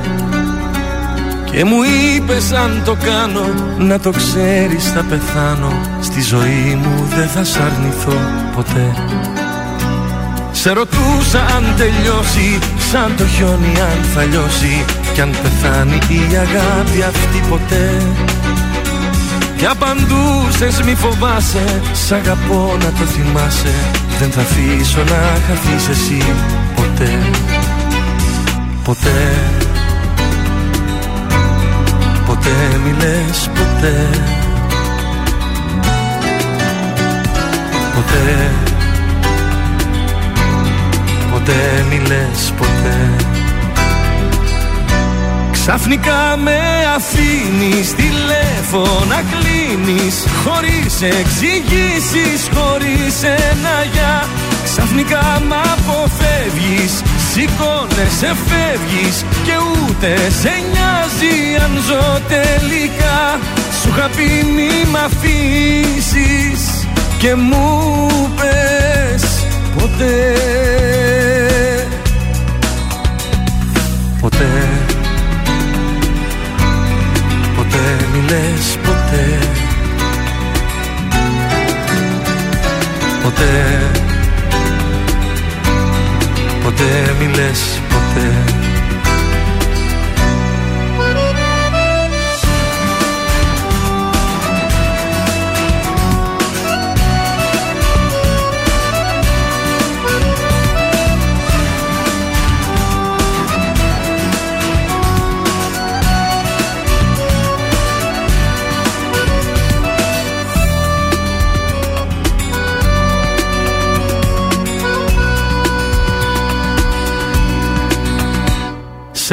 Και 1.52 1.66
μου 1.66 1.78
είπες 1.84 2.52
αν 2.52 2.82
το 2.86 2.98
κάνω 3.04 3.46
Να 3.78 4.00
το 4.00 4.12
ξέρεις 4.12 4.92
θα 4.92 5.04
πεθάνω. 5.10 5.72
Στη 6.02 6.22
ζωή 6.22 6.80
μου 6.84 7.08
δεν 7.16 7.28
θα 7.28 7.44
σ' 7.44 7.58
αρνηθώ 7.58 8.18
ποτέ. 8.56 8.94
Σε 10.52 10.72
ρωτούσα 10.72 11.40
αν 11.56 11.66
τελειώσει 11.78 12.60
Σαν 12.92 13.12
το 13.18 13.26
χιόνι 13.26 13.74
αν 13.80 14.04
θα 14.14 14.24
λιώσει. 14.24 14.86
Κι 15.14 15.22
αν 15.22 15.30
πεθάνει 15.42 15.98
η 16.08 16.36
αγάπη 16.36 17.02
αυτή 17.04 17.42
ποτέ 17.50 18.02
και 19.58 19.66
απαντούσες 19.66 20.82
μη 20.86 20.96
φοβάσαι 20.96 21.82
Σ' 21.94 22.12
αγαπώ 22.12 22.78
να 22.80 22.86
το 22.86 23.06
θυμάσαι. 23.06 23.74
Δεν 24.20 24.32
θα 24.32 24.42
αφήσω 24.42 25.04
να 25.04 25.40
χαθείς 25.48 25.88
εσύ 25.90 26.24
Ποτέ 26.76 27.20
Ποτέ. 28.84 29.34
Ποτέ 32.26 32.80
μη 32.84 32.92
λες 32.92 33.50
ποτέ 33.54 34.10
Ποτέ. 37.96 38.52
Ποτέ 41.32 41.86
μη 41.90 41.98
λες 42.08 42.54
ποτέ 42.58 43.33
Ξαφνικά 45.66 46.38
με 46.38 46.60
αφήνεις 46.96 47.96
τηλέφωνα 47.96 49.24
κλείνεις 49.32 50.26
Χωρίς 50.44 51.02
εξηγήσεις, 51.02 52.50
χωρίς 52.54 53.24
ένα 53.24 53.76
για 53.94 54.28
Ξαφνικά 54.64 55.42
μ' 55.48 55.54
αποφεύγεις, 55.54 57.02
σηκώνεσαι 57.32 58.36
φεύγεις 58.48 59.26
Και 59.44 59.52
ούτε 59.70 60.16
σε 60.42 60.50
νοιάζει 60.72 61.64
αν 61.64 61.72
ζω 61.88 62.20
τελικά. 62.28 63.40
Σου 63.82 63.90
είχα 63.90 64.10
πει 64.16 64.46
μη 64.46 64.90
μ' 64.92 64.96
αφήσεις 64.96 66.88
Και 67.18 67.36
μου 67.36 67.90
πες 68.36 69.46
ποτέ. 69.78 70.36
Ποτέ 74.22 74.83
ποτέ. 78.84 79.40
Ποτέ. 83.24 83.92
Ποτέ 86.64 87.16
μιλες; 87.20 87.83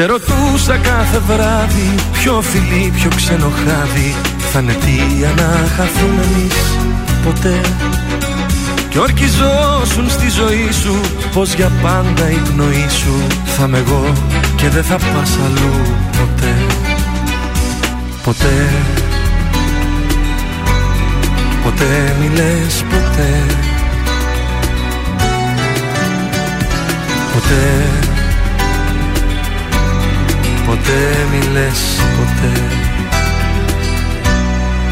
Σε 0.01 0.07
ρωτούσα 0.07 0.77
κάθε 0.77 1.19
βράδυ 1.27 1.95
Ποιο 2.11 2.41
φιλί, 2.41 2.91
ποιο 2.95 3.09
ξενοχάδι 3.15 4.15
Θα 4.51 4.59
είναι 4.59 4.73
τι 4.73 4.97
να 5.35 5.67
χαθούμε 5.75 6.23
εμείς 6.23 6.77
ποτέ 7.23 7.61
Κι 8.89 8.97
ορκιζόσουν 8.97 10.09
στη 10.09 10.29
ζωή 10.29 10.71
σου 10.71 11.01
Πως 11.33 11.53
για 11.53 11.71
πάντα 11.81 12.29
η 12.29 12.35
πνοή 12.35 12.87
σου 12.89 13.27
Θα 13.45 13.65
είμαι 13.65 13.77
εγώ 13.77 14.13
και 14.55 14.69
δεν 14.69 14.83
θα 14.83 14.95
πας 14.95 15.37
αλλού 15.45 15.81
ποτέ 16.17 16.55
Ποτέ 18.23 18.69
Ποτέ 21.63 22.15
μη 22.19 22.35
λες 22.35 22.83
ποτέ 22.89 23.45
Ποτέ 27.33 28.10
Ποτέ 30.71 31.27
μη 31.31 31.51
λες 31.51 31.81
ποτέ. 32.17 32.61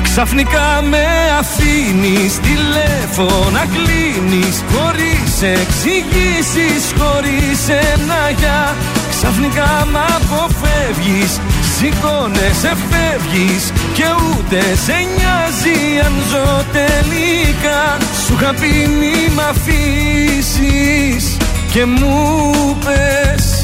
Ξαφνικά 0.03 0.82
με 0.90 1.06
αφήνεις 1.40 2.40
τηλέφωνα 2.40 3.66
κλείνεις 3.74 4.64
Χωρίς 4.72 5.32
εξηγήσεις, 5.41 6.83
χωρίς 6.98 7.59
ένα 7.93 8.30
για. 8.38 8.75
Ξαφνικά 9.09 9.88
μ' 9.91 9.98
αποφεύγεις 10.17 11.40
Σηκώνεσαι, 11.77 12.74
φεύγεις 12.90 13.72
Και 13.93 14.03
ούτε 14.24 14.59
σε 14.85 14.98
νοιάζει 15.16 15.99
αν 16.06 16.14
ζω 16.30 16.64
τελικά. 16.72 17.98
Σου 18.25 18.33
είχα 18.40 18.53
πει 18.53 18.90
μη 18.99 19.33
μ' 19.35 19.40
αφήσεις 19.49 21.38
Και 21.72 21.85
μου 21.85 22.77
πες 22.85 23.64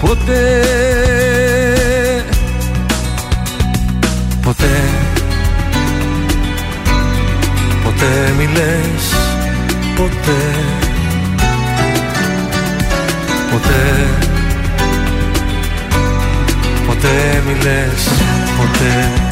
ποτέ 0.00 0.62
Ποτέ 8.02 8.32
μη 8.38 8.46
λες 8.46 9.14
Ποτέ. 9.96 10.54
Ποτέ. 13.50 14.06
Ποτέ 16.86 17.42
μη 17.46 17.54
λες 17.54 18.08
Ποτέ 18.56 19.31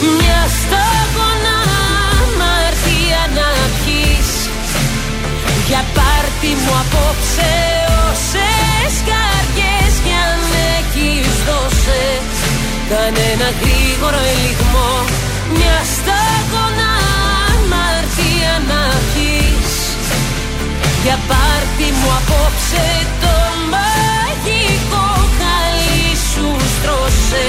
Μια 0.00 0.40
σταγόνα 0.60 1.56
αμαρτία 2.20 3.22
να 3.36 3.48
πιείς 3.78 4.30
Για 5.68 5.82
πάρτι 5.96 6.50
μου 6.62 6.72
απόψε 6.82 7.52
όσες 8.08 8.94
καρδιές 9.10 9.92
κι 10.04 10.14
αν 10.28 10.40
έχεις 10.76 11.32
δώσε 11.48 12.04
Κανένα 12.90 13.48
γρήγορο 13.60 14.20
ελιγμό. 14.32 14.92
Μια 15.56 15.78
σταγόνα 15.94 16.92
αμαρτία 17.52 18.54
να 18.70 18.82
πιείς 19.12 19.74
Για 21.04 21.18
πάρτι 21.30 21.88
μου 21.98 22.10
απόψε 22.20 22.86
το 23.22 23.36
μαγικό 23.72 25.06
χαλί 25.38 26.08
σου 26.30 26.46
στρώσε 26.74 27.48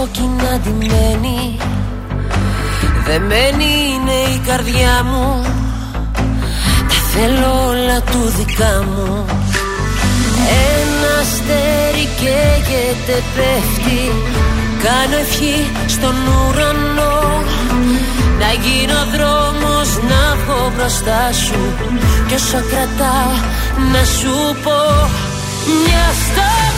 κόκκινα 0.00 0.60
ντυμένη. 0.62 1.58
Δεμένη 3.06 3.70
είναι 3.92 4.18
η 4.34 4.38
καρδιά 4.46 5.04
μου. 5.04 5.42
Τα 6.88 6.98
θέλω 7.12 7.68
όλα 7.68 8.00
του 8.00 8.22
δικά 8.36 8.84
μου. 8.90 9.24
Ένα 10.76 11.12
αστέρι 11.20 12.06
καίγεται 12.20 13.22
πέφτει. 13.34 14.02
Κάνω 14.82 15.16
ευχή 15.20 15.58
στον 15.86 16.14
ουρανό. 16.26 17.18
Να 18.40 18.50
γίνω 18.64 19.00
δρόμος 19.14 19.88
να 20.10 20.22
βγω 20.40 20.72
μπροστά 20.76 21.32
σου. 21.44 21.60
Κι 22.26 22.34
όσο 22.34 22.60
κρατάω 22.70 23.32
να 23.92 24.04
σου 24.04 24.56
πω 24.64 25.08
Μια 25.84 26.06
σταγόνα 26.22 26.69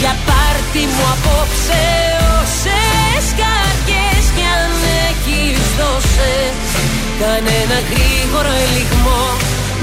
Για 0.00 0.14
πάρτι 0.28 0.82
μου 0.92 1.04
απόψε 1.14 1.84
όσες 2.38 3.24
καρδιές 3.40 4.24
κι 4.36 4.46
αν 4.56 4.72
έχεις 5.08 5.62
δώσε 5.78 6.34
Κανένα 7.22 7.78
γρήγορο 7.90 8.52
ελιγμό 8.64 9.24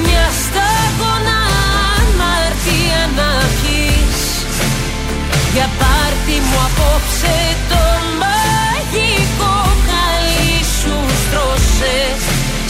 Μια 0.04 0.26
σταγόνα 0.44 1.40
αμαρτία 1.98 3.02
να 3.18 3.32
πιείς 3.58 4.22
Για 5.54 5.68
πάρτι 5.80 6.36
μου 6.48 6.60
απόψε 6.68 7.38
το 7.72 7.84
μαγικό 8.22 9.56
χαλί 9.88 10.58
σου 10.78 10.96
στρώσε. 11.24 11.98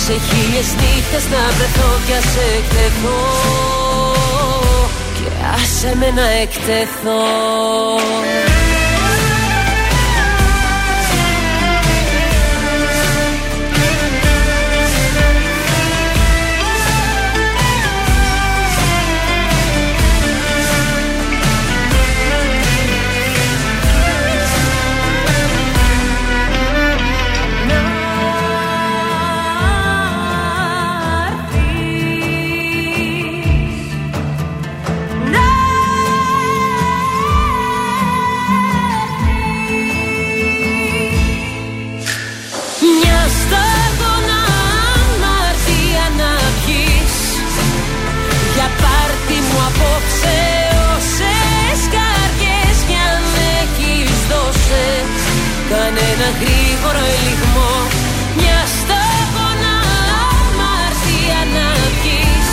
Σε 0.05 0.13
χίλιες 0.25 0.69
νύχτες 0.79 1.25
να 1.33 1.41
βρεθώ 1.55 1.91
κι 2.05 2.13
ας 2.21 2.31
εκτεθώ. 2.55 3.21
Και 4.15 4.22
άσε 5.43 5.95
με 5.95 6.11
να 6.11 6.29
εκτεθώ 6.29 7.21
γρήγορο 56.41 57.03
ελιγμό. 57.15 57.73
Μια 58.37 58.59
σταγόνα 58.77 59.75
αμαρτία 60.29 61.41
να 61.55 61.67
βγεις 61.95 62.49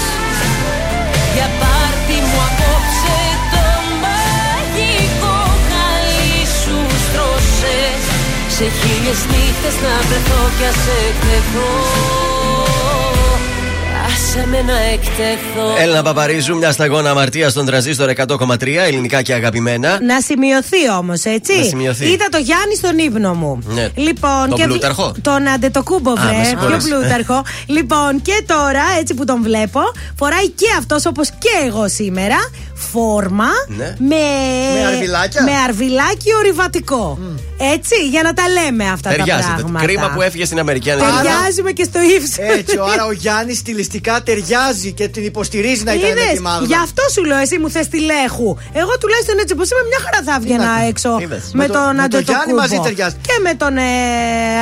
Για 1.35 1.49
πάρτι 1.61 2.17
μου 2.29 2.41
απόψε 2.49 3.21
το 3.53 3.67
μαγικό 4.03 5.39
χαλί 5.69 6.39
σου 6.61 6.77
στρώσε. 7.05 7.79
Σε 8.57 8.67
χίλιες 8.79 9.21
νύχτες 9.31 9.77
να 9.85 9.95
βρεθώ 10.07 10.43
κι 10.57 10.67
ας 10.73 10.83
εκτεθώ 11.05 12.70
Άσε 14.31 14.47
με 14.47 14.63
να 14.63 14.79
εκτεθώ 14.79 15.75
Έλληνα 15.79 16.03
Παπαρίζου, 16.03 16.57
μια 16.57 16.73
σταγόνα 16.73 17.11
αμαρτία 17.11 17.49
στον 17.49 17.67
τραζίστορ 17.67 18.11
100,3, 18.17 18.67
ελληνικά 18.87 19.23
και 19.23 19.35
αγαπημένα. 19.35 19.99
Να 20.03 20.21
σημειωθεί 20.21 20.91
όμως, 20.99 21.25
έτσι. 21.25 21.59
Να 21.59 21.65
σημειωθεί. 21.65 22.05
Είδα 22.11 22.29
το 22.31 22.39
Γιάννη 22.39 22.77
στον 22.77 22.99
ύπνο 22.99 23.35
μου. 23.35 23.59
Ναι. 23.67 23.89
Λοιπόν, 23.95 24.49
Τον 24.49 24.59
και 24.59 24.65
Πλούταρχο; 24.65 25.15
Τον 25.23 25.49
Αντετοκούμπο, 25.49 26.11
Α, 26.11 26.15
με 26.25 26.31
βρε. 26.35 26.45
συγχωρείς. 26.45 26.85
Πιο 26.85 26.99
Πλούταρχο. 26.99 27.43
λοιπόν, 27.77 28.23
και 28.23 28.45
τώρα, 28.47 28.83
έτσι 28.99 29.15
που 29.15 29.25
τον 29.25 29.43
βλέπω, 29.43 29.81
φοράει 30.19 30.49
και 30.49 30.67
αυτός 30.79 31.07
όπως 31.07 31.29
και 31.31 31.67
εγώ 31.67 31.89
σήμερα. 31.89 32.37
Φόρμα 32.93 33.49
Ναι. 33.67 33.95
με, 33.99 34.23
Με 34.81 34.87
αρβιλάκια; 34.93 35.43
με 35.43 35.53
αρβιλάκι 35.67 36.31
ορειβατικό. 36.39 37.19
Έτσι, 37.75 37.95
για 38.13 38.23
να 38.23 38.33
τα 38.39 38.43
λέμε 38.57 38.85
αυτά 38.97 39.09
τα 39.11 39.17
Ταιριάζεται. 39.17 39.55
πράγματα. 39.59 39.85
Κρίμα 39.85 40.11
που 40.15 40.21
έφυγε 40.23 40.45
στην 40.45 40.59
Αμερική. 40.59 40.91
αν 40.91 40.99
δεν- 40.99 41.07
Ταιριάζουμε 41.09 41.71
και 41.79 41.85
στο 41.91 41.99
ύψος. 42.17 42.37
Έτσι, 42.59 42.77
άρα 42.93 43.05
ο 43.07 43.13
Γιάννης 43.13 43.59
στιλιστικά 43.59 44.15
ταιριάζει 44.23 44.93
και 44.93 45.09
την 45.09 45.25
υποστηρίζει 45.25 45.83
να 45.85 45.93
ήταν 45.95 46.13
με 46.13 46.21
Είδες, 46.21 46.33
τη 46.35 46.41
Μάγδα. 46.41 46.67
γι' 46.67 46.75
αυτό 46.87 47.03
σου 47.15 47.25
λέω, 47.25 47.39
εσύ 47.39 47.59
μου 47.59 47.71
θες 47.71 47.89
τηλέχου. 47.89 48.51
Εγώ 48.83 48.93
τουλάχιστον 49.01 49.37
έτσι 49.43 49.53
όπως 49.57 49.67
είμαι, 49.71 49.83
μια 49.93 50.01
χαρά 50.05 50.21
θα 50.29 50.33
έβγαινα 50.39 50.71
έξω 50.91 51.11
Είδες. 51.23 51.45
με, 51.53 51.59
Με 51.61 51.67
το- 51.67 51.73
τον 51.73 51.83
με 51.83 51.89
τον 51.95 52.01
Αντετοκούμπο. 52.05 52.33
Γιάννη 52.33 52.53
μαζί 52.63 52.77
ταιριάζει. 52.87 53.15
Και 53.29 53.37
με 53.47 53.53
τον 53.63 53.73
ε, 53.77 53.91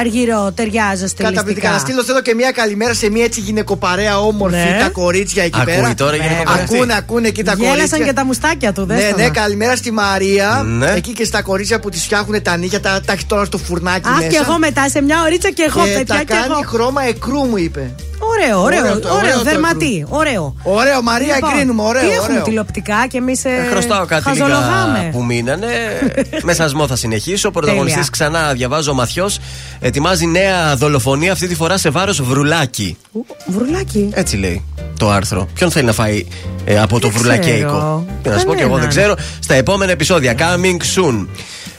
Αργυρό 0.02 0.42
ταιριάζω 0.58 1.06
στιλιστικά. 1.12 1.28
Καταπληκτικά. 1.30 1.70
Να 1.70 1.78
στείλω 1.78 2.02
θέλω 2.08 2.20
και 2.28 2.34
μια 2.34 2.50
καλημέρα 2.60 2.94
σε 2.94 3.06
μια 3.14 3.24
έτσι 3.24 3.40
γυναικοπαρέα 3.40 4.14
όμορφη. 4.30 4.56
Ναι. 4.56 4.76
Τα 4.84 4.88
κορίτσια 5.00 5.42
εκεί 5.48 5.60
Ακούει 5.60 5.74
πέρα. 5.74 5.94
τώρα 5.94 6.14
η 6.16 6.18
γυναικοπαρέα 6.24 6.62
αυτή. 6.64 6.74
Ακούνε, 6.76 6.94
ακούνε 7.02 7.28
εκεί 7.28 7.42
τα 7.44 7.54
Γέλασαν 7.58 7.76
κορίτσια. 7.88 8.07
Και 8.08 8.14
τα 8.14 8.24
μουστάκια 8.24 8.72
του, 8.72 8.84
Ναι, 8.86 8.94
δες 8.94 9.10
το 9.10 9.16
ναι, 9.16 9.22
να. 9.24 9.30
καλημέρα 9.30 9.76
στη 9.76 9.90
Μαρία. 9.90 10.62
Ναι. 10.66 10.90
Εκεί 10.96 11.12
και 11.12 11.24
στα 11.24 11.42
κορίτσια 11.42 11.80
που 11.80 11.88
τη 11.88 11.98
φτιάχνουν 11.98 12.42
τα 12.42 12.56
νύχια, 12.56 12.80
τα, 12.80 13.00
τα 13.06 13.12
έχει 13.12 13.24
τώρα 13.26 13.44
στο 13.44 13.58
φουρνάκι 13.58 14.08
Αχ, 14.08 14.16
μέσα. 14.16 14.28
και 14.28 14.36
εγώ 14.46 14.58
μετά 14.58 14.88
σε 14.88 15.02
μια 15.02 15.22
ωρίτσα 15.22 15.50
και 15.50 15.62
εγώ, 15.68 15.84
και 15.84 15.90
παιδιά, 15.90 16.04
τα 16.14 16.18
και 16.18 16.24
κάνει 16.24 16.44
εγώ. 16.50 16.62
χρώμα 16.68 17.02
εκρού, 17.02 17.38
μου 17.44 17.56
είπε. 17.56 17.94
Ωραίο, 18.20 18.62
ωραίο, 18.62 18.78
Ωραίο 18.78 18.90
ωραίο, 18.90 19.00
το- 19.00 19.14
ωραίο 19.14 19.36
το 19.38 19.42
δερματί, 19.42 20.06
ωραίο. 20.08 20.54
Ωραίο, 20.62 21.02
Μαρία, 21.02 21.38
εγκρίνουμε, 21.42 21.82
ωραίο, 21.82 22.02
Τι 22.02 22.08
έχουμε 22.14 22.32
ωραίο. 22.32 22.42
τηλεοπτικά 22.44 23.06
και 23.08 23.16
εμείς 23.18 23.44
ε, 23.44 23.66
Χρωστάω 23.70 24.04
κάτι 24.06 24.30
λίγα 24.30 24.44
χαζολογάμε. 24.46 25.08
που 25.12 25.24
μείνανε. 25.24 25.66
Με 26.46 26.52
σασμό 26.54 26.86
θα 26.86 26.96
συνεχίσω. 26.96 27.48
Ο 27.48 27.50
πρωταγωνιστής 27.50 28.10
Τέλεια. 28.10 28.30
ξανά 28.32 28.52
διαβάζω 28.52 28.90
ο 28.90 28.94
Μαθιός. 28.94 29.38
Ετοιμάζει 29.80 30.26
νέα 30.26 30.76
δολοφονία 30.76 31.32
αυτή 31.32 31.46
τη 31.48 31.54
φορά 31.54 31.76
σε 31.78 31.90
βάρος 31.90 32.22
βρουλάκι. 32.22 32.96
Βρουλάκι. 33.46 34.08
Έτσι 34.12 34.36
λέει 34.36 34.64
το 34.98 35.10
άρθρο. 35.10 35.48
Ποιον 35.54 35.70
θέλει 35.70 35.86
να 35.86 35.92
φάει 35.92 36.26
ε, 36.64 36.80
από 36.80 36.98
το 37.00 37.08
Δεν 37.08 37.18
βρουλακέικο. 37.18 37.66
ξέρω. 37.68 38.04
Τι 38.22 38.28
να 38.28 38.38
σου 38.38 38.44
πω 38.44 38.54
και 38.54 38.62
εγώ 38.62 38.76
δεν 38.78 38.88
Κανέναν. 38.88 39.14
ξέρω. 39.16 39.28
Στα 39.42 39.54
επόμενα 39.54 39.92
επεισόδια. 39.92 40.34
Coming 40.38 40.76
soon. 41.00 41.26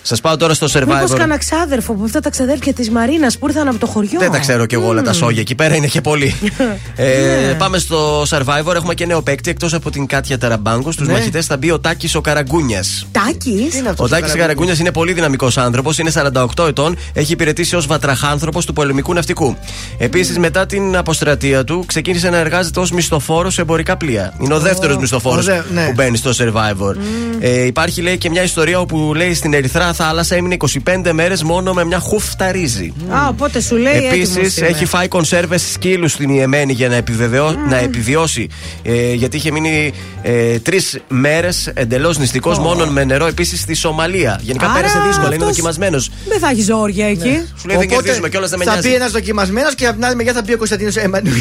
Σας 0.02 0.22
πάω 0.22 0.38
τώρα 0.38 0.54
στο 0.54 0.68
Μήπως 0.80 0.96
survivor. 0.96 1.18
κανένα 1.18 1.38
ξάδερφο 1.38 1.94
από 1.94 2.04
αυτά 2.04 2.20
τα 2.20 2.30
ξαδέρφια 2.30 2.74
της 2.74 2.90
Μαρίνας 2.90 3.38
που 3.38 3.48
ήρθαν 3.48 3.68
από 3.68 3.78
το 3.78 3.86
χωριό; 3.88 4.20
Δεν 4.20 4.32
τα 4.32 4.38
ξέρω 4.40 4.66
κι 4.66 4.76
εγώ 4.76 4.88
όλα 4.88 5.02
τα 5.02 5.14
σόγια 5.14 5.42
εκεί 5.42 5.56
πέρα, 5.56 5.76
είναι 5.76 5.88
και 5.88 6.02
πολύ. 6.02 6.36
ε, 6.96 7.06
Ναι. 7.48 7.54
Πάμε 7.54 7.78
στο 7.78 8.22
survivor. 8.22 8.74
Έχουμε 8.76 8.94
και 8.94 9.06
νέο 9.06 9.22
παίκτη 9.22 9.50
εκτός 9.50 9.74
από 9.74 9.90
την 9.90 10.06
Κάτια 10.06 10.38
Ταραμπάγκο. 10.38 10.92
Στους 10.92 11.08
Ναι. 11.08 11.14
μαχητές 11.14 11.46
θα 11.46 11.58
μπει 11.58 11.72
ο 11.72 11.80
Τάκης 11.80 12.16
ο 12.16 12.22
Καραγκούνιας. 12.22 13.08
Τάκης; 13.12 13.84
Ο 13.98 14.08
Τάκης 14.08 14.34
Καραγκούνιας; 14.34 14.80
Είναι 14.80 14.92
πολύ 14.92 15.14
δυναμικός 15.14 15.58
άνθρωπος, 15.58 15.98
είναι 15.98 16.10
48 16.10 16.68
ετών, 16.68 16.98
έχει 17.14 17.32
υπηρετήσει 17.32 17.76
ως 17.76 17.86
βατραχάνθρωπος 17.88 18.66
του 18.66 18.74
πολεμικού 18.74 19.14
ναυτικού. 19.14 19.58
Επίσης, 19.98 20.38
μετά 20.38 20.66
την 20.66 20.98
αποστρατεία 20.98 21.64
του, 21.64 21.84
ξεκίνησε 21.88 22.30
να 22.30 22.38
εργάζεται 22.38 22.80
ως 22.80 22.92
μισθοφόρος 22.92 23.54
σε 23.54 23.62
εμπορικά 23.62 23.98
πλοία. 23.98 24.34
Είναι 24.42 24.54
ο 24.54 24.60
δεύτερος 24.60 24.96
ο 24.96 25.00
μισθοφόρο 25.00 25.42
δε- 25.42 25.60
ναι. 25.74 25.86
που 25.86 25.92
μπαίνει 25.96 26.18
στο 26.18 26.32
survivor. 26.38 26.96
Ε, 27.40 27.66
υπάρχει, 27.66 28.02
λέει, 28.02 28.18
και 28.18 28.30
μια 28.30 28.44
ιστορία 28.44 28.80
όπου 28.80 29.14
λέει 29.16 29.34
στην 29.34 29.54
Ερυθρά 29.54 29.89
θάλασσα 29.94 30.36
έμεινε 30.36 30.58
25 30.86 31.12
μέρες 31.12 31.44
μόνο 31.44 31.74
με 31.74 31.84
μια 31.86 32.00
χούφτα 32.00 32.52
ρύζι. 32.52 32.94
Α, 33.10 33.28
οπότε 33.28 33.62
σου 33.62 33.76
λέει. 33.76 33.94
έτοιμος 33.94 34.36
Επίσης, 34.36 34.58
είμαι. 34.58 34.68
έχει 34.68 34.86
φάει 34.86 35.08
κονσέρβες 35.08 35.72
σκύλους 35.72 36.12
στην 36.12 36.30
Ιεμένη 36.30 36.74
για 36.74 36.90
να, 36.90 36.96
επιβεβαιώ, 36.96 37.52
να 37.70 37.78
επιβιώσει. 37.78 38.48
Ε, 38.84 39.14
γιατί 39.14 39.38
είχε 39.38 39.52
μείνει 39.52 39.94
ε, 40.22 40.60
τρεις 40.60 41.00
μέρες 41.08 41.72
εντελώς 41.74 42.18
νηστικός, 42.18 42.60
μόνο 42.60 42.86
με 42.86 43.04
νερό. 43.04 43.26
Επίσης 43.26 43.60
στη 43.60 43.74
Σομαλία. 43.74 44.40
Γενικά 44.44 44.66
Άρα 44.66 44.74
πέρασε 44.74 44.98
δύσκολα, 45.08 45.26
είναι 45.28 45.36
αυτός 45.36 45.48
δοκιμασμένος. 45.50 46.10
Δεν 46.28 46.40
θα 46.40 46.50
έχει 46.50 46.62
ζόρια 46.62 47.08
εκεί. 47.08 47.42
Σου 47.60 47.68
λέει 47.68 47.78
δεν 47.78 47.88
κερδίζουμε 47.88 48.30
κιόλας, 48.30 48.50
δεν 48.50 48.60
με 48.60 48.66
θα 48.66 48.72
νοιάζει. 48.72 48.88
πει 48.90 48.96
ένας 48.96 49.12
δοκιμασμένος 49.12 49.76
και 49.76 49.86
από 49.86 49.96
την 49.96 50.06
άλλη 50.06 50.16
μεριά 50.16 50.34
θα 50.34 50.44
πει 50.44 50.54
ο 50.54 50.58
Κωνσταντίνος 50.58 50.96
Εμμανουήλ. 50.96 51.34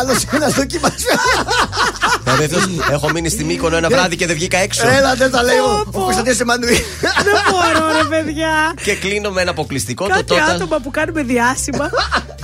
Άλλος 0.00 0.24
ένας 0.32 0.54
δοκιμασμένος. 0.54 1.04
Δηλαδή, 2.34 2.44
αυτός, 2.44 2.68
έχω 2.90 3.10
μείνει 3.10 3.28
στη 3.28 3.44
Μύκονο 3.44 3.76
ένα 3.76 3.88
βράδυ 3.88 4.16
και 4.16 4.26
δεν 4.26 4.34
βγήκα 4.36 4.58
έξω. 4.58 4.88
Έλα, 4.88 5.14
δεν 5.14 5.30
τα 5.30 5.42
λέει 5.42 5.56
ο- 5.56 5.84
ο 5.92 6.00
Κωνσταντίνο 6.00 6.36
Εμμανουήλ. 6.40 6.76
Δεν 7.00 7.34
μπορώ, 7.50 7.86
ρε 8.02 8.16
παιδιά. 8.22 8.48
Και 8.82 8.94
κλείνω 8.94 9.30
με 9.30 9.40
ένα 9.40 9.50
αποκλειστικό 9.50 10.06
το 10.06 10.10
Κάτι 10.14 10.24
total, 10.34 10.54
άτομα 10.54 10.80
που 10.82 10.90
κάνουμε 10.90 11.22
διάσημα. 11.22 11.90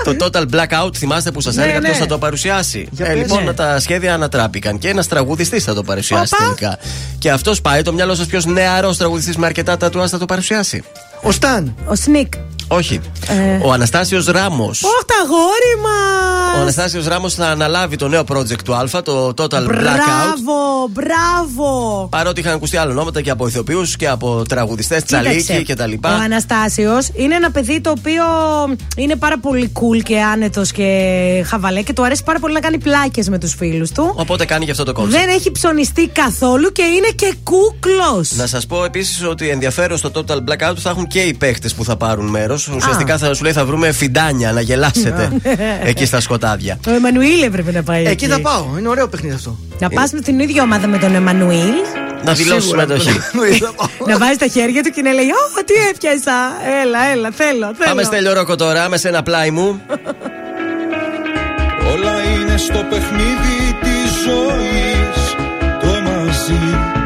το 0.05 0.17
total 0.21 0.43
blackout. 0.55 0.95
Θυμάστε 0.97 1.31
που 1.31 1.41
σας 1.41 1.55
Ναι, 1.55 1.63
έλεγα 1.63 1.81
ναι. 1.81 1.89
ποιο 1.89 1.99
θα 1.99 2.07
το 2.07 2.19
παρουσιάσει; 2.19 2.87
Για 2.91 3.07
Ε, 3.07 3.13
πες. 3.13 3.19
λοιπόν, 3.23 3.45
Ναι. 3.45 3.53
τα 3.53 3.81
σχέδια 3.81 4.15
ανατράπηκαν 4.15 4.79
και 4.79 4.89
ένας 4.89 5.09
τραγουδιστής 5.09 5.65
θα 5.65 5.75
το 5.75 5.83
παρουσιάσει 5.83 6.35
Οπα. 6.35 6.45
τελικά. 6.45 6.79
Και 7.19 7.31
αυτός 7.31 7.61
πάει 7.61 7.83
το 7.83 7.93
μυαλό 7.93 8.15
σας 8.15 8.27
ποιος 8.27 8.45
νεαρός 8.47 8.97
τραγουδιστής 8.97 9.37
με 9.37 9.47
αρκετά 9.47 9.77
τατουάς 9.77 10.11
θα 10.11 10.19
το 10.19 10.25
παρουσιάσει. 10.27 10.83
Ο 11.23 11.31
Σταν. 11.33 11.75
Ο 11.87 11.95
Σνικ. 11.95 12.33
Όχι. 12.75 13.01
Ε. 13.29 13.59
Ο 13.63 13.73
Αναστάσιος 13.73 14.27
Ράμος. 14.27 14.83
Ωχ, 14.83 15.05
τα 15.07 15.15
γόρι 15.29 15.75
Ο 15.79 15.81
μα! 16.55 16.61
Αναστάσιος 16.61 17.07
Ράμος 17.07 17.35
θα 17.35 17.47
αναλάβει 17.47 17.97
το 17.97 18.09
νέο 18.09 18.25
project 18.29 18.63
του 18.65 18.75
Α, 18.75 19.03
το 19.03 19.33
Total 19.37 19.45
Blackout. 19.45 19.65
Μπράβο, 19.65 20.89
μπράβο. 20.91 22.09
Παρότι 22.11 22.41
είχαν 22.41 22.53
ακουστεί 22.53 22.77
άλλα 22.77 22.91
ονόματα 22.91 23.21
και 23.21 23.31
από 23.31 23.47
ηθοποιούς 23.47 23.97
και 23.97 24.09
από 24.09 24.43
τραγουδιστές, 24.49 25.05
Τσαλίκη 25.05 25.65
κτλ. 25.65 25.93
Ο 25.93 26.09
Αναστάσιος 26.25 27.09
είναι 27.15 27.35
ένα 27.35 27.51
παιδί 27.51 27.81
το 27.81 27.91
οποίο 27.91 28.25
είναι 28.97 29.17
πάρα 29.17 29.39
πολύ 29.39 29.73
cool 29.75 30.03
και 30.03 30.21
άνετος 30.21 30.73
και 30.73 31.45
χαβαλέ 31.47 31.83
και 31.83 31.93
του 31.93 32.05
αρέσει 32.05 32.23
πάρα 32.25 32.39
πολύ 32.39 32.55
να 32.55 32.61
κάνει 32.61 32.79
πλάκες 32.79 33.29
με 33.29 33.39
τους 33.39 33.55
φίλους 33.55 33.91
του. 33.91 34.13
Οπότε 34.17 34.45
κάνει 34.45 34.65
και 34.65 34.71
αυτό 34.71 34.85
το 34.85 34.93
concept. 34.93 35.25
Δεν 35.25 35.35
έχει 35.35 35.53
ψωνιστεί 35.53 36.09
καθόλου 36.09 36.73
και 36.73 36.83
είναι 36.83 37.09
και 37.15 37.35
κούκλος. 37.43 38.33
Να 38.33 38.47
σας 38.47 38.67
πω 38.67 38.85
επίσης 38.85 39.25
ότι 39.25 39.49
ενδιαφέρον 39.49 39.99
στο 39.99 40.11
Total 40.15 40.37
Blackout 40.37 40.75
θα 40.79 40.91
έχουν 40.91 41.07
και 41.07 41.21
οι 41.21 41.35
παίχτες 41.35 41.75
που 41.75 41.85
θα 41.85 41.97
πάρουν 41.97 42.27
μέρος. 42.27 42.62
Ουσιαστικά 42.77 43.19
θα 43.19 43.35
σου 43.35 43.43
λέει 43.43 43.53
θα 43.53 43.65
βρούμε 43.65 43.93
φιντάνια 43.93 44.53
να 44.53 44.61
γελάσετε 44.61 45.31
εκεί 45.85 46.05
στα 46.07 46.21
σκοτάδια. 46.21 46.79
Ο 46.89 46.91
Εμμανουήλ 46.91 47.43
έπρεπε 47.43 47.73
να 47.73 47.83
πάει. 47.83 48.05
Εκεί 48.07 48.27
θα 48.27 48.41
πάω. 48.41 48.67
Είναι 48.79 48.89
ωραίο 48.89 49.09
παιχνίδι 49.09 49.35
αυτό. 49.35 49.59
Να 49.79 49.89
πας 49.89 50.13
με 50.13 50.21
την 50.21 50.39
ίδια 50.41 50.63
ομάδα 50.63 50.87
με 50.87 50.99
τον 50.99 51.15
Εμμανουήλ. 51.15 51.73
Να 52.25 52.33
δηλώσει 52.33 52.61
Σίγουρα. 52.67 52.87
συμμετοχή. 52.99 53.21
να 54.07 54.19
βάζει 54.19 54.37
τα 54.39 54.47
χέρια 54.47 54.83
του 54.83 54.91
και 54.91 55.03
να 55.03 55.13
λέει 55.13 55.25
Ω, 55.25 55.65
τι 55.65 55.75
έπιασα. 55.91 56.37
Έλα, 56.83 56.99
έλα, 57.13 57.31
θέλω. 57.31 57.67
θέλω. 57.75 57.89
Πάμε 57.89 58.03
στέλιο 58.03 58.33
ρόκο 58.33 58.57
τώρα 58.57 58.89
με 58.89 58.99
ένα 59.03 59.23
πλάι 59.23 59.51
μου. 59.51 59.81
Όλα 61.93 62.15
είναι 62.23 62.57
στο 62.57 62.87
παιχνίδι 62.91 63.77
της 63.83 64.11
ζωής 64.27 65.35
Το 65.81 66.11
μαζί 66.11 67.02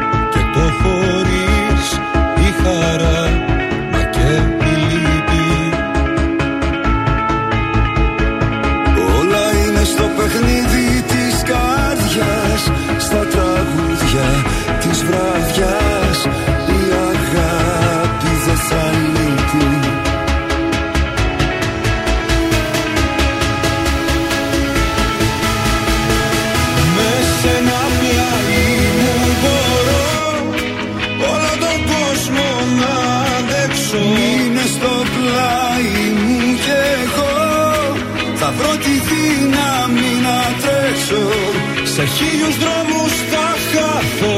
χίλιους 42.15 42.55
δρόμους 42.63 43.13
θα 43.31 43.47
χαθώ. 43.71 44.37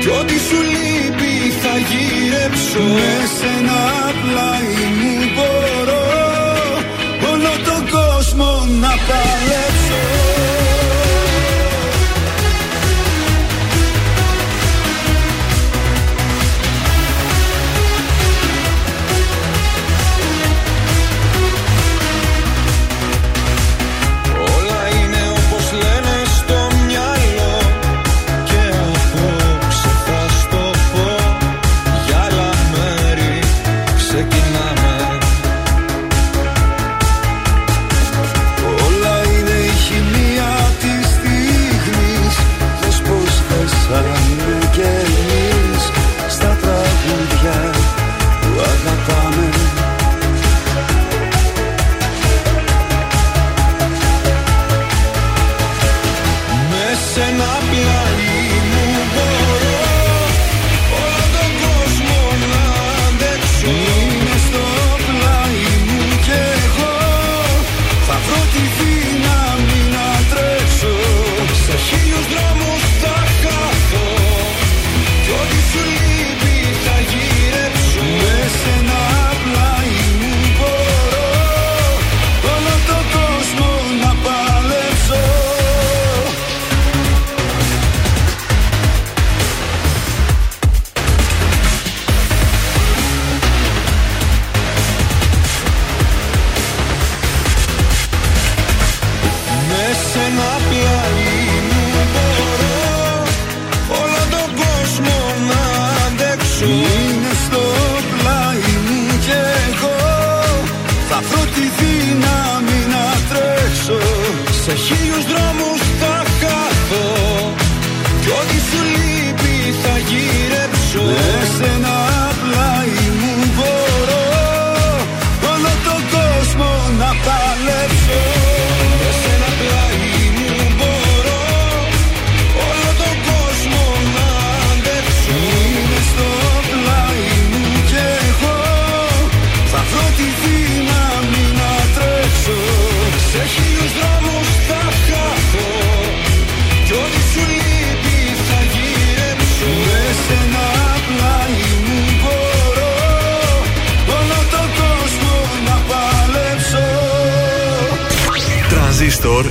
Κι 0.00 0.10
ό,τι 0.20 0.36
σου 0.46 0.58
λείπει 0.72 1.34
θα 1.62 1.74
γυρέψω. 1.88 2.82
Με 2.98 3.12
σένα 3.38 3.80
πλάι 4.22 4.74
μου 4.98 5.14
μπορώ. 5.34 6.04
Όλο 7.32 7.52
τον 7.68 7.82
κόσμο 7.96 8.48
να 8.82 8.92
παλέψω 9.06 9.35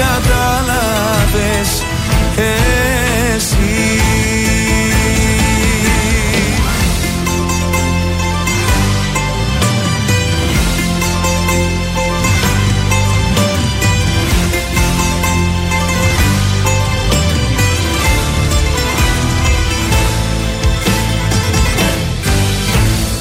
κατάλαβες 0.00 1.82
Εσύ. 3.36 4.00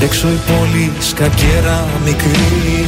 Έξω 0.01 0.27
η 0.27 0.39
πόλη 0.47 0.91
σκακέρα 0.99 1.87
μικρή 2.05 2.87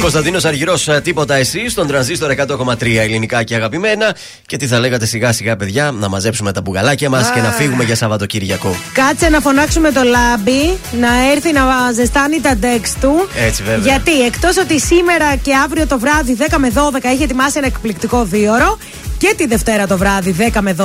Κωνσταντίνος 0.00 0.44
Αργυρός, 0.44 0.88
τίποτα 1.02 1.34
εσύ, 1.34 1.68
στον 1.68 1.86
τρανζίστορ 1.86 2.30
100,3 2.30 2.96
ελληνικά 2.98 3.42
και 3.42 3.54
αγαπημένα. 3.54 4.16
Και 4.46 4.56
τι 4.56 4.66
θα 4.66 4.78
λέγατε 4.78 5.06
σιγά 5.06 5.32
σιγά, 5.32 5.56
παιδιά, 5.56 5.90
να 5.90 6.08
μαζέψουμε 6.08 6.52
τα 6.52 6.60
μπουγαλάκια 6.60 7.10
μας 7.10 7.30
και 7.30 7.40
να 7.40 7.50
φύγουμε 7.50 7.84
για 7.84 7.96
Σαββατοκύριακο. 7.96 8.76
Κάτσε 8.92 9.28
να 9.28 9.40
φωνάξουμε 9.40 9.92
το 9.92 10.02
λάμπι 10.02 10.78
να 11.00 11.30
έρθει 11.32 11.52
να 11.52 11.62
ζεστάνει 11.94 12.40
τα 12.40 12.56
ντεξ 12.56 12.94
του. 13.00 13.28
Έτσι, 13.36 13.62
βέβαια. 13.62 13.92
Γιατί 13.92 14.24
εκτός 14.24 14.56
ότι 14.56 14.80
σήμερα 14.80 15.36
και 15.36 15.54
αύριο 15.54 15.86
το 15.86 15.98
βράδυ 15.98 16.36
10 16.38 16.56
με 16.58 16.72
12 16.74 16.80
έχει 17.02 17.22
ετοιμάσει 17.22 17.58
ένα 17.58 17.66
εκπληκτικό 17.66 18.24
δίωρο 18.24 18.78
και 19.20 19.34
τη 19.36 19.46
Δευτέρα 19.46 19.86
το 19.86 19.96
βράδυ 19.98 20.34
10 20.52 20.58
με 20.60 20.74
12. 20.78 20.84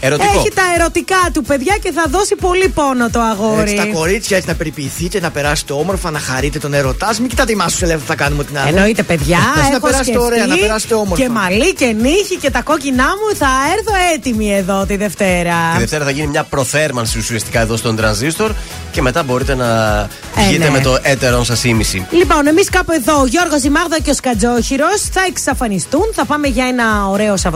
Ερωτικό. 0.00 0.38
Έχει 0.38 0.50
τα 0.54 0.62
ερωτικά 0.78 1.16
του 1.32 1.42
παιδιά 1.42 1.76
και 1.82 1.92
θα 1.92 2.04
δώσει 2.08 2.34
πολύ 2.34 2.68
πόνο 2.68 3.10
το 3.10 3.20
αγόρι. 3.20 3.60
Έτσι, 3.60 3.74
τα 3.74 3.86
κορίτσια 3.86 4.36
έτσι 4.36 4.48
να 4.48 4.54
περιποιηθείτε, 4.54 5.20
να 5.20 5.30
περάσετε 5.30 5.72
όμορφα, 5.72 6.10
να 6.10 6.18
χαρείτε 6.18 6.58
τον 6.58 6.74
ερωτά. 6.74 7.14
Μην 7.20 7.28
κοιτάτε 7.28 7.52
εμάς 7.52 7.72
τους 7.72 7.82
ελεύθερους 7.82 8.08
θα 8.08 8.14
κάνουμε 8.14 8.44
την 8.44 8.58
άλλη. 8.58 8.68
Εννοείται, 8.68 9.02
παιδιά. 9.02 9.38
Έτσι, 9.56 9.60
να 9.70 9.76
έχω 9.76 9.86
περάσετε 9.86 10.04
σκεφτεί 10.04 10.26
ωραία, 10.26 10.46
να 10.46 10.56
περάσετε 10.56 10.94
όμορφα. 10.94 11.22
Και 11.22 11.28
μαλλί 11.28 11.74
και 11.74 11.86
νύχη 12.00 12.36
και 12.40 12.50
τα 12.50 12.62
κόκκινά 12.62 13.04
μου 13.04 13.36
θα 13.36 13.48
έρθω 13.76 13.92
έτοιμη 14.14 14.54
εδώ 14.54 14.84
τη 14.86 14.96
Δευτέρα. 14.96 15.54
Τη 15.72 15.78
Δευτέρα 15.78 16.04
θα 16.04 16.10
γίνει 16.10 16.26
μια 16.26 16.44
προθέρμανση 16.44 17.18
ουσιαστικά 17.18 17.60
εδώ 17.60 17.76
στον 17.76 17.96
τρανζίστορ 17.96 18.50
και 18.90 19.02
μετά 19.02 19.22
μπορείτε 19.22 19.54
να 19.54 20.00
Ε, 20.36 20.46
βγείτε 20.48 20.64
ναι. 20.64 20.70
με 20.70 20.80
το 20.80 20.98
έτερον 21.02 21.44
σας 21.44 21.64
ήμιση. 21.64 22.06
Λοιπόν, 22.10 22.46
εμείς 22.46 22.68
κάπου 22.70 22.92
εδώ, 22.92 23.20
ο 23.20 23.26
Γιώργος, 23.26 23.62
η 23.62 23.70
Μάγδα 23.70 24.00
και 24.00 24.10
ο 24.10 24.14
Σκατζόχυρος 24.14 25.00
θα 25.12 25.20
εξαφανιστούν. 25.28 26.10
Θα 26.14 26.24
πάμε 26.24 26.48
για 26.48 26.66
ένα 26.66 27.06
ωραίο 27.06 27.36
Σαββατοκύριακο. 27.36 27.51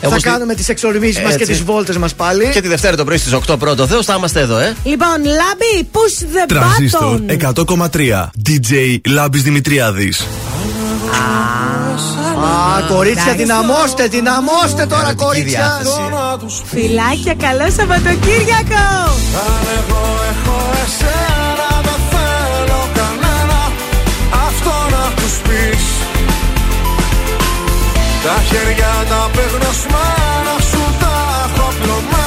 Θα 0.00 0.06
Όπως 0.08 0.22
τη- 0.22 0.28
κάνουμε 0.28 0.54
τις 0.54 0.68
εξορμήσεις 0.68 1.22
μας 1.22 1.28
και 1.36 1.42
Έτσι. 1.42 1.52
τις 1.52 1.62
βόλτες 1.62 1.96
μας 1.96 2.14
πάλι. 2.14 2.50
Και 2.52 2.60
τη 2.60 2.68
Δευτέρα 2.68 2.96
το 2.96 3.04
πρωί 3.04 3.16
στις 3.18 3.32
8 3.32 3.56
πρώτο 3.58 3.86
Θεός 3.86 4.04
θα 4.06 4.14
είμαστε 4.14 4.40
εδώ, 4.40 4.58
ε. 4.58 4.74
Λοιπόν, 4.84 5.16
Λάμπη, 5.24 5.88
push 5.92 6.22
the 6.22 6.46
Τρανζίστορ 6.48 7.18
button. 7.26 7.30
100,3. 7.30 8.30
DJ 8.48 8.96
Λάμπης 9.08 9.42
Δημητριάδης. 9.42 10.26
Α, 12.44 12.94
κορίτσια, 12.94 13.34
δυναμώστε, 13.34 14.06
δυναμώστε 14.06 14.86
τώρα, 14.86 15.14
κορίτσια. 15.14 15.80
Φιλάκια, 16.64 17.34
καλό 17.34 17.70
Σαββατοκύριακο. 17.76 18.84
Αν 19.46 19.62
εγώ 19.78 20.02
έχω 20.32 20.56
εσένα 20.84 21.21
Τα 28.24 28.36
χέρια 28.48 29.04
τα 29.08 29.30
πεγνωσμένα 29.32 30.54
σου 30.70 30.96
τα 31.00 31.14
έχω 31.44 31.72
πλωμένα 31.78 32.21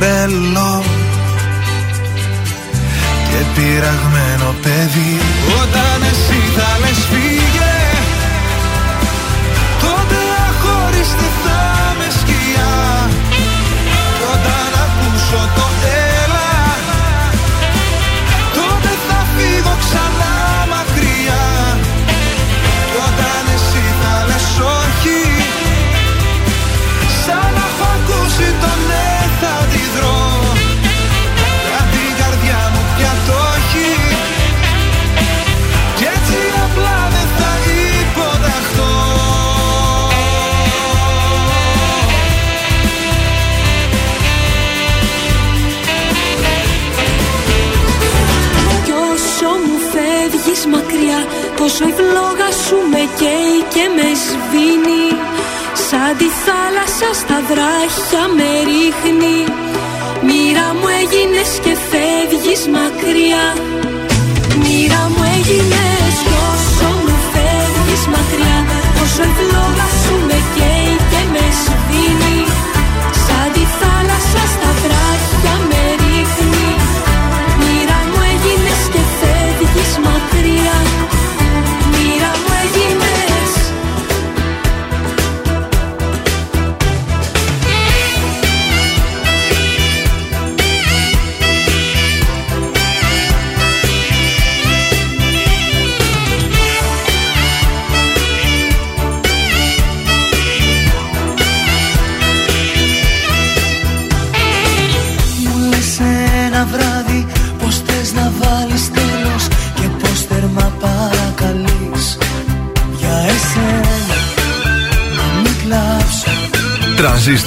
τρελό 0.00 0.82
και 3.30 3.40
πειραγμένο 3.54 4.54
παιδί. 4.62 5.18
Όταν 5.62 5.98
εσύ 6.10 6.40
θα 6.56 6.68
λες 6.80 7.00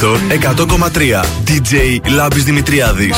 Τρανζίστορ 0.03 0.19
100,3 0.93 1.23
DJ 1.47 1.99
Λάμπης 2.15 2.43
Δημητριάδης. 2.43 3.17